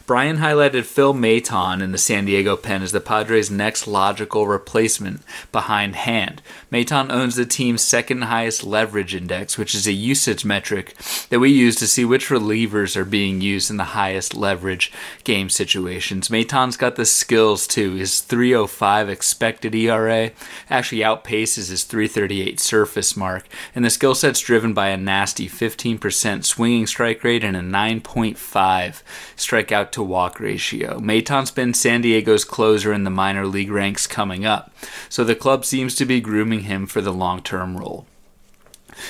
Brian 0.09 0.37
highlighted 0.37 0.85
Phil 0.85 1.13
Maton 1.13 1.83
in 1.83 1.91
the 1.91 1.99
San 1.99 2.25
Diego 2.25 2.55
pen 2.57 2.81
as 2.81 2.91
the 2.91 2.99
Padres' 2.99 3.51
next 3.51 3.85
logical 3.85 4.47
replacement 4.47 5.21
behind 5.51 5.95
Hand. 5.95 6.41
Maton 6.71 7.11
owns 7.11 7.35
the 7.35 7.45
team's 7.45 7.81
second 7.81 8.23
highest 8.23 8.63
leverage 8.63 9.15
index, 9.15 9.57
which 9.57 9.73
is 9.73 9.87
a 9.87 9.91
usage 9.91 10.45
metric 10.45 10.95
that 11.29 11.39
we 11.39 11.49
use 11.49 11.75
to 11.77 11.87
see 11.87 12.05
which 12.05 12.29
relievers 12.29 12.95
are 12.95 13.05
being 13.05 13.41
used 13.41 13.71
in 13.71 13.77
the 13.77 13.95
highest 13.95 14.35
leverage 14.35 14.91
game 15.23 15.49
situations. 15.49 16.29
Maton's 16.29 16.77
got 16.77 16.95
the 16.95 17.05
skills 17.05 17.65
too. 17.65 17.95
His 17.95 18.21
305 18.21 19.09
expected 19.09 19.73
ERA 19.73 20.31
actually 20.69 21.01
outpaces 21.01 21.69
his 21.69 21.83
338 21.83 22.59
surface 22.59 23.17
mark, 23.17 23.47
and 23.73 23.83
the 23.83 23.89
skill 23.89 24.13
set's 24.13 24.39
driven 24.39 24.73
by 24.73 24.89
a 24.89 24.97
nasty 24.97 25.49
15% 25.49 26.45
swinging 26.45 26.85
strike 26.85 27.23
rate 27.23 27.43
and 27.43 27.57
a 27.57 27.61
9.5 27.61 29.01
strikeout 29.35 29.91
to 29.91 30.03
walk 30.03 30.39
ratio. 30.39 30.99
Maton's 30.99 31.51
been 31.51 31.73
San 31.73 32.01
Diego's 32.01 32.45
closer 32.45 32.93
in 32.93 33.03
the 33.03 33.09
minor 33.09 33.47
league 33.47 33.71
ranks 33.71 34.05
coming 34.05 34.45
up, 34.45 34.71
so 35.09 35.23
the 35.23 35.35
club 35.35 35.65
seems 35.65 35.95
to 35.95 36.05
be 36.05 36.21
grooming 36.21 36.58
him 36.63 36.85
for 36.85 37.01
the 37.01 37.13
long 37.13 37.41
term 37.41 37.77
role. 37.77 38.05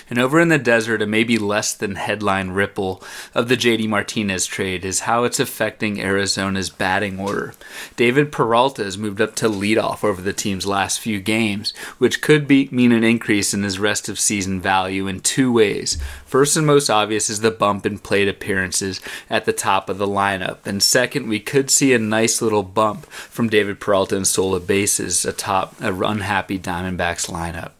And 0.09 0.19
over 0.19 0.39
in 0.39 0.49
the 0.49 0.57
desert, 0.57 1.01
a 1.01 1.05
maybe 1.05 1.37
less 1.37 1.73
than 1.73 1.95
headline 1.95 2.51
ripple 2.51 3.03
of 3.33 3.47
the 3.47 3.57
JD 3.57 3.87
Martinez 3.87 4.45
trade 4.45 4.85
is 4.85 5.01
how 5.01 5.23
it's 5.23 5.39
affecting 5.39 6.01
Arizona's 6.01 6.69
batting 6.69 7.19
order. 7.19 7.53
David 7.95 8.31
Peralta 8.31 8.83
has 8.83 8.97
moved 8.97 9.21
up 9.21 9.35
to 9.35 9.49
leadoff 9.49 10.03
over 10.03 10.21
the 10.21 10.33
team's 10.33 10.65
last 10.65 10.99
few 10.99 11.19
games, 11.19 11.71
which 11.97 12.21
could 12.21 12.47
be, 12.47 12.69
mean 12.71 12.91
an 12.91 13.03
increase 13.03 13.53
in 13.53 13.63
his 13.63 13.79
rest 13.79 14.09
of 14.09 14.19
season 14.19 14.59
value 14.59 15.07
in 15.07 15.19
two 15.19 15.51
ways. 15.51 15.97
First 16.25 16.55
and 16.57 16.65
most 16.65 16.89
obvious 16.89 17.29
is 17.29 17.41
the 17.41 17.51
bump 17.51 17.85
in 17.85 17.99
plate 17.99 18.27
appearances 18.27 19.01
at 19.29 19.45
the 19.45 19.53
top 19.53 19.89
of 19.89 19.97
the 19.97 20.07
lineup. 20.07 20.65
And 20.65 20.83
second, 20.83 21.27
we 21.27 21.39
could 21.39 21.69
see 21.69 21.93
a 21.93 21.99
nice 21.99 22.41
little 22.41 22.63
bump 22.63 23.05
from 23.07 23.49
David 23.49 23.79
Peralta 23.79 24.15
and 24.15 24.27
Sola 24.27 24.59
bases 24.59 25.25
atop 25.25 25.79
a 25.81 25.93
unhappy 25.93 26.59
Diamondbacks 26.59 27.29
lineup. 27.29 27.71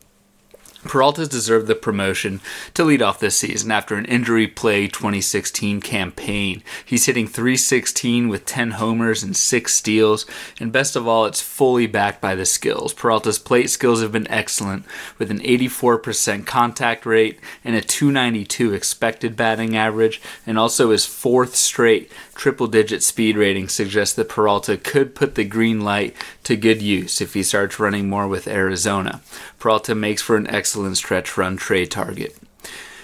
Peralta's 0.86 1.28
deserved 1.28 1.68
the 1.68 1.76
promotion 1.76 2.40
to 2.74 2.84
lead 2.84 3.02
off 3.02 3.20
this 3.20 3.38
season 3.38 3.70
after 3.70 3.96
an 3.96 4.06
injury 4.06 4.48
plagued 4.48 4.94
2016 4.94 5.82
campaign. 5.82 6.64
He's 6.86 7.06
hitting 7.06 7.28
316 7.28 8.30
with 8.30 8.46
10 8.46 8.72
homers 8.72 9.22
and 9.22 9.36
6 9.36 9.74
steals, 9.74 10.26
and 10.60 10.72
best 10.72 10.96
of 10.96 11.08
all, 11.08 11.26
it's 11.26 11.42
fully 11.42 11.86
backed 11.86 12.22
by 12.22 12.34
the 12.34 12.46
skills. 12.46 12.94
Peralta's 12.94 13.40
plate 13.40 13.70
skills 13.70 14.02
have 14.02 14.12
been 14.12 14.30
excellent 14.30 14.86
with 15.18 15.30
an 15.30 15.40
84% 15.40 16.46
contact 16.46 17.06
rate 17.06 17.40
and 17.64 17.76
a 17.76 17.82
292 17.82 18.74
expected 18.74 19.36
batting 19.36 19.76
average, 19.76 20.22
and 20.48 20.58
also 20.58 20.92
his 20.92 21.06
fourth 21.06 21.56
straight 21.56 22.12
triple 22.40 22.68
digit 22.68 23.04
speed 23.04 23.36
rating 23.36 23.68
suggests 23.68 24.16
that 24.16 24.30
Peralta 24.30 24.78
could 24.78 25.14
put 25.14 25.36
the 25.36 25.44
green 25.44 25.82
light 25.82 26.16
to 26.46 26.56
good 26.56 26.82
use 26.82 27.20
if 27.20 27.34
he 27.34 27.44
starts 27.44 27.80
running 27.80 28.08
more 28.08 28.30
with 28.30 28.48
Arizona. 28.48 29.20
Peralta 29.60 29.94
makes 29.94 30.22
for 30.22 30.38
an 30.38 30.48
excellent 30.48 30.96
stretch 30.96 31.38
run 31.38 31.58
trade 31.58 31.92
target. 31.92 32.38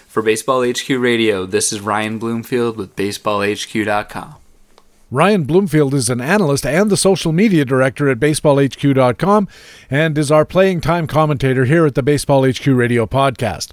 For 0.07 0.23
Baseball 0.23 0.65
HQ 0.65 0.87
Radio, 0.89 1.45
this 1.45 1.73
is 1.73 1.81
Ryan 1.81 2.17
Bloomfield 2.17 2.77
with 2.77 2.95
BaseballHQ.com. 2.95 4.35
Ryan 5.11 5.43
Bloomfield 5.43 5.93
is 5.93 6.09
an 6.09 6.21
analyst 6.21 6.65
and 6.65 6.89
the 6.89 6.95
social 6.95 7.33
media 7.33 7.65
director 7.65 8.09
at 8.09 8.19
BaseballHQ.com 8.19 9.49
and 9.89 10.17
is 10.17 10.31
our 10.31 10.45
playing 10.45 10.79
time 10.79 11.07
commentator 11.07 11.65
here 11.65 11.85
at 11.85 11.95
the 11.95 12.01
Baseball 12.01 12.49
HQ 12.49 12.65
Radio 12.67 13.05
podcast. 13.05 13.71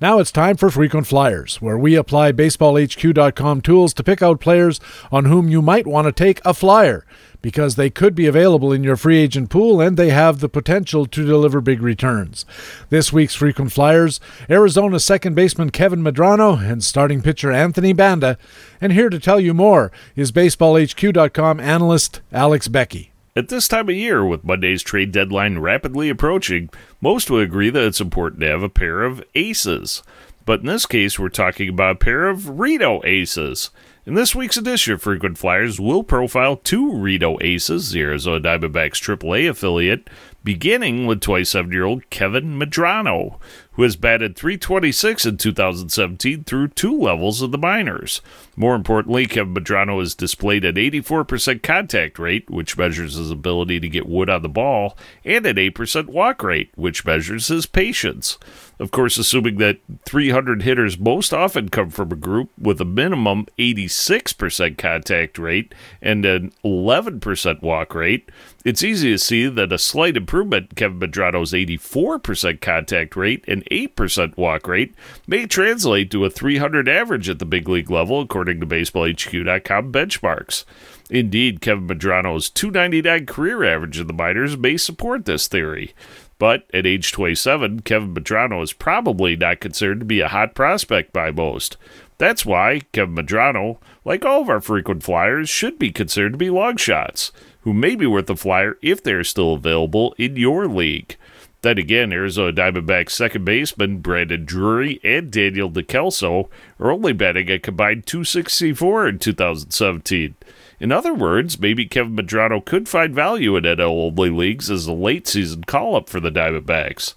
Now 0.00 0.18
it's 0.18 0.32
time 0.32 0.56
for 0.56 0.70
Frequent 0.70 1.06
Flyers, 1.06 1.60
where 1.60 1.78
we 1.78 1.94
apply 1.94 2.32
baseballhq.com 2.32 3.60
tools 3.60 3.94
to 3.94 4.04
pick 4.04 4.22
out 4.22 4.40
players 4.40 4.80
on 5.10 5.24
whom 5.24 5.48
you 5.48 5.62
might 5.62 5.86
want 5.86 6.06
to 6.06 6.12
take 6.12 6.40
a 6.44 6.54
flyer 6.54 7.04
because 7.42 7.76
they 7.76 7.90
could 7.90 8.14
be 8.14 8.26
available 8.26 8.72
in 8.72 8.82
your 8.82 8.96
free 8.96 9.18
agent 9.18 9.50
pool 9.50 9.80
and 9.80 9.96
they 9.96 10.10
have 10.10 10.40
the 10.40 10.48
potential 10.48 11.06
to 11.06 11.24
deliver 11.24 11.60
big 11.60 11.80
returns. 11.80 12.44
This 12.90 13.12
week's 13.12 13.34
Frequent 13.34 13.72
Flyers, 13.72 14.20
Arizona 14.50 14.98
second 14.98 15.34
baseman 15.34 15.70
Kevin 15.70 16.02
Medrano 16.02 16.60
and 16.60 16.82
starting 16.82 17.22
pitcher 17.22 17.52
Anthony 17.52 17.92
Banda. 17.92 18.36
And 18.80 18.92
here 18.92 19.10
to 19.10 19.20
tell 19.20 19.38
you 19.38 19.54
more 19.54 19.92
is 20.16 20.32
baseballhq.com 20.32 21.60
analyst 21.60 22.20
Alex 22.32 22.68
Beckey. 22.68 23.12
At 23.36 23.48
this 23.48 23.68
time 23.68 23.90
of 23.90 23.94
year, 23.94 24.24
with 24.24 24.44
Monday's 24.44 24.82
trade 24.82 25.12
deadline 25.12 25.58
rapidly 25.58 26.08
approaching, 26.08 26.70
most 27.02 27.30
would 27.30 27.42
agree 27.42 27.68
that 27.68 27.84
it's 27.84 28.00
important 28.00 28.40
to 28.40 28.48
have 28.48 28.62
a 28.62 28.70
pair 28.70 29.02
of 29.02 29.22
aces. 29.34 30.02
But 30.46 30.60
in 30.60 30.66
this 30.66 30.86
case, 30.86 31.18
we're 31.18 31.28
talking 31.28 31.68
about 31.68 31.96
a 31.96 31.98
pair 31.98 32.28
of 32.28 32.58
Reno 32.58 33.02
aces. 33.04 33.68
In 34.06 34.14
this 34.14 34.36
week's 34.36 34.56
edition 34.56 34.92
of 34.92 35.02
Frequent 35.02 35.36
Flyers, 35.36 35.80
we'll 35.80 36.04
profile 36.04 36.54
two 36.54 36.96
Reno 36.96 37.38
aces, 37.40 37.90
the 37.90 38.02
Arizona 38.02 38.38
Diamondbacks 38.38 39.02
AAA 39.02 39.50
affiliate, 39.50 40.08
beginning 40.44 41.06
with 41.06 41.20
27 41.20 41.72
year 41.72 41.82
old 41.82 42.08
Kevin 42.08 42.56
Medrano, 42.56 43.40
who 43.72 43.82
has 43.82 43.96
batted 43.96 44.36
326 44.36 45.26
in 45.26 45.36
2017 45.38 46.44
through 46.44 46.68
two 46.68 46.96
levels 46.96 47.42
of 47.42 47.50
the 47.50 47.58
minors. 47.58 48.20
More 48.54 48.76
importantly, 48.76 49.26
Kevin 49.26 49.54
Medrano 49.54 49.98
has 49.98 50.14
displayed 50.14 50.64
an 50.64 50.76
84% 50.76 51.64
contact 51.64 52.20
rate, 52.20 52.48
which 52.48 52.78
measures 52.78 53.16
his 53.16 53.32
ability 53.32 53.80
to 53.80 53.88
get 53.88 54.08
wood 54.08 54.30
on 54.30 54.42
the 54.42 54.48
ball, 54.48 54.96
and 55.24 55.44
an 55.44 55.56
8% 55.56 56.06
walk 56.06 56.44
rate, 56.44 56.70
which 56.76 57.04
measures 57.04 57.48
his 57.48 57.66
patience. 57.66 58.38
Of 58.78 58.90
course, 58.90 59.16
assuming 59.16 59.56
that 59.56 59.78
300 60.04 60.62
hitters 60.62 60.98
most 60.98 61.32
often 61.32 61.70
come 61.70 61.88
from 61.88 62.12
a 62.12 62.16
group 62.16 62.50
with 62.60 62.78
a 62.80 62.84
minimum 62.84 63.46
86% 63.58 64.76
contact 64.76 65.38
rate 65.38 65.74
and 66.02 66.26
an 66.26 66.52
11% 66.62 67.62
walk 67.62 67.94
rate, 67.94 68.30
it's 68.66 68.84
easy 68.84 69.12
to 69.12 69.18
see 69.18 69.46
that 69.48 69.72
a 69.72 69.78
slight 69.78 70.16
improvement 70.16 70.70
in 70.70 70.76
Kevin 70.76 71.00
Medrano's 71.00 71.52
84% 71.52 72.60
contact 72.60 73.16
rate 73.16 73.44
and 73.48 73.64
8% 73.70 74.36
walk 74.36 74.68
rate 74.68 74.94
may 75.26 75.46
translate 75.46 76.10
to 76.10 76.26
a 76.26 76.30
300 76.30 76.86
average 76.86 77.30
at 77.30 77.38
the 77.38 77.46
big 77.46 77.70
league 77.70 77.90
level, 77.90 78.20
according 78.20 78.60
to 78.60 78.66
BaseballHQ.com 78.66 79.90
benchmarks. 79.90 80.64
Indeed, 81.08 81.60
Kevin 81.60 81.86
Medrano's 81.86 82.50
299 82.50 83.26
career 83.26 83.64
average 83.64 84.00
in 84.00 84.06
the 84.06 84.12
minors 84.12 84.56
may 84.56 84.76
support 84.76 85.24
this 85.24 85.46
theory. 85.46 85.94
But 86.38 86.66
at 86.74 86.86
age 86.86 87.12
27, 87.12 87.80
Kevin 87.80 88.14
Medrano 88.14 88.62
is 88.62 88.72
probably 88.72 89.36
not 89.36 89.60
considered 89.60 90.00
to 90.00 90.06
be 90.06 90.20
a 90.20 90.28
hot 90.28 90.54
prospect 90.54 91.12
by 91.12 91.30
most. 91.30 91.76
That's 92.18 92.44
why 92.44 92.82
Kevin 92.92 93.14
Medrano, 93.14 93.78
like 94.04 94.24
all 94.24 94.42
of 94.42 94.50
our 94.50 94.60
frequent 94.60 95.02
flyers, 95.02 95.48
should 95.48 95.78
be 95.78 95.90
considered 95.92 96.32
to 96.32 96.38
be 96.38 96.50
long 96.50 96.76
shots, 96.76 97.32
who 97.62 97.72
may 97.72 97.94
be 97.94 98.06
worth 98.06 98.28
a 98.30 98.36
flyer 98.36 98.78
if 98.82 99.02
they're 99.02 99.24
still 99.24 99.54
available 99.54 100.14
in 100.18 100.36
your 100.36 100.66
league. 100.66 101.16
Then 101.62 101.78
again, 101.78 102.12
Arizona 102.12 102.52
Diamondbacks 102.52 103.10
second 103.10 103.44
baseman 103.44 103.98
Brandon 103.98 104.44
Drury 104.44 105.00
and 105.02 105.30
Daniel 105.30 105.70
Descalso 105.70 106.48
are 106.78 106.92
only 106.92 107.12
batting 107.12 107.50
a 107.50 107.58
combined 107.58 108.06
264 108.06 109.08
in 109.08 109.18
2017. 109.18 110.34
In 110.78 110.92
other 110.92 111.14
words, 111.14 111.58
maybe 111.58 111.86
Kevin 111.86 112.16
Medrano 112.16 112.64
could 112.64 112.88
find 112.88 113.14
value 113.14 113.56
in 113.56 113.64
NL 113.64 114.08
only 114.08 114.30
leagues 114.30 114.70
as 114.70 114.86
a 114.86 114.92
late 114.92 115.26
season 115.26 115.64
call 115.64 115.96
up 115.96 116.08
for 116.08 116.20
the 116.20 116.30
Diamondbacks. 116.30 117.14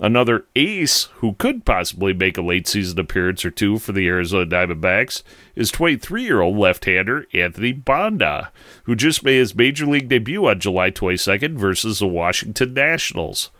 Another 0.00 0.44
ace 0.54 1.04
who 1.16 1.32
could 1.34 1.64
possibly 1.64 2.12
make 2.12 2.38
a 2.38 2.42
late 2.42 2.68
season 2.68 3.00
appearance 3.00 3.44
or 3.44 3.50
two 3.50 3.78
for 3.78 3.90
the 3.90 4.06
Arizona 4.06 4.46
Diamondbacks 4.46 5.22
is 5.56 5.72
23 5.72 6.22
year 6.22 6.40
old 6.40 6.56
left 6.56 6.84
hander 6.84 7.26
Anthony 7.34 7.72
Banda, 7.72 8.52
who 8.84 8.94
just 8.94 9.24
made 9.24 9.38
his 9.38 9.56
major 9.56 9.86
league 9.86 10.08
debut 10.08 10.46
on 10.46 10.60
July 10.60 10.92
22nd 10.92 11.54
versus 11.54 11.98
the 11.98 12.06
Washington 12.06 12.74
Nationals. 12.74 13.50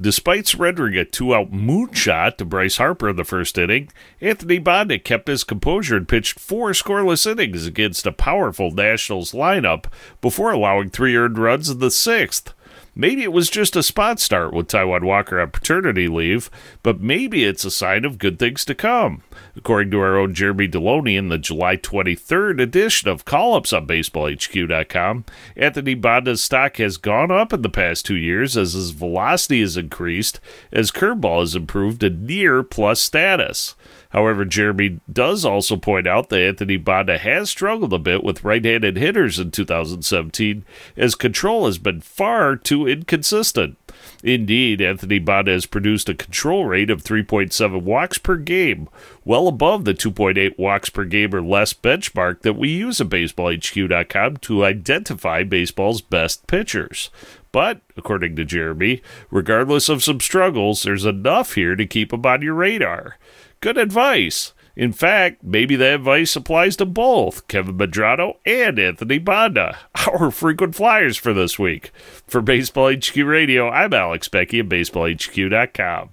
Despite 0.00 0.48
surrendering 0.48 0.96
a 0.96 1.04
two 1.04 1.34
out 1.34 1.52
moonshot 1.52 2.36
to 2.38 2.44
Bryce 2.44 2.78
Harper 2.78 3.10
in 3.10 3.16
the 3.16 3.24
first 3.24 3.56
inning, 3.56 3.90
Anthony 4.20 4.58
Banda 4.58 4.98
kept 4.98 5.28
his 5.28 5.44
composure 5.44 5.96
and 5.96 6.08
pitched 6.08 6.40
four 6.40 6.70
scoreless 6.70 7.30
innings 7.30 7.64
against 7.64 8.06
a 8.06 8.12
powerful 8.12 8.72
Nationals 8.72 9.32
lineup 9.32 9.84
before 10.20 10.50
allowing 10.50 10.90
three 10.90 11.14
earned 11.14 11.38
runs 11.38 11.70
in 11.70 11.78
the 11.78 11.92
sixth. 11.92 12.53
Maybe 12.96 13.22
it 13.24 13.32
was 13.32 13.50
just 13.50 13.74
a 13.74 13.82
spot 13.82 14.20
start 14.20 14.52
with 14.52 14.68
Taijuan 14.68 15.02
Walker 15.02 15.40
on 15.40 15.50
paternity 15.50 16.06
leave, 16.06 16.48
but 16.82 17.00
maybe 17.00 17.44
it's 17.44 17.64
a 17.64 17.70
sign 17.70 18.04
of 18.04 18.18
good 18.18 18.38
things 18.38 18.64
to 18.66 18.74
come. 18.74 19.22
According 19.56 19.90
to 19.90 20.00
our 20.00 20.16
own 20.16 20.32
Jeremy 20.32 20.68
Deloney 20.68 21.16
in 21.18 21.28
the 21.28 21.38
July 21.38 21.76
23rd 21.76 22.62
edition 22.62 23.08
of 23.08 23.24
Call 23.24 23.54
Ups 23.54 23.72
on 23.72 23.88
BaseballHQ.com, 23.88 25.24
Anthony 25.56 25.94
Banda's 25.94 26.44
stock 26.44 26.76
has 26.76 26.96
gone 26.96 27.32
up 27.32 27.52
in 27.52 27.62
the 27.62 27.68
past 27.68 28.06
two 28.06 28.16
years 28.16 28.56
as 28.56 28.74
his 28.74 28.90
velocity 28.90 29.60
has 29.60 29.76
increased, 29.76 30.38
as 30.70 30.92
curveball 30.92 31.40
has 31.40 31.56
improved 31.56 32.00
to 32.00 32.10
near 32.10 32.62
plus 32.62 33.00
status. 33.00 33.74
However, 34.14 34.44
Jeremy 34.44 35.00
does 35.12 35.44
also 35.44 35.76
point 35.76 36.06
out 36.06 36.28
that 36.28 36.40
Anthony 36.40 36.76
Banda 36.76 37.18
has 37.18 37.50
struggled 37.50 37.92
a 37.92 37.98
bit 37.98 38.22
with 38.22 38.44
right 38.44 38.64
handed 38.64 38.96
hitters 38.96 39.40
in 39.40 39.50
2017, 39.50 40.64
as 40.96 41.16
control 41.16 41.66
has 41.66 41.78
been 41.78 42.00
far 42.00 42.54
too 42.54 42.86
inconsistent. 42.86 43.76
Indeed, 44.22 44.80
Anthony 44.80 45.18
Banda 45.18 45.50
has 45.50 45.66
produced 45.66 46.08
a 46.08 46.14
control 46.14 46.64
rate 46.64 46.90
of 46.90 47.02
3.7 47.02 47.82
walks 47.82 48.18
per 48.18 48.36
game, 48.36 48.88
well 49.24 49.48
above 49.48 49.84
the 49.84 49.94
2.8 49.94 50.56
walks 50.56 50.90
per 50.90 51.04
game 51.04 51.34
or 51.34 51.42
less 51.42 51.74
benchmark 51.74 52.42
that 52.42 52.54
we 52.54 52.68
use 52.68 53.00
at 53.00 53.08
BaseballHQ.com 53.08 54.36
to 54.36 54.64
identify 54.64 55.42
baseball's 55.42 56.00
best 56.00 56.46
pitchers. 56.46 57.10
But, 57.50 57.80
according 57.96 58.36
to 58.36 58.44
Jeremy, 58.44 59.02
regardless 59.32 59.88
of 59.88 60.04
some 60.04 60.20
struggles, 60.20 60.84
there's 60.84 61.04
enough 61.04 61.54
here 61.54 61.74
to 61.74 61.86
keep 61.86 62.12
him 62.12 62.24
on 62.24 62.42
your 62.42 62.54
radar. 62.54 63.16
Good 63.64 63.78
advice. 63.78 64.52
In 64.76 64.92
fact, 64.92 65.42
maybe 65.42 65.74
that 65.76 65.94
advice 65.94 66.36
applies 66.36 66.76
to 66.76 66.84
both 66.84 67.48
Kevin 67.48 67.78
Medrano 67.78 68.34
and 68.44 68.78
Anthony 68.78 69.16
Banda, 69.16 69.78
our 70.06 70.30
frequent 70.30 70.74
flyers 70.74 71.16
for 71.16 71.32
this 71.32 71.58
week. 71.58 71.90
For 72.26 72.42
Baseball 72.42 72.92
HQ 72.94 73.16
Radio, 73.16 73.70
I'm 73.70 73.94
Alex 73.94 74.28
Beckey 74.28 74.60
of 74.60 74.66
BaseballHQ.com. 74.66 76.10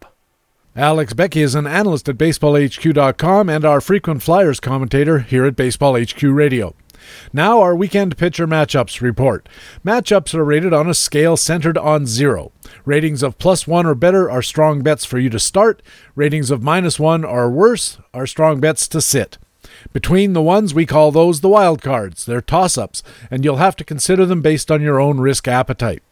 Alex 0.78 1.12
Beckey 1.14 1.42
is 1.42 1.54
an 1.54 1.68
analyst 1.68 2.08
at 2.08 2.16
BaseballHQ.com 2.18 3.50
and 3.50 3.66
our 3.66 3.82
frequent 3.82 4.24
flyers 4.24 4.62
commentator 4.62 5.20
here 5.20 5.44
at 5.44 5.58
Baseball 5.58 6.02
HQ 6.02 6.24
Radio. 6.24 6.74
Now, 7.34 7.62
our 7.62 7.76
weekend 7.76 8.18
pitcher 8.18 8.48
matchups 8.48 9.02
report. 9.02 9.48
Matchups 9.86 10.34
are 10.34 10.44
rated 10.44 10.74
on 10.74 10.90
a 10.90 10.94
scale 10.94 11.38
centered 11.38 11.78
on 11.78 12.06
zero. 12.06 12.52
Ratings 12.86 13.24
of 13.24 13.38
plus 13.38 13.68
one 13.68 13.86
or 13.86 13.96
better 13.96 14.30
are 14.30 14.42
strong 14.42 14.82
bets 14.82 15.06
for 15.06 15.20
you 15.20 15.30
to 15.30 15.40
start. 15.40 15.82
Ratings 16.16 16.52
of 16.52 16.64
minus 16.64 17.00
one 17.00 17.24
or 17.24 17.50
worse 17.50 17.98
are 18.14 18.28
strong 18.28 18.60
bets 18.60 18.88
to 18.90 19.02
sit. 19.02 19.38
Between 19.94 20.34
the 20.34 20.42
ones, 20.42 20.74
we 20.74 20.86
call 20.86 21.12
those 21.12 21.42
the 21.42 21.50
wild 21.50 21.82
cards. 21.82 22.26
They're 22.26 22.42
toss 22.42 22.78
ups, 22.78 23.04
and 23.30 23.44
you'll 23.44 23.58
have 23.58 23.76
to 23.78 23.84
consider 23.84 24.26
them 24.26 24.42
based 24.42 24.70
on 24.72 24.82
your 24.82 25.00
own 25.00 25.20
risk 25.20 25.48
appetite. 25.48 26.04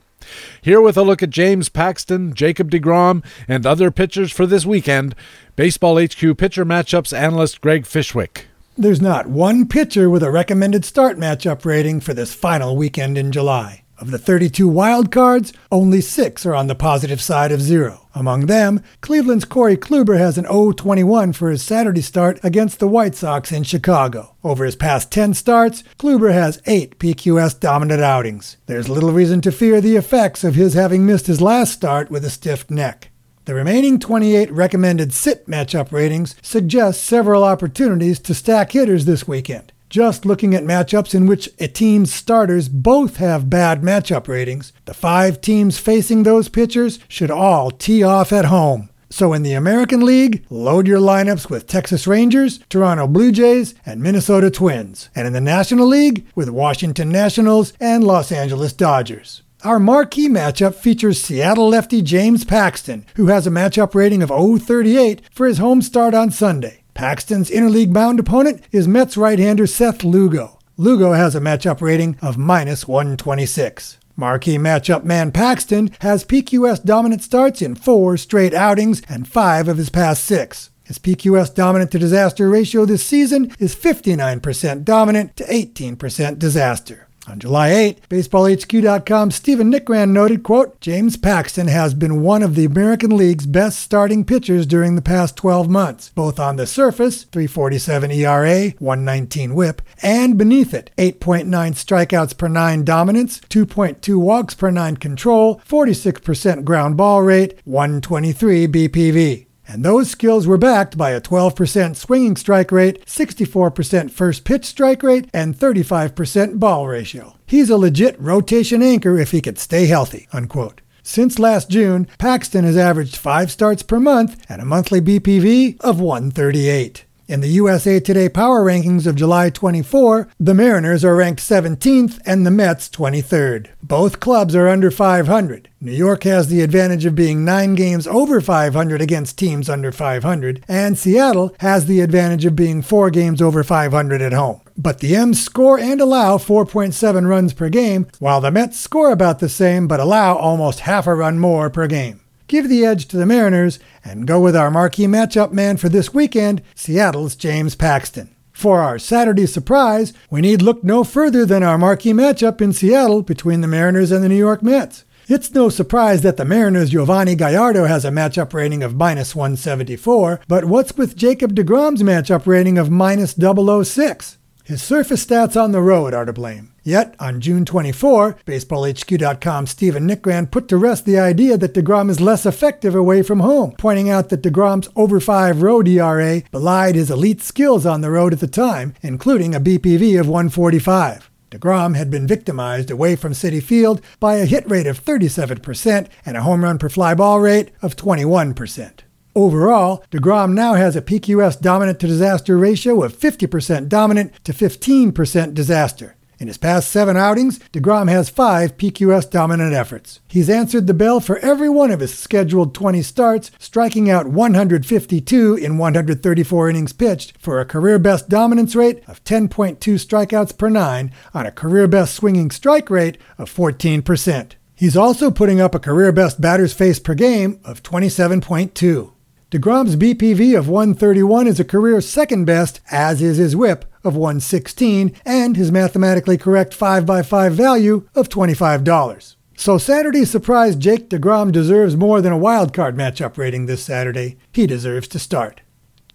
Here 0.62 0.82
with 0.82 0.98
a 0.98 1.02
look 1.02 1.24
at 1.24 1.30
James 1.30 1.70
Paxton, 1.70 2.34
Jacob 2.34 2.70
DeGrom, 2.70 3.24
and 3.48 3.66
other 3.66 3.90
pitchers 3.90 4.32
for 4.32 4.46
this 4.46 4.66
weekend, 4.66 5.16
Baseball 5.56 6.00
HQ 6.00 6.38
pitcher 6.38 6.66
matchups 6.66 7.18
analyst 7.18 7.62
Greg 7.62 7.86
Fishwick. 7.86 8.49
There's 8.80 9.02
not 9.02 9.28
one 9.28 9.68
pitcher 9.68 10.10
with 10.10 10.24
a 10.24 10.32
recommended 10.32 10.86
start 10.86 11.18
matchup 11.18 11.66
rating 11.66 12.00
for 12.00 12.14
this 12.14 12.34
final 12.34 12.78
weekend 12.78 13.18
in 13.18 13.34
July. 13.34 13.84
Of 13.98 14.10
the 14.10 14.18
32 14.18 14.70
wild 14.70 15.12
cards, 15.12 15.52
only 15.70 16.00
six 16.00 16.46
are 16.46 16.56
on 16.56 16.68
the 16.68 16.76
positive 16.76 17.20
side 17.20 17.52
of 17.52 17.62
zero. 17.62 18.08
Among 18.16 18.46
them, 18.46 18.82
Cleveland's 19.02 19.44
Corey 19.44 19.76
Kluber 19.76 20.18
has 20.18 20.38
an 20.38 20.46
0-21 20.46 21.36
for 21.36 21.50
his 21.50 21.62
Saturday 21.62 22.00
start 22.00 22.40
against 22.42 22.80
the 22.80 22.88
White 22.88 23.16
Sox 23.16 23.52
in 23.52 23.64
Chicago. 23.64 24.38
Over 24.46 24.64
his 24.64 24.78
past 24.78 25.12
10 25.12 25.34
starts, 25.34 25.84
Kluber 25.98 26.32
has 26.32 26.62
8 26.66 27.00
PQS 27.00 27.60
dominant 27.60 28.02
outings. 28.02 28.56
There's 28.68 28.88
little 28.88 29.12
reason 29.12 29.42
to 29.42 29.52
fear 29.52 29.82
the 29.82 29.98
effects 29.98 30.46
of 30.46 30.56
his 30.56 30.74
having 30.74 31.06
missed 31.06 31.28
his 31.28 31.42
last 31.42 31.74
start 31.74 32.10
with 32.10 32.24
a 32.24 32.30
stiff 32.30 32.72
neck. 32.72 33.09
The 33.50 33.56
remaining 33.56 33.98
28 33.98 34.52
recommended 34.52 35.12
sit 35.12 35.48
matchup 35.48 35.92
ratings 35.92 36.36
suggest 36.40 37.04
several 37.04 37.44
opportunities 37.44 38.20
to 38.20 38.36
stack 38.36 38.74
hitters 38.74 39.06
this 39.06 39.28
weekend. 39.28 39.74
Just 39.90 40.24
looking 40.24 40.54
at 40.54 40.64
matchups 40.64 41.16
in 41.16 41.26
which 41.26 41.50
a 41.58 41.68
team's 41.68 42.14
starters 42.14 42.70
both 42.70 43.18
have 43.18 43.50
bad 43.50 43.82
matchup 43.82 44.28
ratings, 44.28 44.72
the 44.86 44.94
five 44.94 45.42
teams 45.42 45.80
facing 45.80 46.22
those 46.22 46.48
pitchers 46.48 47.00
should 47.08 47.32
all 47.32 47.72
tee 47.72 48.04
off 48.04 48.32
at 48.32 48.46
home. 48.46 48.92
So 49.10 49.34
in 49.34 49.42
the 49.42 49.54
American 49.54 50.06
League, 50.06 50.46
load 50.52 50.86
your 50.86 51.00
lineups 51.00 51.50
with 51.50 51.66
Texas 51.66 52.06
Rangers, 52.06 52.60
Toronto 52.70 53.08
Blue 53.08 53.32
Jays, 53.32 53.74
and 53.84 54.00
Minnesota 54.00 54.52
Twins. 54.52 55.10
And 55.16 55.26
in 55.26 55.34
the 55.34 55.42
National 55.42 55.88
League, 55.88 56.28
with 56.36 56.52
Washington 56.52 57.10
Nationals 57.10 57.74
and 57.80 58.04
Los 58.04 58.32
Angeles 58.32 58.74
Dodgers. 58.74 59.42
Our 59.62 59.78
marquee 59.78 60.30
matchup 60.30 60.76
features 60.76 61.22
Seattle 61.22 61.68
lefty 61.68 62.02
James 62.02 62.46
Paxton, 62.46 63.06
who 63.16 63.28
has 63.28 63.46
a 63.46 63.52
matchup 63.52 63.94
rating 63.94 64.24
of 64.24 64.30
038 64.30 65.22
for 65.34 65.48
his 65.48 65.58
home 65.58 65.82
start 65.82 66.14
on 66.14 66.32
Sunday. 66.32 66.84
Paxton's 66.94 67.50
interleague 67.50 67.92
bound 67.92 68.22
opponent 68.22 68.64
is 68.72 68.88
Mets 68.88 69.18
right-hander 69.18 69.68
Seth 69.68 70.06
Lugo. 70.06 70.60
Lugo 70.78 71.12
has 71.12 71.36
a 71.36 71.42
matchup 71.42 71.82
rating 71.82 72.18
of 72.22 72.38
minus 72.38 72.88
126. 72.88 73.98
Marquee 74.16 74.58
matchup 74.58 75.04
man 75.04 75.30
Paxton 75.30 75.92
has 76.00 76.24
PQS 76.24 76.86
dominant 76.86 77.22
starts 77.22 77.62
in 77.62 77.76
four 77.76 78.16
straight 78.16 78.54
outings 78.54 79.02
and 79.10 79.28
five 79.28 79.68
of 79.68 79.76
his 79.76 79.90
past 79.90 80.24
six. 80.24 80.70
His 80.86 81.00
PQS 81.00 81.54
dominant 81.54 81.92
to 81.92 82.00
disaster 82.00 82.50
ratio 82.50 82.86
this 82.86 83.06
season 83.06 83.54
is 83.60 83.76
59% 83.76 84.86
dominant 84.86 85.36
to 85.36 85.44
18% 85.44 86.40
disaster. 86.40 87.09
On 87.30 87.38
July 87.38 87.70
8, 87.70 88.10
BaseballHQ.com 88.10 89.30
Stephen 89.30 89.72
Nickrand 89.72 90.10
noted, 90.10 90.42
quote, 90.42 90.82
James 90.82 91.16
Paxton 91.16 91.68
has 91.68 91.94
been 91.94 92.24
one 92.24 92.42
of 92.42 92.56
the 92.56 92.66
American 92.66 93.16
League's 93.16 93.46
best 93.46 93.80
starting 93.80 94.26
pitchers 94.26 94.66
during 94.66 94.96
the 94.96 95.02
past 95.02 95.36
12 95.36 95.70
months, 95.70 96.10
both 96.16 96.40
on 96.40 96.56
the 96.56 96.66
surface, 96.66 97.26
347 97.26 98.12
ERA, 98.12 98.70
119 98.80 99.54
whip, 99.54 99.84
and 100.02 100.40
beneath 100.40 100.74
it, 100.74 100.90
8.9 100.98 101.46
strikeouts 101.46 102.36
per 102.36 102.48
9 102.48 102.84
dominance, 102.84 103.40
2.2 103.42 104.18
walks 104.18 104.56
per 104.56 104.72
9 104.72 104.98
control, 104.98 105.62
46% 105.68 106.64
ground 106.64 106.98
ball 106.98 107.22
rate, 107.22 107.60
123 107.66 108.68
BPV. 108.68 109.49
And 109.70 109.86
those 109.86 110.10
skills 110.10 110.48
were 110.48 110.58
backed 110.58 110.98
by 110.98 111.12
a 111.12 111.22
12% 111.22 111.96
swinging 111.96 112.36
strike 112.36 112.72
rate, 112.72 113.06
64% 113.06 114.10
first 114.10 114.44
pitch 114.44 114.66
strike 114.66 115.04
rate, 115.04 115.30
and 115.32 115.56
35% 115.56 116.58
ball 116.58 116.88
ratio. 116.88 117.36
He's 117.46 117.70
a 117.70 117.78
legit 117.78 118.20
rotation 118.20 118.82
anchor 118.82 119.20
if 119.20 119.30
he 119.30 119.42
could 119.42 119.60
stay 119.60 119.86
healthy. 119.86 120.28
Unquote. 120.34 120.82
Since 121.04 121.38
last 121.38 121.70
June, 121.70 122.08
Paxton 122.18 122.66
has 122.66 122.78
averaged 122.78 123.16
five 123.16 123.52
starts 123.52 123.84
per 123.84 124.00
month 124.00 124.44
and 124.50 124.60
a 124.60 124.66
monthly 124.66 125.02
BPV 125.02 125.80
of 125.82 126.00
138. 126.00 127.06
In 127.30 127.42
the 127.42 127.48
USA 127.50 128.00
Today 128.00 128.28
Power 128.28 128.66
Rankings 128.66 129.06
of 129.06 129.16
July 129.16 129.52
24, 129.52 130.30
the 130.40 130.56
Mariners 130.56 131.06
are 131.06 131.16
ranked 131.16 131.40
17th 131.40 132.20
and 132.26 132.44
the 132.44 132.50
Mets 132.50 132.90
23rd. 132.90 133.68
Both 133.84 134.20
clubs 134.20 134.56
are 134.56 134.68
under 134.68 134.90
500. 134.90 135.70
New 135.80 135.92
York 135.92 136.24
has 136.24 136.48
the 136.48 136.62
advantage 136.62 137.06
of 137.06 137.14
being 137.14 137.46
nine 137.46 137.76
games 137.76 138.08
over 138.08 138.42
500 138.42 139.00
against 139.00 139.38
teams 139.38 139.70
under 139.70 139.92
500, 139.92 140.66
and 140.68 140.98
Seattle 140.98 141.56
has 141.60 141.86
the 141.86 142.00
advantage 142.00 142.46
of 142.46 142.56
being 142.56 142.82
four 142.82 143.12
games 143.12 143.44
over 143.44 143.64
500 143.64 144.24
at 144.24 144.34
home. 144.34 144.62
But 144.76 144.98
the 144.98 145.16
M's 145.16 145.40
score 145.40 145.78
and 145.78 146.02
allow 146.02 146.40
4.7 146.40 147.28
runs 147.28 147.54
per 147.54 147.70
game, 147.70 148.08
while 148.18 148.42
the 148.42 148.50
Mets 148.50 148.80
score 148.80 149.12
about 149.12 149.38
the 149.38 149.50
same 149.50 149.88
but 149.88 150.00
allow 150.00 150.36
almost 150.36 150.80
half 150.80 151.06
a 151.06 151.14
run 151.14 151.38
more 151.38 151.70
per 151.70 151.86
game 151.86 152.22
give 152.50 152.68
the 152.68 152.84
edge 152.84 153.08
to 153.08 153.18
the 153.18 153.26
Mariners, 153.26 153.80
and 154.04 154.28
go 154.28 154.42
with 154.42 154.56
our 154.56 154.70
marquee 154.70 155.06
matchup 155.06 155.54
man 155.54 155.78
for 155.78 155.88
this 155.88 156.14
weekend, 156.14 156.62
Seattle's 156.76 157.36
James 157.36 157.76
Paxton. 157.76 158.36
For 158.52 158.82
our 158.82 159.00
Saturday 159.00 159.46
surprise, 159.46 160.12
we 160.30 160.42
need 160.42 160.62
look 160.62 160.84
no 160.84 161.06
further 161.06 161.46
than 161.46 161.64
our 161.64 161.78
marquee 161.78 162.12
matchup 162.12 162.60
in 162.60 162.74
Seattle 162.74 163.22
between 163.22 163.62
the 163.62 163.68
Mariners 163.68 164.12
and 164.12 164.22
the 164.22 164.28
New 164.28 164.36
York 164.36 164.62
Mets. 164.62 165.06
It's 165.30 165.54
no 165.54 165.70
surprise 165.70 166.24
that 166.24 166.38
the 166.38 166.44
Mariners' 166.44 166.90
Yovani 166.90 167.38
Gallardo 167.38 167.86
has 167.86 168.04
a 168.04 168.10
matchup 168.10 168.52
rating 168.52 168.82
of 168.82 168.96
minus 168.96 169.36
174, 169.36 170.42
but 170.48 170.66
what's 170.66 170.98
with 170.98 171.16
Jacob 171.16 171.54
DeGrom's 171.54 172.02
matchup 172.02 172.48
rating 172.48 172.80
of 172.80 172.90
minus 172.90 173.36
006? 173.36 174.38
His 174.64 174.82
surface 174.82 175.26
stats 175.26 175.56
on 175.56 175.72
the 175.72 175.82
road 175.82 176.14
are 176.14 176.26
to 176.26 176.34
blame. 176.34 176.74
Yet, 176.84 177.16
on 177.20 177.42
June 177.42 177.66
24, 177.66 178.38
BaseballHQ.com's 178.46 179.72
Stephen 179.72 180.08
Nickrand 180.08 180.52
put 180.52 180.68
to 180.70 180.78
rest 180.78 181.06
the 181.06 181.20
idea 181.20 181.58
that 181.58 181.74
DeGrom 181.74 182.10
is 182.10 182.22
less 182.22 182.46
effective 182.46 182.96
away 182.96 183.22
from 183.22 183.42
home, 183.42 183.74
pointing 183.78 184.10
out 184.10 184.30
that 184.30 184.44
DeGrom's 184.44 184.90
over 184.96 185.20
5 185.20 185.62
road 185.62 185.88
ERA 185.88 186.42
belied 186.52 186.96
his 186.96 187.12
elite 187.12 187.42
skills 187.42 187.86
on 187.86 188.02
the 188.02 188.12
road 188.12 188.34
at 188.34 188.40
the 188.40 188.48
time, 188.48 188.94
including 189.02 189.54
a 189.54 189.60
BPV 189.60 190.20
of 190.20 190.28
145. 190.28 191.30
DeGrom 191.52 191.96
had 191.96 192.12
been 192.12 192.28
victimized 192.28 192.92
away 192.92 193.16
from 193.16 193.34
Citi 193.34 193.62
Field 193.62 194.02
by 194.20 194.36
a 194.36 194.46
hit 194.46 194.70
rate 194.70 194.86
of 194.86 195.04
37% 195.04 196.08
and 196.26 196.38
a 196.38 196.44
home 196.44 196.64
run 196.64 196.78
per 196.78 196.90
fly 196.90 197.16
ball 197.16 197.40
rate 197.40 197.72
of 197.82 197.96
21%. 197.96 199.00
Overall, 199.36 200.04
DeGrom 200.12 200.54
now 200.54 200.74
has 200.74 200.96
a 200.96 201.02
PQS 201.02 201.60
dominant 201.62 202.00
to 202.00 202.08
disaster 202.08 202.58
ratio 202.58 203.04
of 203.04 203.18
50% 203.18 203.88
dominant 203.88 204.34
to 204.44 204.54
15% 204.54 205.54
disaster. 205.54 206.16
In 206.40 206.48
his 206.48 206.58
past 206.58 206.90
seven 206.90 207.18
outings, 207.18 207.60
DeGrom 207.74 208.10
has 208.10 208.30
five 208.30 208.78
PQS 208.78 209.30
dominant 209.30 209.74
efforts. 209.74 210.22
He's 210.30 210.50
answered 210.50 210.88
the 210.88 210.94
bell 210.94 211.20
for 211.20 211.38
every 211.40 211.68
one 211.68 211.92
of 211.92 212.00
his 212.00 212.18
scheduled 212.18 212.74
20 212.74 213.02
starts, 213.02 213.52
striking 213.60 214.10
out 214.10 214.26
152 214.26 215.56
in 215.56 215.78
134 215.78 216.70
innings 216.70 216.94
pitched 216.94 217.38
for 217.38 217.60
a 217.60 217.66
career 217.66 218.00
best 218.00 218.30
dominance 218.30 218.74
rate 218.74 219.04
of 219.06 219.22
10.2 219.26 219.80
strikeouts 219.80 220.58
per 220.58 220.70
nine 220.70 221.12
on 221.34 221.46
a 221.46 221.52
career 221.52 221.90
best 221.90 222.16
swinging 222.16 222.52
strike 222.52 222.90
rate 222.90 223.18
of 223.38 223.54
14%. 223.54 224.54
He's 224.76 224.96
also 224.96 225.30
putting 225.32 225.60
up 225.60 225.76
a 225.76 225.80
career 225.80 226.14
best 226.14 226.40
batters 226.40 226.72
faced 226.72 227.04
per 227.04 227.16
game 227.16 227.60
of 227.66 227.84
27.2. 227.84 229.12
DeGrom's 229.52 229.98
BPV 229.98 230.58
of 230.58 230.70
131 230.70 231.48
is 231.48 231.60
a 231.60 231.66
career 231.66 232.00
second 232.00 232.46
best, 232.46 232.80
as 232.90 233.22
is 233.22 233.36
his 233.36 233.58
whip 233.58 233.84
of 234.04 234.16
116 234.16 235.16
and 235.26 235.56
his 235.58 235.72
mathematically 235.72 236.38
correct 236.38 236.78
5x5 236.78 237.52
value 237.52 238.08
of 238.16 238.30
$25. 238.30 239.36
So 239.56 239.78
Saturday's 239.78 240.32
surprise 240.32 240.76
Jake 240.76 241.10
DeGrom 241.10 241.52
deserves 241.52 241.98
more 241.98 242.22
than 242.22 242.32
a 242.32 242.38
wild 242.38 242.74
card 242.74 242.96
matchup 242.96 243.38
rating 243.38 243.66
this 243.66 243.84
Saturday. 243.84 244.38
He 244.54 244.66
deserves 244.66 245.08
to 245.10 245.20
start. 245.20 245.62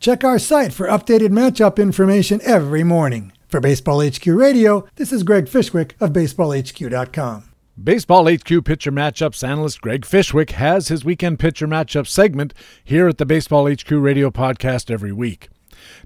Check 0.01 0.25
our 0.25 0.39
site 0.39 0.73
for 0.73 0.87
updated 0.87 1.29
matchup 1.29 1.79
information 1.79 2.41
every 2.43 2.85
morning. 2.85 3.33
For 3.49 3.61
Baseball 3.61 4.01
HQ 4.01 4.27
Radio, 4.27 4.87
this 4.97 5.13
is 5.13 5.23
Greg 5.23 5.47
Fishwick 5.47 5.93
of 6.01 6.13
BaseballHQ.com. 6.13 7.45
Baseball 7.83 8.33
HQ 8.33 8.65
pitcher 8.65 8.93
matchups 8.93 9.47
analyst 9.47 9.81
Greg 9.81 10.05
Fishwick 10.05 10.51
has 10.51 10.89
his 10.89 11.05
weekend 11.05 11.39
pitcher 11.39 11.67
matchup 11.67 12.07
segment 12.07 12.55
here 12.85 13.09
at 13.09 13.19
the 13.19 13.27
Baseball 13.27 13.71
HQ 13.71 13.91
radio 13.91 14.31
podcast 14.31 14.91
every 14.91 15.13
week. 15.13 15.49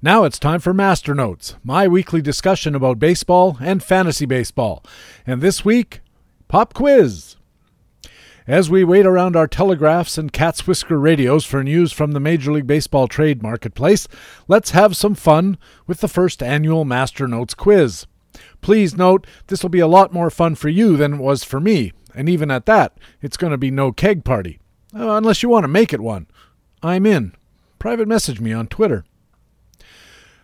Now 0.01 0.23
it's 0.23 0.39
time 0.39 0.61
for 0.61 0.73
Master 0.73 1.12
Notes, 1.12 1.57
my 1.65 1.89
weekly 1.89 2.23
discussion 2.23 2.77
about 2.77 3.01
baseball 3.01 3.59
and 3.61 3.83
fantasy 3.83 4.27
baseball. 4.27 4.85
And 5.27 5.43
this 5.43 5.65
week, 5.65 6.03
pop 6.47 6.73
quiz. 6.73 7.35
As 8.47 8.70
we 8.70 8.85
wait 8.85 9.07
around 9.07 9.35
our 9.35 9.49
telegraphs 9.49 10.16
and 10.16 10.33
cat's 10.33 10.69
whisker 10.69 11.01
radios 11.01 11.45
for 11.45 11.65
news 11.65 11.93
from 11.93 12.12
the 12.12 12.20
Major 12.20 12.53
League 12.53 12.69
Baseball 12.69 13.09
trade 13.09 13.43
marketplace, 13.43 14.07
let's 14.47 14.70
have 14.70 14.97
some 14.97 15.16
fun 15.16 15.59
with 15.89 15.99
the 15.99 16.07
first 16.07 16.45
annual 16.45 16.85
Master 16.85 17.27
Notes 17.27 17.55
quiz. 17.55 18.07
Please 18.61 18.97
note, 18.97 19.27
this 19.49 19.65
will 19.65 19.69
be 19.69 19.81
a 19.81 19.89
lot 19.89 20.12
more 20.12 20.31
fun 20.31 20.55
for 20.55 20.69
you 20.69 20.97
than 20.97 21.15
it 21.15 21.20
was 21.20 21.43
for 21.43 21.59
me, 21.59 21.93
and 22.15 22.29
even 22.29 22.53
at 22.53 22.66
that, 22.66 22.97
it's 23.20 23.37
going 23.37 23.51
to 23.51 23.59
be 23.59 23.73
no 23.73 23.91
keg 23.91 24.25
party. 24.25 24.61
Uh, 24.95 25.16
unless 25.16 25.43
you 25.43 25.49
want 25.49 25.65
to 25.65 25.69
make 25.69 25.93
it 25.93 26.01
one. 26.01 26.29
I'm 26.85 27.05
in. 27.05 27.35
Private 27.81 28.07
message 28.07 28.41
me 28.41 28.53
on 28.53 28.69
Twitter. 28.69 29.05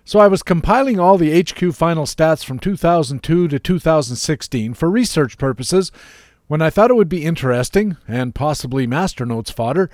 So 0.06 0.18
I 0.18 0.28
was 0.28 0.43
compiling 0.43 1.01
all 1.01 1.16
the 1.16 1.40
HQ 1.40 1.74
final 1.74 2.05
stats 2.05 2.44
from 2.44 2.59
2002 2.59 3.48
to 3.48 3.59
2016 3.59 4.74
for 4.74 4.90
research 4.90 5.39
purposes 5.39 5.90
when 6.47 6.60
I 6.60 6.68
thought 6.68 6.90
it 6.90 6.97
would 6.97 7.09
be 7.09 7.24
interesting, 7.24 7.97
and 8.06 8.35
possibly 8.35 8.86
master 8.86 9.24
notes 9.24 9.51
fodder, 9.51 9.89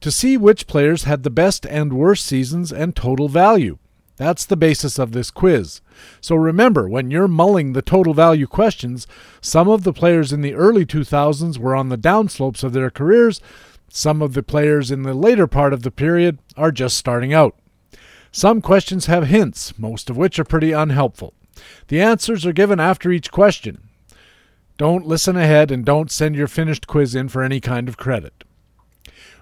to 0.00 0.12
see 0.12 0.36
which 0.36 0.68
players 0.68 1.02
had 1.02 1.24
the 1.24 1.30
best 1.30 1.66
and 1.66 1.92
worst 1.92 2.24
seasons 2.24 2.72
and 2.72 2.94
total 2.94 3.28
value. 3.28 3.78
That's 4.16 4.46
the 4.46 4.56
basis 4.56 5.00
of 5.00 5.10
this 5.10 5.32
quiz. 5.32 5.80
So 6.20 6.36
remember, 6.36 6.88
when 6.88 7.10
you're 7.10 7.26
mulling 7.26 7.72
the 7.72 7.82
total 7.82 8.14
value 8.14 8.46
questions, 8.46 9.08
some 9.40 9.68
of 9.68 9.82
the 9.82 9.92
players 9.92 10.32
in 10.32 10.42
the 10.42 10.54
early 10.54 10.86
2000s 10.86 11.58
were 11.58 11.74
on 11.74 11.88
the 11.88 11.98
downslopes 11.98 12.62
of 12.62 12.72
their 12.72 12.88
careers, 12.88 13.40
some 13.88 14.22
of 14.22 14.34
the 14.34 14.44
players 14.44 14.92
in 14.92 15.02
the 15.02 15.12
later 15.12 15.48
part 15.48 15.72
of 15.72 15.82
the 15.82 15.90
period 15.90 16.38
are 16.56 16.70
just 16.70 16.96
starting 16.96 17.34
out. 17.34 17.56
Some 18.36 18.60
questions 18.60 19.06
have 19.06 19.28
hints, 19.28 19.78
most 19.78 20.10
of 20.10 20.18
which 20.18 20.38
are 20.38 20.44
pretty 20.44 20.72
unhelpful. 20.72 21.32
The 21.88 22.02
answers 22.02 22.44
are 22.44 22.52
given 22.52 22.78
after 22.78 23.10
each 23.10 23.32
question. 23.32 23.88
Don't 24.76 25.06
listen 25.06 25.38
ahead 25.38 25.70
and 25.70 25.86
don't 25.86 26.10
send 26.10 26.36
your 26.36 26.46
finished 26.46 26.86
quiz 26.86 27.14
in 27.14 27.30
for 27.30 27.42
any 27.42 27.60
kind 27.60 27.88
of 27.88 27.96
credit. 27.96 28.44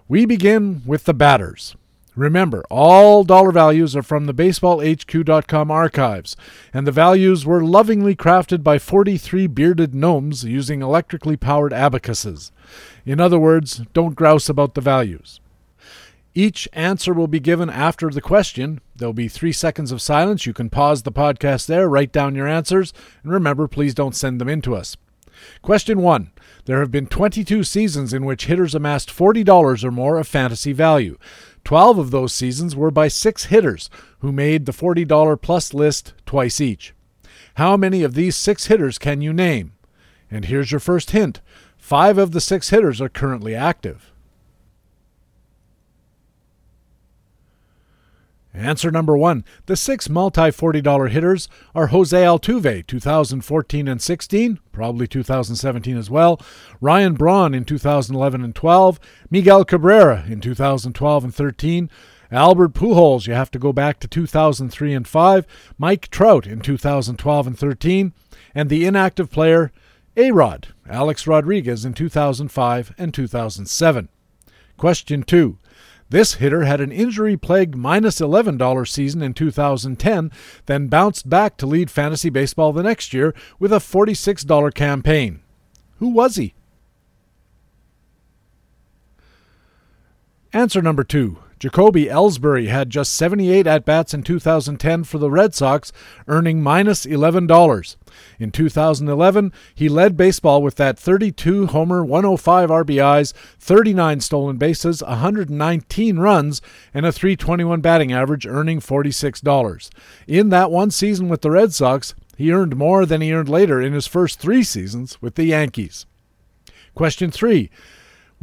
We 0.06 0.26
begin 0.26 0.82
with 0.86 1.06
the 1.06 1.12
batters. 1.12 1.74
Remember, 2.14 2.62
all 2.70 3.24
dollar 3.24 3.50
values 3.50 3.96
are 3.96 4.02
from 4.04 4.26
the 4.26 4.32
baseballhq.com 4.32 5.72
archives, 5.72 6.36
and 6.72 6.86
the 6.86 6.92
values 6.92 7.44
were 7.44 7.64
lovingly 7.64 8.14
crafted 8.14 8.62
by 8.62 8.78
43 8.78 9.48
bearded 9.48 9.92
gnomes 9.92 10.44
using 10.44 10.82
electrically 10.82 11.36
powered 11.36 11.72
abacuses. 11.72 12.52
In 13.04 13.18
other 13.18 13.40
words, 13.40 13.82
don't 13.92 14.14
grouse 14.14 14.48
about 14.48 14.74
the 14.74 14.80
values. 14.80 15.40
Each 16.36 16.69
answer 16.73 17.15
will 17.15 17.28
be 17.28 17.39
given 17.39 17.70
after 17.70 18.11
the 18.11 18.20
question. 18.20 18.81
There'll 18.97 19.12
be 19.12 19.28
three 19.28 19.52
seconds 19.52 19.93
of 19.93 20.02
silence. 20.02 20.47
You 20.47 20.52
can 20.52 20.69
pause 20.69 21.02
the 21.02 21.12
podcast 21.12 21.66
there, 21.66 21.89
write 21.89 22.11
down 22.11 22.35
your 22.35 22.48
answers, 22.48 22.93
and 23.23 23.32
remember, 23.32 23.69
please 23.69 23.94
don't 23.94 24.16
send 24.16 24.40
them 24.40 24.48
in 24.48 24.61
to 24.62 24.74
us. 24.74 24.97
Question 25.62 26.01
1. 26.01 26.32
There 26.65 26.81
have 26.81 26.90
been 26.90 27.06
22 27.06 27.62
seasons 27.62 28.12
in 28.12 28.24
which 28.24 28.47
hitters 28.47 28.74
amassed 28.74 29.11
$40 29.11 29.85
or 29.85 29.90
more 29.90 30.19
of 30.19 30.27
fantasy 30.27 30.73
value. 30.73 31.19
12 31.65 31.98
of 31.98 32.11
those 32.11 32.32
seasons 32.32 32.74
were 32.74 32.90
by 32.90 33.09
six 33.09 33.44
hitters 33.44 33.89
who 34.19 34.32
made 34.32 34.66
the 34.66 34.73
$40 34.73 35.40
plus 35.40 35.73
list 35.73 36.15
twice 36.27 36.61
each. 36.61 36.94
How 37.55 37.77
many 37.77 38.02
of 38.02 38.15
these 38.15 38.35
six 38.35 38.66
hitters 38.66 38.98
can 38.98 39.20
you 39.20 39.32
name? 39.32 39.73
And 40.31 40.47
here's 40.47 40.73
your 40.73 40.81
first 40.81 41.12
hint 41.12 41.40
five 41.78 42.19
of 42.19 42.32
the 42.32 42.40
six 42.40 42.70
hitters 42.70 43.01
are 43.01 43.09
currently 43.09 43.55
active. 43.55 44.11
Answer 48.56 48.93
number 48.93 49.16
one. 49.16 49.44
The 49.66 49.74
six 49.74 50.09
multi 50.09 50.43
$40 50.43 51.10
hitters 51.10 51.48
are 51.74 51.89
Jose 51.89 52.16
Altuve, 52.16 52.86
2014 52.86 53.89
and 53.89 54.01
16, 54.01 54.60
probably 54.70 55.09
2017 55.09 55.97
as 55.97 56.09
well, 56.09 56.40
Ryan 56.81 57.14
Braun 57.14 57.52
in 57.52 57.64
2011 57.64 58.44
and 58.44 58.55
12, 58.55 59.01
Miguel 59.28 59.64
Cabrera 59.64 60.24
in 60.28 60.40
2012 60.40 61.24
and 61.24 61.35
13, 61.35 61.90
Albert 62.31 62.74
Pujols, 62.74 63.26
you 63.26 63.35
have 63.35 63.51
to 63.51 63.59
go 63.59 63.72
back 63.72 63.98
to 64.01 64.09
2003 64.09 64.94
and 64.94 65.09
5, 65.09 65.47
Mike 65.76 66.09
Trout 66.09 66.47
in 66.47 66.60
2012 66.60 67.47
and 67.48 67.59
13, 67.59 68.12
and 68.55 68.70
the 68.70 68.86
inactive 68.86 69.32
player 69.32 69.72
A 70.16 70.31
Rod, 70.31 70.68
Alex 70.89 71.26
Rodriguez 71.26 71.85
in 71.85 71.93
2005 71.93 72.94
and 72.98 73.12
2007. 73.12 74.09
Question 74.76 75.22
2. 75.24 75.59
This 76.14 76.34
hitter 76.34 76.62
had 76.62 76.80
an 76.80 76.92
injury 76.92 77.36
plagued 77.36 77.74
minus 77.74 78.20
$11 78.20 78.86
season 78.86 79.20
in 79.20 79.34
2010, 79.34 80.30
then 80.66 80.86
bounced 80.86 81.28
back 81.28 81.56
to 81.56 81.66
lead 81.66 81.90
fantasy 81.90 82.30
baseball 82.30 82.72
the 82.72 82.84
next 82.84 83.12
year 83.12 83.34
with 83.58 83.72
a 83.72 83.78
$46 83.78 84.72
campaign. 84.74 85.40
Who 85.98 86.10
was 86.10 86.36
he? 86.36 86.54
Answer 90.52 90.80
number 90.80 91.02
two 91.02 91.38
Jacoby 91.64 92.08
Ellsbury 92.08 92.66
had 92.66 92.90
just 92.90 93.14
78 93.14 93.66
at 93.66 93.86
bats 93.86 94.12
in 94.12 94.22
2010 94.22 95.02
for 95.04 95.16
the 95.16 95.30
Red 95.30 95.54
Sox, 95.54 95.92
earning 96.28 96.62
minus 96.62 97.06
$11. 97.06 97.96
In 98.38 98.50
2011, 98.50 99.50
he 99.74 99.88
led 99.88 100.14
baseball 100.14 100.60
with 100.62 100.74
that 100.74 100.98
32 100.98 101.68
homer, 101.68 102.04
105 102.04 102.68
RBIs, 102.68 103.32
39 103.58 104.20
stolen 104.20 104.58
bases, 104.58 105.02
119 105.02 106.18
runs, 106.18 106.60
and 106.92 107.06
a 107.06 107.12
321 107.12 107.80
batting 107.80 108.12
average, 108.12 108.46
earning 108.46 108.78
$46. 108.80 109.88
In 110.28 110.50
that 110.50 110.70
one 110.70 110.90
season 110.90 111.30
with 111.30 111.40
the 111.40 111.50
Red 111.50 111.72
Sox, 111.72 112.14
he 112.36 112.52
earned 112.52 112.76
more 112.76 113.06
than 113.06 113.22
he 113.22 113.32
earned 113.32 113.48
later 113.48 113.80
in 113.80 113.94
his 113.94 114.06
first 114.06 114.38
three 114.38 114.64
seasons 114.64 115.16
with 115.22 115.36
the 115.36 115.44
Yankees. 115.44 116.04
Question 116.94 117.30
3. 117.30 117.70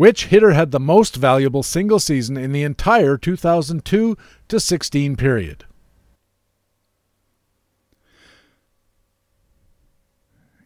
Which 0.01 0.25
hitter 0.25 0.53
had 0.53 0.71
the 0.71 0.79
most 0.79 1.15
valuable 1.15 1.61
single 1.61 1.99
season 1.99 2.35
in 2.35 2.53
the 2.53 2.63
entire 2.63 3.17
2002 3.17 4.17
to 4.47 4.59
16 4.59 5.15
period? 5.15 5.65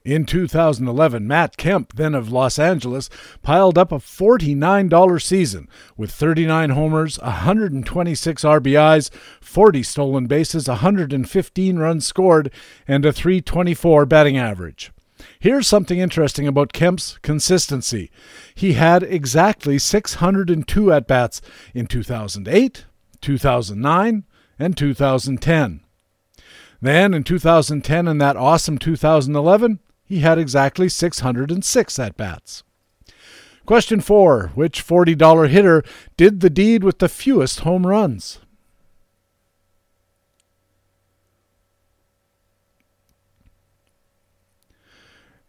In 0.05 0.25
2011, 0.25 1.27
Matt 1.27 1.57
Kemp, 1.57 1.97
then 1.97 2.15
of 2.15 2.31
Los 2.31 2.57
Angeles, 2.57 3.09
piled 3.43 3.77
up 3.77 3.91
a 3.91 3.97
$49 3.97 5.21
season 5.21 5.67
with 5.97 6.11
39 6.11 6.69
homers, 6.69 7.19
126 7.19 8.41
RBIs, 8.41 9.09
40 9.41 9.83
stolen 9.83 10.27
bases, 10.27 10.69
115 10.69 11.77
runs 11.77 12.07
scored, 12.07 12.53
and 12.87 13.05
a 13.05 13.11
324 13.11 14.05
batting 14.05 14.37
average. 14.37 14.93
Here's 15.39 15.67
something 15.67 15.99
interesting 15.99 16.47
about 16.47 16.73
Kemp's 16.73 17.17
consistency. 17.21 18.11
He 18.53 18.73
had 18.73 19.03
exactly 19.03 19.79
602 19.79 20.91
at 20.91 21.07
bats 21.07 21.41
in 21.73 21.87
2008, 21.87 22.85
2009, 23.21 24.23
and 24.59 24.77
2010. 24.77 25.81
Then 26.81 27.13
in 27.13 27.23
2010 27.23 28.07
and 28.07 28.21
that 28.21 28.37
awesome 28.37 28.77
2011, 28.77 29.79
he 30.03 30.19
had 30.19 30.37
exactly 30.37 30.87
606 30.87 31.99
at 31.99 32.17
bats. 32.17 32.63
Question 33.65 33.99
4 33.99 34.51
Which 34.53 34.85
$40 34.85 35.49
hitter 35.49 35.83
did 36.17 36.41
the 36.41 36.49
deed 36.49 36.83
with 36.83 36.99
the 36.99 37.09
fewest 37.09 37.61
home 37.61 37.87
runs? 37.87 38.39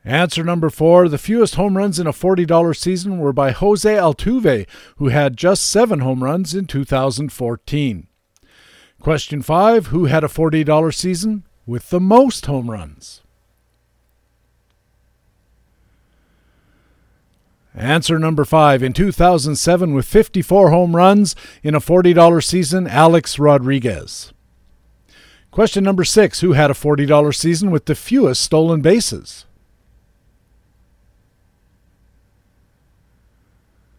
Answer 0.07 0.45
number 0.45 0.71
four 0.71 1.09
The 1.09 1.19
fewest 1.19 1.57
home 1.57 1.77
runs 1.77 1.99
in 1.99 2.07
a 2.07 2.13
$40 2.13 2.77
season 2.77 3.19
were 3.19 3.33
by 3.33 3.51
Jose 3.51 3.93
Altuve, 3.93 4.69
who 4.99 5.09
had 5.09 5.37
just 5.37 5.69
seven 5.69 5.99
home 5.99 6.23
runs 6.23 6.55
in 6.55 6.67
2014. 6.67 8.07
Question 9.01 9.43
five 9.43 9.89
Who 9.89 10.05
had 10.05 10.23
a 10.23 10.29
$40 10.29 10.95
season 10.95 11.43
with 11.67 11.91
the 11.91 11.99
most 11.99 12.47
home 12.47 12.71
runs? 12.71 13.23
Answer 17.75 18.21
number 18.21 18.45
five. 18.45 18.85
In 18.85 18.93
2007, 18.93 19.93
with 19.93 20.07
54 20.07 20.71
home 20.71 20.95
runs 20.95 21.35
in 21.65 21.75
a 21.75 21.81
$40 21.81 22.45
season, 22.45 22.87
Alex 22.87 23.41
Rodriguez. 23.41 24.33
Question 25.51 25.83
number 25.83 26.05
six 26.05 26.43
Who 26.43 26.53
had 26.53 26.71
a 26.71 26.75
$40 26.75 27.35
season 27.35 27.73
with 27.73 27.87
the 27.87 27.97
fewest 27.97 28.41
stolen 28.41 28.83
bases? 28.83 29.47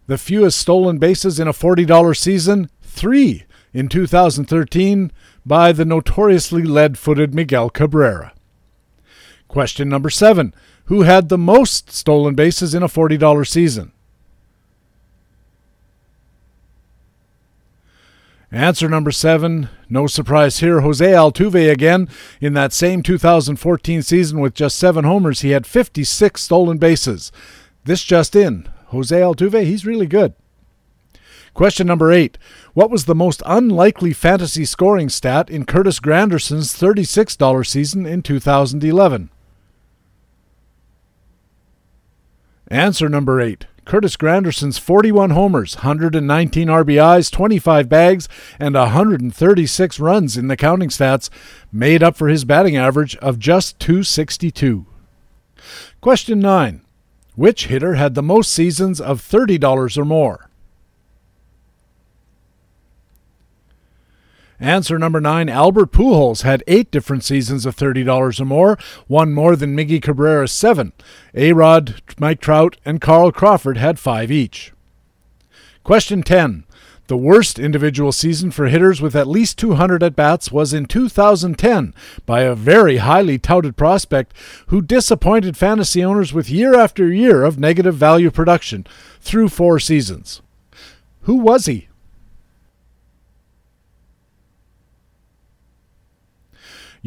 The 0.08 0.18
fewest 0.18 0.58
stolen 0.58 0.98
bases 0.98 1.40
in 1.40 1.48
a 1.48 1.54
$40 1.54 2.18
season, 2.18 2.70
three 2.82 3.44
in 3.74 3.90
2013 3.90 5.12
by 5.46 5.72
the 5.72 5.86
notoriously 5.86 6.64
lead 6.64 6.98
footed 6.98 7.36
Miguel 7.36 7.70
Cabrera. 7.70 8.34
Question 9.48 9.90
number 9.90 10.10
seven 10.10 10.54
Who 10.86 11.02
had 11.02 11.30
the 11.30 11.38
most 11.38 11.92
stolen 11.92 12.36
bases 12.36 12.74
in 12.74 12.84
a 12.84 12.88
$40 12.88 13.48
season? 13.48 13.92
Answer 18.50 18.88
number 18.88 19.12
seven, 19.12 19.68
no 19.90 20.08
surprise 20.08 20.60
here, 20.60 20.80
Jose 20.80 21.06
Altuve 21.06 21.70
again. 21.70 22.08
In 22.40 22.54
that 22.54 22.72
same 22.72 23.04
2014 23.04 24.02
season 24.02 24.40
with 24.40 24.54
just 24.54 24.78
seven 24.78 25.04
homers, 25.04 25.42
he 25.42 25.50
had 25.50 25.68
56 25.68 26.42
stolen 26.42 26.78
bases. 26.78 27.34
This 27.84 28.04
just 28.04 28.38
in, 28.38 28.70
Jose 28.88 29.20
Altuve, 29.20 29.66
he's 29.66 29.86
really 29.86 30.08
good. 30.08 30.34
Question 31.54 31.88
number 31.88 32.12
eight. 32.12 32.38
What 32.74 32.92
was 32.92 33.06
the 33.06 33.16
most 33.16 33.42
unlikely 33.46 34.14
fantasy 34.14 34.64
scoring 34.64 35.10
stat 35.10 35.50
in 35.50 35.66
Curtis 35.66 36.00
Granderson's 36.00 36.74
$36 36.74 37.66
season 37.66 38.06
in 38.06 38.22
2011? 38.22 39.30
Answer 42.70 43.10
number 43.10 43.42
eight. 43.42 43.66
Curtis 43.86 44.18
Granderson's 44.18 44.78
41 44.78 45.30
homers, 45.30 45.78
119 45.78 46.68
RBIs, 46.68 47.32
25 47.32 47.88
bags, 47.88 48.28
and 48.60 48.76
136 48.76 50.00
runs 50.00 50.38
in 50.38 50.50
the 50.50 50.58
counting 50.58 50.90
stats 50.90 51.30
made 51.72 52.04
up 52.04 52.16
for 52.18 52.28
his 52.28 52.46
batting 52.46 52.76
average 52.76 53.16
of 53.18 53.40
just 53.40 53.80
262. 53.80 54.86
Question 56.02 56.40
9. 56.40 56.82
Which 57.38 57.68
hitter 57.68 57.94
had 57.94 58.16
the 58.16 58.24
most 58.24 58.52
seasons 58.52 59.00
of 59.00 59.22
$30 59.22 59.96
or 59.96 60.06
more? 60.06 60.50
Answer 64.60 64.98
number 64.98 65.22
nine 65.22 65.48
Albert 65.48 65.92
Pujols 65.92 66.42
had 66.42 66.64
eight 66.66 66.90
different 66.90 67.24
seasons 67.24 67.68
of 67.68 67.76
$30 67.76 68.40
or 68.40 68.46
more, 68.46 68.80
one 69.06 69.36
more 69.36 69.56
than 69.56 69.78
Miggy 69.78 70.02
Cabrera's 70.02 70.52
seven. 70.52 70.94
A 71.36 71.54
Rod, 71.54 72.02
Mike 72.20 72.42
Trout, 72.42 72.78
and 72.84 73.00
Carl 73.00 73.32
Crawford 73.32 73.78
had 73.78 74.00
five 74.00 74.32
each. 74.32 74.74
Question 75.84 76.24
10. 76.24 76.64
The 77.08 77.18
worst 77.18 77.58
individual 77.58 78.12
season 78.12 78.52
for 78.52 78.68
hitters 78.68 79.00
with 79.00 79.16
at 79.16 79.28
least 79.28 79.58
200 79.60 80.04
at 80.04 80.14
bats 80.14 80.52
was 80.52 80.74
in 80.74 80.88
2010 80.88 81.94
by 82.26 82.42
a 82.42 82.54
very 82.54 82.98
highly 82.98 83.40
touted 83.40 83.78
prospect 83.78 84.34
who 84.68 84.82
disappointed 84.82 85.56
fantasy 85.56 86.04
owners 86.04 86.34
with 86.34 86.50
year 86.50 86.76
after 86.76 87.12
year 87.12 87.46
of 87.46 87.58
negative 87.60 87.96
value 87.96 88.30
production 88.30 88.86
through 89.22 89.48
four 89.48 89.80
seasons. 89.80 90.42
Who 91.22 91.36
was 91.36 91.66
he? 91.66 91.87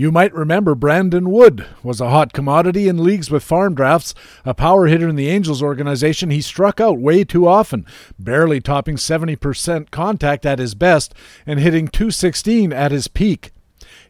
You 0.01 0.11
might 0.11 0.33
remember 0.33 0.75
Brandon 0.75 1.29
Wood 1.29 1.67
was 1.83 2.01
a 2.01 2.09
hot 2.09 2.33
commodity 2.33 2.89
in 2.89 3.05
leagues 3.05 3.31
with 3.31 3.45
farm 3.45 3.75
drafts. 3.75 4.15
A 4.47 4.55
power 4.55 4.87
hitter 4.87 5.07
in 5.07 5.17
the 5.17 5.29
Angels 5.29 5.63
organization, 5.63 6.31
he 6.31 6.41
struck 6.41 6.81
out 6.81 6.99
way 6.99 7.23
too 7.23 7.47
often, 7.47 7.85
barely 8.19 8.63
topping 8.63 8.97
70% 8.97 9.91
contact 9.91 10.47
at 10.47 10.59
his 10.59 10.75
best 10.75 11.13
and 11.45 11.61
hitting 11.61 11.87
216 11.87 12.73
at 12.73 12.93
his 12.93 13.09
peak. 13.09 13.51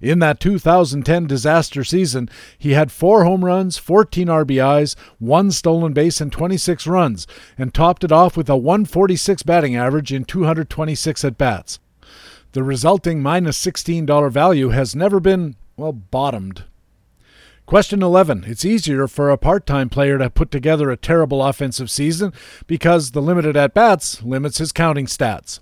In 0.00 0.20
that 0.20 0.38
2010 0.38 1.26
disaster 1.26 1.82
season, 1.82 2.30
he 2.56 2.70
had 2.70 2.92
four 2.92 3.24
home 3.24 3.44
runs, 3.44 3.76
14 3.76 4.28
RBIs, 4.28 4.94
one 5.18 5.50
stolen 5.50 5.92
base, 5.92 6.20
and 6.20 6.30
26 6.30 6.86
runs, 6.86 7.26
and 7.58 7.74
topped 7.74 8.04
it 8.04 8.12
off 8.12 8.36
with 8.36 8.48
a 8.48 8.56
146 8.56 9.42
batting 9.42 9.74
average 9.74 10.12
in 10.12 10.24
226 10.24 11.24
at 11.24 11.36
bats. 11.36 11.80
The 12.52 12.62
resulting 12.62 13.22
minus 13.22 13.60
$16 13.64 14.30
value 14.30 14.68
has 14.68 14.94
never 14.94 15.18
been, 15.18 15.56
well, 15.80 15.92
bottomed. 15.92 16.64
Question 17.64 18.02
11. 18.02 18.44
It's 18.46 18.66
easier 18.66 19.08
for 19.08 19.30
a 19.30 19.38
part 19.38 19.64
time 19.64 19.88
player 19.88 20.18
to 20.18 20.28
put 20.28 20.50
together 20.50 20.90
a 20.90 20.96
terrible 20.96 21.42
offensive 21.42 21.90
season 21.90 22.34
because 22.66 23.12
the 23.12 23.22
limited 23.22 23.56
at 23.56 23.72
bats 23.72 24.22
limits 24.22 24.58
his 24.58 24.72
counting 24.72 25.06
stats. 25.06 25.60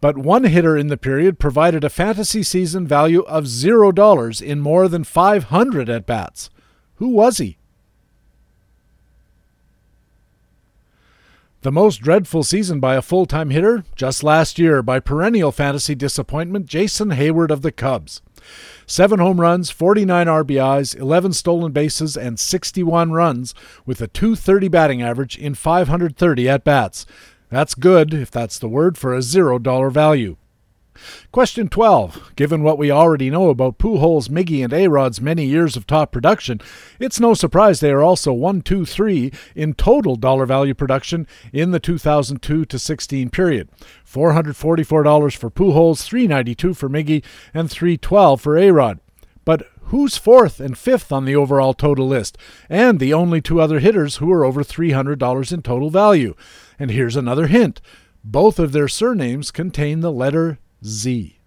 But 0.00 0.16
one 0.16 0.44
hitter 0.44 0.78
in 0.78 0.86
the 0.86 0.96
period 0.96 1.38
provided 1.38 1.84
a 1.84 1.90
fantasy 1.90 2.42
season 2.42 2.86
value 2.86 3.22
of 3.22 3.44
$0 3.44 4.42
in 4.42 4.60
more 4.60 4.88
than 4.88 5.04
500 5.04 5.90
at 5.90 6.06
bats. 6.06 6.48
Who 6.94 7.08
was 7.08 7.36
he? 7.38 7.57
The 11.62 11.72
most 11.72 12.02
dreadful 12.02 12.44
season 12.44 12.78
by 12.78 12.94
a 12.94 13.02
full 13.02 13.26
time 13.26 13.50
hitter? 13.50 13.82
Just 13.96 14.22
last 14.22 14.60
year 14.60 14.80
by 14.80 15.00
perennial 15.00 15.50
fantasy 15.50 15.96
disappointment 15.96 16.66
Jason 16.66 17.10
Heyward 17.10 17.50
of 17.50 17.62
the 17.62 17.72
Cubs. 17.72 18.22
Seven 18.86 19.18
home 19.18 19.40
runs, 19.40 19.68
49 19.68 20.28
RBIs, 20.28 20.96
11 20.96 21.32
stolen 21.32 21.72
bases, 21.72 22.16
and 22.16 22.38
61 22.38 23.10
runs, 23.10 23.56
with 23.84 24.00
a 24.00 24.06
230 24.06 24.68
batting 24.68 25.02
average 25.02 25.36
in 25.36 25.56
530 25.56 26.48
at 26.48 26.62
bats. 26.62 27.04
That's 27.48 27.74
good, 27.74 28.14
if 28.14 28.30
that's 28.30 28.60
the 28.60 28.68
word, 28.68 28.96
for 28.96 29.12
a 29.12 29.18
$0 29.18 29.90
value. 29.90 30.36
Question 31.32 31.68
12. 31.68 32.32
Given 32.36 32.62
what 32.62 32.78
we 32.78 32.90
already 32.90 33.30
know 33.30 33.50
about 33.50 33.78
Pujols, 33.78 34.28
Miggy, 34.28 34.64
and 34.64 34.72
A-Rod's 34.72 35.20
many 35.20 35.44
years 35.44 35.76
of 35.76 35.86
top 35.86 36.12
production, 36.12 36.60
it's 36.98 37.20
no 37.20 37.34
surprise 37.34 37.80
they 37.80 37.90
are 37.90 38.02
also 38.02 38.32
1, 38.32 38.62
2, 38.62 38.84
3 38.84 39.32
in 39.54 39.74
total 39.74 40.16
dollar 40.16 40.46
value 40.46 40.74
production 40.74 41.26
in 41.52 41.70
the 41.70 41.80
2002 41.80 42.64
to 42.64 42.78
16 42.78 43.30
period. 43.30 43.68
$444 44.06 45.36
for 45.36 45.50
Pujols, 45.50 46.06
$392 46.06 46.76
for 46.76 46.88
Miggy, 46.88 47.24
and 47.52 47.70
312 47.70 48.40
for 48.40 48.56
A-Rod. 48.56 49.00
But 49.44 49.66
who's 49.84 50.16
fourth 50.16 50.60
and 50.60 50.76
fifth 50.76 51.10
on 51.10 51.24
the 51.24 51.34
overall 51.34 51.72
total 51.72 52.06
list, 52.06 52.36
and 52.68 53.00
the 53.00 53.14
only 53.14 53.40
two 53.40 53.60
other 53.60 53.78
hitters 53.78 54.16
who 54.16 54.30
are 54.30 54.44
over 54.44 54.62
$300 54.62 55.52
in 55.52 55.62
total 55.62 55.90
value? 55.90 56.34
And 56.78 56.90
here's 56.90 57.16
another 57.16 57.46
hint. 57.46 57.80
Both 58.22 58.58
of 58.58 58.72
their 58.72 58.88
surnames 58.88 59.50
contain 59.50 60.00
the 60.00 60.12
letter 60.12 60.58
Z. 60.84 61.38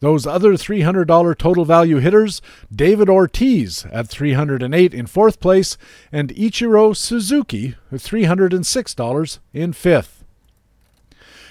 Those 0.00 0.26
other 0.26 0.54
$300 0.54 1.36
total 1.36 1.66
value 1.66 1.98
hitters, 1.98 2.40
David 2.74 3.10
Ortiz 3.10 3.84
at 3.92 4.08
308 4.08 4.94
in 4.94 5.06
fourth 5.06 5.40
place 5.40 5.76
and 6.10 6.30
Ichiro 6.30 6.96
Suzuki 6.96 7.76
at 7.92 8.00
$306 8.00 9.38
in 9.52 9.72
fifth. 9.74 10.19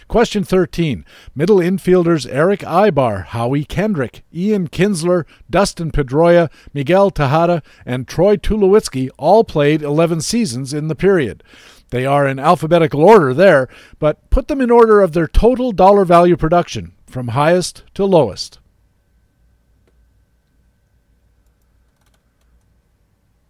Question 0.10 0.44
13. 0.44 1.06
Middle 1.36 1.57
infielders 1.57 2.27
Erick 2.27 2.61
Aybar, 2.61 3.26
Howie 3.27 3.64
Kendrick, 3.64 4.23
Ian 4.34 4.68
Kinsler, 4.68 5.26
Dustin 5.52 5.91
Pedroia, 5.91 6.49
Miguel 6.73 7.11
Tejada, 7.11 7.61
and 7.86 8.07
Troy 8.07 8.36
Tulowitzki 8.36 9.10
all 9.19 9.44
played 9.44 9.84
11 9.84 10.22
seasons 10.22 10.73
in 10.73 10.88
the 10.88 10.95
period. 10.95 11.44
They 11.91 12.07
are 12.07 12.27
in 12.27 12.40
alphabetical 12.40 13.03
order 13.03 13.36
there, 13.36 13.69
but 13.99 14.27
put 14.31 14.48
them 14.48 14.61
in 14.61 14.72
order 14.72 14.99
of 14.99 15.14
their 15.14 15.27
total 15.27 15.72
dollar 15.72 16.06
value 16.06 16.36
production, 16.36 16.94
from 17.06 17.30
highest 17.30 17.84
to 17.94 18.03
lowest. 18.03 18.57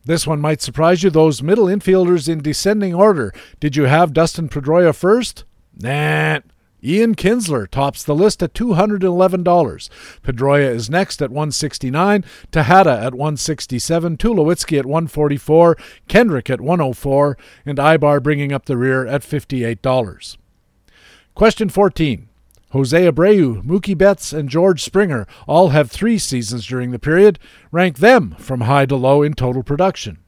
This 0.03 0.27
one 0.27 0.41
might 0.41 0.61
surprise 0.61 1.03
you. 1.03 1.09
Those 1.09 1.41
middle 1.41 1.67
infielders 1.67 2.27
in 2.27 2.39
descending 2.41 2.93
order. 2.93 3.33
Did 3.61 3.77
you 3.77 3.85
have 3.85 4.11
Dustin 4.11 4.49
Pedroia 4.49 4.93
first? 4.93 5.45
Nah. 5.79 6.39
Ian 6.81 7.13
Kinsler 7.13 7.69
tops 7.69 8.03
the 8.03 8.15
list 8.15 8.41
at 8.41 8.53
$211. 8.53 9.89
Pedroia 10.23 10.73
is 10.73 10.89
next 10.89 11.21
at 11.21 11.29
169, 11.29 12.23
Tejada 12.51 12.91
at 12.91 13.13
167, 13.13 14.15
Tulowitzki 14.15 14.79
at 14.79 14.85
144, 14.85 15.75
Kendrick 16.07 16.49
at 16.49 16.61
104, 16.61 17.37
and 17.65 17.77
Aybar 17.77 18.23
bringing 18.23 18.53
up 18.53 18.65
the 18.65 18.77
rear 18.77 19.05
at 19.05 19.23
$58. 19.23 20.37
Question 21.35 21.69
14. 21.69 22.29
Jose 22.71 23.11
Abreu, 23.11 23.63
Mookie 23.63 23.97
Betts, 23.97 24.31
and 24.31 24.47
George 24.47 24.83
Springer 24.83 25.25
all 25.47 25.69
have 25.69 25.89
three 25.89 26.19
seasons 26.19 26.67
during 26.67 26.91
the 26.91 26.99
period. 26.99 27.39
Rank 27.71 27.97
them 27.97 28.35
from 28.37 28.61
high 28.61 28.85
to 28.85 28.95
low 28.95 29.23
in 29.23 29.33
total 29.33 29.63
production. 29.63 30.19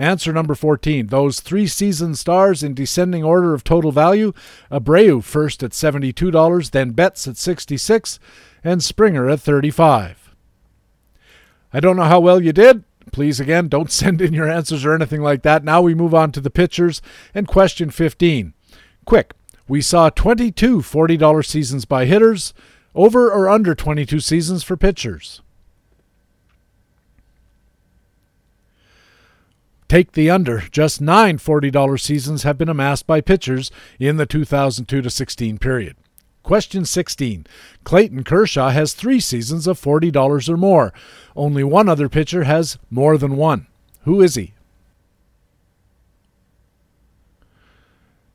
Answer 0.00 0.32
number 0.32 0.54
14. 0.54 1.08
Those 1.08 1.40
three 1.40 1.66
season 1.66 2.14
stars 2.14 2.62
in 2.62 2.72
descending 2.72 3.22
order 3.22 3.52
of 3.52 3.62
total 3.62 3.92
value 3.92 4.32
Abreu 4.72 5.22
first 5.22 5.62
at 5.62 5.72
$72, 5.72 6.70
then 6.70 6.92
Betts 6.92 7.28
at 7.28 7.36
66 7.36 8.18
and 8.64 8.82
Springer 8.82 9.28
at 9.28 9.40
35 9.40 10.34
I 11.72 11.80
don't 11.80 11.96
know 11.96 12.04
how 12.04 12.18
well 12.18 12.42
you 12.42 12.52
did. 12.52 12.82
Please, 13.12 13.40
again, 13.40 13.68
don't 13.68 13.92
send 13.92 14.22
in 14.22 14.32
your 14.32 14.48
answers 14.48 14.86
or 14.86 14.94
anything 14.94 15.20
like 15.20 15.42
that. 15.42 15.64
Now 15.64 15.82
we 15.82 15.94
move 15.94 16.14
on 16.14 16.32
to 16.32 16.40
the 16.40 16.48
pitchers 16.48 17.02
and 17.34 17.46
question 17.46 17.90
15. 17.90 18.54
Quick, 19.04 19.34
we 19.68 19.82
saw 19.82 20.08
22 20.08 20.78
$40 20.78 21.44
seasons 21.44 21.84
by 21.84 22.06
hitters, 22.06 22.54
over 22.94 23.30
or 23.30 23.50
under 23.50 23.74
22 23.74 24.18
seasons 24.20 24.62
for 24.62 24.78
pitchers. 24.78 25.42
Take 29.90 30.12
the 30.12 30.30
under. 30.30 30.60
Just 30.70 31.00
nine 31.00 31.38
$40 31.38 31.98
seasons 31.98 32.44
have 32.44 32.56
been 32.56 32.68
amassed 32.68 33.08
by 33.08 33.20
pitchers 33.20 33.72
in 33.98 34.18
the 34.18 34.24
2002 34.24 35.02
to 35.02 35.10
16 35.10 35.58
period. 35.58 35.96
Question 36.44 36.84
16. 36.84 37.44
Clayton 37.82 38.22
Kershaw 38.22 38.70
has 38.70 38.94
three 38.94 39.18
seasons 39.18 39.66
of 39.66 39.80
$40 39.80 40.48
or 40.48 40.56
more. 40.56 40.92
Only 41.34 41.64
one 41.64 41.88
other 41.88 42.08
pitcher 42.08 42.44
has 42.44 42.78
more 42.88 43.18
than 43.18 43.34
one. 43.34 43.66
Who 44.02 44.22
is 44.22 44.36
he? 44.36 44.54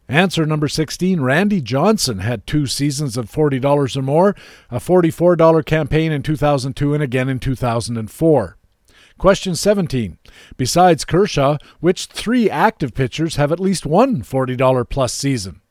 Answer 0.10 0.46
number 0.46 0.68
16 0.68 1.22
Randy 1.22 1.62
Johnson 1.62 2.20
had 2.20 2.46
two 2.46 2.68
seasons 2.68 3.16
of 3.16 3.32
$40 3.32 3.96
or 3.96 4.02
more, 4.02 4.36
a 4.70 4.80
$44 4.80 5.66
campaign 5.66 6.12
in 6.12 6.22
2002 6.22 6.94
and 6.94 7.02
again 7.02 7.30
in 7.30 7.40
2004. 7.40 8.58
Question 9.18 9.56
17. 9.56 10.18
Besides 10.58 11.06
Kershaw, 11.06 11.58
which 11.80 12.08
three 12.08 12.50
active 12.50 12.94
pitchers 12.94 13.38
have 13.38 13.52
at 13.52 13.60
least 13.60 13.86
one 13.86 14.22
$40 14.22 14.90
plus 14.90 15.14
season? 15.14 15.62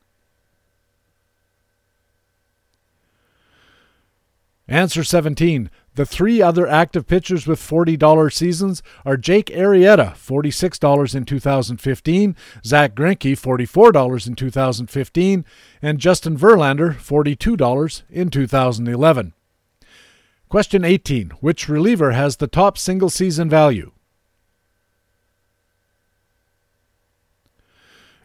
Answer 4.67 5.03
17. 5.03 5.69
The 5.93 6.07
three 6.07 6.41
other 6.41 6.67
active 6.67 7.05
pitchers 7.05 7.45
with 7.45 7.59
$40 7.59 8.33
seasons 8.33 8.81
are 9.05 9.15
Jake 9.15 9.45
Arrieta, 9.47 10.13
$46 10.15 11.15
in 11.15 11.23
2015, 11.23 12.35
Zack 12.65 12.95
Greinke, 12.95 13.39
$44 13.39 14.27
in 14.27 14.35
2015, 14.35 15.45
and 15.83 15.99
Justin 15.99 16.37
Verlander, 16.37 16.95
$42 16.95 18.01
in 18.09 18.29
2011. 18.29 19.33
Question 20.49 20.85
18. 20.85 21.31
Which 21.41 21.67
reliever 21.67 22.11
has 22.11 22.37
the 22.37 22.47
top 22.47 22.77
single 22.77 23.09
season 23.09 23.49
value? 23.49 23.91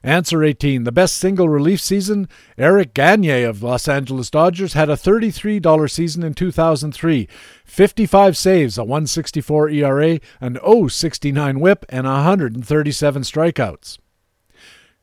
Answer 0.03 0.43
18. 0.43 0.85
The 0.85 0.93
best 0.93 1.17
single 1.17 1.49
relief 1.49 1.81
season, 1.81 2.27
Eric 2.57 2.95
Gagne 2.95 3.43
of 3.43 3.63
Los 3.63 3.87
Angeles 3.87 4.31
Dodgers 4.31 4.73
had 4.73 4.89
a 4.89 4.95
$33 4.95 5.91
season 5.91 6.23
in 6.23 6.33
2003, 6.33 7.29
55 7.65 8.37
saves, 8.37 8.79
a 8.79 8.85
164 8.85 9.69
ERA, 9.69 10.21
an 10.41 10.59
069 10.89 11.61
whip, 11.61 11.85
and 11.91 12.07
137 12.07 13.23
strikeouts. 13.23 13.99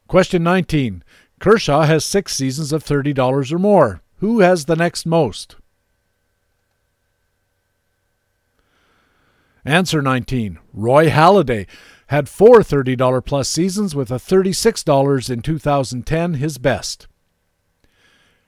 Question 0.07 0.43
19. 0.43 1.03
Kershaw 1.39 1.83
has 1.83 2.03
six 2.03 2.33
seasons 2.33 2.73
of 2.73 2.83
$30 2.83 3.51
or 3.51 3.59
more. 3.59 4.01
Who 4.15 4.39
has 4.39 4.65
the 4.65 4.75
next 4.75 5.05
most? 5.05 5.57
Answer 9.67 10.01
19. 10.01 10.59
Roy 10.71 11.09
Halladay 11.09 11.67
had 12.07 12.29
four 12.29 12.59
$30 12.59 13.25
plus 13.25 13.49
seasons 13.49 13.93
with 13.93 14.09
a 14.09 14.15
$36 14.15 15.29
in 15.29 15.41
2010 15.41 16.33
his 16.35 16.57
best. 16.57 17.07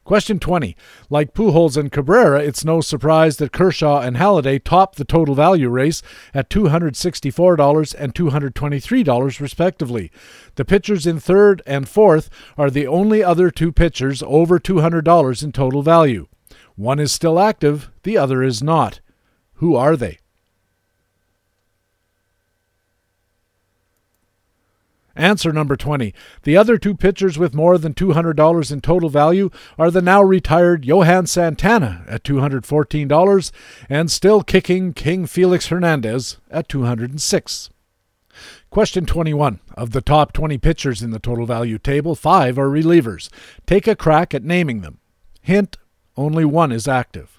Question 0.05 0.39
20. 0.39 0.77
Like 1.09 1.33
Pujols 1.33 1.75
and 1.75 1.91
Cabrera, 1.91 2.39
it's 2.39 2.63
no 2.63 2.79
surprise 2.79 3.35
that 3.35 3.51
Kershaw 3.51 3.99
and 3.99 4.15
Halladay 4.15 4.63
topped 4.63 4.95
the 4.95 5.03
total 5.03 5.35
value 5.35 5.67
race 5.67 6.01
at 6.33 6.49
$264 6.49 7.95
and 7.99 8.15
$223 8.15 9.39
respectively. 9.41 10.11
The 10.55 10.63
pitchers 10.63 11.05
in 11.05 11.19
third 11.19 11.61
and 11.67 11.89
fourth 11.89 12.29
are 12.57 12.69
the 12.69 12.87
only 12.87 13.21
other 13.21 13.51
two 13.51 13.73
pitchers 13.73 14.23
over 14.25 14.57
$200 14.57 15.43
in 15.43 15.51
total 15.51 15.83
value. 15.83 16.27
One 16.77 16.97
is 16.97 17.11
still 17.11 17.37
active, 17.37 17.91
the 18.03 18.17
other 18.17 18.41
is 18.41 18.63
not. 18.63 19.01
Who 19.55 19.75
are 19.75 19.97
they? 19.97 20.19
Answer 25.19 25.51
number 25.51 25.75
20. 25.75 26.13
The 26.43 26.55
other 26.55 26.77
two 26.77 26.95
pitchers 26.95 27.37
with 27.37 27.53
more 27.53 27.77
than 27.77 27.93
$200 27.93 28.71
in 28.71 28.79
total 28.79 29.09
value 29.09 29.49
are 29.77 29.91
the 29.91 30.01
now 30.01 30.23
retired 30.23 30.85
Johan 30.85 31.27
Santana 31.27 32.05
at 32.07 32.23
$214 32.23 33.51
and 33.89 34.09
still 34.09 34.43
kicking 34.43 34.93
King 34.93 35.25
Felix 35.25 35.67
Hernandez 35.67 36.37
at 36.49 36.69
206. 36.69 37.69
Question 38.69 39.05
21. 39.05 39.59
Of 39.73 39.91
the 39.91 40.01
top 40.01 40.31
20 40.31 40.57
pitchers 40.57 41.01
in 41.01 41.11
the 41.11 41.19
total 41.19 41.45
value 41.45 41.77
table, 41.77 42.15
five 42.15 42.57
are 42.57 42.69
relievers. 42.69 43.29
Take 43.65 43.87
a 43.87 43.97
crack 43.97 44.33
at 44.33 44.45
naming 44.45 44.79
them. 44.79 44.99
Hint 45.41 45.75
only 46.15 46.45
one 46.45 46.71
is 46.71 46.87
active. 46.87 47.38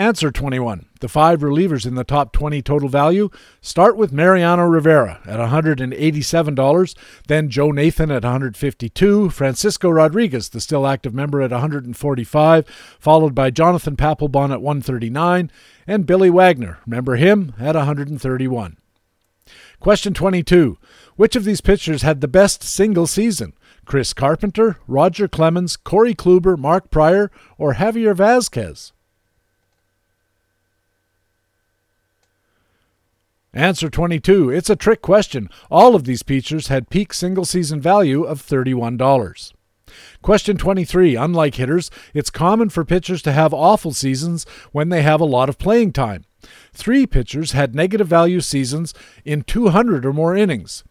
Answer 0.00 0.30
21. 0.30 0.86
The 1.00 1.10
five 1.10 1.40
relievers 1.40 1.84
in 1.84 1.94
the 1.94 2.04
top 2.04 2.32
20 2.32 2.62
total 2.62 2.88
value 2.88 3.28
start 3.60 3.98
with 3.98 4.14
Mariano 4.14 4.64
Rivera 4.64 5.20
at 5.26 5.38
$187, 5.38 6.94
then 7.28 7.50
Joe 7.50 7.70
Nathan 7.70 8.10
at 8.10 8.22
152, 8.22 9.28
Francisco 9.28 9.90
Rodriguez, 9.90 10.48
the 10.48 10.60
still 10.62 10.86
active 10.86 11.12
member 11.12 11.42
at 11.42 11.50
145, 11.50 12.66
followed 12.98 13.34
by 13.34 13.50
Jonathan 13.50 13.94
Papelbon 13.94 14.50
at 14.50 14.62
139, 14.62 15.50
and 15.86 16.06
Billy 16.06 16.30
Wagner, 16.30 16.78
remember 16.86 17.16
him, 17.16 17.52
at 17.60 17.74
131. 17.74 18.78
Question 19.80 20.14
22. 20.14 20.78
Which 21.16 21.36
of 21.36 21.44
these 21.44 21.60
pitchers 21.60 22.00
had 22.00 22.22
the 22.22 22.26
best 22.26 22.62
single 22.62 23.06
season? 23.06 23.52
Chris 23.84 24.14
Carpenter, 24.14 24.78
Roger 24.88 25.28
Clemens, 25.28 25.76
Corey 25.76 26.14
Kluber, 26.14 26.56
Mark 26.56 26.90
Prior, 26.90 27.30
or 27.58 27.74
Javier 27.74 28.14
Vazquez? 28.16 28.92
Answer 33.52 33.90
22. 33.90 34.50
It's 34.50 34.70
a 34.70 34.76
trick 34.76 35.02
question. 35.02 35.48
All 35.72 35.96
of 35.96 36.04
these 36.04 36.22
pitchers 36.22 36.68
had 36.68 36.88
peak 36.88 37.12
single 37.12 37.44
season 37.44 37.80
value 37.80 38.22
of 38.22 38.40
$31. 38.40 39.52
Question 40.22 40.56
23. 40.56 41.16
Unlike 41.16 41.56
hitters, 41.56 41.90
it's 42.14 42.30
common 42.30 42.68
for 42.68 42.84
pitchers 42.84 43.22
to 43.22 43.32
have 43.32 43.52
awful 43.52 43.92
seasons 43.92 44.46
when 44.70 44.88
they 44.88 45.02
have 45.02 45.20
a 45.20 45.24
lot 45.24 45.48
of 45.48 45.58
playing 45.58 45.92
time. 45.92 46.24
Three 46.72 47.06
pitchers 47.06 47.50
had 47.50 47.74
negative 47.74 48.06
value 48.06 48.40
seasons 48.40 48.94
in 49.24 49.42
200 49.42 50.06
or 50.06 50.12
more 50.12 50.36
innings. 50.36 50.84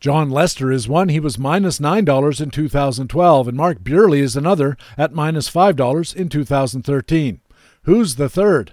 Jon 0.00 0.28
Lester 0.28 0.72
is 0.72 0.88
one. 0.88 1.08
He 1.08 1.20
was 1.20 1.38
minus 1.38 1.78
$9 1.78 2.40
in 2.40 2.50
2012, 2.50 3.48
and 3.48 3.56
Mark 3.56 3.78
Buehrle 3.80 4.18
is 4.18 4.36
another 4.36 4.76
at 4.98 5.12
minus 5.12 5.48
$5 5.48 6.16
in 6.16 6.28
2013. 6.28 7.40
Who's 7.84 8.16
the 8.16 8.28
third? 8.28 8.72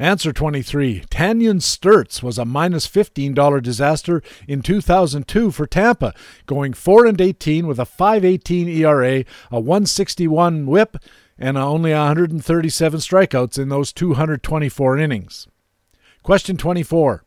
Answer 0.00 0.32
23. 0.32 1.02
Tanyon 1.10 1.58
Sturtze 1.58 2.22
was 2.22 2.38
a 2.38 2.44
minus 2.44 2.86
$15 2.86 3.60
disaster 3.60 4.22
in 4.46 4.62
2002 4.62 5.50
for 5.50 5.66
Tampa, 5.66 6.14
going 6.46 6.72
4 6.72 7.06
and 7.06 7.20
18 7.20 7.66
with 7.66 7.80
a 7.80 7.84
5.18 7.84 8.68
ERA, 8.76 9.24
a 9.50 9.60
161 9.60 10.66
whip, 10.66 10.98
and 11.36 11.58
only 11.58 11.90
137 11.90 13.00
strikeouts 13.00 13.58
in 13.58 13.70
those 13.70 13.92
224 13.92 14.98
innings. 14.98 15.48
Question 16.22 16.56
24. 16.56 17.24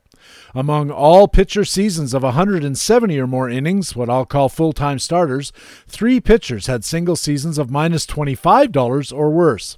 Among 0.56 0.92
all 0.92 1.28
pitcher 1.28 1.66
seasons 1.66 2.14
of 2.14 2.24
170 2.24 3.20
or 3.20 3.28
more 3.28 3.50
innings, 3.50 3.98
what 3.98 4.10
I'll 4.10 4.26
call 4.26 4.48
full 4.48 4.72
time 4.72 5.00
starters, 5.00 5.52
three 5.88 6.22
pitchers 6.22 6.68
had 6.68 6.86
single 6.86 7.18
seasons 7.18 7.58
of 7.58 7.70
minus 7.70 8.06
$25 8.06 9.12
or 9.12 9.30
worse. 9.30 9.78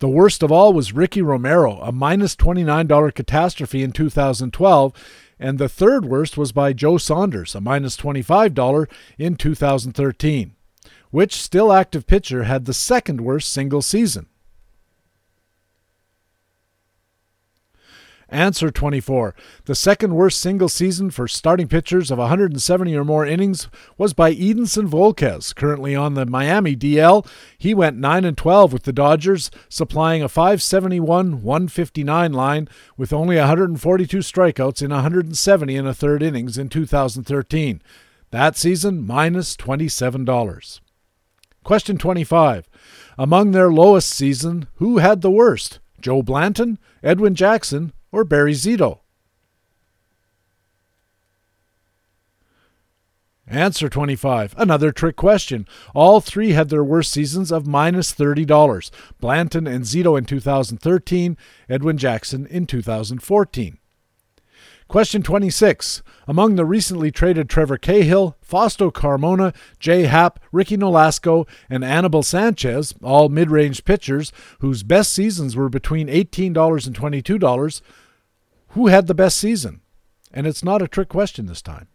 The 0.00 0.08
worst 0.08 0.42
of 0.42 0.50
all 0.50 0.72
was 0.72 0.92
Ricky 0.92 1.22
Romero, 1.22 1.80
a 1.80 1.92
minus 1.92 2.34
$29 2.36 3.14
catastrophe 3.14 3.82
in 3.82 3.92
2012, 3.92 4.92
and 5.38 5.58
the 5.58 5.68
third 5.68 6.04
worst 6.04 6.36
was 6.36 6.52
by 6.52 6.72
Joe 6.72 6.98
Saunders, 6.98 7.54
a 7.54 7.60
minus 7.60 7.96
$25 7.96 8.88
in 9.18 9.36
2013. 9.36 10.54
Which 11.10 11.40
still 11.40 11.72
active 11.72 12.06
pitcher 12.06 12.42
had 12.42 12.64
the 12.64 12.74
second 12.74 13.20
worst 13.20 13.52
single 13.52 13.82
season? 13.82 14.26
Answer 18.34 18.70
24. 18.72 19.32
The 19.66 19.76
second 19.76 20.16
worst 20.16 20.40
single 20.40 20.68
season 20.68 21.12
for 21.12 21.28
starting 21.28 21.68
pitchers 21.68 22.10
of 22.10 22.18
170 22.18 22.96
or 22.96 23.04
more 23.04 23.24
innings 23.24 23.68
was 23.96 24.12
by 24.12 24.34
Edinson 24.34 24.88
Volquez, 24.88 25.54
currently 25.54 25.94
on 25.94 26.14
the 26.14 26.26
Miami 26.26 26.74
DL. 26.74 27.24
He 27.56 27.74
went 27.74 27.96
9 27.96 28.24
and 28.24 28.36
12 28.36 28.72
with 28.72 28.82
the 28.82 28.92
Dodgers, 28.92 29.52
supplying 29.68 30.20
a 30.20 30.28
571-159 30.28 32.34
line 32.34 32.68
with 32.96 33.12
only 33.12 33.36
142 33.36 34.18
strikeouts 34.18 34.82
in 34.82 34.90
170 34.90 35.76
and 35.76 35.86
a 35.86 35.94
third 35.94 36.20
innings 36.20 36.58
in 36.58 36.68
2013. 36.68 37.80
That 38.32 38.56
season 38.56 39.06
minus 39.06 39.56
$27. 39.56 40.80
Question 41.62 41.98
25. 41.98 42.68
Among 43.16 43.52
their 43.52 43.70
lowest 43.70 44.08
season, 44.08 44.66
who 44.74 44.98
had 44.98 45.20
the 45.20 45.30
worst? 45.30 45.78
Joe 46.00 46.20
Blanton, 46.20 46.80
Edwin 47.00 47.36
Jackson, 47.36 47.92
or 48.14 48.24
Barry 48.24 48.52
Zito? 48.52 49.00
Answer 53.46 53.88
25. 53.88 54.54
Another 54.56 54.90
trick 54.92 55.16
question. 55.16 55.66
All 55.94 56.20
three 56.20 56.52
had 56.52 56.70
their 56.70 56.84
worst 56.84 57.12
seasons 57.12 57.52
of 57.52 57.66
minus 57.66 58.14
$30. 58.14 58.90
Blanton 59.20 59.66
and 59.66 59.84
Zito 59.84 60.16
in 60.16 60.24
2013, 60.24 61.36
Edwin 61.68 61.98
Jackson 61.98 62.46
in 62.46 62.66
2014. 62.66 63.78
Question 64.86 65.22
26. 65.22 66.02
Among 66.28 66.56
the 66.56 66.64
recently 66.64 67.10
traded 67.10 67.48
Trevor 67.48 67.78
Cahill, 67.78 68.36
Fausto 68.40 68.90
Carmona, 68.90 69.54
Jay 69.78 70.04
Happ, 70.04 70.38
Ricky 70.52 70.76
Nolasco, 70.76 71.48
and 71.68 71.84
Anibal 71.84 72.22
Sanchez, 72.22 72.94
all 73.02 73.28
mid 73.28 73.50
range 73.50 73.84
pitchers 73.84 74.30
whose 74.60 74.82
best 74.82 75.12
seasons 75.12 75.56
were 75.56 75.68
between 75.68 76.08
$18 76.08 76.86
and 76.86 76.96
$22, 76.96 77.82
who 78.74 78.88
had 78.88 79.06
the 79.06 79.14
best 79.14 79.38
season? 79.38 79.80
And 80.32 80.46
it's 80.46 80.64
not 80.64 80.82
a 80.82 80.88
trick 80.88 81.08
question 81.08 81.46
this 81.46 81.62
time. 81.62 81.88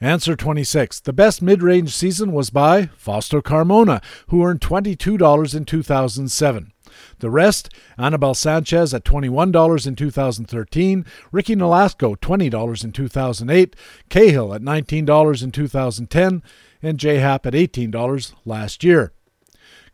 Answer 0.00 0.36
26. 0.36 1.00
The 1.00 1.14
best 1.14 1.40
mid 1.40 1.62
range 1.62 1.94
season 1.94 2.32
was 2.32 2.50
by 2.50 2.90
Fausto 2.96 3.40
Carmona, 3.40 4.02
who 4.28 4.44
earned 4.44 4.60
$22 4.60 5.54
in 5.54 5.64
2007. 5.64 6.72
The 7.20 7.30
rest, 7.30 7.70
Anibal 7.96 8.34
Sanchez 8.34 8.92
at 8.92 9.04
$21 9.04 9.86
in 9.86 9.96
2013, 9.96 11.06
Ricky 11.32 11.56
Nolasco 11.56 12.16
$20 12.16 12.84
in 12.84 12.92
2008, 12.92 13.76
Cahill 14.10 14.54
at 14.54 14.60
$19 14.60 15.42
in 15.42 15.50
2010, 15.50 16.42
and 16.82 16.98
J 16.98 17.16
Happ 17.16 17.46
at 17.46 17.54
$18 17.54 18.34
last 18.44 18.84
year. 18.84 19.12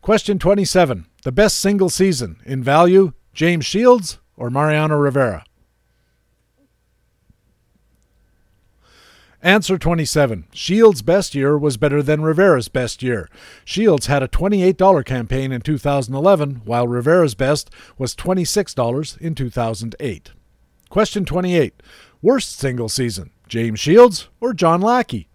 Question 0.01 0.39
27. 0.39 1.05
The 1.23 1.31
best 1.31 1.59
single 1.59 1.89
season 1.89 2.41
in 2.43 2.63
value, 2.63 3.13
James 3.33 3.65
Shields 3.65 4.17
or 4.35 4.49
Mariano 4.49 4.95
Rivera? 4.95 5.45
Answer 9.43 9.77
27. 9.77 10.45
Shields' 10.53 11.03
best 11.03 11.35
year 11.35 11.55
was 11.55 11.77
better 11.77 12.01
than 12.01 12.21
Rivera's 12.21 12.67
best 12.67 13.03
year. 13.03 13.29
Shields 13.63 14.07
had 14.07 14.23
a 14.23 14.27
$28 14.27 15.05
campaign 15.05 15.51
in 15.51 15.61
2011, 15.61 16.61
while 16.65 16.87
Rivera's 16.87 17.35
best 17.35 17.69
was 17.97 18.15
$26 18.15 19.17
in 19.19 19.35
2008. 19.35 20.31
Question 20.89 21.25
28. 21.25 21.81
Worst 22.23 22.57
single 22.57 22.89
season, 22.89 23.31
James 23.47 23.79
Shields 23.79 24.29
or 24.39 24.53
John 24.53 24.81
Lackey? 24.81 25.27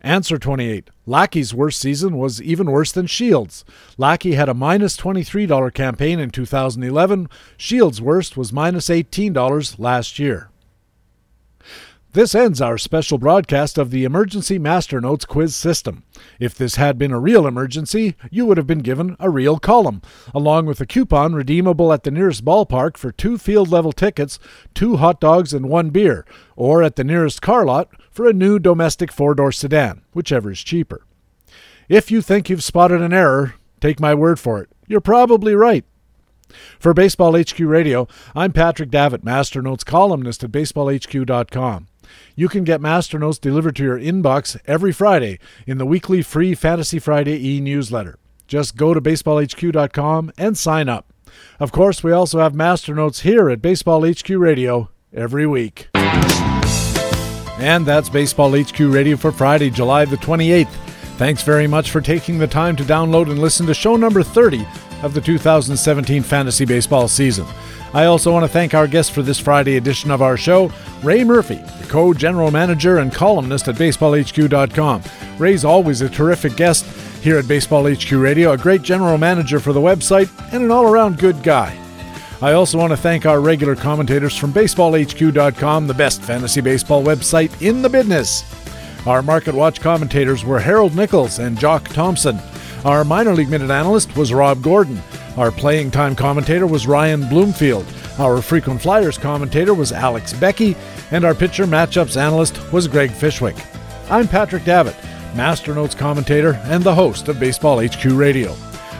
Answer 0.00 0.38
28. 0.38 0.90
Lackey's 1.06 1.54
worst 1.54 1.80
season 1.80 2.16
was 2.16 2.40
even 2.42 2.70
worse 2.70 2.92
than 2.92 3.06
Shields. 3.06 3.64
Lackey 3.96 4.34
had 4.34 4.48
a 4.48 4.54
minus 4.54 4.96
$23 4.96 5.72
campaign 5.72 6.20
in 6.20 6.30
2011. 6.30 7.28
Shields' 7.56 8.00
worst 8.00 8.36
was 8.36 8.52
minus 8.52 8.88
$18 8.88 9.78
last 9.78 10.18
year. 10.18 10.50
This 12.16 12.34
ends 12.34 12.62
our 12.62 12.78
special 12.78 13.18
broadcast 13.18 13.76
of 13.76 13.90
the 13.90 14.04
Emergency 14.04 14.58
Master 14.58 15.02
Notes 15.02 15.26
quiz 15.26 15.54
system. 15.54 16.02
If 16.40 16.54
this 16.54 16.76
had 16.76 16.96
been 16.96 17.12
a 17.12 17.20
real 17.20 17.46
emergency, 17.46 18.14
you 18.30 18.46
would 18.46 18.56
have 18.56 18.66
been 18.66 18.78
given 18.78 19.16
a 19.20 19.28
real 19.28 19.58
column, 19.58 20.00
along 20.32 20.64
with 20.64 20.80
a 20.80 20.86
coupon 20.86 21.34
redeemable 21.34 21.92
at 21.92 22.04
the 22.04 22.10
nearest 22.10 22.42
ballpark 22.42 22.96
for 22.96 23.12
two 23.12 23.36
field 23.36 23.68
level 23.68 23.92
tickets, 23.92 24.38
two 24.72 24.96
hot 24.96 25.20
dogs, 25.20 25.52
and 25.52 25.68
one 25.68 25.90
beer, 25.90 26.24
or 26.56 26.82
at 26.82 26.96
the 26.96 27.04
nearest 27.04 27.42
car 27.42 27.66
lot 27.66 27.90
for 28.10 28.26
a 28.26 28.32
new 28.32 28.58
domestic 28.58 29.12
four 29.12 29.34
door 29.34 29.52
sedan, 29.52 30.00
whichever 30.14 30.50
is 30.50 30.64
cheaper. 30.64 31.04
If 31.86 32.10
you 32.10 32.22
think 32.22 32.48
you've 32.48 32.64
spotted 32.64 33.02
an 33.02 33.12
error, 33.12 33.56
take 33.78 34.00
my 34.00 34.14
word 34.14 34.40
for 34.40 34.62
it. 34.62 34.70
You're 34.86 35.02
probably 35.02 35.54
right. 35.54 35.84
For 36.78 36.94
Baseball 36.94 37.38
HQ 37.38 37.58
Radio, 37.60 38.08
I'm 38.34 38.52
Patrick 38.52 38.90
Davitt, 38.90 39.24
Master 39.24 39.60
Notes 39.60 39.84
columnist 39.84 40.44
at 40.44 40.52
baseballhq.com. 40.52 41.88
You 42.34 42.48
can 42.48 42.64
get 42.64 42.80
Master 42.80 43.18
Notes 43.18 43.38
delivered 43.38 43.76
to 43.76 43.82
your 43.84 43.98
inbox 43.98 44.58
every 44.66 44.92
Friday 44.92 45.38
in 45.66 45.78
the 45.78 45.86
weekly 45.86 46.22
free 46.22 46.54
Fantasy 46.54 46.98
Friday 46.98 47.36
e 47.46 47.60
newsletter. 47.60 48.18
Just 48.46 48.76
go 48.76 48.94
to 48.94 49.00
baseballhq.com 49.00 50.32
and 50.38 50.56
sign 50.56 50.88
up. 50.88 51.12
Of 51.58 51.72
course, 51.72 52.04
we 52.04 52.12
also 52.12 52.38
have 52.38 52.54
Master 52.54 52.94
Notes 52.94 53.20
here 53.20 53.50
at 53.50 53.62
Baseball 53.62 54.08
HQ 54.08 54.28
Radio 54.30 54.90
every 55.12 55.46
week. 55.46 55.88
And 57.58 57.86
that's 57.86 58.08
Baseball 58.08 58.52
HQ 58.56 58.78
Radio 58.78 59.16
for 59.16 59.32
Friday, 59.32 59.70
July 59.70 60.04
the 60.04 60.16
28th. 60.16 60.68
Thanks 61.16 61.42
very 61.42 61.66
much 61.66 61.90
for 61.90 62.02
taking 62.02 62.38
the 62.38 62.46
time 62.46 62.76
to 62.76 62.82
download 62.82 63.30
and 63.30 63.38
listen 63.38 63.64
to 63.66 63.74
show 63.74 63.96
number 63.96 64.22
30 64.22 64.66
of 65.02 65.14
the 65.14 65.20
2017 65.20 66.22
fantasy 66.22 66.66
baseball 66.66 67.08
season. 67.08 67.46
I 67.96 68.04
also 68.04 68.30
want 68.30 68.44
to 68.44 68.48
thank 68.48 68.74
our 68.74 68.86
guest 68.86 69.12
for 69.12 69.22
this 69.22 69.38
Friday 69.38 69.78
edition 69.78 70.10
of 70.10 70.20
our 70.20 70.36
show, 70.36 70.70
Ray 71.02 71.24
Murphy, 71.24 71.54
the 71.80 71.86
co 71.88 72.12
general 72.12 72.50
manager 72.50 72.98
and 72.98 73.10
columnist 73.10 73.68
at 73.68 73.76
baseballhq.com. 73.76 75.02
Ray's 75.38 75.64
always 75.64 76.02
a 76.02 76.10
terrific 76.10 76.56
guest 76.56 76.84
here 77.22 77.38
at 77.38 77.48
Baseball 77.48 77.90
HQ 77.90 78.12
Radio, 78.12 78.52
a 78.52 78.58
great 78.58 78.82
general 78.82 79.16
manager 79.16 79.58
for 79.58 79.72
the 79.72 79.80
website, 79.80 80.28
and 80.52 80.62
an 80.62 80.70
all 80.70 80.84
around 80.84 81.16
good 81.16 81.42
guy. 81.42 81.74
I 82.42 82.52
also 82.52 82.76
want 82.76 82.90
to 82.90 82.98
thank 82.98 83.24
our 83.24 83.40
regular 83.40 83.74
commentators 83.74 84.36
from 84.36 84.52
BaseballHQ.com, 84.52 85.86
the 85.86 85.94
best 85.94 86.20
fantasy 86.20 86.60
baseball 86.60 87.02
website 87.02 87.62
in 87.62 87.80
the 87.80 87.88
business. 87.88 88.44
Our 89.06 89.22
Market 89.22 89.54
Watch 89.54 89.80
commentators 89.80 90.44
were 90.44 90.60
Harold 90.60 90.94
Nichols 90.94 91.38
and 91.38 91.58
Jock 91.58 91.88
Thompson. 91.88 92.40
Our 92.84 93.04
minor 93.04 93.34
league 93.34 93.50
minute 93.50 93.70
analyst 93.70 94.16
was 94.16 94.32
Rob 94.32 94.62
Gordon. 94.62 95.02
Our 95.36 95.50
playing 95.50 95.90
time 95.90 96.14
commentator 96.14 96.66
was 96.66 96.86
Ryan 96.86 97.28
Bloomfield. 97.28 97.86
Our 98.18 98.40
frequent 98.40 98.80
flyers 98.80 99.18
commentator 99.18 99.74
was 99.74 99.92
Alex 99.92 100.32
Beckey. 100.32 100.76
And 101.10 101.24
our 101.24 101.34
pitcher 101.34 101.66
matchups 101.66 102.16
analyst 102.16 102.72
was 102.72 102.88
Greg 102.88 103.10
Fishwick. 103.10 103.56
I'm 104.10 104.28
Patrick 104.28 104.64
Davitt, 104.64 104.96
Master 105.34 105.74
Notes 105.74 105.94
commentator 105.94 106.60
and 106.64 106.82
the 106.82 106.94
host 106.94 107.28
of 107.28 107.40
Baseball 107.40 107.84
HQ 107.84 108.04
Radio. 108.06 108.54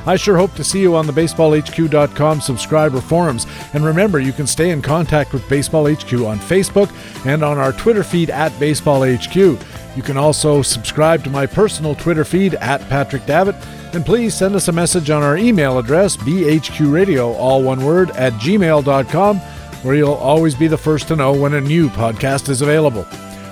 I 0.06 0.14
sure 0.14 0.36
hope 0.36 0.54
to 0.54 0.62
see 0.62 0.80
you 0.80 0.94
on 0.94 1.06
the 1.06 1.12
baseballhq.com 1.12 2.40
subscriber 2.40 3.00
forums. 3.00 3.44
And 3.72 3.84
remember, 3.84 4.20
you 4.20 4.32
can 4.32 4.46
stay 4.46 4.70
in 4.70 4.80
contact 4.80 5.32
with 5.32 5.48
Baseball 5.48 5.92
HQ 5.92 6.12
on 6.12 6.38
Facebook 6.38 6.92
and 7.26 7.42
on 7.42 7.58
our 7.58 7.72
Twitter 7.72 8.04
feed 8.04 8.30
at 8.30 8.52
BaseballHQ. 8.52 9.85
You 9.97 10.02
can 10.02 10.18
also 10.18 10.60
subscribe 10.60 11.24
to 11.24 11.31
my 11.31 11.47
personal 11.47 11.94
Twitter 11.94 12.24
feed 12.24 12.55
at 12.56 12.86
Patrick 12.90 13.24
Davitt. 13.24 13.56
And 13.94 14.05
please 14.05 14.35
send 14.35 14.55
us 14.55 14.68
a 14.68 14.73
message 14.73 15.09
on 15.09 15.23
our 15.23 15.39
email 15.39 15.78
address, 15.78 16.18
bhqradio, 16.18 17.35
all 17.35 17.62
one 17.62 17.82
word, 17.82 18.10
at 18.10 18.35
gmail.com, 18.35 19.39
where 19.39 19.94
you'll 19.94 20.12
always 20.12 20.55
be 20.55 20.68
the 20.68 20.77
first 20.77 21.09
to 21.09 21.16
know 21.16 21.32
when 21.32 21.55
a 21.55 21.60
new 21.60 21.89
podcast 21.89 22.51
is 22.51 22.60
available. 22.60 23.06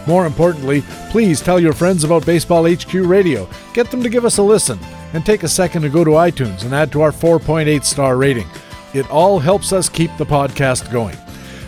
More 0.06 0.26
importantly, 0.26 0.82
please 1.10 1.40
tell 1.40 1.58
your 1.58 1.72
friends 1.72 2.04
about 2.04 2.26
Baseball 2.26 2.70
HQ 2.70 2.92
Radio. 2.92 3.48
Get 3.72 3.90
them 3.90 4.02
to 4.02 4.10
give 4.10 4.26
us 4.26 4.36
a 4.36 4.42
listen 4.42 4.78
and 5.14 5.24
take 5.24 5.44
a 5.44 5.48
second 5.48 5.80
to 5.80 5.88
go 5.88 6.04
to 6.04 6.10
iTunes 6.10 6.64
and 6.64 6.74
add 6.74 6.92
to 6.92 7.00
our 7.00 7.12
4.8 7.12 7.82
star 7.84 8.18
rating. 8.18 8.46
It 8.92 9.10
all 9.10 9.38
helps 9.38 9.72
us 9.72 9.88
keep 9.88 10.14
the 10.18 10.26
podcast 10.26 10.92
going. 10.92 11.16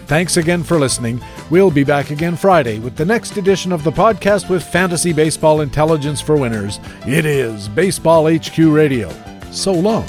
Thanks 0.07 0.37
again 0.37 0.63
for 0.63 0.79
listening. 0.79 1.21
We'll 1.51 1.73
be 1.73 1.83
back 1.83 2.11
again 2.11 2.37
Friday 2.37 2.79
with 2.79 2.95
the 2.97 3.05
next 3.05 3.37
edition 3.37 3.73
of 3.73 3.83
the 3.83 3.91
podcast 3.91 4.49
with 4.49 4.63
fantasy 4.63 5.13
baseball 5.13 5.63
intelligence 5.63 6.21
for 6.21 6.37
winners. 6.37 6.79
It 7.07 7.27
is 7.27 7.69
Baseball 7.69 8.33
HQ 8.33 8.57
Radio. 8.57 9.11
So 9.51 9.73
long. 9.73 10.07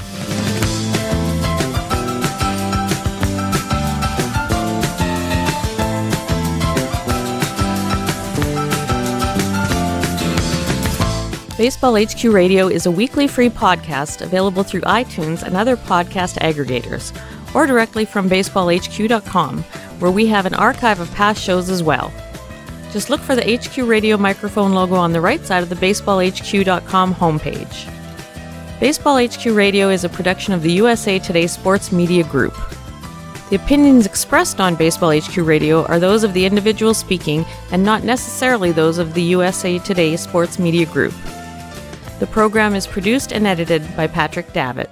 Baseball 11.57 11.95
HQ 11.97 12.23
Radio 12.25 12.67
is 12.67 12.85
a 12.85 12.91
weekly 12.91 13.27
free 13.27 13.49
podcast 13.49 14.21
available 14.21 14.61
through 14.61 14.81
iTunes 14.81 15.41
and 15.41 15.57
other 15.57 15.75
podcast 15.75 16.37
aggregators, 16.37 17.19
or 17.55 17.65
directly 17.65 18.05
from 18.05 18.29
baseballhq.com, 18.29 19.65
where 19.99 20.11
we 20.11 20.27
have 20.27 20.45
an 20.45 20.53
archive 20.53 20.99
of 20.99 21.11
past 21.13 21.41
shows 21.41 21.69
as 21.69 21.83
well. 21.83 22.11
Just 22.91 23.09
look 23.09 23.21
for 23.21 23.35
the 23.35 23.57
HQ 23.57 23.77
Radio 23.87 24.17
microphone 24.17 24.73
logo 24.73 24.95
on 24.95 25.11
the 25.11 25.21
right 25.21 25.45
side 25.45 25.63
of 25.63 25.69
the 25.69 25.75
baseballhq.com 25.75 27.15
homepage. 27.15 27.93
Baseball 28.79 29.17
HQ 29.17 29.45
Radio 29.47 29.89
is 29.89 30.03
a 30.03 30.09
production 30.09 30.53
of 30.53 30.61
the 30.61 30.71
USA 30.73 31.19
Today 31.19 31.47
Sports 31.47 31.91
Media 31.91 32.23
Group. 32.23 32.55
The 33.49 33.55
opinions 33.55 34.05
expressed 34.05 34.59
on 34.59 34.75
Baseball 34.75 35.17
HQ 35.17 35.37
Radio 35.37 35.85
are 35.85 35.99
those 35.99 36.23
of 36.23 36.33
the 36.33 36.45
individual 36.45 36.93
speaking 36.93 37.45
and 37.71 37.83
not 37.83 38.03
necessarily 38.03 38.71
those 38.71 38.97
of 38.97 39.13
the 39.13 39.23
USA 39.23 39.79
Today 39.79 40.15
Sports 40.15 40.59
Media 40.59 40.85
Group. 40.85 41.13
The 42.19 42.27
program 42.27 42.75
is 42.75 42.85
produced 42.85 43.31
and 43.31 43.47
edited 43.47 43.83
by 43.95 44.07
Patrick 44.07 44.51
Davitt. 44.53 44.89